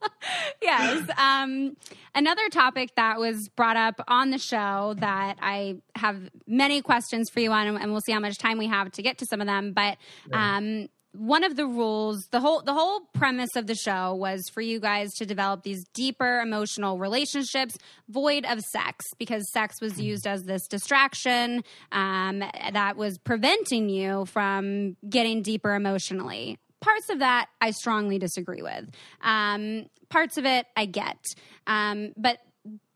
yes. 0.61 1.09
Um, 1.17 1.75
another 2.15 2.49
topic 2.49 2.95
that 2.95 3.19
was 3.19 3.49
brought 3.49 3.77
up 3.77 4.03
on 4.07 4.29
the 4.29 4.37
show 4.37 4.95
that 4.99 5.37
I 5.41 5.77
have 5.95 6.29
many 6.45 6.81
questions 6.81 7.29
for 7.29 7.39
you 7.39 7.51
on, 7.51 7.67
and 7.67 7.91
we'll 7.91 8.01
see 8.01 8.11
how 8.11 8.19
much 8.19 8.37
time 8.37 8.57
we 8.57 8.67
have 8.67 8.91
to 8.93 9.01
get 9.01 9.17
to 9.19 9.25
some 9.25 9.41
of 9.41 9.47
them. 9.47 9.73
But 9.73 9.97
um, 10.33 10.87
one 11.13 11.43
of 11.43 11.55
the 11.55 11.65
rules, 11.65 12.27
the 12.31 12.39
whole 12.39 12.61
the 12.61 12.73
whole 12.73 13.01
premise 13.13 13.55
of 13.55 13.67
the 13.67 13.75
show 13.75 14.13
was 14.13 14.43
for 14.53 14.61
you 14.61 14.79
guys 14.79 15.13
to 15.15 15.25
develop 15.25 15.63
these 15.63 15.83
deeper 15.93 16.39
emotional 16.39 16.99
relationships 16.99 17.77
void 18.07 18.45
of 18.45 18.59
sex, 18.61 19.05
because 19.17 19.51
sex 19.51 19.81
was 19.81 19.99
used 19.99 20.27
as 20.27 20.43
this 20.43 20.67
distraction 20.67 21.63
um, 21.91 22.43
that 22.71 22.97
was 22.97 23.17
preventing 23.17 23.89
you 23.89 24.25
from 24.25 24.95
getting 25.09 25.41
deeper 25.41 25.73
emotionally 25.73 26.59
parts 26.81 27.09
of 27.09 27.19
that 27.19 27.47
I 27.61 27.71
strongly 27.71 28.19
disagree 28.19 28.61
with. 28.61 28.89
Um, 29.21 29.85
parts 30.09 30.37
of 30.37 30.45
it 30.45 30.65
I 30.75 30.85
get, 30.85 31.17
um, 31.65 32.13
but 32.17 32.39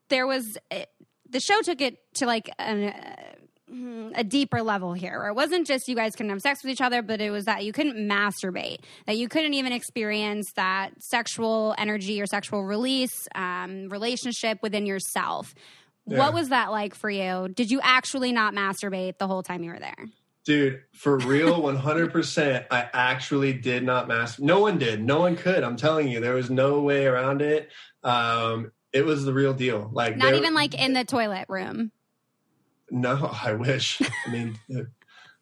there 0.09 0.27
was 0.27 0.57
the 1.29 1.39
show 1.39 1.61
took 1.61 1.81
it 1.81 1.97
to 2.15 2.25
like 2.25 2.49
an, 2.59 2.89
uh, 2.89 4.11
a 4.15 4.23
deeper 4.23 4.61
level 4.61 4.93
here. 4.93 5.17
Where 5.19 5.29
it 5.29 5.35
wasn't 5.35 5.65
just 5.65 5.87
you 5.87 5.95
guys 5.95 6.15
couldn't 6.15 6.29
have 6.29 6.41
sex 6.41 6.63
with 6.63 6.71
each 6.71 6.81
other, 6.81 7.01
but 7.01 7.21
it 7.21 7.31
was 7.31 7.45
that 7.45 7.63
you 7.63 7.71
couldn't 7.71 7.95
masturbate, 7.95 8.79
that 9.07 9.17
you 9.17 9.29
couldn't 9.29 9.53
even 9.53 9.71
experience 9.71 10.51
that 10.55 10.91
sexual 10.99 11.73
energy 11.77 12.21
or 12.21 12.25
sexual 12.25 12.65
release 12.65 13.27
um, 13.33 13.87
relationship 13.89 14.59
within 14.61 14.85
yourself. 14.85 15.55
Yeah. 16.05 16.17
What 16.17 16.33
was 16.33 16.49
that 16.49 16.71
like 16.71 16.95
for 16.95 17.09
you? 17.09 17.47
Did 17.47 17.71
you 17.71 17.79
actually 17.81 18.31
not 18.33 18.53
masturbate 18.53 19.17
the 19.17 19.27
whole 19.27 19.43
time 19.43 19.63
you 19.63 19.71
were 19.71 19.79
there? 19.79 20.07
Dude, 20.43 20.81
for 20.93 21.17
real, 21.19 21.61
100%. 21.61 22.65
I 22.71 22.89
actually 22.93 23.53
did 23.53 23.83
not 23.83 24.07
master. 24.07 24.43
No 24.43 24.59
one 24.59 24.79
did. 24.79 25.03
No 25.03 25.19
one 25.19 25.35
could. 25.35 25.63
I'm 25.63 25.75
telling 25.75 26.07
you, 26.07 26.19
there 26.19 26.33
was 26.33 26.49
no 26.49 26.81
way 26.81 27.05
around 27.05 27.41
it. 27.41 27.69
Um, 28.03 28.71
it 28.91 29.05
was 29.05 29.23
the 29.23 29.33
real 29.33 29.53
deal. 29.53 29.89
Like 29.93 30.17
not 30.17 30.33
even 30.33 30.53
like 30.53 30.73
in 30.73 30.93
the 30.93 31.05
toilet 31.05 31.45
room. 31.47 31.91
No, 32.89 33.31
I 33.43 33.53
wish. 33.53 34.01
I 34.01 34.31
mean, 34.31 34.59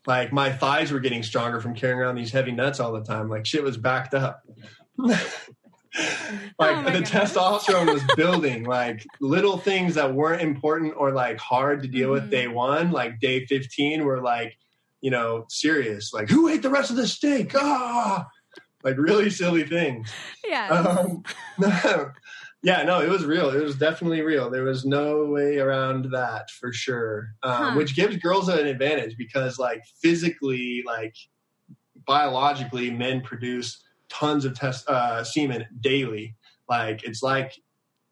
like 0.06 0.32
my 0.32 0.52
thighs 0.52 0.92
were 0.92 1.00
getting 1.00 1.24
stronger 1.24 1.60
from 1.62 1.76
carrying 1.76 2.00
around 2.00 2.16
these 2.16 2.32
heavy 2.32 2.52
nuts 2.52 2.80
all 2.80 2.92
the 2.92 3.04
time. 3.04 3.30
Like 3.30 3.46
shit 3.46 3.64
was 3.64 3.78
backed 3.78 4.14
up. 4.14 4.42
like 4.98 5.18
oh 6.60 6.84
the 6.84 6.92
goodness. 6.92 7.10
testosterone 7.10 7.92
was 7.92 8.04
building 8.16 8.64
like 8.64 9.04
little 9.22 9.58
things 9.58 9.96
that 9.96 10.14
weren't 10.14 10.42
important 10.42 10.94
or 10.96 11.12
like 11.12 11.40
hard 11.40 11.82
to 11.82 11.88
deal 11.88 12.10
mm-hmm. 12.10 12.14
with 12.14 12.30
day 12.30 12.48
one 12.48 12.92
like 12.92 13.20
day 13.20 13.44
15 13.46 14.04
were 14.04 14.22
like 14.22 14.56
you 15.02 15.12
know, 15.12 15.46
serious, 15.50 16.14
like 16.14 16.30
who 16.30 16.48
ate 16.50 16.62
the 16.62 16.70
rest 16.70 16.90
of 16.90 16.96
the 16.96 17.08
steak? 17.08 17.52
Ah, 17.56 18.28
like 18.84 18.98
really 18.98 19.30
silly 19.30 19.64
things. 19.64 20.12
Yeah. 20.46 20.68
Um, 20.68 21.24
yeah, 22.64 22.84
no, 22.84 23.02
it 23.02 23.10
was 23.10 23.26
real. 23.26 23.50
It 23.50 23.64
was 23.64 23.76
definitely 23.76 24.22
real. 24.22 24.50
There 24.50 24.64
was 24.64 24.86
no 24.86 25.26
way 25.26 25.60
around 25.60 26.12
that 26.12 26.50
for 26.52 26.74
sure. 26.74 27.30
Um, 27.44 27.54
huh. 27.54 27.74
Which 27.76 27.96
gives 27.96 28.18
girls 28.18 28.50
an 28.50 28.68
advantage 28.68 29.16
because, 29.18 29.58
like, 29.58 29.84
physically, 30.02 30.84
like, 30.86 31.16
biologically, 32.06 32.92
men 32.92 33.22
produce 33.22 33.82
tons 34.10 34.44
of 34.44 34.58
test 34.58 34.90
uh, 34.90 35.24
semen 35.24 35.66
daily. 35.80 36.36
Like, 36.68 37.04
it's 37.04 37.24
like 37.24 37.54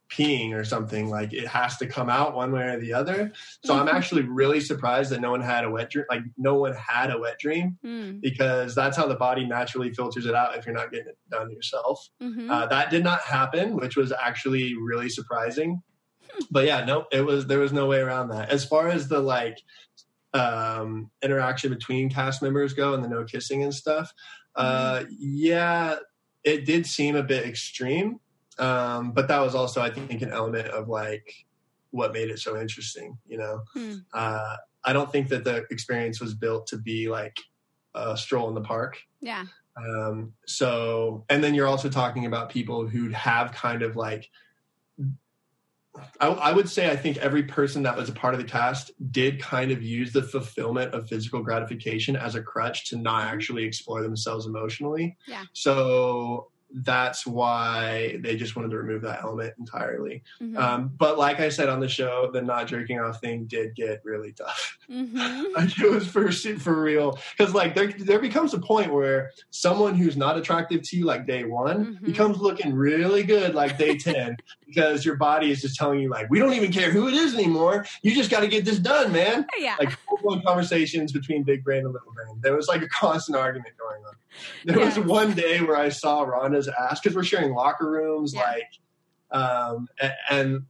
peeing 0.10 0.54
or 0.54 0.64
something 0.64 1.10
like 1.10 1.34
it 1.34 1.48
has 1.48 1.78
to 1.78 1.86
come 1.86 2.10
out 2.10 2.34
one 2.34 2.52
way 2.52 2.64
or 2.64 2.80
the 2.80 2.94
other 2.94 3.32
so 3.66 3.76
i'm 3.76 3.90
actually 3.90 4.22
really 4.22 4.62
surprised 4.62 5.12
that 5.12 5.20
no 5.20 5.32
one 5.32 5.42
had 5.42 5.66
a 5.66 5.70
wet 5.70 5.90
dream 5.90 6.06
like 6.10 6.22
no 6.38 6.56
one 6.56 6.74
had 6.74 7.12
a 7.12 7.20
wet 7.20 7.38
dream 7.40 7.78
mm. 7.86 8.20
because 8.22 8.74
that's 8.74 8.96
how 8.96 9.06
the 9.06 9.16
body 9.16 9.46
naturally 9.46 9.92
filters 9.94 10.26
it 10.26 10.34
out 10.34 10.56
if 10.56 10.66
you're 10.66 10.74
not 10.74 10.92
getting 10.92 11.08
it 11.08 11.18
done 11.30 11.52
yourself 11.52 12.08
mm-hmm. 12.22 12.50
uh, 12.50 12.66
that 12.68 12.90
did 12.90 13.04
not 13.04 13.20
happen 13.22 13.76
which 13.76 13.98
was 13.98 14.14
actually 14.14 14.76
really 14.76 15.10
surprising 15.10 15.82
hmm. 16.22 16.44
but 16.52 16.66
yeah 16.66 16.86
no 16.86 17.06
it 17.12 17.22
was 17.22 17.46
there 17.48 17.60
was 17.60 17.74
no 17.74 17.86
way 17.86 18.00
around 18.00 18.30
that 18.30 18.50
as 18.50 18.64
far 18.64 18.88
as 18.88 19.10
the 19.10 19.20
like 19.20 19.58
um 20.34 21.12
interaction 21.22 21.70
between 21.70 22.10
cast 22.10 22.42
members 22.42 22.74
go 22.74 22.94
and 22.94 23.04
the 23.04 23.10
no 23.10 23.26
kissing 23.26 23.64
and 23.64 23.74
stuff 23.74 24.14
uh 24.56 25.00
mm. 25.00 25.08
yeah 25.20 25.98
it 26.46 26.66
did 26.66 26.86
seem 26.86 27.18
a 27.18 27.24
bit 27.24 27.46
extreme 27.46 28.22
um, 28.60 29.12
but 29.12 29.28
that 29.28 29.40
was 29.40 29.56
also, 29.56 29.82
I 29.82 29.90
think, 29.90 30.22
an 30.22 30.32
element 30.32 30.68
of 30.68 30.88
like 30.88 31.34
what 31.92 32.14
made 32.14 32.30
it 32.30 32.40
so 32.40 32.60
interesting. 32.60 33.18
You 33.28 33.38
know, 33.38 33.62
hmm. 33.74 33.96
uh, 34.14 34.56
I 34.84 34.94
don't 34.94 35.12
think 35.12 35.30
that 35.30 35.44
the 35.44 35.66
experience 35.70 36.20
was 36.20 36.34
built 36.34 36.68
to 36.68 36.78
be 36.78 37.10
like 37.10 37.38
a 37.94 38.16
stroll 38.18 38.48
in 38.50 38.56
the 38.56 38.62
park. 38.62 38.98
Yeah. 39.22 39.46
Um, 39.78 40.34
so, 40.46 41.26
and 41.30 41.44
then 41.44 41.54
you're 41.54 41.68
also 41.68 41.90
talking 41.90 42.26
about 42.26 42.50
people 42.50 42.88
who 42.88 43.10
have 43.10 43.52
kind 43.52 43.84
of 43.84 43.96
like, 43.96 44.30
I, 46.20 46.28
I, 46.28 46.52
would 46.52 46.70
say, 46.70 46.92
I 46.92 46.96
think 46.96 47.18
every 47.18 47.44
person 47.44 47.84
that 47.84 47.98
was 47.98 48.10
a 48.10 48.14
part 48.14 48.34
of 48.34 48.40
the 48.40 48.46
cast 48.46 48.92
did 49.12 49.42
kind 49.42 49.72
of 49.72 49.82
use 49.82 50.14
the 50.14 50.22
fulfillment 50.22 50.94
of 50.94 51.08
physical 51.08 51.42
gratification 51.42 52.16
as 52.16 52.36
a 52.36 52.42
crutch 52.42 52.90
to 52.90 52.98
not 52.98 53.24
mm-hmm. 53.24 53.34
actually 53.34 53.64
explore 53.66 54.02
themselves 54.02 54.46
emotionally. 54.46 55.18
Yeah. 55.28 55.44
So 55.54 56.50
that's 56.84 57.26
why 57.26 58.18
they 58.22 58.36
just 58.36 58.56
wanted 58.56 58.72
to 58.72 58.78
remove 58.78 59.02
that 59.02 59.24
element 59.24 59.54
entirely. 59.58 60.24
Mm-hmm. 60.42 60.58
Um, 60.58 60.92
but 60.98 61.18
like 61.18 61.40
I 61.40 61.50
said 61.50 61.70
on 61.70 61.80
the 61.80 61.88
show, 61.88 62.30
the 62.32 62.42
not 62.42 62.68
jerking 62.68 63.00
off 63.00 63.20
thing 63.20 63.46
did 63.46 63.76
get 63.76 64.02
really 64.04 64.34
tough. 64.34 64.78
Mm-hmm. 64.90 65.56
it 65.84 65.92
was 65.92 66.08
for 66.08 66.32
for 66.32 66.82
real 66.82 67.18
because 67.38 67.54
like 67.54 67.74
there 67.74 67.88
there 67.88 68.20
becomes 68.20 68.54
a 68.54 68.60
point 68.60 68.94
where 68.94 69.32
someone 69.50 69.96
who's 69.96 70.18
not 70.18 70.38
attractive 70.38 70.82
to 70.84 70.98
you 70.98 71.06
like 71.06 71.26
day 71.26 71.46
one 71.46 71.86
mm-hmm. 71.86 72.06
becomes 72.06 72.38
looking 72.38 72.74
really 72.74 73.24
good 73.24 73.56
like 73.56 73.78
day 73.78 73.98
ten 73.98 74.38
because 74.66 75.06
your 75.06 75.16
body 75.16 75.52
is 75.52 75.62
just 75.62 75.76
telling 75.76 76.00
you 76.00 76.10
like 76.10 76.30
we 76.30 76.40
don't 76.40 76.54
even 76.54 76.72
care 76.72 76.92
who 76.92 77.08
it 77.08 77.14
is 77.14 77.34
anymore. 77.34 77.86
You 78.04 78.14
just 78.14 78.30
got 78.30 78.42
to 78.42 78.48
get 78.48 78.66
this 78.66 78.80
done, 78.80 79.12
man. 79.12 79.46
Yeah. 79.58 79.76
Like 79.80 79.98
conversations 80.46 81.12
between 81.12 81.44
big 81.44 81.64
brain 81.64 81.86
and 81.86 81.94
little 81.94 82.12
brain. 82.14 82.40
There 82.42 82.56
was 82.56 82.68
like 82.68 82.82
a 82.82 82.88
constant 82.90 83.38
argument 83.38 83.76
going 83.78 84.04
on. 84.06 84.14
There 84.66 84.80
yes. 84.80 84.98
was 84.98 85.06
one 85.06 85.34
day 85.34 85.62
where 85.62 85.78
I 85.78 85.90
saw 85.90 86.26
Rhonda's 86.26 86.68
ass 86.68 87.00
because 87.00 87.16
we're 87.16 87.24
sharing 87.24 87.54
locker 87.54 87.90
rooms, 87.90 88.34
yeah. 88.34 88.42
like, 88.42 89.42
um, 89.42 89.88
and, 90.02 90.14
and, 90.30 90.62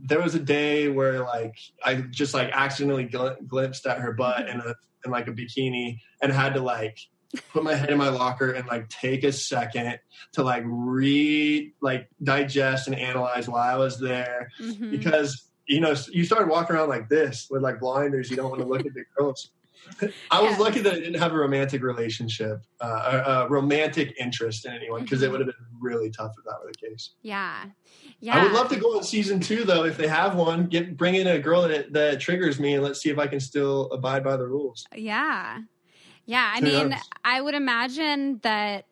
there 0.00 0.22
was 0.22 0.36
a 0.36 0.38
day 0.38 0.88
where 0.88 1.24
like 1.24 1.56
I 1.84 1.96
just 1.96 2.32
like 2.32 2.50
accidentally 2.52 3.08
gl- 3.08 3.44
glimpsed 3.48 3.84
at 3.84 3.98
her 3.98 4.12
butt 4.12 4.48
in 4.48 4.60
a 4.60 4.76
in 5.04 5.10
like 5.10 5.26
a 5.26 5.32
bikini 5.32 5.98
and 6.22 6.32
had 6.32 6.54
to 6.54 6.60
like 6.60 6.98
put 7.52 7.62
my 7.62 7.74
head 7.74 7.90
in 7.90 7.98
my 7.98 8.08
locker 8.08 8.52
and 8.52 8.66
like 8.68 8.88
take 8.88 9.24
a 9.24 9.32
second 9.32 9.98
to 10.32 10.42
like 10.42 10.62
read 10.66 11.72
like 11.80 12.08
digest 12.22 12.86
and 12.86 12.96
analyze 12.96 13.48
why 13.48 13.72
I 13.72 13.76
was 13.76 13.98
there 13.98 14.50
mm-hmm. 14.60 14.90
because 14.90 15.47
you 15.68 15.80
know 15.80 15.94
you 16.10 16.24
started 16.24 16.48
walking 16.48 16.76
around 16.76 16.88
like 16.88 17.08
this 17.08 17.46
with 17.50 17.62
like 17.62 17.78
blinders 17.80 18.30
you 18.30 18.36
don't 18.36 18.50
want 18.50 18.60
to 18.60 18.66
look 18.66 18.86
at 18.86 18.94
the 18.94 19.04
girls 19.16 19.50
I 20.30 20.42
was 20.42 20.58
lucky 20.58 20.80
that 20.80 20.92
I 20.92 20.96
didn't 20.96 21.20
have 21.20 21.32
a 21.32 21.36
romantic 21.36 21.82
relationship, 21.82 22.62
uh, 22.80 23.22
a, 23.26 23.30
a, 23.30 23.48
romantic 23.48 24.14
interest 24.18 24.66
in 24.66 24.72
anyone, 24.72 25.02
because 25.02 25.20
mm-hmm. 25.20 25.26
it 25.26 25.30
would 25.30 25.40
have 25.40 25.46
been 25.46 25.56
really 25.80 26.10
tough 26.10 26.32
if 26.38 26.44
that 26.44 26.56
were 26.62 26.70
the 26.72 26.88
case. 26.88 27.10
Yeah, 27.22 27.64
yeah. 28.20 28.38
I 28.38 28.42
would 28.42 28.52
love 28.52 28.68
to 28.70 28.76
go 28.76 28.96
on 28.96 29.02
season 29.02 29.40
two 29.40 29.64
though, 29.64 29.84
if 29.84 29.96
they 29.96 30.08
have 30.08 30.34
one. 30.34 30.66
Get 30.66 30.96
bring 30.96 31.14
in 31.14 31.26
a 31.26 31.38
girl 31.38 31.62
that 31.62 31.92
that 31.92 32.20
triggers 32.20 32.58
me, 32.58 32.74
and 32.74 32.82
let's 32.82 33.00
see 33.00 33.10
if 33.10 33.18
I 33.18 33.26
can 33.26 33.40
still 33.40 33.90
abide 33.92 34.24
by 34.24 34.36
the 34.36 34.46
rules. 34.46 34.84
Yeah, 34.94 35.58
yeah. 36.26 36.52
I 36.54 36.58
Who 36.60 36.66
mean, 36.66 36.88
knows? 36.90 37.00
I 37.24 37.40
would 37.40 37.54
imagine 37.54 38.40
that 38.42 38.86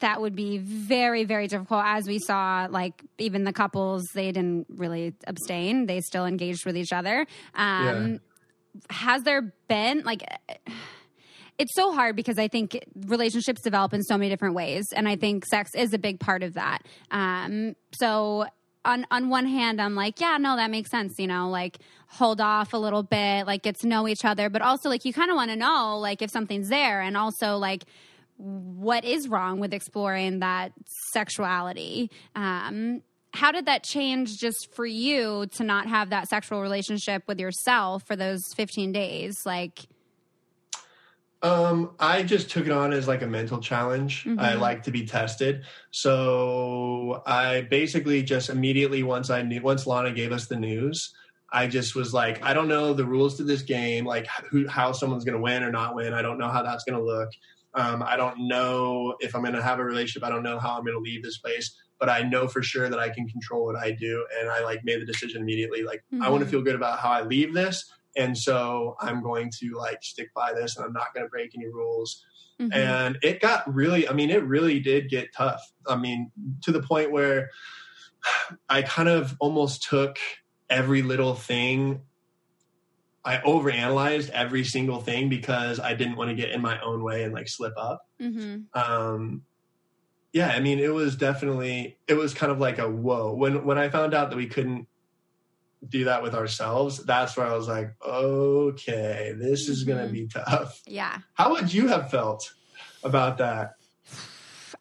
that 0.00 0.20
would 0.20 0.34
be 0.34 0.58
very 0.58 1.24
very 1.24 1.46
difficult. 1.46 1.82
As 1.84 2.06
we 2.06 2.18
saw 2.18 2.66
like 2.70 3.02
even 3.18 3.44
the 3.44 3.52
couples 3.52 4.04
they 4.14 4.32
didn't 4.32 4.66
really 4.68 5.14
abstain. 5.26 5.86
They 5.86 6.00
still 6.00 6.26
engaged 6.26 6.66
with 6.66 6.76
each 6.76 6.92
other. 6.92 7.26
Um, 7.54 8.12
yeah. 8.12 8.18
has 8.90 9.22
there 9.22 9.52
been 9.68 10.02
like 10.04 10.22
it's 11.60 11.74
so 11.74 11.92
hard 11.92 12.16
because 12.16 12.38
I 12.38 12.48
think 12.48 12.82
relationships 13.06 13.60
develop 13.60 13.92
in 13.92 14.02
so 14.02 14.16
many 14.16 14.30
different 14.30 14.54
ways, 14.54 14.86
and 14.96 15.06
I 15.06 15.16
think 15.16 15.44
sex 15.44 15.74
is 15.74 15.92
a 15.92 15.98
big 15.98 16.18
part 16.18 16.42
of 16.42 16.54
that. 16.54 16.78
Um, 17.10 17.76
so 17.92 18.46
on 18.84 19.06
on 19.10 19.28
one 19.28 19.44
hand, 19.44 19.78
I'm 19.80 19.94
like, 19.94 20.20
yeah, 20.20 20.38
no, 20.38 20.56
that 20.56 20.70
makes 20.70 20.90
sense. 20.90 21.18
You 21.18 21.26
know, 21.26 21.50
like 21.50 21.78
hold 22.06 22.40
off 22.40 22.72
a 22.72 22.78
little 22.78 23.02
bit, 23.02 23.46
like 23.46 23.62
get 23.62 23.78
to 23.80 23.86
know 23.86 24.08
each 24.08 24.24
other, 24.24 24.48
but 24.48 24.62
also 24.62 24.88
like 24.88 25.04
you 25.04 25.12
kind 25.12 25.30
of 25.30 25.36
want 25.36 25.50
to 25.50 25.56
know 25.56 25.98
like 25.98 26.22
if 26.22 26.30
something's 26.30 26.70
there, 26.70 27.02
and 27.02 27.14
also 27.16 27.58
like 27.58 27.84
what 28.40 29.04
is 29.04 29.28
wrong 29.28 29.60
with 29.60 29.74
exploring 29.74 30.40
that 30.40 30.72
sexuality. 31.12 32.10
Um, 32.34 33.02
how 33.32 33.52
did 33.52 33.66
that 33.66 33.84
change 33.84 34.38
just 34.38 34.72
for 34.74 34.86
you 34.86 35.46
to 35.52 35.62
not 35.62 35.86
have 35.86 36.10
that 36.10 36.28
sexual 36.28 36.62
relationship 36.62 37.22
with 37.28 37.38
yourself 37.38 38.06
for 38.06 38.16
those 38.16 38.42
15 38.56 38.92
days 38.92 39.46
like 39.46 39.86
Um, 41.42 41.92
I 41.98 42.22
just 42.22 42.50
took 42.50 42.66
it 42.66 42.72
on 42.72 42.92
as 42.92 43.06
like 43.06 43.22
a 43.22 43.26
mental 43.26 43.60
challenge. 43.60 44.24
Mm-hmm. 44.24 44.40
I 44.40 44.54
like 44.54 44.82
to 44.84 44.90
be 44.90 45.06
tested. 45.06 45.64
So 45.90 47.22
I 47.26 47.62
basically 47.62 48.22
just 48.22 48.50
immediately 48.50 49.02
once 49.02 49.30
I 49.30 49.42
knew 49.42 49.62
once 49.62 49.86
Lana 49.86 50.12
gave 50.12 50.32
us 50.32 50.46
the 50.46 50.56
news, 50.56 51.14
I 51.52 51.66
just 51.66 51.94
was 51.94 52.12
like, 52.14 52.44
I 52.44 52.52
don't 52.52 52.68
know 52.68 52.92
the 52.92 53.04
rules 53.04 53.36
to 53.38 53.44
this 53.44 53.62
game, 53.62 54.04
like 54.04 54.26
who, 54.50 54.68
how 54.68 54.92
someone's 54.92 55.24
going 55.24 55.36
to 55.36 55.42
win 55.42 55.62
or 55.62 55.70
not 55.70 55.94
win. 55.94 56.12
I 56.12 56.22
don't 56.22 56.38
know 56.38 56.48
how 56.48 56.62
that's 56.62 56.84
going 56.84 56.98
to 56.98 57.04
look. 57.04 57.30
Um, 57.74 58.02
I 58.02 58.16
don't 58.16 58.48
know 58.48 59.14
if 59.20 59.34
I'm 59.34 59.42
going 59.42 59.54
to 59.54 59.62
have 59.62 59.78
a 59.78 59.84
relationship. 59.84 60.24
I 60.24 60.30
don't 60.30 60.42
know 60.42 60.58
how 60.58 60.76
I'm 60.76 60.84
going 60.84 60.96
to 60.96 61.00
leave 61.00 61.22
this 61.22 61.38
place, 61.38 61.74
but 61.98 62.08
I 62.08 62.22
know 62.22 62.48
for 62.48 62.62
sure 62.62 62.88
that 62.88 62.98
I 62.98 63.10
can 63.10 63.28
control 63.28 63.64
what 63.64 63.76
I 63.76 63.92
do. 63.92 64.26
And 64.40 64.50
I 64.50 64.64
like 64.64 64.84
made 64.84 65.00
the 65.00 65.06
decision 65.06 65.42
immediately. 65.42 65.82
Like 65.82 66.02
mm-hmm. 66.12 66.22
I 66.22 66.28
want 66.28 66.42
to 66.42 66.50
feel 66.50 66.62
good 66.62 66.74
about 66.74 66.98
how 66.98 67.10
I 67.10 67.22
leave 67.22 67.54
this, 67.54 67.90
and 68.16 68.36
so 68.36 68.96
I'm 69.00 69.22
going 69.22 69.50
to 69.60 69.76
like 69.76 70.02
stick 70.02 70.28
by 70.34 70.52
this, 70.52 70.76
and 70.76 70.84
I'm 70.84 70.92
not 70.92 71.14
going 71.14 71.24
to 71.24 71.30
break 71.30 71.52
any 71.54 71.66
rules. 71.66 72.24
Mm-hmm. 72.60 72.72
And 72.72 73.18
it 73.22 73.40
got 73.40 73.72
really, 73.72 74.06
I 74.08 74.12
mean, 74.12 74.30
it 74.30 74.44
really 74.44 74.80
did 74.80 75.08
get 75.08 75.32
tough. 75.34 75.72
I 75.86 75.96
mean, 75.96 76.30
to 76.62 76.72
the 76.72 76.82
point 76.82 77.10
where 77.10 77.50
I 78.68 78.82
kind 78.82 79.08
of 79.08 79.36
almost 79.40 79.82
took 79.82 80.18
every 80.68 81.02
little 81.02 81.34
thing 81.34 82.02
I 83.24 83.38
overanalyzed 83.38 84.30
every 84.30 84.64
single 84.64 85.00
thing 85.00 85.28
because 85.28 85.78
I 85.78 85.94
didn't 85.94 86.16
want 86.16 86.30
to 86.30 86.34
get 86.34 86.50
in 86.50 86.62
my 86.62 86.80
own 86.80 87.02
way 87.02 87.24
and 87.24 87.34
like 87.34 87.48
slip 87.48 87.74
up. 87.76 88.06
Mm-hmm. 88.20 88.60
Um, 88.78 89.42
yeah, 90.32 90.48
I 90.48 90.60
mean, 90.60 90.78
it 90.78 90.92
was 90.92 91.16
definitely 91.16 91.98
it 92.08 92.14
was 92.14 92.32
kind 92.34 92.52
of 92.52 92.58
like 92.60 92.78
a 92.78 92.88
whoa 92.88 93.34
when 93.34 93.64
when 93.64 93.78
I 93.78 93.88
found 93.88 94.14
out 94.14 94.30
that 94.30 94.36
we 94.36 94.46
couldn't 94.46 94.86
do 95.86 96.04
that 96.04 96.22
with 96.22 96.34
ourselves. 96.34 97.04
That's 97.04 97.36
where 97.36 97.46
I 97.46 97.56
was 97.56 97.68
like, 97.68 97.94
okay, 98.06 99.34
this 99.36 99.68
is 99.68 99.84
mm-hmm. 99.84 99.92
going 99.96 100.06
to 100.06 100.12
be 100.12 100.26
tough. 100.26 100.82
Yeah. 100.86 101.18
How 101.34 101.52
would 101.52 101.72
you 101.72 101.88
have 101.88 102.10
felt 102.10 102.52
about 103.02 103.38
that? 103.38 103.74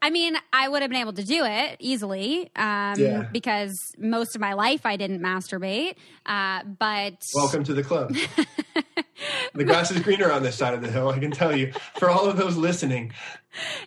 I 0.02 0.12
mean, 0.12 0.38
I 0.54 0.70
would 0.70 0.82
have 0.82 0.90
been 0.90 1.02
able 1.02 1.14
to 1.14 1.24
do 1.24 1.44
it 1.46 1.76
easily 1.80 2.50
um, 2.56 2.96
yeah. 2.98 3.28
because 3.32 3.78
most 3.98 4.34
of 4.34 4.42
my 4.42 4.54
life 4.54 4.86
I 4.86 4.96
didn't 4.96 5.22
masturbate. 5.22 5.96
Uh, 6.26 6.64
but 6.64 7.22
welcome 7.36 7.64
to 7.66 7.74
the 7.74 7.84
club. 7.84 8.16
the 9.54 9.64
grass 9.66 9.92
is 9.92 10.00
greener 10.00 10.32
on 10.32 10.42
this 10.42 10.56
side 10.56 10.74
of 10.74 10.82
the 10.82 10.90
hill. 10.90 11.10
I 11.10 11.20
can 11.20 11.32
tell 11.32 11.56
you. 11.56 11.74
For 11.98 12.10
all 12.10 12.30
of 12.30 12.38
those 12.38 12.56
listening. 12.56 13.12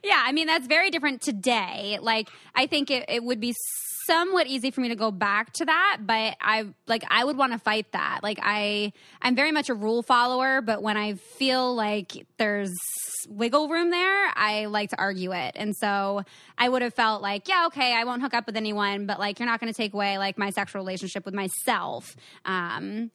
Yeah, 0.02 0.22
I 0.24 0.32
mean 0.32 0.46
that's 0.46 0.66
very 0.66 0.90
different 0.90 1.22
today. 1.22 1.98
Like 2.02 2.28
I 2.54 2.66
think 2.66 2.90
it, 2.90 3.06
it 3.08 3.24
would 3.24 3.40
be 3.40 3.54
somewhat 4.06 4.46
easy 4.46 4.70
for 4.70 4.80
me 4.80 4.88
to 4.88 4.96
go 4.96 5.10
back 5.10 5.52
to 5.54 5.64
that, 5.64 5.98
but 6.02 6.36
I 6.40 6.66
like 6.86 7.04
I 7.10 7.24
would 7.24 7.36
want 7.36 7.52
to 7.52 7.58
fight 7.58 7.90
that. 7.92 8.20
Like 8.22 8.38
I 8.42 8.92
I'm 9.20 9.34
very 9.34 9.52
much 9.52 9.68
a 9.68 9.74
rule 9.74 10.02
follower, 10.02 10.60
but 10.60 10.82
when 10.82 10.96
I 10.96 11.14
feel 11.14 11.74
like 11.74 12.26
there's 12.38 12.72
wiggle 13.28 13.68
room 13.68 13.90
there, 13.90 14.32
I 14.34 14.66
like 14.66 14.90
to 14.90 14.98
argue 14.98 15.32
it. 15.32 15.52
And 15.56 15.74
so 15.76 16.22
I 16.58 16.68
would 16.68 16.82
have 16.82 16.94
felt 16.94 17.22
like, 17.22 17.48
yeah, 17.48 17.66
okay, 17.66 17.94
I 17.94 18.04
won't 18.04 18.22
hook 18.22 18.34
up 18.34 18.46
with 18.46 18.56
anyone, 18.56 19.06
but 19.06 19.18
like 19.18 19.38
you're 19.38 19.48
not 19.48 19.60
going 19.60 19.72
to 19.72 19.76
take 19.76 19.94
away 19.94 20.18
like 20.18 20.38
my 20.38 20.50
sexual 20.50 20.80
relationship 20.80 21.24
with 21.24 21.34
myself. 21.34 22.16
Um 22.44 23.10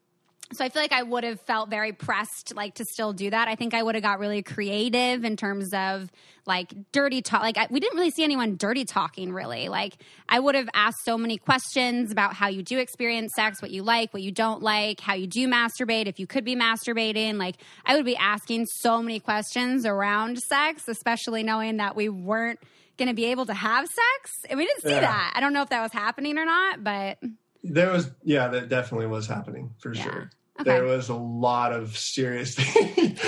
so 0.53 0.63
I 0.63 0.69
feel 0.69 0.81
like 0.81 0.93
I 0.93 1.03
would 1.03 1.23
have 1.23 1.41
felt 1.41 1.69
very 1.69 1.91
pressed 1.91 2.55
like 2.55 2.75
to 2.75 2.85
still 2.85 3.11
do 3.11 3.29
that. 3.29 3.47
I 3.47 3.55
think 3.55 3.73
I 3.73 3.83
would 3.83 3.95
have 3.95 4.03
got 4.03 4.19
really 4.19 4.41
creative 4.41 5.25
in 5.25 5.35
terms 5.35 5.73
of 5.73 6.09
like 6.45 6.73
dirty 6.93 7.21
talk. 7.21 7.41
Like 7.41 7.57
I, 7.57 7.67
we 7.69 7.81
didn't 7.81 7.97
really 7.97 8.11
see 8.11 8.23
anyone 8.23 8.55
dirty 8.55 8.85
talking 8.85 9.33
really. 9.33 9.67
Like 9.67 9.97
I 10.29 10.39
would 10.39 10.55
have 10.55 10.69
asked 10.73 11.03
so 11.03 11.17
many 11.17 11.37
questions 11.37 12.11
about 12.11 12.33
how 12.33 12.47
you 12.47 12.63
do 12.63 12.79
experience 12.79 13.33
sex, 13.35 13.61
what 13.61 13.71
you 13.71 13.83
like, 13.83 14.13
what 14.13 14.23
you 14.23 14.31
don't 14.31 14.61
like, 14.61 15.01
how 15.01 15.15
you 15.15 15.27
do 15.27 15.49
masturbate, 15.49 16.07
if 16.07 16.17
you 16.17 16.27
could 16.27 16.45
be 16.45 16.55
masturbating. 16.55 17.37
Like 17.37 17.57
I 17.85 17.95
would 17.95 18.05
be 18.05 18.15
asking 18.15 18.67
so 18.67 19.01
many 19.01 19.19
questions 19.19 19.85
around 19.85 20.39
sex, 20.39 20.87
especially 20.87 21.43
knowing 21.43 21.77
that 21.77 21.95
we 21.95 22.07
weren't 22.07 22.59
going 22.97 23.09
to 23.09 23.13
be 23.13 23.25
able 23.25 23.45
to 23.45 23.53
have 23.53 23.85
sex. 23.85 24.31
And 24.49 24.57
we 24.57 24.65
didn't 24.65 24.81
see 24.81 24.89
yeah. 24.89 25.01
that. 25.01 25.33
I 25.35 25.41
don't 25.41 25.53
know 25.53 25.61
if 25.61 25.69
that 25.69 25.81
was 25.81 25.91
happening 25.91 26.37
or 26.37 26.45
not, 26.45 26.83
but 26.83 27.17
there 27.63 27.91
was 27.91 28.09
yeah, 28.23 28.47
that 28.47 28.69
definitely 28.69 29.07
was 29.07 29.27
happening 29.27 29.71
for 29.79 29.93
yeah. 29.93 30.03
sure. 30.03 30.29
Okay. 30.59 30.71
There 30.71 30.83
was 30.83 31.09
a 31.09 31.15
lot 31.15 31.71
of 31.71 31.97
serious 31.97 32.55
things. 32.59 33.19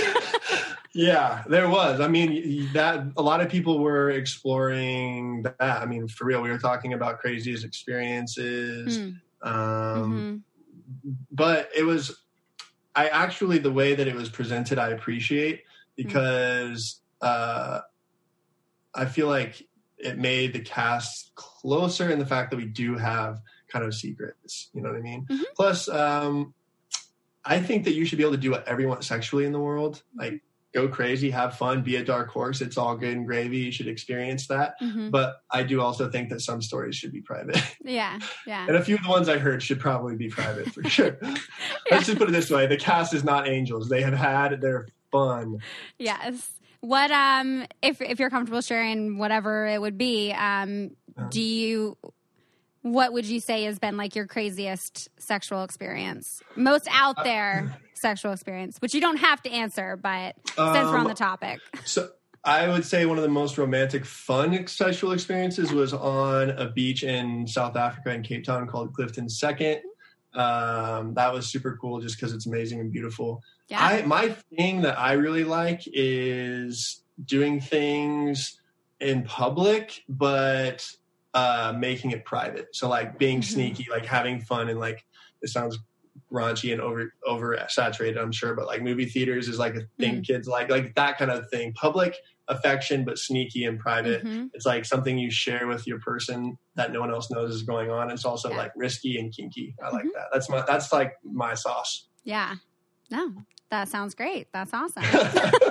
yeah, 0.93 1.43
there 1.47 1.69
was. 1.69 1.99
I 1.99 2.07
mean, 2.07 2.69
that 2.73 3.05
a 3.17 3.21
lot 3.21 3.41
of 3.41 3.49
people 3.49 3.80
were 3.80 4.09
exploring 4.09 5.43
that. 5.43 5.55
I 5.59 5.86
mean, 5.86 6.07
for 6.07 6.25
real, 6.25 6.41
we 6.41 6.49
were 6.49 6.57
talking 6.57 6.93
about 6.93 7.19
craziest 7.19 7.63
experiences. 7.63 8.97
Mm. 8.97 9.19
Um, 9.41 9.53
mm-hmm. 10.11 11.11
But 11.32 11.69
it 11.75 11.84
was, 11.84 12.23
I 12.95 13.09
actually, 13.09 13.59
the 13.59 13.71
way 13.71 13.95
that 13.95 14.07
it 14.07 14.15
was 14.15 14.30
presented, 14.30 14.80
I 14.80 14.89
appreciate 14.89 15.63
because 15.95 17.01
mm. 17.21 17.27
uh, 17.27 17.82
I 18.95 19.05
feel 19.05 19.27
like 19.27 19.67
it 19.97 20.17
made 20.17 20.53
the 20.53 20.61
cast 20.61 21.36
closer 21.36 22.09
in 22.09 22.19
the 22.19 22.25
fact 22.25 22.51
that 22.51 22.57
we 22.57 22.65
do 22.65 22.95
have 22.95 23.41
kind 23.67 23.86
of 23.86 23.93
secrets. 23.93 24.69
You 24.73 24.82
know 24.82 24.89
what 24.89 24.97
I 24.97 25.01
mean? 25.01 25.25
Mm-hmm. 25.30 25.43
Plus, 25.55 25.88
um, 25.89 26.53
I 27.50 27.60
think 27.60 27.84
that 27.86 27.93
you 27.93 28.06
should 28.06 28.18
be 28.18 28.24
able 28.24 28.34
to 28.36 28.39
do 28.39 28.52
whatever 28.52 28.80
you 28.80 28.88
want 28.88 29.04
sexually 29.04 29.45
in 29.45 29.52
the 29.52 29.60
world. 29.60 30.04
Like 30.16 30.41
go 30.74 30.88
crazy, 30.88 31.32
have 31.32 31.58
fun, 31.58 31.82
be 31.82 31.95
a 31.95 32.04
dark 32.06 32.30
horse. 32.30 32.62
It's 32.62 32.78
all 32.78 32.95
good 32.95 33.18
and 33.18 33.26
gravy. 33.26 33.58
You 33.58 33.72
should 33.72 33.88
experience 33.88 34.47
that. 34.47 34.80
Mm-hmm. 34.80 35.10
But 35.10 35.41
I 35.52 35.64
do 35.64 35.82
also 35.82 36.10
think 36.12 36.30
that 36.30 36.41
some 36.41 36.62
stories 36.62 36.95
should 36.95 37.12
be 37.12 37.22
private. 37.22 37.58
Yeah. 37.84 38.20
Yeah. 38.45 38.68
and 38.68 38.76
a 38.76 38.84
few 38.84 38.95
of 38.95 39.04
the 39.04 39.10
ones 39.10 39.28
I 39.30 39.39
heard 39.39 39.64
should 39.64 39.80
probably 39.80 40.16
be 40.16 40.30
private 40.30 40.72
for 40.72 40.84
sure. 40.89 41.18
yeah. 41.24 41.38
Let's 41.89 42.06
just 42.06 42.20
put 42.20 42.30
it 42.30 42.34
this 42.34 42.52
way. 42.52 42.68
The 42.68 42.78
cast 42.78 43.16
is 43.16 43.24
not 43.24 43.47
angels. 43.47 43.89
They 43.89 44.02
have 44.04 44.14
had 44.14 44.62
their 44.62 44.88
fun. 45.12 45.58
Yes. 45.97 46.52
What 46.82 47.10
um 47.12 47.66
if 47.82 48.00
if 48.00 48.20
you're 48.20 48.30
comfortable 48.30 48.62
sharing 48.62 49.18
whatever 49.18 49.66
it 49.66 49.82
would 49.82 49.97
be, 49.97 50.32
um, 50.34 50.91
do 51.30 51.41
you 51.41 51.97
what 52.82 53.13
would 53.13 53.25
you 53.25 53.39
say 53.39 53.63
has 53.63 53.80
been 53.80 53.97
like 53.97 54.15
your 54.15 54.25
craziest 54.25 55.09
sexual 55.19 55.63
experience? 55.63 56.41
Most 56.55 56.88
out 56.91 57.17
uh, 57.17 57.23
there 57.23 57.71
uh, 57.73 57.77
sexual 57.93 58.32
experience, 58.32 58.77
which 58.80 58.93
you 58.93 59.01
don't 59.01 59.17
have 59.17 59.41
to 59.43 59.51
answer, 59.51 59.97
but 59.97 60.36
um, 60.57 60.73
since 60.73 60.89
we're 60.89 60.97
on 60.97 61.03
the 61.05 61.09
um, 61.11 61.15
topic. 61.15 61.59
So 61.86 62.09
I 62.43 62.69
would 62.69 62.86
say 62.86 63.05
one 63.05 63.17
of 63.17 63.23
the 63.23 63.30
most 63.30 63.57
romantic, 63.57 64.05
fun 64.05 64.67
sexual 64.67 65.11
experiences 65.11 65.73
was 65.73 65.93
on 65.93 66.51
a 66.51 66.69
beach 66.69 67.03
in 67.03 67.45
South 67.47 67.75
Africa 67.75 68.13
in 68.13 68.23
Cape 68.23 68.45
Town 68.45 68.67
called 68.67 68.93
Clifton 68.93 69.30
Second. 69.30 69.82
Um, 70.34 71.15
that 71.15 71.34
was 71.34 71.47
super 71.47 71.77
cool 71.82 71.99
just 71.99 72.15
because 72.15 72.34
it's 72.34 72.45
amazing 72.45 72.80
and 72.80 72.91
beautiful. 72.91 73.41
Yeah. 73.67 73.84
I, 73.84 74.01
my 74.03 74.30
thing 74.55 74.82
that 74.82 74.97
I 74.97 75.13
really 75.13 75.43
like 75.43 75.82
is 75.86 77.03
doing 77.25 77.59
things 77.59 78.59
in 78.99 79.23
public, 79.23 80.03
but 80.07 80.89
uh, 81.34 81.73
making 81.77 82.11
it 82.11 82.25
private. 82.25 82.67
So 82.73 82.89
like 82.89 83.17
being 83.17 83.41
mm-hmm. 83.41 83.53
sneaky, 83.53 83.88
like 83.89 84.05
having 84.05 84.41
fun, 84.41 84.69
and 84.69 84.80
like 84.80 85.05
it 85.41 85.49
sounds 85.49 85.77
raunchy 86.32 86.71
and 86.71 86.82
over 86.82 87.13
over 87.25 87.57
saturated, 87.69 88.17
I'm 88.17 88.32
sure, 88.32 88.53
but 88.55 88.65
like 88.65 88.82
movie 88.82 89.05
theaters 89.05 89.47
is 89.47 89.57
like 89.57 89.75
a 89.75 89.82
thing 89.99 90.15
mm-hmm. 90.15 90.21
kids 90.21 90.47
like, 90.47 90.69
like 90.69 90.95
that 90.95 91.17
kind 91.17 91.32
of 91.32 91.49
thing. 91.49 91.73
Public 91.73 92.15
affection, 92.47 93.05
but 93.05 93.17
sneaky 93.17 93.65
and 93.65 93.80
private. 93.80 94.23
Mm-hmm. 94.23 94.47
It's 94.53 94.65
like 94.65 94.86
something 94.86 95.17
you 95.17 95.32
share 95.32 95.67
with 95.67 95.88
your 95.88 95.99
person 95.99 96.57
that 96.75 96.91
no 96.91 96.99
one 96.99 97.11
else 97.11 97.32
knows 97.32 97.53
is 97.53 97.63
going 97.63 97.89
on. 97.89 98.09
It's 98.09 98.25
also 98.25 98.49
yeah. 98.49 98.57
like 98.57 98.71
risky 98.75 99.19
and 99.19 99.34
kinky. 99.34 99.75
I 99.82 99.89
like 99.89 100.01
mm-hmm. 100.01 100.09
that. 100.15 100.27
That's 100.34 100.49
my 100.49 100.63
that's 100.65 100.91
like 100.91 101.13
my 101.23 101.53
sauce. 101.53 102.07
Yeah. 102.23 102.55
No, 103.11 103.34
that 103.69 103.89
sounds 103.89 104.13
great. 104.13 104.47
That's 104.51 104.73
awesome. 104.73 105.03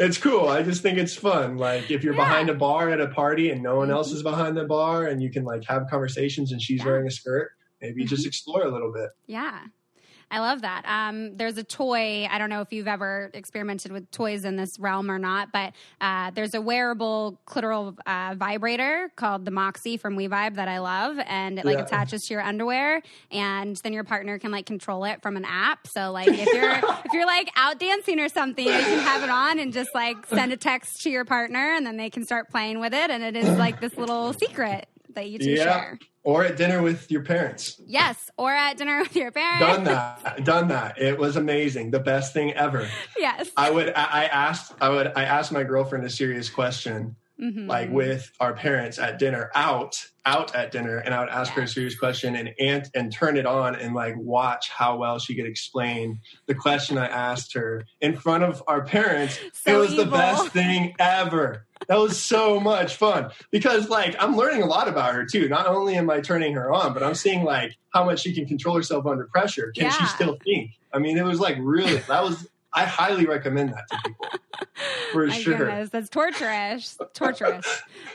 it's 0.00 0.16
cool. 0.16 0.48
I 0.48 0.62
just 0.62 0.82
think 0.82 0.96
it's 0.96 1.14
fun. 1.14 1.58
Like 1.58 1.90
if 1.90 2.02
you're 2.02 2.14
yeah. 2.14 2.24
behind 2.24 2.48
a 2.48 2.54
bar 2.54 2.88
at 2.88 3.00
a 3.00 3.08
party 3.08 3.50
and 3.50 3.62
no 3.62 3.76
one 3.76 3.88
mm-hmm. 3.88 3.96
else 3.96 4.10
is 4.12 4.22
behind 4.22 4.56
the 4.56 4.64
bar 4.64 5.06
and 5.06 5.22
you 5.22 5.30
can 5.30 5.44
like 5.44 5.62
have 5.66 5.88
conversations 5.90 6.52
and 6.52 6.60
she's 6.60 6.80
yeah. 6.80 6.86
wearing 6.86 7.06
a 7.06 7.10
skirt, 7.10 7.50
maybe 7.82 8.02
mm-hmm. 8.02 8.08
just 8.08 8.26
explore 8.26 8.62
a 8.62 8.70
little 8.70 8.92
bit. 8.92 9.10
Yeah. 9.26 9.60
I 10.30 10.38
love 10.38 10.62
that. 10.62 10.82
Um, 10.86 11.36
there's 11.36 11.58
a 11.58 11.64
toy. 11.64 12.26
I 12.30 12.38
don't 12.38 12.50
know 12.50 12.60
if 12.60 12.72
you've 12.72 12.86
ever 12.86 13.30
experimented 13.34 13.90
with 13.90 14.10
toys 14.12 14.44
in 14.44 14.56
this 14.56 14.78
realm 14.78 15.10
or 15.10 15.18
not, 15.18 15.50
but 15.52 15.72
uh, 16.00 16.30
there's 16.30 16.54
a 16.54 16.60
wearable 16.60 17.40
clitoral 17.46 17.96
uh, 18.06 18.34
vibrator 18.36 19.10
called 19.16 19.44
the 19.44 19.50
Moxie 19.50 19.96
from 19.96 20.16
WeVibe 20.16 20.54
that 20.54 20.68
I 20.68 20.78
love, 20.78 21.18
and 21.26 21.58
it 21.58 21.64
like 21.64 21.78
yeah. 21.78 21.84
attaches 21.84 22.26
to 22.26 22.34
your 22.34 22.42
underwear, 22.42 23.02
and 23.32 23.76
then 23.76 23.92
your 23.92 24.04
partner 24.04 24.38
can 24.38 24.52
like 24.52 24.66
control 24.66 25.04
it 25.04 25.20
from 25.20 25.36
an 25.36 25.44
app. 25.44 25.86
So 25.88 26.12
like 26.12 26.28
if 26.28 26.46
you're 26.52 26.74
if 26.74 27.12
you're 27.12 27.26
like 27.26 27.50
out 27.56 27.80
dancing 27.80 28.20
or 28.20 28.28
something, 28.28 28.64
you 28.64 28.72
can 28.72 29.00
have 29.00 29.24
it 29.24 29.30
on 29.30 29.58
and 29.58 29.72
just 29.72 29.90
like 29.94 30.26
send 30.26 30.52
a 30.52 30.56
text 30.56 31.02
to 31.02 31.10
your 31.10 31.24
partner, 31.24 31.74
and 31.74 31.84
then 31.84 31.96
they 31.96 32.10
can 32.10 32.24
start 32.24 32.50
playing 32.50 32.78
with 32.78 32.94
it, 32.94 33.10
and 33.10 33.24
it 33.24 33.36
is 33.36 33.48
like 33.58 33.80
this 33.80 33.96
little 33.96 34.32
secret 34.32 34.86
that 35.14 35.28
you 35.28 35.38
two 35.38 35.50
yeah. 35.50 35.64
share. 35.64 35.98
Or 36.22 36.44
at 36.44 36.56
dinner 36.58 36.82
with 36.82 37.10
your 37.10 37.22
parents. 37.22 37.80
Yes, 37.86 38.30
or 38.36 38.52
at 38.52 38.76
dinner 38.76 38.98
with 39.00 39.16
your 39.16 39.30
parents. 39.32 39.66
Done 39.66 39.84
that. 39.84 40.44
Done 40.44 40.68
that. 40.68 41.00
It 41.00 41.18
was 41.18 41.36
amazing. 41.36 41.92
The 41.92 42.00
best 42.00 42.34
thing 42.34 42.52
ever. 42.52 42.88
Yes. 43.16 43.50
I 43.56 43.70
would 43.70 43.88
I 43.94 44.24
asked 44.24 44.74
I 44.80 44.90
would 44.90 45.12
I 45.16 45.24
asked 45.24 45.50
my 45.50 45.64
girlfriend 45.64 46.04
a 46.04 46.10
serious 46.10 46.50
question. 46.50 47.16
mm-hmm. 47.40 47.66
like 47.66 47.90
with 47.90 48.30
our 48.40 48.52
parents 48.52 48.98
at 48.98 49.18
dinner, 49.18 49.50
out, 49.54 49.96
out 50.26 50.54
at 50.54 50.70
dinner, 50.70 50.98
and 50.98 51.14
I 51.14 51.20
would 51.20 51.30
ask 51.30 51.52
her 51.54 51.62
a 51.62 51.68
serious 51.68 51.98
question 51.98 52.36
and 52.36 52.50
and 52.58 52.88
and 52.94 53.12
turn 53.12 53.36
it 53.36 53.46
on 53.46 53.74
and 53.74 53.94
like 53.94 54.14
watch 54.18 54.68
how 54.68 54.98
well 54.98 55.18
she 55.18 55.34
could 55.34 55.46
explain 55.46 56.20
the 56.46 56.54
question 56.54 56.98
I 56.98 57.06
asked 57.06 57.54
her 57.54 57.84
in 58.00 58.16
front 58.16 58.44
of 58.44 58.62
our 58.66 58.82
parents. 58.84 59.38
So 59.52 59.74
it 59.74 59.78
was 59.78 59.92
evil. 59.92 60.04
the 60.04 60.10
best 60.10 60.48
thing 60.48 60.94
ever. 60.98 61.66
That 61.90 61.98
was 61.98 62.22
so 62.22 62.60
much 62.60 62.94
fun 62.94 63.32
because 63.50 63.88
like 63.88 64.14
I'm 64.20 64.36
learning 64.36 64.62
a 64.62 64.66
lot 64.66 64.86
about 64.86 65.12
her 65.12 65.24
too. 65.26 65.48
Not 65.48 65.66
only 65.66 65.96
am 65.96 66.08
I 66.08 66.20
turning 66.20 66.54
her 66.54 66.70
on, 66.72 66.94
but 66.94 67.02
I'm 67.02 67.16
seeing 67.16 67.42
like 67.42 67.76
how 67.92 68.04
much 68.04 68.20
she 68.20 68.32
can 68.32 68.46
control 68.46 68.76
herself 68.76 69.06
under 69.06 69.24
pressure. 69.24 69.72
Can 69.74 69.86
yeah. 69.86 69.90
she 69.90 70.06
still 70.06 70.38
think? 70.44 70.70
I 70.94 71.00
mean, 71.00 71.18
it 71.18 71.24
was 71.24 71.40
like 71.40 71.56
really 71.58 71.96
that 71.96 72.22
was 72.22 72.48
I 72.72 72.84
highly 72.84 73.26
recommend 73.26 73.70
that 73.72 73.88
to 73.90 73.98
people 74.06 74.26
for 75.10 75.26
My 75.26 75.34
sure. 75.36 75.58
Goodness, 75.58 75.90
that's 75.90 76.08
torturous, 76.08 76.96
torturous. 77.12 77.66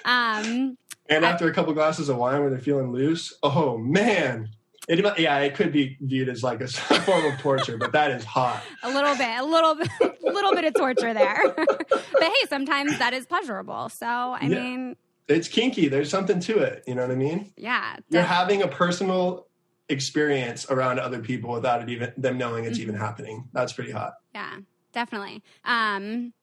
Um, 0.05 0.78
and 1.09 1.26
after 1.26 1.45
I, 1.45 1.49
a 1.49 1.53
couple 1.53 1.73
glasses 1.73 2.07
of 2.07 2.15
wine 2.15 2.43
when 2.43 2.51
they're 2.51 2.59
feeling 2.59 2.93
loose, 2.93 3.38
oh 3.43 3.78
man, 3.78 4.51
it, 4.88 5.20
yeah, 5.20 5.40
it 5.40 5.56
could 5.56 5.72
be 5.72 5.98
viewed 6.02 6.30
as 6.30 6.44
like 6.44 6.62
a 6.62 6.68
form 7.02 7.26
of 7.26 7.40
torture, 7.40 7.78
but 7.78 7.92
that 7.94 8.12
is 8.12 8.24
hot. 8.24 8.62
A 8.84 8.90
little 8.90 9.16
bit, 9.16 9.40
a 9.40 9.46
little 9.46 9.76
bit, 9.76 9.90
a 10.02 10.32
little 10.32 10.54
bit 10.54 10.66
of 10.66 10.74
torture 10.76 11.14
there. 11.14 11.42
but 11.90 12.04
hey, 12.20 12.48
sometimes 12.48 12.98
that 13.00 13.14
is 13.14 13.26
pleasurable. 13.26 13.90
So 13.90 14.06
I 14.06 14.40
yeah. 14.44 14.48
mean, 14.48 14.96
it's 15.28 15.48
kinky. 15.48 15.88
There's 15.88 16.10
something 16.10 16.40
to 16.42 16.60
it. 16.60 16.84
You 16.86 16.96
know 16.96 17.02
what 17.02 17.12
I 17.12 17.16
mean? 17.16 17.52
Yeah. 17.58 17.98
You're 18.10 18.22
having 18.22 18.62
a 18.62 18.68
personal 18.68 19.48
experience 19.90 20.70
around 20.70 21.00
other 21.00 21.20
people 21.20 21.52
without 21.52 21.82
it 21.82 21.90
even 21.90 22.12
them 22.18 22.38
knowing 22.38 22.66
it's 22.66 22.78
mm-hmm. 22.78 22.90
even 22.90 22.96
happening. 22.96 23.48
That's 23.54 23.74
pretty 23.74 23.92
hot. 23.92 24.14
Yeah, 24.34 24.58
definitely. 24.94 25.44
Um, 25.64 26.34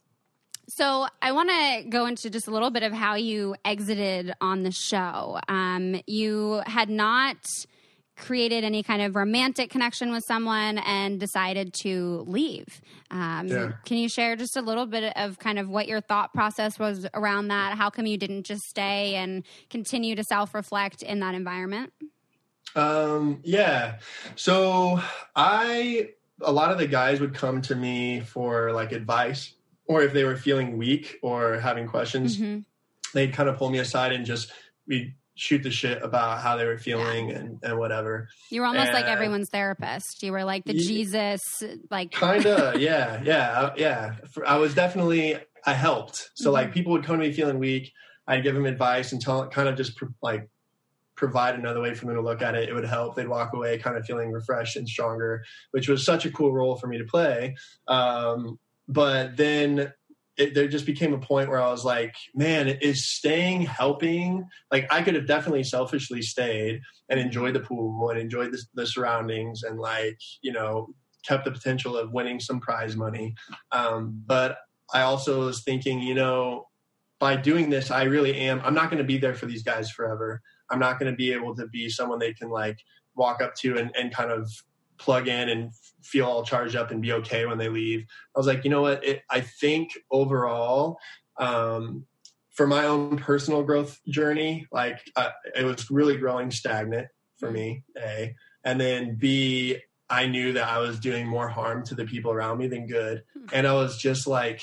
so 0.69 1.07
I 1.21 1.33
want 1.33 1.51
to 1.51 1.89
go 1.89 2.07
into 2.07 2.31
just 2.31 2.47
a 2.47 2.51
little 2.51 2.71
bit 2.71 2.83
of 2.83 2.93
how 2.93 3.15
you 3.15 3.57
exited 3.65 4.33
on 4.41 4.63
the 4.63 4.71
show. 4.71 5.41
Um, 5.49 6.01
you 6.07 6.63
had 6.67 6.89
not 6.89 7.37
created 8.23 8.65
any 8.65 8.83
kind 8.83 9.03
of 9.03 9.17
romantic 9.17 9.69
connection 9.69 10.13
with 10.13 10.25
someone 10.25 10.79
and 10.79 11.21
decided 11.21 11.75
to 11.75 12.25
leave. 12.27 12.81
Um, 13.11 13.49
yeah. 13.49 13.73
Can 13.85 13.99
you 13.99 14.09
share 14.09 14.37
just 14.37 14.57
a 14.57 14.63
little 14.63 14.87
bit 14.87 15.13
of 15.17 15.39
kind 15.39 15.59
of 15.59 15.69
what 15.69 15.89
your 15.89 16.01
thought 16.01 16.33
process 16.33 16.79
was 16.79 17.07
around 17.13 17.49
that? 17.49 17.77
How 17.77 17.91
come 17.91 18.07
you 18.07 18.17
didn't 18.17 18.45
just 18.45 18.63
stay 18.63 19.17
and 19.17 19.45
continue 19.69 20.15
to 20.15 20.25
self 20.25 20.55
reflect 20.55 21.03
in 21.03 21.21
that 21.21 21.35
environment? 21.35 21.93
Um, 22.75 23.41
yeah. 23.43 23.99
So 24.37 25.01
I, 25.37 26.11
a 26.41 26.53
lot 26.53 26.71
of 26.71 26.79
the 26.79 26.87
guys 26.87 27.21
would 27.21 27.35
come 27.35 27.61
to 27.63 27.75
me 27.75 28.21
for 28.21 28.73
like 28.73 28.93
advice 28.93 29.55
or 29.87 30.03
if 30.03 30.13
they 30.13 30.25
were 30.25 30.37
feeling 30.37 30.79
weak 30.79 31.19
or 31.23 31.59
having 31.59 31.87
questions, 31.87 32.39
mm-hmm. 32.39 32.61
they'd 33.15 33.35
kind 33.35 33.49
of 33.49 33.59
pull 33.59 33.69
me 33.69 33.79
aside 33.79 34.13
and 34.13 34.25
just, 34.25 34.53
we 34.87 35.15
shoot 35.43 35.61
the 35.65 35.71
shit 35.73 36.01
about 36.05 36.41
how 36.41 36.57
they 36.57 36.65
were 36.65 36.79
feeling 36.79 37.29
yeah. 37.29 37.37
and, 37.37 37.59
and 37.65 37.79
whatever. 37.79 38.29
You 38.51 38.61
were 38.61 38.67
almost 38.69 38.87
and, 38.87 38.95
like 38.95 39.07
everyone's 39.07 39.49
therapist. 39.49 40.23
You 40.23 40.31
were 40.31 40.45
like 40.45 40.65
the 40.65 40.75
Jesus, 40.75 41.41
like 41.91 42.13
kind 42.13 42.47
of, 42.47 42.81
yeah, 42.81 43.21
yeah, 43.25 43.73
yeah. 43.77 44.15
I 44.47 44.59
was 44.59 44.73
definitely 44.73 45.37
I 45.67 45.73
helped. 45.73 46.31
So 46.35 46.45
mm-hmm. 46.45 46.53
like 46.53 46.73
people 46.73 46.93
would 46.93 47.05
come 47.05 47.19
to 47.19 47.27
me 47.27 47.33
feeling 47.33 47.59
weak. 47.59 47.93
I'd 48.29 48.45
give 48.45 48.55
them 48.55 48.67
advice 48.67 49.11
and 49.11 49.21
tell 49.21 49.49
kind 49.49 49.69
of 49.69 49.77
just 49.77 50.01
like 50.23 50.49
provide 51.17 51.57
another 51.57 51.81
way 51.81 51.93
for 51.93 52.07
them 52.07 52.15
to 52.15 52.23
look 52.23 52.41
at 52.41 52.55
it, 52.55 52.69
it 52.69 52.75
would 52.75 52.85
help. 52.85 53.17
They'd 53.17 53.29
walk 53.29 53.53
away 53.53 53.79
kind 53.79 53.97
of 53.97 54.05
feeling 54.05 54.31
refreshed 54.31 54.77
and 54.77 54.89
stronger, 54.89 55.45
which 55.73 55.89
was 55.89 56.05
such 56.05 56.25
a 56.25 56.31
cool 56.31 56.53
role 56.53 56.77
for 56.77 56.87
me 56.87 56.99
to 56.99 57.05
play. 57.05 57.57
Um, 57.89 58.61
but 58.89 59.37
then 59.37 59.93
it, 60.37 60.55
there 60.55 60.69
just 60.69 60.87
became 60.87 61.13
a 61.13 61.19
point 61.19 61.49
where 61.49 61.61
I 61.61 61.71
was 61.71 61.85
like, 61.85 62.15
man, 62.35 62.69
is 62.69 63.05
staying 63.05 63.63
helping? 63.63 64.47
Like, 64.71 64.93
I 64.93 65.03
could 65.03 65.15
have 65.15 65.27
definitely 65.27 65.65
selfishly 65.65 66.23
stayed 66.23 66.81
and 67.09 67.21
enjoyed 67.21 67.55
the 67.55 67.61
pool 67.61 68.11
and 68.11 68.19
enjoyed 68.19 68.53
the, 68.53 68.63
the 68.75 68.87
surroundings 68.87 69.63
and, 69.63 69.79
like, 69.79 70.19
you 70.41 70.53
know, 70.53 70.95
kept 71.27 71.45
the 71.45 71.51
potential 71.51 71.97
of 71.97 72.13
winning 72.13 72.41
some 72.41 72.61
prize 72.61 72.97
money. 72.97 73.35
Um, 73.71 74.23
but 74.27 74.59
I 74.93 75.03
also 75.03 75.47
was 75.47 75.63
thinking, 75.63 76.01
you 76.01 76.15
know, 76.15 76.67
by 77.21 77.37
doing 77.37 77.71
this, 77.71 77.91
I 77.91 78.05
really 78.05 78.35
am, 78.37 78.61
I'm 78.65 78.75
not 78.75 78.91
going 78.91 78.99
to 78.99 79.05
be 79.05 79.19
there 79.19 79.35
for 79.35 79.47
these 79.47 79.63
guys 79.63 79.91
forever. 79.91 80.41
I'm 80.71 80.81
not 80.81 80.99
going 80.99 81.13
to 81.13 81.17
be 81.17 81.33
able 81.33 81.55
to 81.57 81.67
be 81.69 81.89
someone 81.89 82.19
they 82.19 82.33
can 82.33 82.51
like 82.51 82.79
walk 83.15 83.41
up 83.41 83.55
to 83.57 83.77
and, 83.79 83.95
and 83.97 84.13
kind 84.13 84.33
of 84.33 84.51
plug 84.99 85.29
in 85.29 85.49
and 85.49 85.73
feel 86.03 86.27
all 86.27 86.45
charged 86.45 86.77
up 86.77 86.91
and 86.91 87.03
be 87.03 87.13
okay 87.13 87.47
when 87.47 87.59
they 87.59 87.69
leave. 87.69 88.07
I 88.35 88.39
was 88.39 88.47
like, 88.47 88.65
you 88.65 88.71
know 88.71 88.83
what? 88.83 89.05
It, 89.05 89.23
I 89.31 89.41
think 89.41 89.91
overall, 90.11 90.99
um, 91.39 92.07
for 92.51 92.67
my 92.67 92.85
own 92.85 93.17
personal 93.17 93.63
growth 93.63 93.99
journey, 94.07 94.67
like 94.71 95.01
uh, 95.17 95.31
it 95.57 95.65
was 95.65 95.91
really 95.91 96.17
growing 96.17 96.51
stagnant 96.51 97.09
for 97.39 97.51
me. 97.51 97.85
A 97.99 98.35
and 98.65 98.81
then 98.81 99.17
B, 99.17 99.79
I 100.09 100.27
knew 100.27 100.53
that 100.53 100.69
I 100.69 100.79
was 100.79 101.01
doing 101.01 101.27
more 101.27 101.49
harm 101.49 101.85
to 101.87 101.95
the 101.95 102.05
people 102.05 102.31
around 102.31 102.59
me 102.59 102.69
than 102.69 102.87
good, 102.87 103.23
hmm. 103.35 103.47
and 103.53 103.67
I 103.67 103.75
was 103.75 103.99
just 103.99 104.27
like 104.27 104.63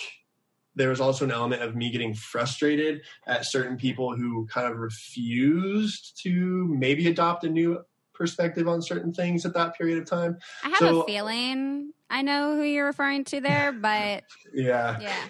there 0.76 0.90
was 0.90 1.02
also 1.02 1.26
an 1.26 1.32
element 1.32 1.62
of 1.62 1.76
me 1.76 1.90
getting 1.90 2.14
frustrated 2.14 3.02
at 3.28 3.46
certain 3.46 3.76
people 3.76 4.16
who 4.16 4.48
kind 4.48 4.72
of 4.72 4.78
refused 4.78 6.22
to 6.24 6.74
maybe 6.78 7.08
adopt 7.08 7.44
a 7.44 7.50
new 7.50 7.80
perspective 8.20 8.68
on 8.68 8.82
certain 8.82 9.14
things 9.14 9.46
at 9.46 9.54
that 9.56 9.76
period 9.76 9.98
of 9.98 10.06
time. 10.06 10.38
I 10.64 10.70
have 10.70 10.78
so, 10.78 11.02
a 11.02 11.06
feeling 11.06 11.94
I 12.10 12.22
know 12.22 12.56
who 12.56 12.64
you're 12.64 12.86
referring 12.86 13.24
to 13.26 13.42
there, 13.42 13.72
but 13.82 14.24
yeah. 14.54 15.00
Yeah. 15.00 15.16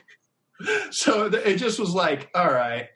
So 0.91 1.27
it 1.27 1.55
just 1.55 1.79
was 1.79 1.91
like, 1.91 2.29
all 2.35 2.51
right, 2.51 2.89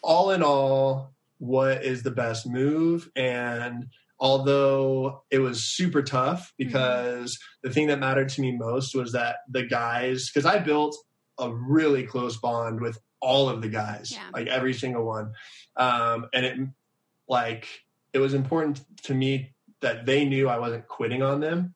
all 0.00 0.30
in 0.30 0.44
all, 0.44 1.12
what 1.38 1.84
is 1.84 2.04
the 2.04 2.12
best 2.12 2.46
move? 2.46 3.10
And 3.16 3.88
although 4.20 5.24
it 5.28 5.40
was 5.40 5.74
super 5.74 6.04
tough 6.04 6.52
mm-hmm. 6.52 6.68
because 6.68 7.32
mm-hmm. 7.32 7.68
the 7.68 7.74
thing 7.74 7.88
that 7.88 7.98
mattered 7.98 8.28
to 8.28 8.40
me 8.40 8.56
most 8.56 8.94
was 8.94 9.10
that 9.10 9.38
the 9.50 9.64
guys, 9.64 10.30
because 10.30 10.46
I 10.46 10.60
built 10.60 10.96
a 11.36 11.52
really 11.52 12.04
close 12.04 12.36
bond 12.36 12.80
with 12.80 12.96
all 13.20 13.48
of 13.48 13.60
the 13.60 13.68
guys, 13.68 14.12
yeah. 14.12 14.28
like 14.32 14.46
every 14.46 14.72
single 14.72 15.04
one. 15.04 15.32
Um, 15.76 16.26
and 16.32 16.46
it 16.46 16.58
like 17.28 17.66
it 18.14 18.18
was 18.18 18.32
important 18.32 18.80
to 19.02 19.14
me 19.14 19.54
that 19.82 20.06
they 20.06 20.24
knew 20.24 20.48
I 20.48 20.58
wasn't 20.58 20.88
quitting 20.88 21.22
on 21.22 21.40
them. 21.40 21.74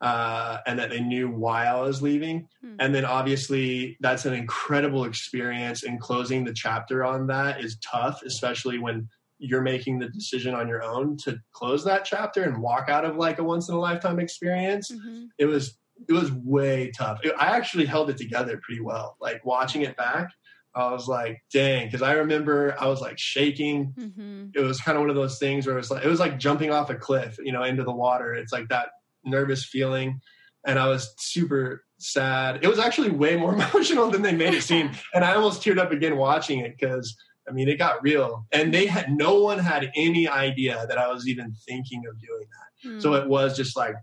Uh, 0.00 0.60
and 0.66 0.78
that 0.78 0.88
they 0.88 0.98
knew 1.00 1.28
why 1.28 1.66
I 1.66 1.78
was 1.78 2.00
leaving. 2.00 2.48
Hmm. 2.62 2.76
And 2.78 2.94
then 2.94 3.04
obviously 3.04 3.98
that's 4.00 4.24
an 4.24 4.32
incredible 4.32 5.04
experience 5.04 5.82
and 5.82 6.00
closing 6.00 6.42
the 6.42 6.54
chapter 6.54 7.04
on 7.04 7.26
that 7.26 7.62
is 7.62 7.76
tough, 7.80 8.22
especially 8.24 8.78
when 8.78 9.06
you're 9.40 9.60
making 9.60 9.98
the 9.98 10.08
decision 10.08 10.54
on 10.54 10.68
your 10.68 10.82
own 10.82 11.18
to 11.18 11.38
close 11.52 11.84
that 11.84 12.06
chapter 12.06 12.44
and 12.44 12.62
walk 12.62 12.88
out 12.88 13.04
of 13.04 13.16
like 13.16 13.40
a 13.40 13.44
once 13.44 13.68
in 13.68 13.74
a 13.74 13.78
lifetime 13.78 14.18
experience. 14.18 14.90
Mm-hmm. 14.90 15.24
It 15.36 15.44
was 15.44 15.78
it 16.08 16.12
was 16.14 16.32
way 16.32 16.90
tough. 16.96 17.20
It, 17.22 17.34
I 17.38 17.54
actually 17.56 17.84
held 17.84 18.08
it 18.08 18.16
together 18.16 18.58
pretty 18.62 18.80
well. 18.80 19.16
Like 19.20 19.44
watching 19.44 19.82
it 19.82 19.96
back, 19.96 20.30
I 20.74 20.92
was 20.92 21.08
like, 21.08 21.42
dang, 21.52 21.86
because 21.86 22.02
I 22.02 22.12
remember 22.12 22.76
I 22.78 22.86
was 22.86 23.00
like 23.00 23.18
shaking. 23.18 23.92
Mm-hmm. 23.98 24.46
It 24.54 24.60
was 24.60 24.80
kind 24.80 24.96
of 24.96 25.02
one 25.02 25.10
of 25.10 25.16
those 25.16 25.38
things 25.38 25.66
where 25.66 25.74
it 25.74 25.78
was 25.78 25.90
like 25.90 26.04
it 26.04 26.08
was 26.08 26.20
like 26.20 26.38
jumping 26.38 26.70
off 26.70 26.90
a 26.90 26.94
cliff, 26.94 27.36
you 27.42 27.52
know, 27.52 27.64
into 27.64 27.82
the 27.82 27.92
water. 27.92 28.34
It's 28.34 28.52
like 28.52 28.68
that 28.68 28.88
nervous 29.24 29.64
feeling, 29.64 30.20
and 30.64 30.78
I 30.78 30.88
was 30.88 31.12
super 31.18 31.84
sad. 31.98 32.60
It 32.62 32.68
was 32.68 32.78
actually 32.78 33.10
way 33.10 33.36
more 33.36 33.54
emotional 33.54 34.10
than 34.10 34.22
they 34.22 34.34
made 34.34 34.54
it 34.54 34.62
seem, 34.62 34.90
and 35.14 35.24
I 35.24 35.34
almost 35.34 35.62
teared 35.62 35.78
up 35.78 35.90
again 35.90 36.16
watching 36.16 36.60
it 36.60 36.76
because 36.78 37.16
I 37.48 37.52
mean 37.52 37.68
it 37.68 37.78
got 37.78 38.02
real, 38.02 38.46
and 38.52 38.72
they 38.72 38.86
had 38.86 39.10
no 39.10 39.40
one 39.40 39.58
had 39.58 39.90
any 39.96 40.28
idea 40.28 40.86
that 40.88 40.98
I 40.98 41.08
was 41.08 41.26
even 41.26 41.52
thinking 41.66 42.04
of 42.08 42.20
doing 42.20 42.46
that. 42.50 42.88
Mm. 42.88 43.02
So 43.02 43.14
it 43.14 43.28
was 43.28 43.56
just 43.56 43.76
like, 43.76 43.96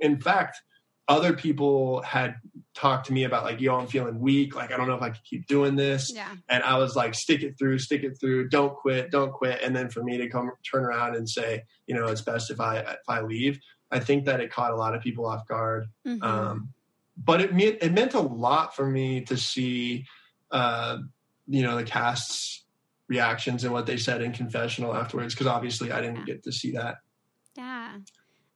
in 0.00 0.20
fact 0.20 0.60
other 1.08 1.32
people 1.32 2.02
had 2.02 2.36
talked 2.76 3.06
to 3.06 3.12
me 3.12 3.24
about 3.24 3.42
like, 3.44 3.60
yo, 3.60 3.76
I'm 3.76 3.86
feeling 3.86 4.20
weak. 4.20 4.54
Like, 4.54 4.70
I 4.70 4.76
don't 4.76 4.86
know 4.86 4.94
if 4.94 5.02
I 5.02 5.10
can 5.10 5.20
keep 5.24 5.46
doing 5.46 5.74
this. 5.74 6.12
Yeah. 6.14 6.28
And 6.48 6.62
I 6.62 6.78
was 6.78 6.94
like, 6.94 7.14
stick 7.14 7.42
it 7.42 7.58
through, 7.58 7.78
stick 7.78 8.04
it 8.04 8.18
through. 8.20 8.50
Don't 8.50 8.76
quit, 8.76 9.10
don't 9.10 9.32
quit. 9.32 9.62
And 9.62 9.74
then 9.74 9.88
for 9.88 10.04
me 10.04 10.18
to 10.18 10.28
come 10.28 10.52
turn 10.70 10.84
around 10.84 11.16
and 11.16 11.28
say, 11.28 11.64
you 11.86 11.94
know, 11.94 12.06
it's 12.06 12.20
best 12.20 12.50
if 12.50 12.60
I 12.60 12.78
if 12.78 13.08
I 13.08 13.22
leave. 13.22 13.58
I 13.90 13.98
think 14.00 14.26
that 14.26 14.40
it 14.40 14.52
caught 14.52 14.72
a 14.72 14.76
lot 14.76 14.94
of 14.94 15.02
people 15.02 15.26
off 15.26 15.46
guard. 15.48 15.86
Mm-hmm. 16.06 16.22
Um, 16.22 16.68
but 17.16 17.40
it 17.40 17.54
meant 17.54 17.78
it 17.80 17.92
meant 17.92 18.14
a 18.14 18.20
lot 18.20 18.76
for 18.76 18.86
me 18.86 19.22
to 19.22 19.36
see, 19.36 20.04
uh, 20.50 20.98
you 21.46 21.62
know, 21.62 21.76
the 21.76 21.84
cast's 21.84 22.64
reactions 23.08 23.64
and 23.64 23.72
what 23.72 23.86
they 23.86 23.96
said 23.96 24.20
in 24.20 24.32
confessional 24.32 24.94
afterwards, 24.94 25.34
because 25.34 25.46
obviously 25.46 25.92
I 25.92 26.00
didn't 26.00 26.18
yeah. 26.18 26.34
get 26.34 26.42
to 26.44 26.52
see 26.52 26.72
that. 26.72 26.96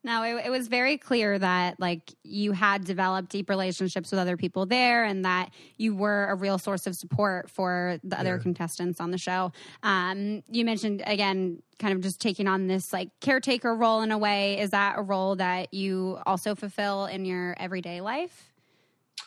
No, 0.03 0.23
it, 0.23 0.47
it, 0.47 0.49
was 0.49 0.67
very 0.67 0.97
clear 0.97 1.37
that 1.37 1.79
like 1.79 2.13
you 2.23 2.53
had 2.53 2.85
developed 2.85 3.29
deep 3.29 3.49
relationships 3.49 4.09
with 4.09 4.19
other 4.19 4.35
people 4.35 4.65
there, 4.65 5.03
and 5.03 5.25
that 5.25 5.51
you 5.77 5.95
were 5.95 6.25
a 6.25 6.35
real 6.35 6.57
source 6.57 6.87
of 6.87 6.95
support 6.95 7.51
for 7.51 7.99
the 8.03 8.19
other 8.19 8.37
yeah. 8.37 8.41
contestants 8.41 8.99
on 8.99 9.11
the 9.11 9.19
show. 9.19 9.51
Um, 9.83 10.41
you 10.49 10.65
mentioned 10.65 11.03
again, 11.05 11.61
kind 11.77 11.93
of 11.93 12.01
just 12.01 12.19
taking 12.19 12.47
on 12.47 12.65
this 12.65 12.91
like 12.91 13.09
caretaker 13.19 13.75
role 13.75 14.01
in 14.01 14.11
a 14.11 14.17
way. 14.17 14.59
Is 14.59 14.71
that 14.71 14.97
a 14.97 15.03
role 15.03 15.35
that 15.35 15.71
you 15.71 16.17
also 16.25 16.55
fulfill 16.55 17.05
in 17.05 17.25
your 17.25 17.55
everyday 17.59 18.01
life? 18.01 18.51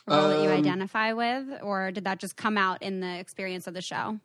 role 0.06 0.24
um, 0.24 0.30
that 0.30 0.42
you 0.42 0.50
um, 0.50 0.58
identify 0.58 1.12
with, 1.12 1.46
or 1.62 1.90
did 1.90 2.04
that 2.04 2.18
just 2.18 2.36
come 2.36 2.58
out 2.58 2.82
in 2.82 3.00
the 3.00 3.18
experience 3.18 3.66
of 3.66 3.74
the 3.74 3.82
show? 3.82 4.18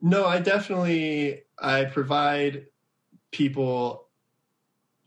No, 0.00 0.26
I 0.26 0.40
definitely 0.40 1.42
I 1.58 1.84
provide 1.84 2.66
people 3.30 4.01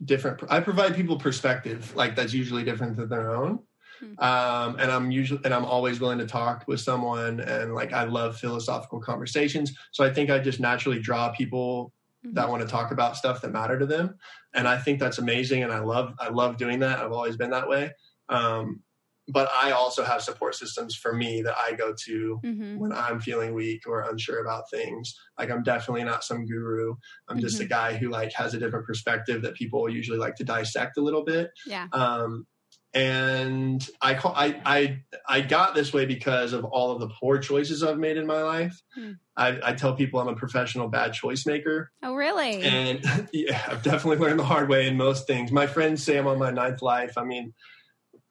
different. 0.04 0.42
I 0.50 0.60
provide 0.60 0.96
people 0.96 1.18
perspective 1.18 1.96
like 1.96 2.16
that's 2.16 2.34
usually 2.34 2.64
different 2.64 2.98
than 2.98 3.10
their 3.10 3.34
own. 3.36 3.60
Hmm. 4.00 4.20
Um, 4.20 4.80
and 4.80 4.92
I'm 4.92 5.12
usually 5.12 5.40
and 5.46 5.54
I'm 5.54 5.66
always 5.66 6.00
willing 6.00 6.18
to 6.18 6.28
talk 6.28 6.66
with 6.68 6.82
someone 6.82 7.40
and 7.40 7.74
like 7.74 7.94
I 7.94 8.04
love 8.04 8.38
philosophical 8.38 9.00
conversations. 9.00 9.74
So 9.92 10.04
I 10.04 10.12
think 10.12 10.30
I 10.30 10.40
just 10.40 10.60
naturally 10.60 11.00
draw 11.00 11.30
people 11.30 11.94
mm-hmm. 12.26 12.34
that 12.36 12.50
want 12.50 12.62
to 12.62 12.68
talk 12.68 12.92
about 12.92 13.16
stuff 13.16 13.42
that 13.42 13.52
matter 13.52 13.80
to 13.80 13.86
them. 13.86 14.16
And 14.54 14.68
I 14.68 14.78
think 14.78 15.00
that's 15.00 15.20
amazing 15.20 15.64
and 15.64 15.72
I 15.72 15.80
love 15.80 16.14
I 16.20 16.30
love 16.30 16.58
doing 16.58 16.80
that. 16.80 17.00
I've 17.00 17.14
always 17.14 17.38
been 17.38 17.52
that 17.52 17.70
way. 17.70 17.92
Um, 18.28 18.82
but 19.28 19.50
I 19.52 19.72
also 19.72 20.04
have 20.04 20.22
support 20.22 20.56
systems 20.56 20.96
for 20.96 21.14
me 21.14 21.42
that 21.42 21.56
I 21.58 21.74
go 21.74 21.94
to 22.06 22.42
mm-hmm. 22.44 22.78
when 22.78 22.92
I'm 22.92 23.20
feeling 23.20 23.54
weak 23.54 23.84
or 23.88 24.02
unsure 24.02 24.40
about 24.40 24.70
things. 24.70 25.20
Like 25.38 25.50
I'm 25.50 25.64
definitely 25.64 26.04
not 26.04 26.24
some 26.24 26.46
guru. 26.46 26.96
I'm 27.28 27.38
mm-hmm. 27.38 27.46
just 27.46 27.60
a 27.60 27.64
mm-hmm. 27.64 27.70
guy 27.70 27.94
who 27.96 28.10
like 28.10 28.34
has 28.34 28.54
a 28.54 28.60
different 28.60 28.86
perspective 28.86 29.42
that 29.42 29.56
people 29.56 29.90
usually 29.90 30.20
like 30.20 30.36
to 30.36 30.44
dissect 30.44 30.98
a 30.98 31.02
little 31.02 31.24
bit. 31.24 31.52
Yeah. 31.66 31.88
Um, 31.92 32.46
and 32.94 33.86
I 34.02 34.14
call 34.14 34.34
I 34.34 34.62
I 34.66 35.02
I 35.28 35.42
got 35.42 35.76
this 35.76 35.92
way 35.92 36.06
because 36.06 36.54
of 36.54 36.64
all 36.64 36.92
of 36.92 37.02
the 37.02 37.10
poor 37.10 37.38
choices 37.40 37.84
I've 37.84 38.00
made 38.00 38.16
in 38.16 38.26
my 38.26 38.42
life. 38.42 38.82
Hmm. 38.96 39.12
I, 39.36 39.60
I, 39.62 39.74
tell 39.74 39.94
people 39.94 40.22
I'm 40.22 40.30
a 40.30 40.36
professional 40.36 40.88
bad 40.88 41.12
choice 41.12 41.46
maker. 41.46 41.92
Oh, 42.02 42.16
really? 42.16 42.62
And 42.62 43.04
yeah, 43.34 43.62
I've 43.68 43.84
definitely 43.84 44.26
learned 44.26 44.40
the 44.40 44.46
hard 44.46 44.70
way 44.70 44.88
in 44.88 44.96
most 44.96 45.28
things. 45.28 45.52
My 45.52 45.68
friends 45.68 46.04
say 46.04 46.16
I'm 46.16 46.26
on 46.26 46.40
my 46.40 46.52
ninth 46.52 46.82
life. 46.82 47.18
I 47.18 47.26
mean, 47.26 47.54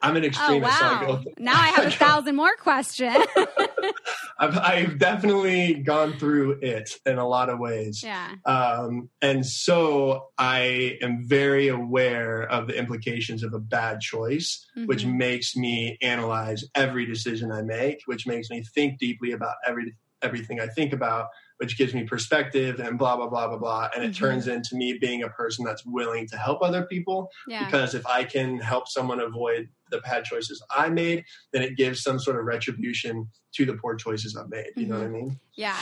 I'm 0.05 0.17
an 0.17 0.25
extremist. 0.25 0.83
Oh, 0.83 0.87
wow. 0.87 1.23
So 1.23 1.31
I 1.31 1.33
now 1.39 1.55
I 1.55 1.69
have 1.69 1.87
a 1.87 1.91
thousand 1.91 2.37
more 2.37 2.55
questions. 2.57 3.17
I've, 4.39 4.59
I've, 4.59 4.99
definitely 4.99 5.75
gone 5.75 6.19
through 6.19 6.59
it 6.61 6.91
in 7.07 7.19
a 7.19 7.27
lot 7.27 7.49
of 7.49 7.59
ways. 7.59 8.03
Yeah. 8.03 8.33
Um, 8.45 9.09
and 9.23 9.47
so 9.47 10.29
I 10.37 10.99
am 11.01 11.25
very 11.27 11.69
aware 11.69 12.43
of 12.43 12.67
the 12.67 12.77
implications 12.77 13.43
of 13.43 13.55
a 13.55 13.59
bad 13.59 14.01
choice, 14.01 14.67
mm-hmm. 14.77 14.87
which 14.87 15.07
makes 15.07 15.57
me 15.57 15.97
analyze 16.03 16.65
every 16.75 17.07
decision 17.07 17.51
I 17.51 17.63
make, 17.63 18.03
which 18.05 18.27
makes 18.27 18.51
me 18.51 18.63
think 18.75 18.99
deeply 18.99 19.33
about 19.33 19.55
every 19.67 19.97
everything 20.21 20.61
I 20.61 20.67
think 20.67 20.93
about 20.93 21.29
which 21.65 21.79
gives 21.79 21.95
me 21.95 22.05
perspective 22.05 22.79
and 22.79 22.99
blah 22.99 23.17
blah 23.17 23.27
blah 23.27 23.49
blah 23.49 23.57
blah 23.57 23.89
and 23.95 24.05
it 24.05 24.09
mm-hmm. 24.09 24.23
turns 24.23 24.49
into 24.49 24.77
me 24.77 24.99
being 25.01 25.23
a 25.23 25.31
person 25.31 25.65
that's 25.65 25.83
willing 25.87 26.29
to 26.29 26.37
help 26.37 26.61
other 26.61 26.83
people 26.83 27.31
yeah. 27.49 27.65
because 27.65 27.95
if 27.95 28.07
i 28.07 28.23
can 28.23 28.59
help 28.59 28.87
someone 28.87 29.19
avoid 29.19 29.67
the 29.91 29.99
bad 30.01 30.25
choices 30.25 30.63
i 30.71 30.91
made 30.91 31.25
then 31.55 31.63
it 31.63 31.75
gives 31.75 32.03
some 32.03 32.19
sort 32.19 32.39
of 32.39 32.45
retribution 32.45 33.27
to 33.55 33.65
the 33.65 33.73
poor 33.77 33.95
choices 33.97 34.37
i've 34.37 34.51
made 34.51 34.67
you 34.77 34.83
mm-hmm. 34.83 34.93
know 34.93 34.99
what 34.99 35.05
i 35.05 35.07
mm-hmm. 35.07 35.29
mean 35.29 35.41
yeah 35.57 35.79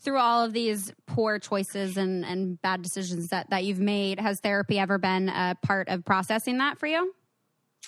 through 0.00 0.18
all 0.18 0.42
of 0.42 0.54
these 0.54 0.90
poor 1.06 1.38
choices 1.38 1.98
and, 1.98 2.24
and 2.24 2.60
bad 2.62 2.80
decisions 2.80 3.28
that, 3.28 3.50
that 3.50 3.64
you've 3.64 3.80
made 3.80 4.20
has 4.20 4.40
therapy 4.40 4.78
ever 4.78 4.96
been 4.96 5.28
a 5.28 5.54
part 5.62 5.88
of 5.90 6.02
processing 6.02 6.56
that 6.58 6.78
for 6.78 6.86
you 6.86 7.12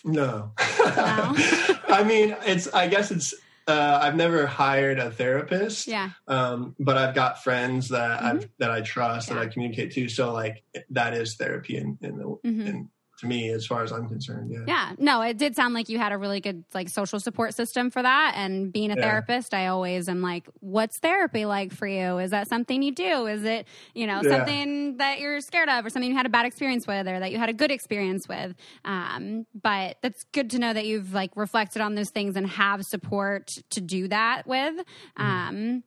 no, 0.05 0.53
no. 0.85 1.35
i 1.89 2.05
mean 2.07 2.37
it's 2.45 2.73
i 2.75 2.87
guess 2.87 3.11
it's 3.11 3.35
uh, 3.69 4.01
I've 4.03 4.17
never 4.17 4.47
hired 4.47 4.99
a 4.99 5.11
therapist. 5.11 5.87
Yeah. 5.87 6.11
Um, 6.27 6.75
but 6.79 6.97
I've 6.97 7.15
got 7.15 7.45
friends 7.45 7.89
that 7.91 8.21
mm-hmm. 8.21 8.39
i 8.39 8.49
that 8.59 8.71
I 8.71 8.81
trust 8.81 9.29
yeah. 9.29 9.35
that 9.35 9.43
I 9.43 9.47
communicate 9.47 9.93
to. 9.93 10.09
So 10.09 10.33
like 10.33 10.65
that 10.91 11.15
is 11.15 11.37
therapy 11.37 11.77
in 11.77 11.99
in, 12.01 12.17
the, 12.17 12.25
mm-hmm. 12.25 12.67
in 12.67 12.91
to 13.19 13.27
me 13.27 13.51
as 13.51 13.67
far 13.67 13.83
as 13.83 13.93
I'm 13.93 14.09
concerned. 14.09 14.51
Yeah. 14.53 14.65
Yeah. 14.67 14.93
No, 14.99 15.23
it 15.23 15.37
did 15.39 15.57
sound 15.57 15.75
like 15.75 15.89
you 15.89 15.99
had 15.99 16.13
a 16.13 16.19
really 16.19 16.41
good 16.41 16.65
like 16.75 16.89
social 16.89 17.21
support 17.21 17.55
system 17.55 17.91
for 17.91 18.03
that. 18.03 18.35
And 18.37 18.73
being 18.73 18.91
a 18.91 18.97
yeah. 18.97 19.03
therapist, 19.03 19.55
I 19.55 19.67
always 19.69 20.09
am 20.09 20.23
like, 20.23 20.49
what's 20.61 20.99
therapy 20.99 21.45
like 21.45 21.73
for 21.73 21.87
you? 21.87 22.19
Is 22.19 22.31
that 22.31 22.49
something 22.49 22.83
you 22.83 22.93
do? 22.93 23.27
Is 23.27 23.45
it, 23.45 23.67
you 23.95 24.07
know, 24.07 24.21
yeah. 24.23 24.37
something 24.37 24.97
that 24.99 25.19
you're 25.19 25.41
scared 25.41 25.69
of 25.69 25.85
or 25.85 25.91
something 25.91 26.11
you 26.11 26.17
had 26.17 26.27
a 26.27 26.31
bad 26.31 26.47
experience 26.47 26.87
with 26.87 27.09
or 27.09 27.19
that 27.19 27.33
you 27.33 27.39
had 27.39 27.49
a 27.49 27.55
good 27.55 27.71
experience 27.71 28.29
with? 28.29 28.55
Um, 28.85 29.47
but 29.61 29.97
that's 30.03 30.25
good 30.33 30.51
to 30.51 30.59
know 30.59 30.73
that 30.73 30.87
you've 30.87 31.13
like 31.13 31.33
reflected 31.37 31.83
on 31.83 31.95
those 31.95 32.11
things 32.11 32.37
and 32.37 32.49
have 32.49 32.85
support 32.85 33.59
to 33.71 33.81
do 33.81 34.09
that 34.09 34.47
with. 34.47 34.75
Mm-hmm. 35.19 35.23
Um, 35.23 35.85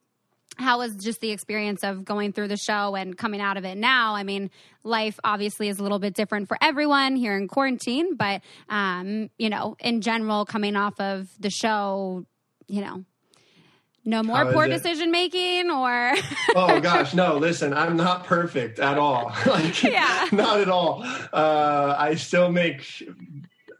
how 0.57 0.79
was 0.79 0.95
just 0.95 1.21
the 1.21 1.31
experience 1.31 1.83
of 1.83 2.05
going 2.05 2.33
through 2.33 2.47
the 2.47 2.57
show 2.57 2.95
and 2.95 3.17
coming 3.17 3.41
out 3.41 3.57
of 3.57 3.65
it 3.65 3.77
now? 3.77 4.15
I 4.15 4.23
mean, 4.23 4.51
life 4.83 5.19
obviously 5.23 5.69
is 5.69 5.79
a 5.79 5.83
little 5.83 5.99
bit 5.99 6.13
different 6.13 6.47
for 6.47 6.57
everyone 6.61 7.15
here 7.15 7.35
in 7.35 7.47
quarantine, 7.47 8.15
but 8.15 8.41
um, 8.69 9.29
you 9.37 9.49
know, 9.49 9.75
in 9.79 10.01
general, 10.01 10.45
coming 10.45 10.75
off 10.75 10.99
of 10.99 11.29
the 11.39 11.49
show, 11.49 12.25
you 12.67 12.81
know, 12.81 13.05
no 14.03 14.23
more 14.23 14.51
poor 14.51 14.67
decision 14.67 15.11
making 15.11 15.69
or 15.69 16.13
oh 16.55 16.79
gosh 16.79 17.13
no 17.13 17.37
listen 17.37 17.71
i'm 17.71 17.95
not 17.95 18.25
perfect 18.25 18.79
at 18.79 18.97
all. 18.97 19.31
Like 19.45 19.83
yeah. 19.83 20.27
not 20.31 20.59
at 20.59 20.69
all. 20.69 21.03
Uh, 21.03 21.95
i 21.97 22.15
still 22.15 22.51
make 22.51 23.03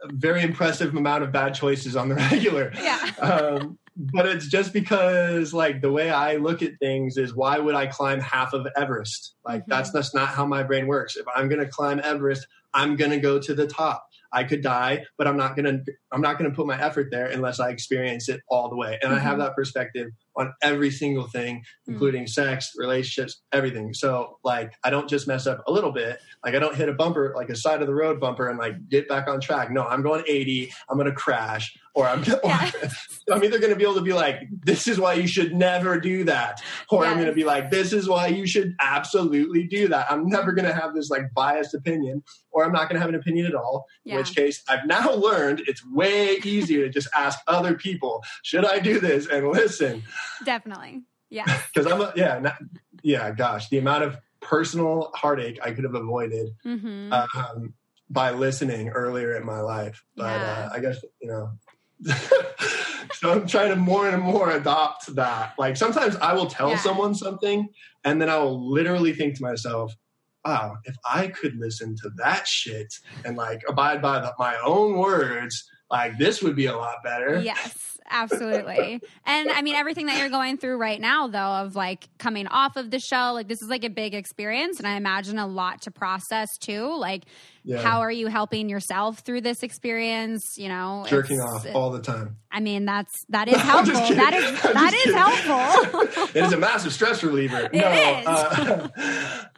a 0.04 0.12
very 0.14 0.42
impressive 0.42 0.96
amount 0.96 1.24
of 1.24 1.32
bad 1.32 1.54
choices 1.54 1.96
on 1.96 2.10
the 2.10 2.16
regular. 2.32 2.72
Yeah. 2.76 3.00
Um, 3.20 3.78
but 3.96 4.26
it's 4.26 4.48
just 4.48 4.74
because 4.74 5.54
like 5.54 5.82
the 5.82 5.92
way 5.92 6.10
I 6.10 6.38
look 6.38 6.62
at 6.62 6.80
things 6.80 7.18
is 7.18 7.36
why 7.36 7.60
would 7.60 7.76
I 7.76 7.88
climb 7.88 8.20
half 8.20 8.54
of 8.54 8.68
Everest? 8.76 9.36
Like 9.46 9.62
mm-hmm. 9.62 9.72
that's 9.72 9.92
just 9.92 10.16
not 10.16 10.30
how 10.30 10.46
my 10.46 10.64
brain 10.64 10.88
works. 10.88 11.18
If 11.18 11.26
I'm 11.36 11.50
going 11.50 11.60
to 11.60 11.68
climb 11.68 12.00
Everest, 12.04 12.48
I'm 12.74 12.96
going 12.96 13.12
to 13.12 13.20
go 13.20 13.40
to 13.40 13.54
the 13.54 13.68
top. 13.68 14.06
I 14.34 14.46
could 14.46 14.62
die, 14.62 15.04
but 15.18 15.28
I'm 15.28 15.36
not 15.36 15.58
going 15.58 15.66
to 15.66 15.94
I'm 16.12 16.22
not 16.22 16.38
going 16.38 16.50
to 16.50 16.56
put 16.56 16.66
my 16.66 16.82
effort 16.82 17.10
there 17.12 17.26
unless 17.26 17.60
I 17.60 17.70
experience 17.70 18.30
it 18.30 18.42
all 18.48 18.70
the 18.70 18.78
way. 18.78 18.98
And 19.02 19.12
mm-hmm. 19.12 19.16
I 19.16 19.20
have 19.20 19.34
mm-hmm. 19.34 19.42
that 19.42 19.56
perspective 19.56 20.12
on 20.36 20.54
every 20.62 20.92
single 20.92 21.28
thing, 21.28 21.58
mm-hmm. 21.58 21.94
including 21.94 22.24
mm-hmm. 22.24 22.50
sex, 22.50 22.72
relationships, 22.78 23.42
everything. 23.52 23.94
So 23.94 24.38
like 24.44 24.74
I 24.84 24.90
don't 24.90 25.10
just 25.10 25.28
mess 25.28 25.48
up 25.48 25.64
a 25.68 25.72
little 25.72 25.92
bit. 25.92 26.20
Like 26.44 26.56
I 26.56 26.60
don't 26.60 26.76
hit 26.76 26.90
a 26.90 26.94
bumper 26.94 27.34
like 27.36 27.50
a 27.50 27.56
side 27.56 27.82
of 27.82 27.88
the 27.88 27.94
road 27.94 28.20
bumper 28.20 28.48
and 28.48 28.58
like 28.58 28.90
get 28.90 29.08
back 29.08 29.28
on 29.28 29.40
track. 29.42 29.72
No, 29.72 29.84
I'm 29.84 30.02
going 30.02 30.24
80. 30.28 30.72
I'm 30.90 30.98
going 30.98 31.10
to 31.10 31.16
crash 31.16 31.76
or 31.94 32.08
I'm 32.08 32.24
or 32.44 32.52
I'm 33.32 33.44
either 33.44 33.60
going 33.60 33.72
to 33.72 33.76
be 33.76 33.84
able 33.84 33.96
to 33.96 34.02
be 34.02 34.14
like 34.14 34.42
this 34.64 34.88
is 34.88 35.00
why 35.00 35.14
you 35.14 35.28
should 35.28 35.54
never 35.54 36.00
do 36.00 36.24
that 36.26 36.62
or 36.90 37.04
yes. 37.04 37.12
I'm 37.12 37.18
going 37.18 37.30
to 37.30 37.36
be 37.36 37.44
like 37.44 37.70
this 37.70 37.94
is 37.94 38.08
why 38.08 38.28
you 38.28 38.48
should 38.48 38.76
absolutely 38.82 39.68
do 39.68 39.88
that. 39.90 40.12
I'm 40.12 40.28
never 40.28 40.52
going 40.52 40.68
to 40.68 40.74
have 40.74 40.94
this 40.94 41.10
like 41.10 41.34
biased 41.34 41.74
opinion 41.74 42.24
or 42.52 42.66
I'm 42.66 42.72
not 42.72 42.90
going 42.90 42.96
to 42.96 43.00
have 43.00 43.10
an 43.10 43.16
opinion 43.16 43.46
at 43.46 43.56
all. 43.56 43.86
Yeah. 44.04 44.14
In 44.14 44.20
which 44.20 44.36
case 44.36 44.64
I've 44.68 44.86
now 44.86 45.14
learned 45.14 45.64
it's 45.68 45.86
way 45.92 46.38
easier 46.44 46.86
to 46.86 46.90
just 46.90 47.08
ask 47.16 47.40
other 47.48 47.76
people, 47.76 48.24
should 48.44 48.66
I 48.66 48.80
do 48.80 49.00
this 49.00 49.28
and 49.28 49.48
listen. 49.50 50.04
Definitely. 50.44 51.04
Yeah. 51.30 51.46
Because 51.74 51.92
I'm 51.92 52.02
a, 52.02 52.12
yeah, 52.16 52.38
not, 52.40 52.58
yeah, 53.02 53.32
gosh, 53.32 53.70
the 53.70 53.78
amount 53.78 54.04
of 54.04 54.18
personal 54.42 55.12
heartache 55.16 55.60
I 55.64 55.72
could 55.72 55.86
have 55.86 55.96
avoided 55.96 56.50
mm-hmm. 56.66 57.14
um, 57.14 57.74
by 58.10 58.32
listening 58.32 58.90
earlier 58.90 59.38
in 59.38 59.46
my 59.46 59.62
life. 59.62 60.04
But 60.16 60.40
yeah. 60.40 60.70
uh, 60.70 60.70
I 60.74 60.80
guess, 60.80 60.98
you 61.22 61.30
know, 61.30 61.52
so 63.14 63.32
I'm 63.32 63.48
trying 63.48 63.70
to 63.70 63.76
more 63.78 64.10
and 64.10 64.22
more 64.22 64.52
adopt 64.52 65.16
that. 65.16 65.54
Like 65.58 65.78
sometimes 65.78 66.18
I 66.18 66.34
will 66.34 66.48
tell 66.48 66.72
yeah. 66.72 66.78
someone 66.78 67.16
something 67.16 67.70
and 68.04 68.22
then 68.22 68.30
I 68.30 68.38
will 68.40 68.70
literally 68.70 69.14
think 69.14 69.36
to 69.38 69.42
myself, 69.42 69.96
wow, 70.44 70.76
if 70.84 70.96
I 71.10 71.28
could 71.28 71.56
listen 71.58 71.96
to 71.98 72.10
that 72.18 72.48
shit 72.48 72.94
and 73.24 73.38
like 73.38 73.62
abide 73.70 74.02
by 74.02 74.20
the, 74.20 74.34
my 74.38 74.58
own 74.66 74.98
words, 74.98 75.64
like 75.90 76.18
this 76.18 76.42
would 76.42 76.56
be 76.56 76.66
a 76.66 76.76
lot 76.76 76.98
better. 77.04 77.40
Yes 77.40 77.91
absolutely. 78.10 79.02
and 79.26 79.52
I 79.52 79.62
mean, 79.62 79.76
everything 79.76 80.08
that 80.08 80.18
you're 80.20 80.30
going 80.30 80.58
through 80.58 80.78
right 80.78 81.00
now, 81.00 81.28
though, 81.28 81.38
of 81.38 81.76
like 81.76 82.08
coming 82.18 82.48
off 82.48 82.76
of 82.76 82.92
the 82.92 83.00
show, 83.00 83.32
like 83.34 83.48
this 83.48 83.62
is 83.62 83.70
like 83.70 83.84
a 83.84 83.90
big 83.90 84.14
experience, 84.14 84.80
and 84.80 84.88
I 84.88 84.96
imagine 84.96 85.38
a 85.38 85.48
lot 85.48 85.84
to 85.84 85.92
process 85.92 86.50
too. 86.60 86.96
Like, 86.96 87.26
yeah. 87.64 87.82
how 87.82 88.02
are 88.02 88.12
you 88.12 88.28
helping 88.28 88.70
yourself 88.70 89.20
through 89.20 89.42
this 89.42 89.64
experience? 89.64 90.56
You 90.58 90.70
know, 90.70 91.06
jerking 91.08 91.40
off 91.40 91.66
all 91.74 91.92
the 91.92 92.02
time. 92.02 92.38
I 92.52 92.60
mean, 92.60 92.86
that's 92.86 93.14
that 93.30 93.48
is 93.48 93.58
helpful. 93.58 93.94
that 93.94 94.34
is 94.34 94.62
that 94.62 94.94
is 95.06 95.14
helpful. 95.14 96.30
it 96.36 96.46
is 96.46 96.54
a 96.54 96.58
massive 96.58 96.94
stress 96.94 97.24
reliever. 97.24 97.70
It 97.72 97.74
no, 97.74 98.24
uh, 98.26 98.88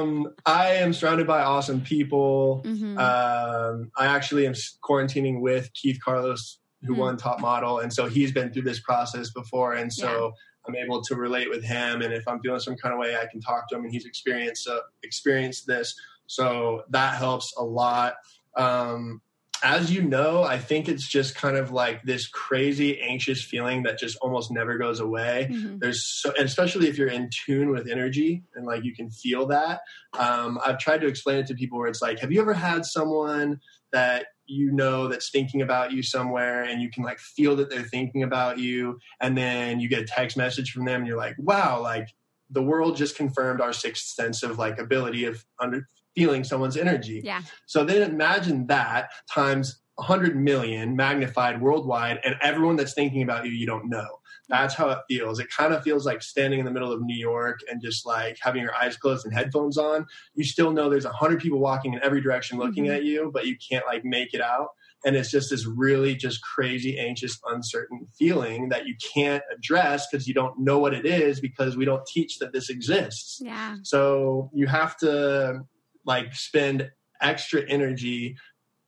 um, 0.00 0.32
I 0.46 0.74
am 0.74 0.92
surrounded 0.92 1.26
by 1.26 1.42
awesome 1.42 1.80
people. 1.80 2.62
Mm-hmm. 2.64 2.98
Um, 2.98 3.90
I 3.96 4.06
actually 4.06 4.46
am 4.46 4.54
quarantining 4.82 5.40
with 5.40 5.72
Keith 5.74 5.98
Carlos 6.02 6.59
who 6.82 6.92
mm-hmm. 6.92 7.00
won 7.00 7.16
top 7.16 7.40
model 7.40 7.78
and 7.80 7.92
so 7.92 8.06
he's 8.06 8.32
been 8.32 8.52
through 8.52 8.62
this 8.62 8.80
process 8.80 9.30
before 9.30 9.74
and 9.74 9.92
so 9.92 10.08
yeah. 10.08 10.30
i'm 10.68 10.76
able 10.76 11.02
to 11.02 11.14
relate 11.14 11.48
with 11.50 11.64
him 11.64 12.02
and 12.02 12.12
if 12.12 12.26
i'm 12.26 12.40
feeling 12.40 12.60
some 12.60 12.76
kind 12.76 12.92
of 12.92 12.98
way 12.98 13.16
i 13.16 13.26
can 13.30 13.40
talk 13.40 13.68
to 13.68 13.76
him 13.76 13.84
and 13.84 13.92
he's 13.92 14.06
experienced 14.06 14.68
uh, 14.68 14.80
experienced 15.02 15.66
this 15.66 15.94
so 16.26 16.82
that 16.90 17.16
helps 17.16 17.52
a 17.56 17.64
lot 17.64 18.14
um, 18.56 19.20
as 19.62 19.92
you 19.92 20.02
know 20.02 20.42
i 20.42 20.58
think 20.58 20.88
it's 20.88 21.06
just 21.06 21.34
kind 21.34 21.56
of 21.56 21.70
like 21.70 22.02
this 22.02 22.26
crazy 22.28 23.00
anxious 23.02 23.42
feeling 23.42 23.82
that 23.82 23.98
just 23.98 24.16
almost 24.22 24.50
never 24.50 24.78
goes 24.78 25.00
away 25.00 25.48
mm-hmm. 25.50 25.76
there's 25.80 26.06
so 26.06 26.32
especially 26.38 26.88
if 26.88 26.96
you're 26.96 27.08
in 27.08 27.28
tune 27.44 27.70
with 27.70 27.88
energy 27.88 28.42
and 28.54 28.66
like 28.66 28.84
you 28.84 28.94
can 28.94 29.10
feel 29.10 29.46
that 29.46 29.80
um, 30.18 30.58
i've 30.64 30.78
tried 30.78 31.00
to 31.00 31.06
explain 31.06 31.38
it 31.38 31.46
to 31.46 31.54
people 31.54 31.78
where 31.78 31.88
it's 31.88 32.02
like 32.02 32.18
have 32.18 32.32
you 32.32 32.40
ever 32.40 32.54
had 32.54 32.84
someone 32.84 33.60
that 33.92 34.26
you 34.46 34.72
know 34.72 35.06
that's 35.06 35.30
thinking 35.30 35.62
about 35.62 35.92
you 35.92 36.02
somewhere 36.02 36.64
and 36.64 36.82
you 36.82 36.90
can 36.90 37.04
like 37.04 37.20
feel 37.20 37.54
that 37.54 37.70
they're 37.70 37.82
thinking 37.84 38.24
about 38.24 38.58
you 38.58 38.98
and 39.20 39.38
then 39.38 39.78
you 39.78 39.88
get 39.88 40.02
a 40.02 40.04
text 40.04 40.36
message 40.36 40.72
from 40.72 40.84
them 40.84 41.02
and 41.02 41.06
you're 41.06 41.16
like 41.16 41.36
wow 41.38 41.80
like 41.80 42.08
the 42.50 42.62
world 42.62 42.96
just 42.96 43.16
confirmed 43.16 43.60
our 43.60 43.72
sixth 43.72 44.06
sense 44.06 44.42
of 44.42 44.58
like 44.58 44.78
ability 44.78 45.24
of 45.24 45.44
under 45.60 45.88
feeling 46.14 46.44
someone's 46.44 46.76
energy. 46.76 47.20
Yeah. 47.24 47.42
So 47.66 47.84
then 47.84 48.10
imagine 48.10 48.66
that 48.66 49.10
times 49.32 49.80
100 49.94 50.36
million 50.36 50.96
magnified 50.96 51.60
worldwide 51.60 52.20
and 52.24 52.34
everyone 52.42 52.76
that's 52.76 52.94
thinking 52.94 53.22
about 53.22 53.44
you 53.44 53.52
you 53.52 53.66
don't 53.66 53.88
know 53.88 54.19
that's 54.50 54.74
how 54.74 54.90
it 54.90 54.98
feels. 55.08 55.38
It 55.38 55.48
kind 55.50 55.72
of 55.72 55.82
feels 55.82 56.04
like 56.04 56.22
standing 56.22 56.58
in 56.58 56.64
the 56.64 56.70
middle 56.70 56.92
of 56.92 57.00
new 57.00 57.16
york 57.16 57.60
and 57.70 57.80
just 57.80 58.04
like 58.04 58.36
having 58.40 58.62
your 58.62 58.74
eyes 58.74 58.96
closed 58.96 59.24
and 59.24 59.34
headphones 59.34 59.78
on. 59.78 60.06
You 60.34 60.44
still 60.44 60.72
know 60.72 60.90
there's 60.90 61.04
a 61.04 61.08
100 61.08 61.40
people 61.40 61.60
walking 61.60 61.94
in 61.94 62.02
every 62.02 62.20
direction 62.20 62.58
looking 62.58 62.84
mm-hmm. 62.84 62.94
at 62.94 63.04
you 63.04 63.30
but 63.32 63.46
you 63.46 63.56
can't 63.56 63.86
like 63.86 64.04
make 64.04 64.34
it 64.34 64.40
out. 64.40 64.68
And 65.04 65.16
it's 65.16 65.30
just 65.30 65.48
this 65.48 65.66
really 65.66 66.14
just 66.14 66.42
crazy 66.42 66.98
anxious 66.98 67.38
uncertain 67.46 68.06
feeling 68.18 68.68
that 68.68 68.86
you 68.86 68.94
can't 69.14 69.42
address 69.56 70.06
because 70.10 70.28
you 70.28 70.34
don't 70.34 70.58
know 70.58 70.78
what 70.78 70.92
it 70.92 71.06
is 71.06 71.40
because 71.40 71.76
we 71.76 71.86
don't 71.86 72.04
teach 72.06 72.38
that 72.38 72.52
this 72.52 72.68
exists. 72.68 73.38
Yeah. 73.40 73.76
So 73.82 74.50
you 74.52 74.66
have 74.66 74.96
to 74.98 75.62
like 76.04 76.34
spend 76.34 76.90
extra 77.22 77.62
energy 77.68 78.36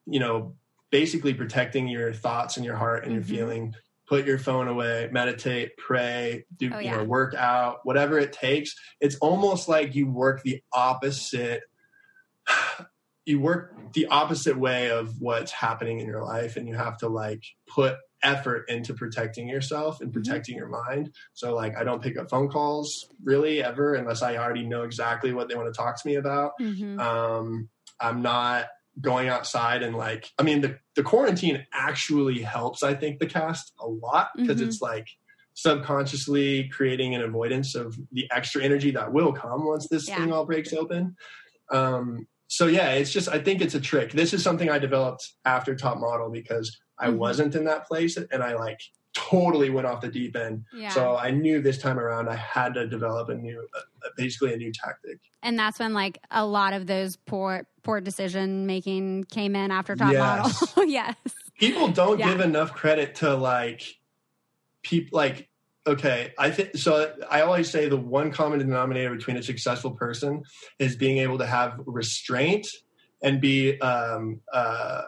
you 0.06 0.18
know 0.18 0.54
basically 0.90 1.32
protecting 1.32 1.88
your 1.88 2.12
thoughts 2.12 2.56
and 2.56 2.66
your 2.66 2.76
heart 2.76 3.04
and 3.04 3.12
your 3.12 3.22
mm-hmm. 3.22 3.34
feeling 3.34 3.74
put 4.12 4.26
your 4.26 4.36
phone 4.36 4.68
away 4.68 5.08
meditate 5.10 5.74
pray 5.78 6.44
do 6.58 6.70
oh, 6.70 6.78
yeah. 6.78 6.90
you 6.90 6.96
know 6.98 7.04
work 7.04 7.34
out 7.34 7.78
whatever 7.84 8.18
it 8.18 8.30
takes 8.30 8.74
it's 9.00 9.16
almost 9.22 9.70
like 9.70 9.94
you 9.94 10.06
work 10.06 10.42
the 10.42 10.60
opposite 10.70 11.62
you 13.24 13.40
work 13.40 13.74
the 13.94 14.04
opposite 14.08 14.58
way 14.58 14.90
of 14.90 15.18
what's 15.18 15.50
happening 15.50 15.98
in 15.98 16.06
your 16.06 16.22
life 16.22 16.58
and 16.58 16.68
you 16.68 16.74
have 16.74 16.98
to 16.98 17.08
like 17.08 17.42
put 17.66 17.96
effort 18.22 18.68
into 18.68 18.92
protecting 18.92 19.48
yourself 19.48 20.02
and 20.02 20.10
mm-hmm. 20.10 20.20
protecting 20.20 20.56
mm-hmm. 20.56 20.70
your 20.70 20.84
mind 20.84 21.10
so 21.32 21.54
like 21.54 21.74
i 21.78 21.82
don't 21.82 22.02
pick 22.02 22.18
up 22.18 22.28
phone 22.28 22.50
calls 22.50 23.06
really 23.24 23.64
ever 23.64 23.94
unless 23.94 24.20
i 24.20 24.36
already 24.36 24.66
know 24.66 24.82
exactly 24.82 25.32
what 25.32 25.48
they 25.48 25.54
want 25.54 25.72
to 25.72 25.80
talk 25.80 25.98
to 25.98 26.06
me 26.06 26.16
about 26.16 26.52
mm-hmm. 26.60 27.00
um, 27.00 27.66
i'm 27.98 28.20
not 28.20 28.66
going 29.00 29.28
outside 29.28 29.82
and 29.82 29.96
like 29.96 30.30
i 30.38 30.42
mean 30.42 30.60
the, 30.60 30.78
the 30.96 31.02
quarantine 31.02 31.64
actually 31.72 32.42
helps 32.42 32.82
i 32.82 32.92
think 32.92 33.18
the 33.18 33.26
cast 33.26 33.72
a 33.80 33.86
lot 33.86 34.28
because 34.36 34.58
mm-hmm. 34.58 34.68
it's 34.68 34.82
like 34.82 35.08
subconsciously 35.54 36.68
creating 36.68 37.14
an 37.14 37.22
avoidance 37.22 37.74
of 37.74 37.98
the 38.12 38.30
extra 38.30 38.62
energy 38.62 38.90
that 38.90 39.12
will 39.12 39.32
come 39.32 39.66
once 39.66 39.88
this 39.88 40.08
yeah. 40.08 40.16
thing 40.16 40.32
all 40.32 40.44
breaks 40.44 40.72
open 40.72 41.16
um, 41.70 42.26
so 42.48 42.66
yeah 42.66 42.90
it's 42.90 43.12
just 43.12 43.28
i 43.28 43.38
think 43.38 43.60
it's 43.62 43.74
a 43.74 43.80
trick 43.80 44.12
this 44.12 44.34
is 44.34 44.42
something 44.42 44.70
i 44.70 44.78
developed 44.78 45.32
after 45.44 45.74
top 45.74 45.98
model 45.98 46.30
because 46.30 46.78
i 46.98 47.06
mm-hmm. 47.06 47.16
wasn't 47.16 47.54
in 47.54 47.64
that 47.64 47.86
place 47.86 48.16
and 48.16 48.42
i 48.42 48.54
like 48.54 48.80
totally 49.14 49.70
went 49.70 49.86
off 49.86 50.00
the 50.00 50.08
deep 50.08 50.36
end. 50.36 50.64
Yeah. 50.72 50.90
So 50.90 51.16
I 51.16 51.30
knew 51.30 51.60
this 51.60 51.78
time 51.78 51.98
around 51.98 52.28
I 52.28 52.36
had 52.36 52.74
to 52.74 52.86
develop 52.86 53.28
a 53.28 53.34
new, 53.34 53.66
uh, 53.76 54.08
basically 54.16 54.54
a 54.54 54.56
new 54.56 54.72
tactic. 54.72 55.18
And 55.42 55.58
that's 55.58 55.78
when 55.78 55.92
like 55.92 56.18
a 56.30 56.46
lot 56.46 56.72
of 56.72 56.86
those 56.86 57.16
poor 57.16 57.66
poor 57.82 58.00
decision 58.00 58.66
making 58.66 59.24
came 59.24 59.56
in 59.56 59.70
after 59.70 59.96
top 59.96 60.12
yes. 60.12 60.76
model. 60.76 60.84
yes. 60.86 61.16
People 61.58 61.88
don't 61.88 62.18
yeah. 62.18 62.30
give 62.30 62.40
enough 62.40 62.74
credit 62.74 63.16
to 63.16 63.34
like 63.34 63.82
people 64.82 65.16
like 65.16 65.48
okay 65.86 66.32
i 66.38 66.50
think 66.50 66.76
so 66.76 67.12
i 67.30 67.40
always 67.40 67.68
say 67.68 67.88
the 67.88 67.96
one 67.96 68.30
common 68.30 68.58
denominator 68.58 69.14
between 69.14 69.36
a 69.36 69.42
successful 69.42 69.90
person 69.90 70.42
is 70.78 70.94
being 70.96 71.18
able 71.18 71.38
to 71.38 71.46
have 71.46 71.80
restraint 71.86 72.68
and 73.22 73.40
be 73.40 73.80
um, 73.80 74.40
uh, 74.52 75.02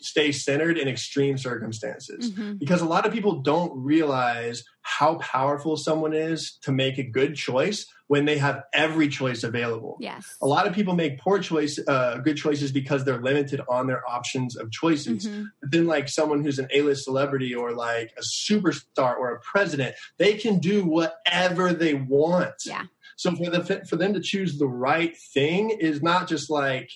stay 0.00 0.32
centered 0.32 0.78
in 0.78 0.88
extreme 0.88 1.38
circumstances 1.38 2.32
mm-hmm. 2.32 2.54
because 2.54 2.80
a 2.80 2.86
lot 2.86 3.06
of 3.06 3.12
people 3.12 3.40
don't 3.42 3.72
realize 3.76 4.64
how 4.82 5.16
powerful 5.16 5.76
someone 5.76 6.14
is 6.14 6.58
to 6.62 6.72
make 6.72 6.98
a 6.98 7.02
good 7.02 7.34
choice 7.34 7.86
when 8.08 8.24
they 8.24 8.38
have 8.38 8.62
every 8.72 9.08
choice 9.08 9.42
available. 9.42 9.96
Yes. 10.00 10.36
A 10.40 10.46
lot 10.46 10.66
of 10.66 10.72
people 10.72 10.94
make 10.94 11.18
poor 11.18 11.40
choice, 11.40 11.78
uh, 11.88 12.18
good 12.18 12.36
choices 12.36 12.70
because 12.70 13.04
they're 13.04 13.20
limited 13.20 13.60
on 13.68 13.88
their 13.88 14.08
options 14.08 14.56
of 14.56 14.70
choices. 14.70 15.26
Mm-hmm. 15.26 15.44
But 15.60 15.70
then, 15.72 15.86
like 15.86 16.08
someone 16.08 16.44
who's 16.44 16.58
an 16.58 16.68
A-list 16.72 17.04
celebrity 17.04 17.54
or 17.54 17.72
like 17.72 18.12
a 18.16 18.22
superstar 18.22 19.16
or 19.16 19.32
a 19.32 19.40
president, 19.40 19.96
they 20.18 20.34
can 20.34 20.58
do 20.58 20.84
whatever 20.84 21.72
they 21.72 21.94
want. 21.94 22.54
Yeah. 22.64 22.84
So 23.16 23.34
for 23.34 23.50
the 23.50 23.84
for 23.88 23.96
them 23.96 24.12
to 24.14 24.20
choose 24.20 24.58
the 24.58 24.68
right 24.68 25.16
thing 25.16 25.70
is 25.70 26.02
not 26.02 26.28
just 26.28 26.50
like 26.50 26.90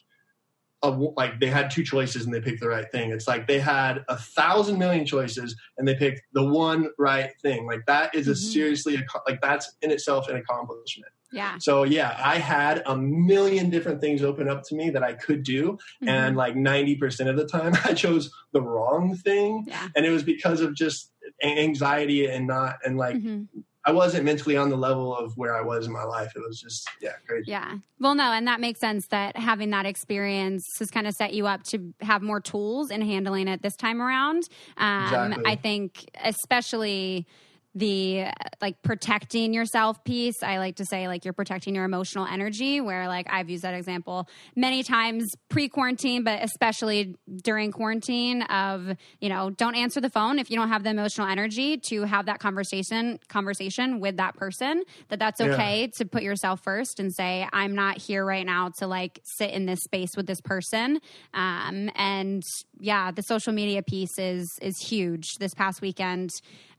a, 0.82 0.90
like 0.90 1.40
they 1.40 1.48
had 1.48 1.70
two 1.70 1.84
choices 1.84 2.24
and 2.24 2.34
they 2.34 2.40
picked 2.40 2.60
the 2.60 2.68
right 2.68 2.90
thing. 2.90 3.10
It's 3.10 3.28
like 3.28 3.46
they 3.46 3.58
had 3.58 4.04
a 4.08 4.16
thousand 4.16 4.78
million 4.78 5.04
choices 5.04 5.54
and 5.76 5.86
they 5.86 5.94
picked 5.94 6.22
the 6.32 6.44
one 6.44 6.88
right 6.98 7.32
thing. 7.42 7.66
Like 7.66 7.84
that 7.86 8.14
is 8.14 8.28
a 8.28 8.32
mm-hmm. 8.32 8.52
seriously 8.52 9.02
like 9.28 9.40
that's 9.40 9.76
in 9.82 9.90
itself 9.90 10.28
an 10.28 10.36
accomplishment. 10.36 11.12
Yeah. 11.32 11.58
So 11.58 11.84
yeah, 11.84 12.16
I 12.18 12.38
had 12.38 12.82
a 12.86 12.96
million 12.96 13.70
different 13.70 14.00
things 14.00 14.22
open 14.22 14.48
up 14.48 14.64
to 14.64 14.74
me 14.74 14.90
that 14.90 15.02
I 15.02 15.12
could 15.12 15.44
do, 15.44 15.72
mm-hmm. 15.72 16.08
and 16.08 16.36
like 16.36 16.56
ninety 16.56 16.96
percent 16.96 17.28
of 17.28 17.36
the 17.36 17.46
time, 17.46 17.74
I 17.84 17.94
chose 17.94 18.32
the 18.52 18.60
wrong 18.60 19.14
thing, 19.16 19.64
yeah. 19.68 19.88
and 19.94 20.04
it 20.04 20.10
was 20.10 20.24
because 20.24 20.60
of 20.60 20.74
just 20.74 21.12
anxiety 21.42 22.26
and 22.26 22.46
not 22.46 22.78
and 22.84 22.96
like 22.96 23.16
mm-hmm. 23.16 23.60
I 23.86 23.92
wasn't 23.92 24.24
mentally 24.24 24.56
on 24.56 24.68
the 24.68 24.76
level 24.76 25.16
of 25.16 25.32
where 25.36 25.56
I 25.56 25.62
was 25.62 25.86
in 25.86 25.92
my 25.92 26.04
life. 26.04 26.32
It 26.36 26.42
was 26.46 26.60
just, 26.60 26.88
yeah, 27.00 27.12
crazy. 27.26 27.50
Yeah. 27.50 27.78
Well, 27.98 28.14
no, 28.14 28.24
and 28.24 28.46
that 28.46 28.60
makes 28.60 28.78
sense 28.78 29.06
that 29.06 29.36
having 29.36 29.70
that 29.70 29.86
experience 29.86 30.64
has 30.78 30.90
kind 30.90 31.06
of 31.06 31.14
set 31.14 31.32
you 31.32 31.46
up 31.46 31.62
to 31.64 31.94
have 32.02 32.20
more 32.20 32.40
tools 32.40 32.90
in 32.90 33.00
handling 33.00 33.48
it 33.48 33.62
this 33.62 33.76
time 33.76 34.02
around. 34.02 34.48
Um, 34.76 35.04
exactly. 35.04 35.44
I 35.46 35.56
think, 35.56 36.10
especially 36.22 37.26
the 37.74 38.26
like 38.60 38.82
protecting 38.82 39.54
yourself 39.54 40.02
piece 40.02 40.42
i 40.42 40.58
like 40.58 40.76
to 40.76 40.84
say 40.84 41.06
like 41.06 41.24
you're 41.24 41.32
protecting 41.32 41.74
your 41.74 41.84
emotional 41.84 42.26
energy 42.26 42.80
where 42.80 43.06
like 43.06 43.26
i've 43.30 43.48
used 43.48 43.62
that 43.62 43.74
example 43.74 44.28
many 44.56 44.82
times 44.82 45.30
pre-quarantine 45.48 46.24
but 46.24 46.42
especially 46.42 47.14
during 47.42 47.70
quarantine 47.70 48.42
of 48.42 48.96
you 49.20 49.28
know 49.28 49.50
don't 49.50 49.76
answer 49.76 50.00
the 50.00 50.10
phone 50.10 50.40
if 50.40 50.50
you 50.50 50.56
don't 50.56 50.68
have 50.68 50.82
the 50.82 50.90
emotional 50.90 51.28
energy 51.28 51.76
to 51.76 52.02
have 52.02 52.26
that 52.26 52.40
conversation 52.40 53.20
conversation 53.28 54.00
with 54.00 54.16
that 54.16 54.34
person 54.36 54.82
that 55.08 55.20
that's 55.20 55.40
okay 55.40 55.82
yeah. 55.82 55.86
to 55.96 56.04
put 56.04 56.24
yourself 56.24 56.60
first 56.64 56.98
and 56.98 57.14
say 57.14 57.46
i'm 57.52 57.76
not 57.76 57.98
here 57.98 58.24
right 58.24 58.46
now 58.46 58.68
to 58.78 58.88
like 58.88 59.20
sit 59.22 59.50
in 59.50 59.66
this 59.66 59.80
space 59.84 60.10
with 60.16 60.26
this 60.26 60.40
person 60.40 61.00
um, 61.34 61.88
and 61.94 62.42
yeah 62.80 63.10
the 63.10 63.22
social 63.22 63.52
media 63.52 63.82
piece 63.82 64.18
is 64.18 64.48
is 64.60 64.78
huge 64.78 65.36
this 65.38 65.54
past 65.54 65.80
weekend 65.80 66.30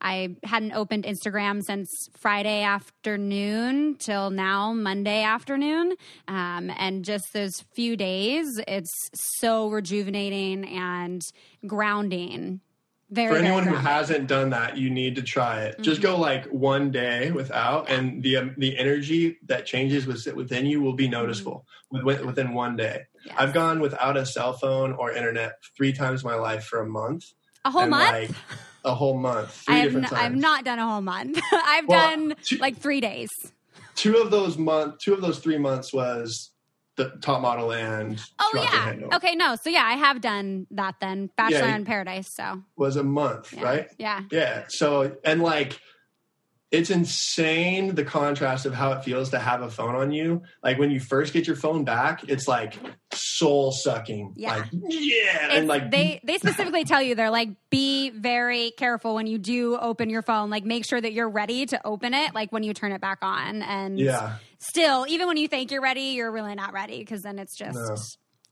I 0.02 0.36
hadn't 0.44 0.74
opened 0.74 1.04
Instagram 1.04 1.62
since 1.64 2.10
Friday 2.18 2.64
afternoon 2.64 3.96
till 4.00 4.32
now, 4.32 4.74
Monday 4.74 5.22
afternoon. 5.22 5.94
Um, 6.28 6.72
and 6.76 7.06
just 7.06 7.34
those 7.34 7.64
few 7.76 7.96
days, 7.96 8.48
it's 8.68 8.92
so 9.14 9.70
rejuvenating 9.70 10.68
and 10.68 11.22
grounding. 11.68 12.62
Very, 13.12 13.30
For 13.30 13.36
anyone 13.36 13.68
who 13.68 13.76
hasn't 13.76 14.28
done 14.28 14.52
that, 14.52 14.78
you 14.78 14.90
need 14.90 15.16
to 15.18 15.22
try 15.22 15.64
it. 15.64 15.74
Mm-hmm. 15.74 15.84
Just 15.84 16.02
go 16.02 16.18
like 16.18 16.46
one 16.46 16.92
day 16.92 17.32
without, 17.32 17.90
and 17.90 18.24
the 18.24 18.38
um, 18.38 18.56
the 18.58 18.78
energy 18.78 19.38
that 19.48 19.66
changes 19.66 20.08
within 20.08 20.66
you 20.66 20.80
will 20.80 20.94
be 20.94 21.06
mm-hmm. 21.06 21.12
noticeable 21.12 21.66
mm-hmm. 21.94 22.26
within 22.26 22.54
one 22.54 22.78
day. 22.78 23.08
Yes. 23.26 23.36
I've 23.38 23.54
gone 23.54 23.80
without 23.80 24.18
a 24.18 24.26
cell 24.26 24.54
phone 24.54 24.94
or 24.94 25.12
internet 25.12 25.54
three 25.78 25.94
times 25.94 26.24
in 26.24 26.30
my 26.30 26.36
life 26.36 26.66
for 26.66 26.80
a 26.80 26.88
month. 26.88 27.26
A 27.66 27.72
whole 27.72 27.88
month. 27.88 28.30
Like, 28.30 28.32
a 28.84 28.96
whole 28.96 29.18
month. 29.18 29.52
Three 29.52 29.76
I've, 29.76 29.96
n- 29.96 30.08
I've 30.12 30.36
not 30.36 30.66
done 30.66 30.80
a 30.80 30.88
whole 30.88 31.02
month. 31.02 31.40
I've 31.54 31.88
well, 31.88 32.10
done 32.10 32.36
two, 32.44 32.58
like 32.58 32.78
three 32.78 33.00
days. 33.00 33.30
Two 33.96 34.18
of 34.18 34.32
those 34.32 34.58
month, 34.58 34.98
two 35.00 35.14
of 35.14 35.22
those 35.22 35.40
three 35.40 35.58
months 35.58 35.94
was 35.94 36.52
the 36.96 37.10
top 37.22 37.42
model 37.42 37.72
and 37.72 38.22
oh 38.40 38.52
yeah 38.54 39.16
okay 39.16 39.34
no 39.34 39.56
so 39.56 39.70
yeah 39.70 39.84
i 39.86 39.94
have 39.94 40.20
done 40.20 40.68
that 40.72 40.96
then 41.00 41.30
bachelor 41.38 41.60
yeah, 41.60 41.76
in 41.76 41.86
paradise 41.86 42.28
so 42.36 42.62
was 42.76 42.98
a 42.98 43.04
month 43.04 43.54
yeah. 43.54 43.64
right 43.64 43.88
yeah 43.98 44.22
yeah 44.30 44.66
so 44.68 45.16
and 45.24 45.42
like 45.42 45.80
it's 46.72 46.90
insane 46.90 47.96
the 47.96 48.06
contrast 48.06 48.66
of 48.66 48.74
how 48.74 48.94
it 48.94 49.04
feels 49.04 49.30
to 49.32 49.40
have 49.40 49.62
a 49.62 49.70
phone 49.70 49.94
on 49.94 50.12
you. 50.12 50.42
Like 50.64 50.80
when 50.80 50.90
you 50.90 51.02
first 51.02 51.34
get 51.34 51.46
your 51.46 51.58
phone 51.58 51.84
back, 51.84 52.24
it's 52.30 52.48
like 52.48 52.76
soul 53.12 53.74
sucking. 53.74 54.34
Yeah. 54.38 54.56
Like, 54.56 54.66
yeah. 54.72 55.48
It's, 55.48 55.54
and 55.56 55.68
like 55.68 55.92
they 55.92 56.22
they 56.24 56.38
specifically 56.38 56.86
tell 56.86 57.02
you 57.02 57.14
they're 57.14 57.30
like 57.30 57.50
be 57.70 58.10
very 58.12 58.72
careful 58.72 59.16
when 59.16 59.28
you 59.28 59.38
do 59.38 59.78
open 59.78 60.10
your 60.10 60.22
phone. 60.22 60.50
Like 60.50 60.64
make 60.64 60.86
sure 60.86 61.02
that 61.02 61.12
you're 61.12 61.30
ready 61.30 61.66
to 61.66 61.86
open 61.86 62.14
it 62.14 62.34
like 62.34 62.54
when 62.54 62.64
you 62.64 62.74
turn 62.74 62.94
it 62.94 63.02
back 63.02 63.20
on. 63.22 63.62
And 63.64 64.00
yeah. 64.00 64.36
still, 64.60 65.06
even 65.10 65.28
when 65.28 65.36
you 65.36 65.50
think 65.50 65.72
you're 65.72 65.82
ready, 65.82 66.14
you're 66.16 66.32
really 66.32 66.56
not 66.56 66.72
ready 66.72 67.00
because 67.00 67.22
then 67.22 67.38
it's 67.38 67.56
just 67.56 67.76
no. 67.76 67.96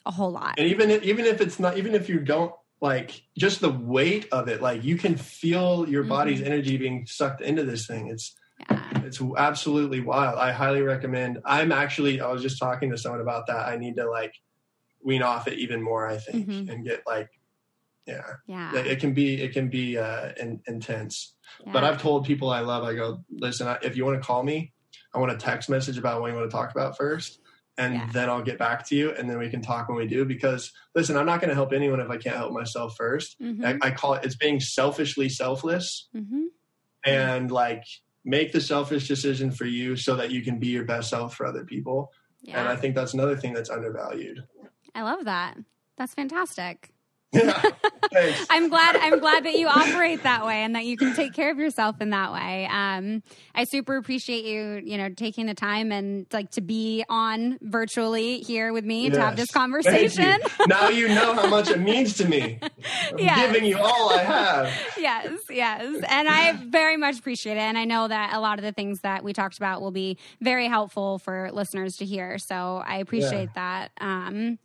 a 0.05 0.11
whole 0.11 0.31
lot. 0.31 0.55
And 0.57 0.67
even 0.67 0.89
if, 0.89 1.03
even 1.03 1.23
if 1.25 1.39
it's 1.39 1.57
not 1.57 1.77
even 1.77 1.95
if 1.95 2.09
you 2.09 2.19
don't 2.19 2.51
like 2.81 3.23
just 3.37 3.61
the 3.61 3.69
weight 3.69 4.27
of 4.31 4.47
it 4.47 4.61
like 4.61 4.83
you 4.83 4.97
can 4.97 5.15
feel 5.15 5.87
your 5.87 6.03
mm-hmm. 6.03 6.09
body's 6.09 6.41
energy 6.41 6.77
being 6.77 7.05
sucked 7.05 7.41
into 7.41 7.63
this 7.63 7.85
thing 7.85 8.07
it's 8.07 8.35
yeah. 8.69 9.01
it's 9.03 9.21
absolutely 9.37 9.99
wild 9.99 10.37
i 10.37 10.51
highly 10.51 10.81
recommend 10.81 11.39
i'm 11.45 11.71
actually 11.71 12.21
i 12.21 12.31
was 12.31 12.41
just 12.41 12.59
talking 12.59 12.89
to 12.89 12.97
someone 12.97 13.21
about 13.21 13.47
that 13.47 13.67
i 13.67 13.75
need 13.75 13.95
to 13.95 14.09
like 14.09 14.33
wean 15.03 15.21
off 15.21 15.47
it 15.47 15.57
even 15.57 15.81
more 15.81 16.07
i 16.07 16.17
think 16.17 16.47
mm-hmm. 16.47 16.69
and 16.69 16.85
get 16.85 17.01
like 17.07 17.29
yeah 18.05 18.33
yeah 18.47 18.75
it 18.75 18.99
can 18.99 19.13
be 19.13 19.41
it 19.41 19.53
can 19.53 19.69
be 19.69 19.97
uh 19.97 20.31
in, 20.39 20.61
intense 20.67 21.35
yeah. 21.65 21.71
but 21.71 21.83
i've 21.83 22.01
told 22.01 22.25
people 22.25 22.49
i 22.49 22.59
love 22.59 22.83
i 22.83 22.93
go 22.93 23.23
listen 23.29 23.73
if 23.83 23.95
you 23.95 24.05
want 24.05 24.19
to 24.19 24.25
call 24.25 24.43
me 24.43 24.73
I 25.13 25.19
want 25.19 25.31
a 25.31 25.37
text 25.37 25.69
message 25.69 25.97
about 25.97 26.21
what 26.21 26.27
you 26.27 26.37
want 26.37 26.49
to 26.49 26.55
talk 26.55 26.71
about 26.71 26.97
first. 26.97 27.39
And 27.79 27.93
yeah. 27.95 28.09
then 28.11 28.29
I'll 28.29 28.43
get 28.43 28.59
back 28.59 28.85
to 28.89 28.95
you 28.95 29.11
and 29.11 29.29
then 29.29 29.39
we 29.39 29.49
can 29.49 29.61
talk 29.61 29.87
when 29.89 29.97
we 29.97 30.05
do. 30.05 30.25
Because 30.25 30.71
listen, 30.93 31.17
I'm 31.17 31.25
not 31.25 31.39
going 31.39 31.49
to 31.49 31.55
help 31.55 31.73
anyone 31.73 31.99
if 31.99 32.09
I 32.09 32.17
can't 32.17 32.35
help 32.35 32.51
myself 32.51 32.95
1st 32.99 33.35
mm-hmm. 33.41 33.65
I, 33.65 33.77
I, 33.81 33.91
call 33.91 34.15
it, 34.15 34.25
it's 34.25 34.35
being 34.35 34.59
selfishly 34.59 35.29
selfless. 35.29 36.09
Mm-hmm. 36.15 36.43
And 37.05 37.49
like, 37.49 37.85
make 38.25 38.51
the 38.51 38.61
selfish 38.61 39.07
decision 39.07 39.49
for 39.49 39.65
you 39.65 39.95
so 39.95 40.15
that 40.17 40.29
you 40.31 40.41
can 40.41 40.59
be 40.59 40.67
your 40.67 40.83
best 40.83 41.09
self 41.09 41.35
for 41.35 41.45
other 41.45 41.63
people. 41.63 42.11
Yeah. 42.41 42.59
And 42.59 42.67
I 42.67 42.75
think 42.75 42.95
that's 42.95 43.13
another 43.13 43.35
thing 43.35 43.53
that's 43.53 43.69
undervalued. 43.69 44.43
I 44.93 45.03
love 45.03 45.25
that. 45.25 45.57
That's 45.97 46.13
fantastic. 46.13 46.93
Yeah, 47.31 47.61
I'm 48.49 48.69
glad. 48.69 48.95
I'm 48.95 49.19
glad 49.19 49.45
that 49.45 49.53
you 49.53 49.67
operate 49.67 50.23
that 50.23 50.45
way 50.45 50.63
and 50.63 50.75
that 50.75 50.85
you 50.85 50.97
can 50.97 51.15
take 51.15 51.33
care 51.33 51.51
of 51.51 51.59
yourself 51.59 52.01
in 52.01 52.09
that 52.09 52.33
way. 52.33 52.67
Um, 52.71 53.21
I 53.53 53.65
super 53.65 53.97
appreciate 53.97 54.45
you, 54.45 54.81
you 54.83 54.97
know, 54.97 55.09
taking 55.09 55.45
the 55.45 55.53
time 55.53 55.91
and 55.91 56.25
like 56.33 56.49
to 56.51 56.61
be 56.61 57.03
on 57.07 57.59
virtually 57.61 58.39
here 58.39 58.73
with 58.73 58.83
me 58.83 59.05
yes. 59.05 59.13
to 59.13 59.21
have 59.21 59.35
this 59.35 59.51
conversation. 59.51 60.39
You. 60.59 60.65
Now 60.67 60.89
you 60.89 61.07
know 61.07 61.35
how 61.35 61.47
much 61.47 61.69
it 61.69 61.79
means 61.79 62.15
to 62.17 62.27
me. 62.27 62.59
Yes. 63.17 63.51
giving 63.51 63.67
you 63.67 63.77
all 63.77 64.11
I 64.11 64.23
have. 64.23 64.73
Yes, 64.97 65.39
yes, 65.49 66.03
and 66.07 66.27
I 66.27 66.53
very 66.53 66.97
much 66.97 67.19
appreciate 67.19 67.57
it. 67.57 67.61
And 67.61 67.77
I 67.77 67.85
know 67.85 68.07
that 68.07 68.33
a 68.33 68.39
lot 68.39 68.59
of 68.59 68.65
the 68.65 68.71
things 68.71 69.01
that 69.01 69.23
we 69.23 69.33
talked 69.33 69.57
about 69.57 69.81
will 69.81 69.91
be 69.91 70.17
very 70.41 70.67
helpful 70.67 71.19
for 71.19 71.51
listeners 71.51 71.95
to 71.97 72.05
hear. 72.05 72.37
So 72.37 72.81
I 72.85 72.97
appreciate 72.97 73.49
yeah. 73.55 73.87
that. 73.89 73.91
Um, 73.99 74.59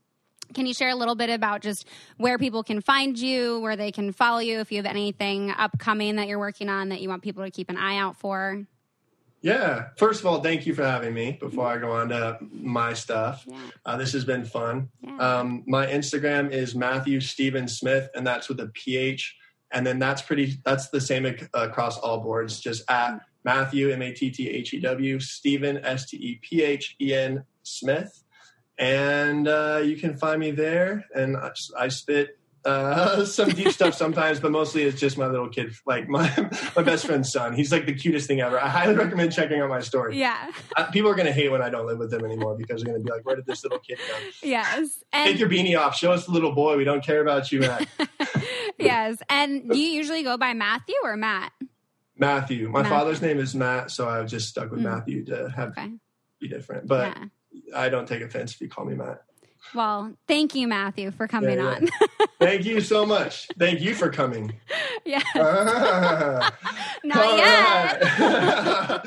can 0.53 0.67
you 0.67 0.75
share 0.75 0.91
a 0.91 0.95
little 0.95 1.15
bit 1.15 1.31
about 1.31 1.63
just 1.63 1.87
where 2.17 2.39
people 2.39 2.63
can 2.63 2.81
find 2.81 3.19
you, 3.19 3.61
where 3.61 3.77
they 3.77 3.93
can 3.93 4.13
follow 4.13 4.41
you, 4.41 4.61
if 4.61 4.71
you 4.71 4.79
have 4.79 4.87
anything 4.87 5.51
upcoming 5.51 6.17
that 6.17 6.29
you're 6.29 6.39
working 6.39 6.69
on 6.69 6.91
that 6.91 7.01
you 7.01 7.09
want 7.09 7.23
people 7.23 7.45
to 7.45 7.51
keep 7.51 7.71
an 7.71 7.77
eye 7.77 7.97
out 7.97 8.17
for? 8.17 8.67
Yeah. 9.41 9.89
First 9.99 10.21
of 10.21 10.27
all, 10.27 10.43
thank 10.43 10.67
you 10.67 10.75
for 10.75 10.85
having 10.85 11.13
me 11.13 11.37
before 11.39 11.67
I 11.67 11.77
go 11.77 11.93
on 11.93 12.09
to 12.09 12.39
my 12.51 12.95
stuff. 12.95 13.45
Yeah. 13.47 13.59
Uh, 13.85 13.97
this 13.99 14.13
has 14.15 14.25
been 14.25 14.45
fun. 14.47 14.89
Yeah. 15.03 15.19
Um, 15.19 15.65
my 15.67 15.87
Instagram 15.87 16.51
is 16.51 16.75
Matthew 16.75 17.21
Stephen 17.21 17.69
Smith, 17.69 18.09
and 18.15 18.27
that's 18.27 18.49
with 18.49 18.59
a 18.61 18.69
PH. 18.69 19.37
And 19.71 19.87
then 19.87 19.99
that's 19.99 20.23
pretty, 20.23 20.57
that's 20.65 20.89
the 20.89 21.01
same 21.01 21.27
across 21.53 21.99
all 21.99 22.21
boards, 22.21 22.59
just 22.59 22.91
at 22.91 23.21
Matthew, 23.45 23.91
M 23.91 24.01
A 24.01 24.13
T 24.13 24.31
T 24.31 24.49
H 24.49 24.73
E 24.73 24.81
W, 24.81 25.21
Stephen, 25.21 25.85
S 25.85 26.07
T 26.07 26.17
E 26.17 26.41
P 26.41 26.63
H 26.63 26.97
E 26.99 27.13
N 27.13 27.45
Smith 27.63 28.24
and 28.79 29.49
uh, 29.49 29.81
you 29.85 29.97
can 29.97 30.17
find 30.17 30.41
me 30.41 30.51
there. 30.51 31.05
And 31.15 31.37
I, 31.37 31.53
I 31.79 31.89
spit 31.89 32.39
uh, 32.65 33.25
some 33.27 33.51
deep 33.51 33.71
stuff 33.71 33.95
sometimes, 33.95 34.41
but 34.41 34.51
mostly 34.51 34.83
it's 34.83 34.99
just 34.99 35.19
my 35.19 35.27
little 35.27 35.49
kid, 35.49 35.75
like 35.87 36.09
my 36.09 36.31
my 36.77 36.83
best 36.83 37.07
friend's 37.07 37.31
son. 37.31 37.53
He's 37.53 37.71
like 37.71 37.87
the 37.87 37.95
cutest 37.95 38.27
thing 38.27 38.41
ever. 38.41 38.59
I 38.59 38.69
highly 38.69 38.95
recommend 38.95 39.33
checking 39.33 39.61
out 39.61 39.69
my 39.69 39.81
story. 39.81 40.19
Yeah, 40.19 40.51
uh, 40.77 40.91
people 40.91 41.11
are 41.11 41.15
gonna 41.15 41.33
hate 41.33 41.51
when 41.51 41.63
I 41.63 41.71
don't 41.71 41.87
live 41.87 41.99
with 41.99 42.11
them 42.11 42.25
anymore 42.25 42.57
because 42.57 42.83
they're 42.83 42.93
gonna 42.93 43.05
be 43.05 43.11
like, 43.11 43.25
"Where 43.25 43.37
did 43.37 43.47
this 43.47 43.63
little 43.65 43.79
kid 43.79 43.99
go?" 44.09 44.15
Yes, 44.43 45.03
and- 45.13 45.31
take 45.31 45.39
your 45.39 45.49
beanie 45.49 45.79
off. 45.79 45.97
Show 45.97 46.13
us 46.13 46.27
the 46.27 46.33
little 46.33 46.53
boy. 46.53 46.77
We 46.77 46.85
don't 46.85 47.05
care 47.05 47.21
about 47.21 47.53
you, 47.53 47.61
Matt. 47.61 47.87
yes, 48.79 49.19
and 49.29 49.75
you 49.75 49.85
usually 49.85 50.23
go 50.23 50.37
by 50.37 50.55
Matthew 50.55 50.97
or 51.03 51.17
Matt? 51.17 51.53
Matthew. 52.17 52.69
My 52.69 52.83
Matthew. 52.83 52.97
father's 52.97 53.23
name 53.23 53.39
is 53.39 53.55
Matt, 53.55 53.91
so 53.91 54.09
I 54.09 54.23
just 54.25 54.49
stuck 54.49 54.71
with 54.71 54.81
mm. 54.81 54.85
Matthew 54.85 55.25
to 55.27 55.51
have 55.55 55.71
okay. 55.71 55.91
be 56.41 56.49
different. 56.49 56.87
But 56.87 57.17
yeah. 57.17 57.25
I 57.75 57.89
don't 57.89 58.07
take 58.07 58.23
offense 58.23 58.55
if 58.55 58.61
you 58.61 58.69
call 58.69 58.85
me 58.85 58.95
Matt. 58.95 59.23
Well, 59.75 60.13
thank 60.29 60.55
you, 60.55 60.69
Matthew, 60.69 61.11
for 61.11 61.27
coming 61.27 61.59
yeah, 61.59 61.79
yeah. 61.81 61.89
on. 62.21 62.29
thank 62.41 62.65
you 62.65 62.81
so 62.81 63.07
much. 63.07 63.49
Thank 63.59 63.81
you 63.81 63.95
for 63.95 64.11
coming. 64.11 64.53
Yeah. 65.05 65.23
Not 67.05 67.39
yet. 67.39 69.07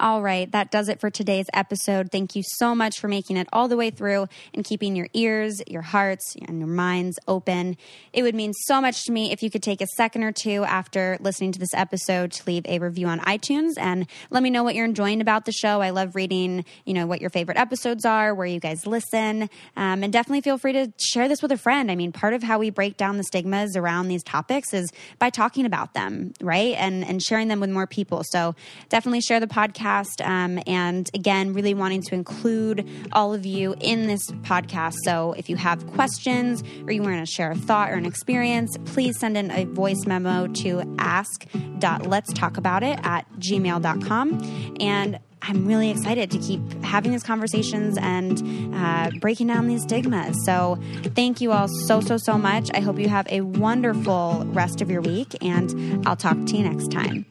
All 0.00 0.22
right, 0.22 0.48
that 0.52 0.70
does 0.70 0.88
it 0.88 1.00
for 1.00 1.10
today's 1.10 1.46
episode. 1.52 2.12
Thank 2.12 2.36
you 2.36 2.44
so 2.46 2.72
much 2.72 3.00
for 3.00 3.08
making 3.08 3.36
it 3.36 3.48
all 3.52 3.66
the 3.66 3.76
way 3.76 3.90
through 3.90 4.28
and 4.54 4.64
keeping 4.64 4.94
your 4.94 5.08
ears, 5.12 5.60
your 5.66 5.82
hearts, 5.82 6.36
and 6.46 6.60
your 6.60 6.68
minds 6.68 7.18
open. 7.26 7.76
It 8.12 8.22
would 8.22 8.36
mean 8.36 8.52
so 8.52 8.80
much 8.80 9.02
to 9.06 9.12
me 9.12 9.32
if 9.32 9.42
you 9.42 9.50
could 9.50 9.62
take 9.62 9.80
a 9.80 9.88
second 9.96 10.22
or 10.22 10.30
two 10.30 10.62
after 10.62 11.16
listening 11.18 11.50
to 11.50 11.58
this 11.58 11.74
episode 11.74 12.30
to 12.30 12.44
leave 12.46 12.64
a 12.66 12.78
review 12.78 13.08
on 13.08 13.18
iTunes 13.20 13.72
and 13.76 14.06
let 14.30 14.44
me 14.44 14.50
know 14.50 14.62
what 14.62 14.76
you're 14.76 14.84
enjoying 14.84 15.20
about 15.20 15.46
the 15.46 15.52
show. 15.52 15.80
I 15.80 15.90
love 15.90 16.14
reading, 16.14 16.64
you 16.84 16.94
know, 16.94 17.08
what 17.08 17.20
your 17.20 17.30
favorite 17.30 17.58
episodes 17.58 18.04
are, 18.04 18.32
where 18.32 18.46
you 18.46 18.60
guys 18.60 18.86
listen, 18.86 19.50
um, 19.76 20.04
and 20.04 20.12
definitely 20.12 20.42
feel 20.42 20.58
free 20.58 20.74
to 20.74 20.92
share 21.00 21.26
this 21.26 21.42
with 21.42 21.50
a 21.50 21.58
friend. 21.58 21.90
I 21.90 21.96
mean, 21.96 22.12
part 22.12 22.34
of 22.34 22.44
how 22.44 22.60
we 22.60 22.70
break 22.70 22.96
down 22.96 23.16
the 23.16 23.24
stigmas 23.24 23.76
around 23.76 24.06
these 24.06 24.22
topics 24.22 24.72
is 24.72 24.92
by 25.18 25.30
talking 25.30 25.66
about 25.66 25.94
them, 25.94 26.34
right, 26.40 26.76
and 26.78 27.04
and 27.04 27.20
sharing 27.20 27.48
them 27.48 27.58
with 27.58 27.70
more 27.70 27.88
people. 27.88 28.22
So 28.22 28.54
definitely 28.90 29.22
share 29.22 29.40
the 29.40 29.48
podcast 29.48 29.87
podcast. 29.88 30.26
Um, 30.26 30.62
and 30.66 31.08
again, 31.14 31.52
really 31.52 31.74
wanting 31.74 32.02
to 32.02 32.14
include 32.14 32.88
all 33.12 33.34
of 33.34 33.46
you 33.46 33.74
in 33.80 34.06
this 34.06 34.24
podcast. 34.42 34.94
So 35.04 35.34
if 35.36 35.48
you 35.48 35.56
have 35.56 35.84
questions 35.88 36.62
or 36.86 36.92
you 36.92 37.02
want 37.02 37.26
to 37.26 37.26
share 37.26 37.50
a 37.52 37.56
thought 37.56 37.90
or 37.90 37.94
an 37.94 38.04
experience, 38.04 38.76
please 38.86 39.18
send 39.18 39.36
in 39.36 39.50
a 39.50 39.64
voice 39.64 40.06
memo 40.06 40.46
to 40.48 40.96
ask.letstalkaboutit 40.98 43.04
at 43.04 43.26
gmail.com. 43.38 44.76
And 44.80 45.18
I'm 45.40 45.66
really 45.66 45.90
excited 45.90 46.32
to 46.32 46.38
keep 46.38 46.60
having 46.82 47.12
these 47.12 47.22
conversations 47.22 47.96
and 47.96 48.74
uh, 48.74 49.12
breaking 49.20 49.46
down 49.46 49.68
these 49.68 49.84
stigmas. 49.84 50.36
So, 50.44 50.80
thank 51.14 51.40
you 51.40 51.52
all 51.52 51.68
so, 51.86 52.00
so, 52.00 52.16
so 52.16 52.36
much. 52.36 52.70
I 52.74 52.80
hope 52.80 52.98
you 52.98 53.08
have 53.08 53.28
a 53.30 53.42
wonderful 53.42 54.42
rest 54.46 54.82
of 54.82 54.90
your 54.90 55.00
week, 55.00 55.36
and 55.40 56.04
I'll 56.08 56.16
talk 56.16 56.44
to 56.46 56.56
you 56.56 56.68
next 56.68 56.90
time. 56.90 57.24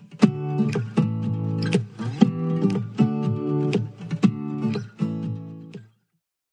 Thank 2.59 2.99
you. 3.01 3.06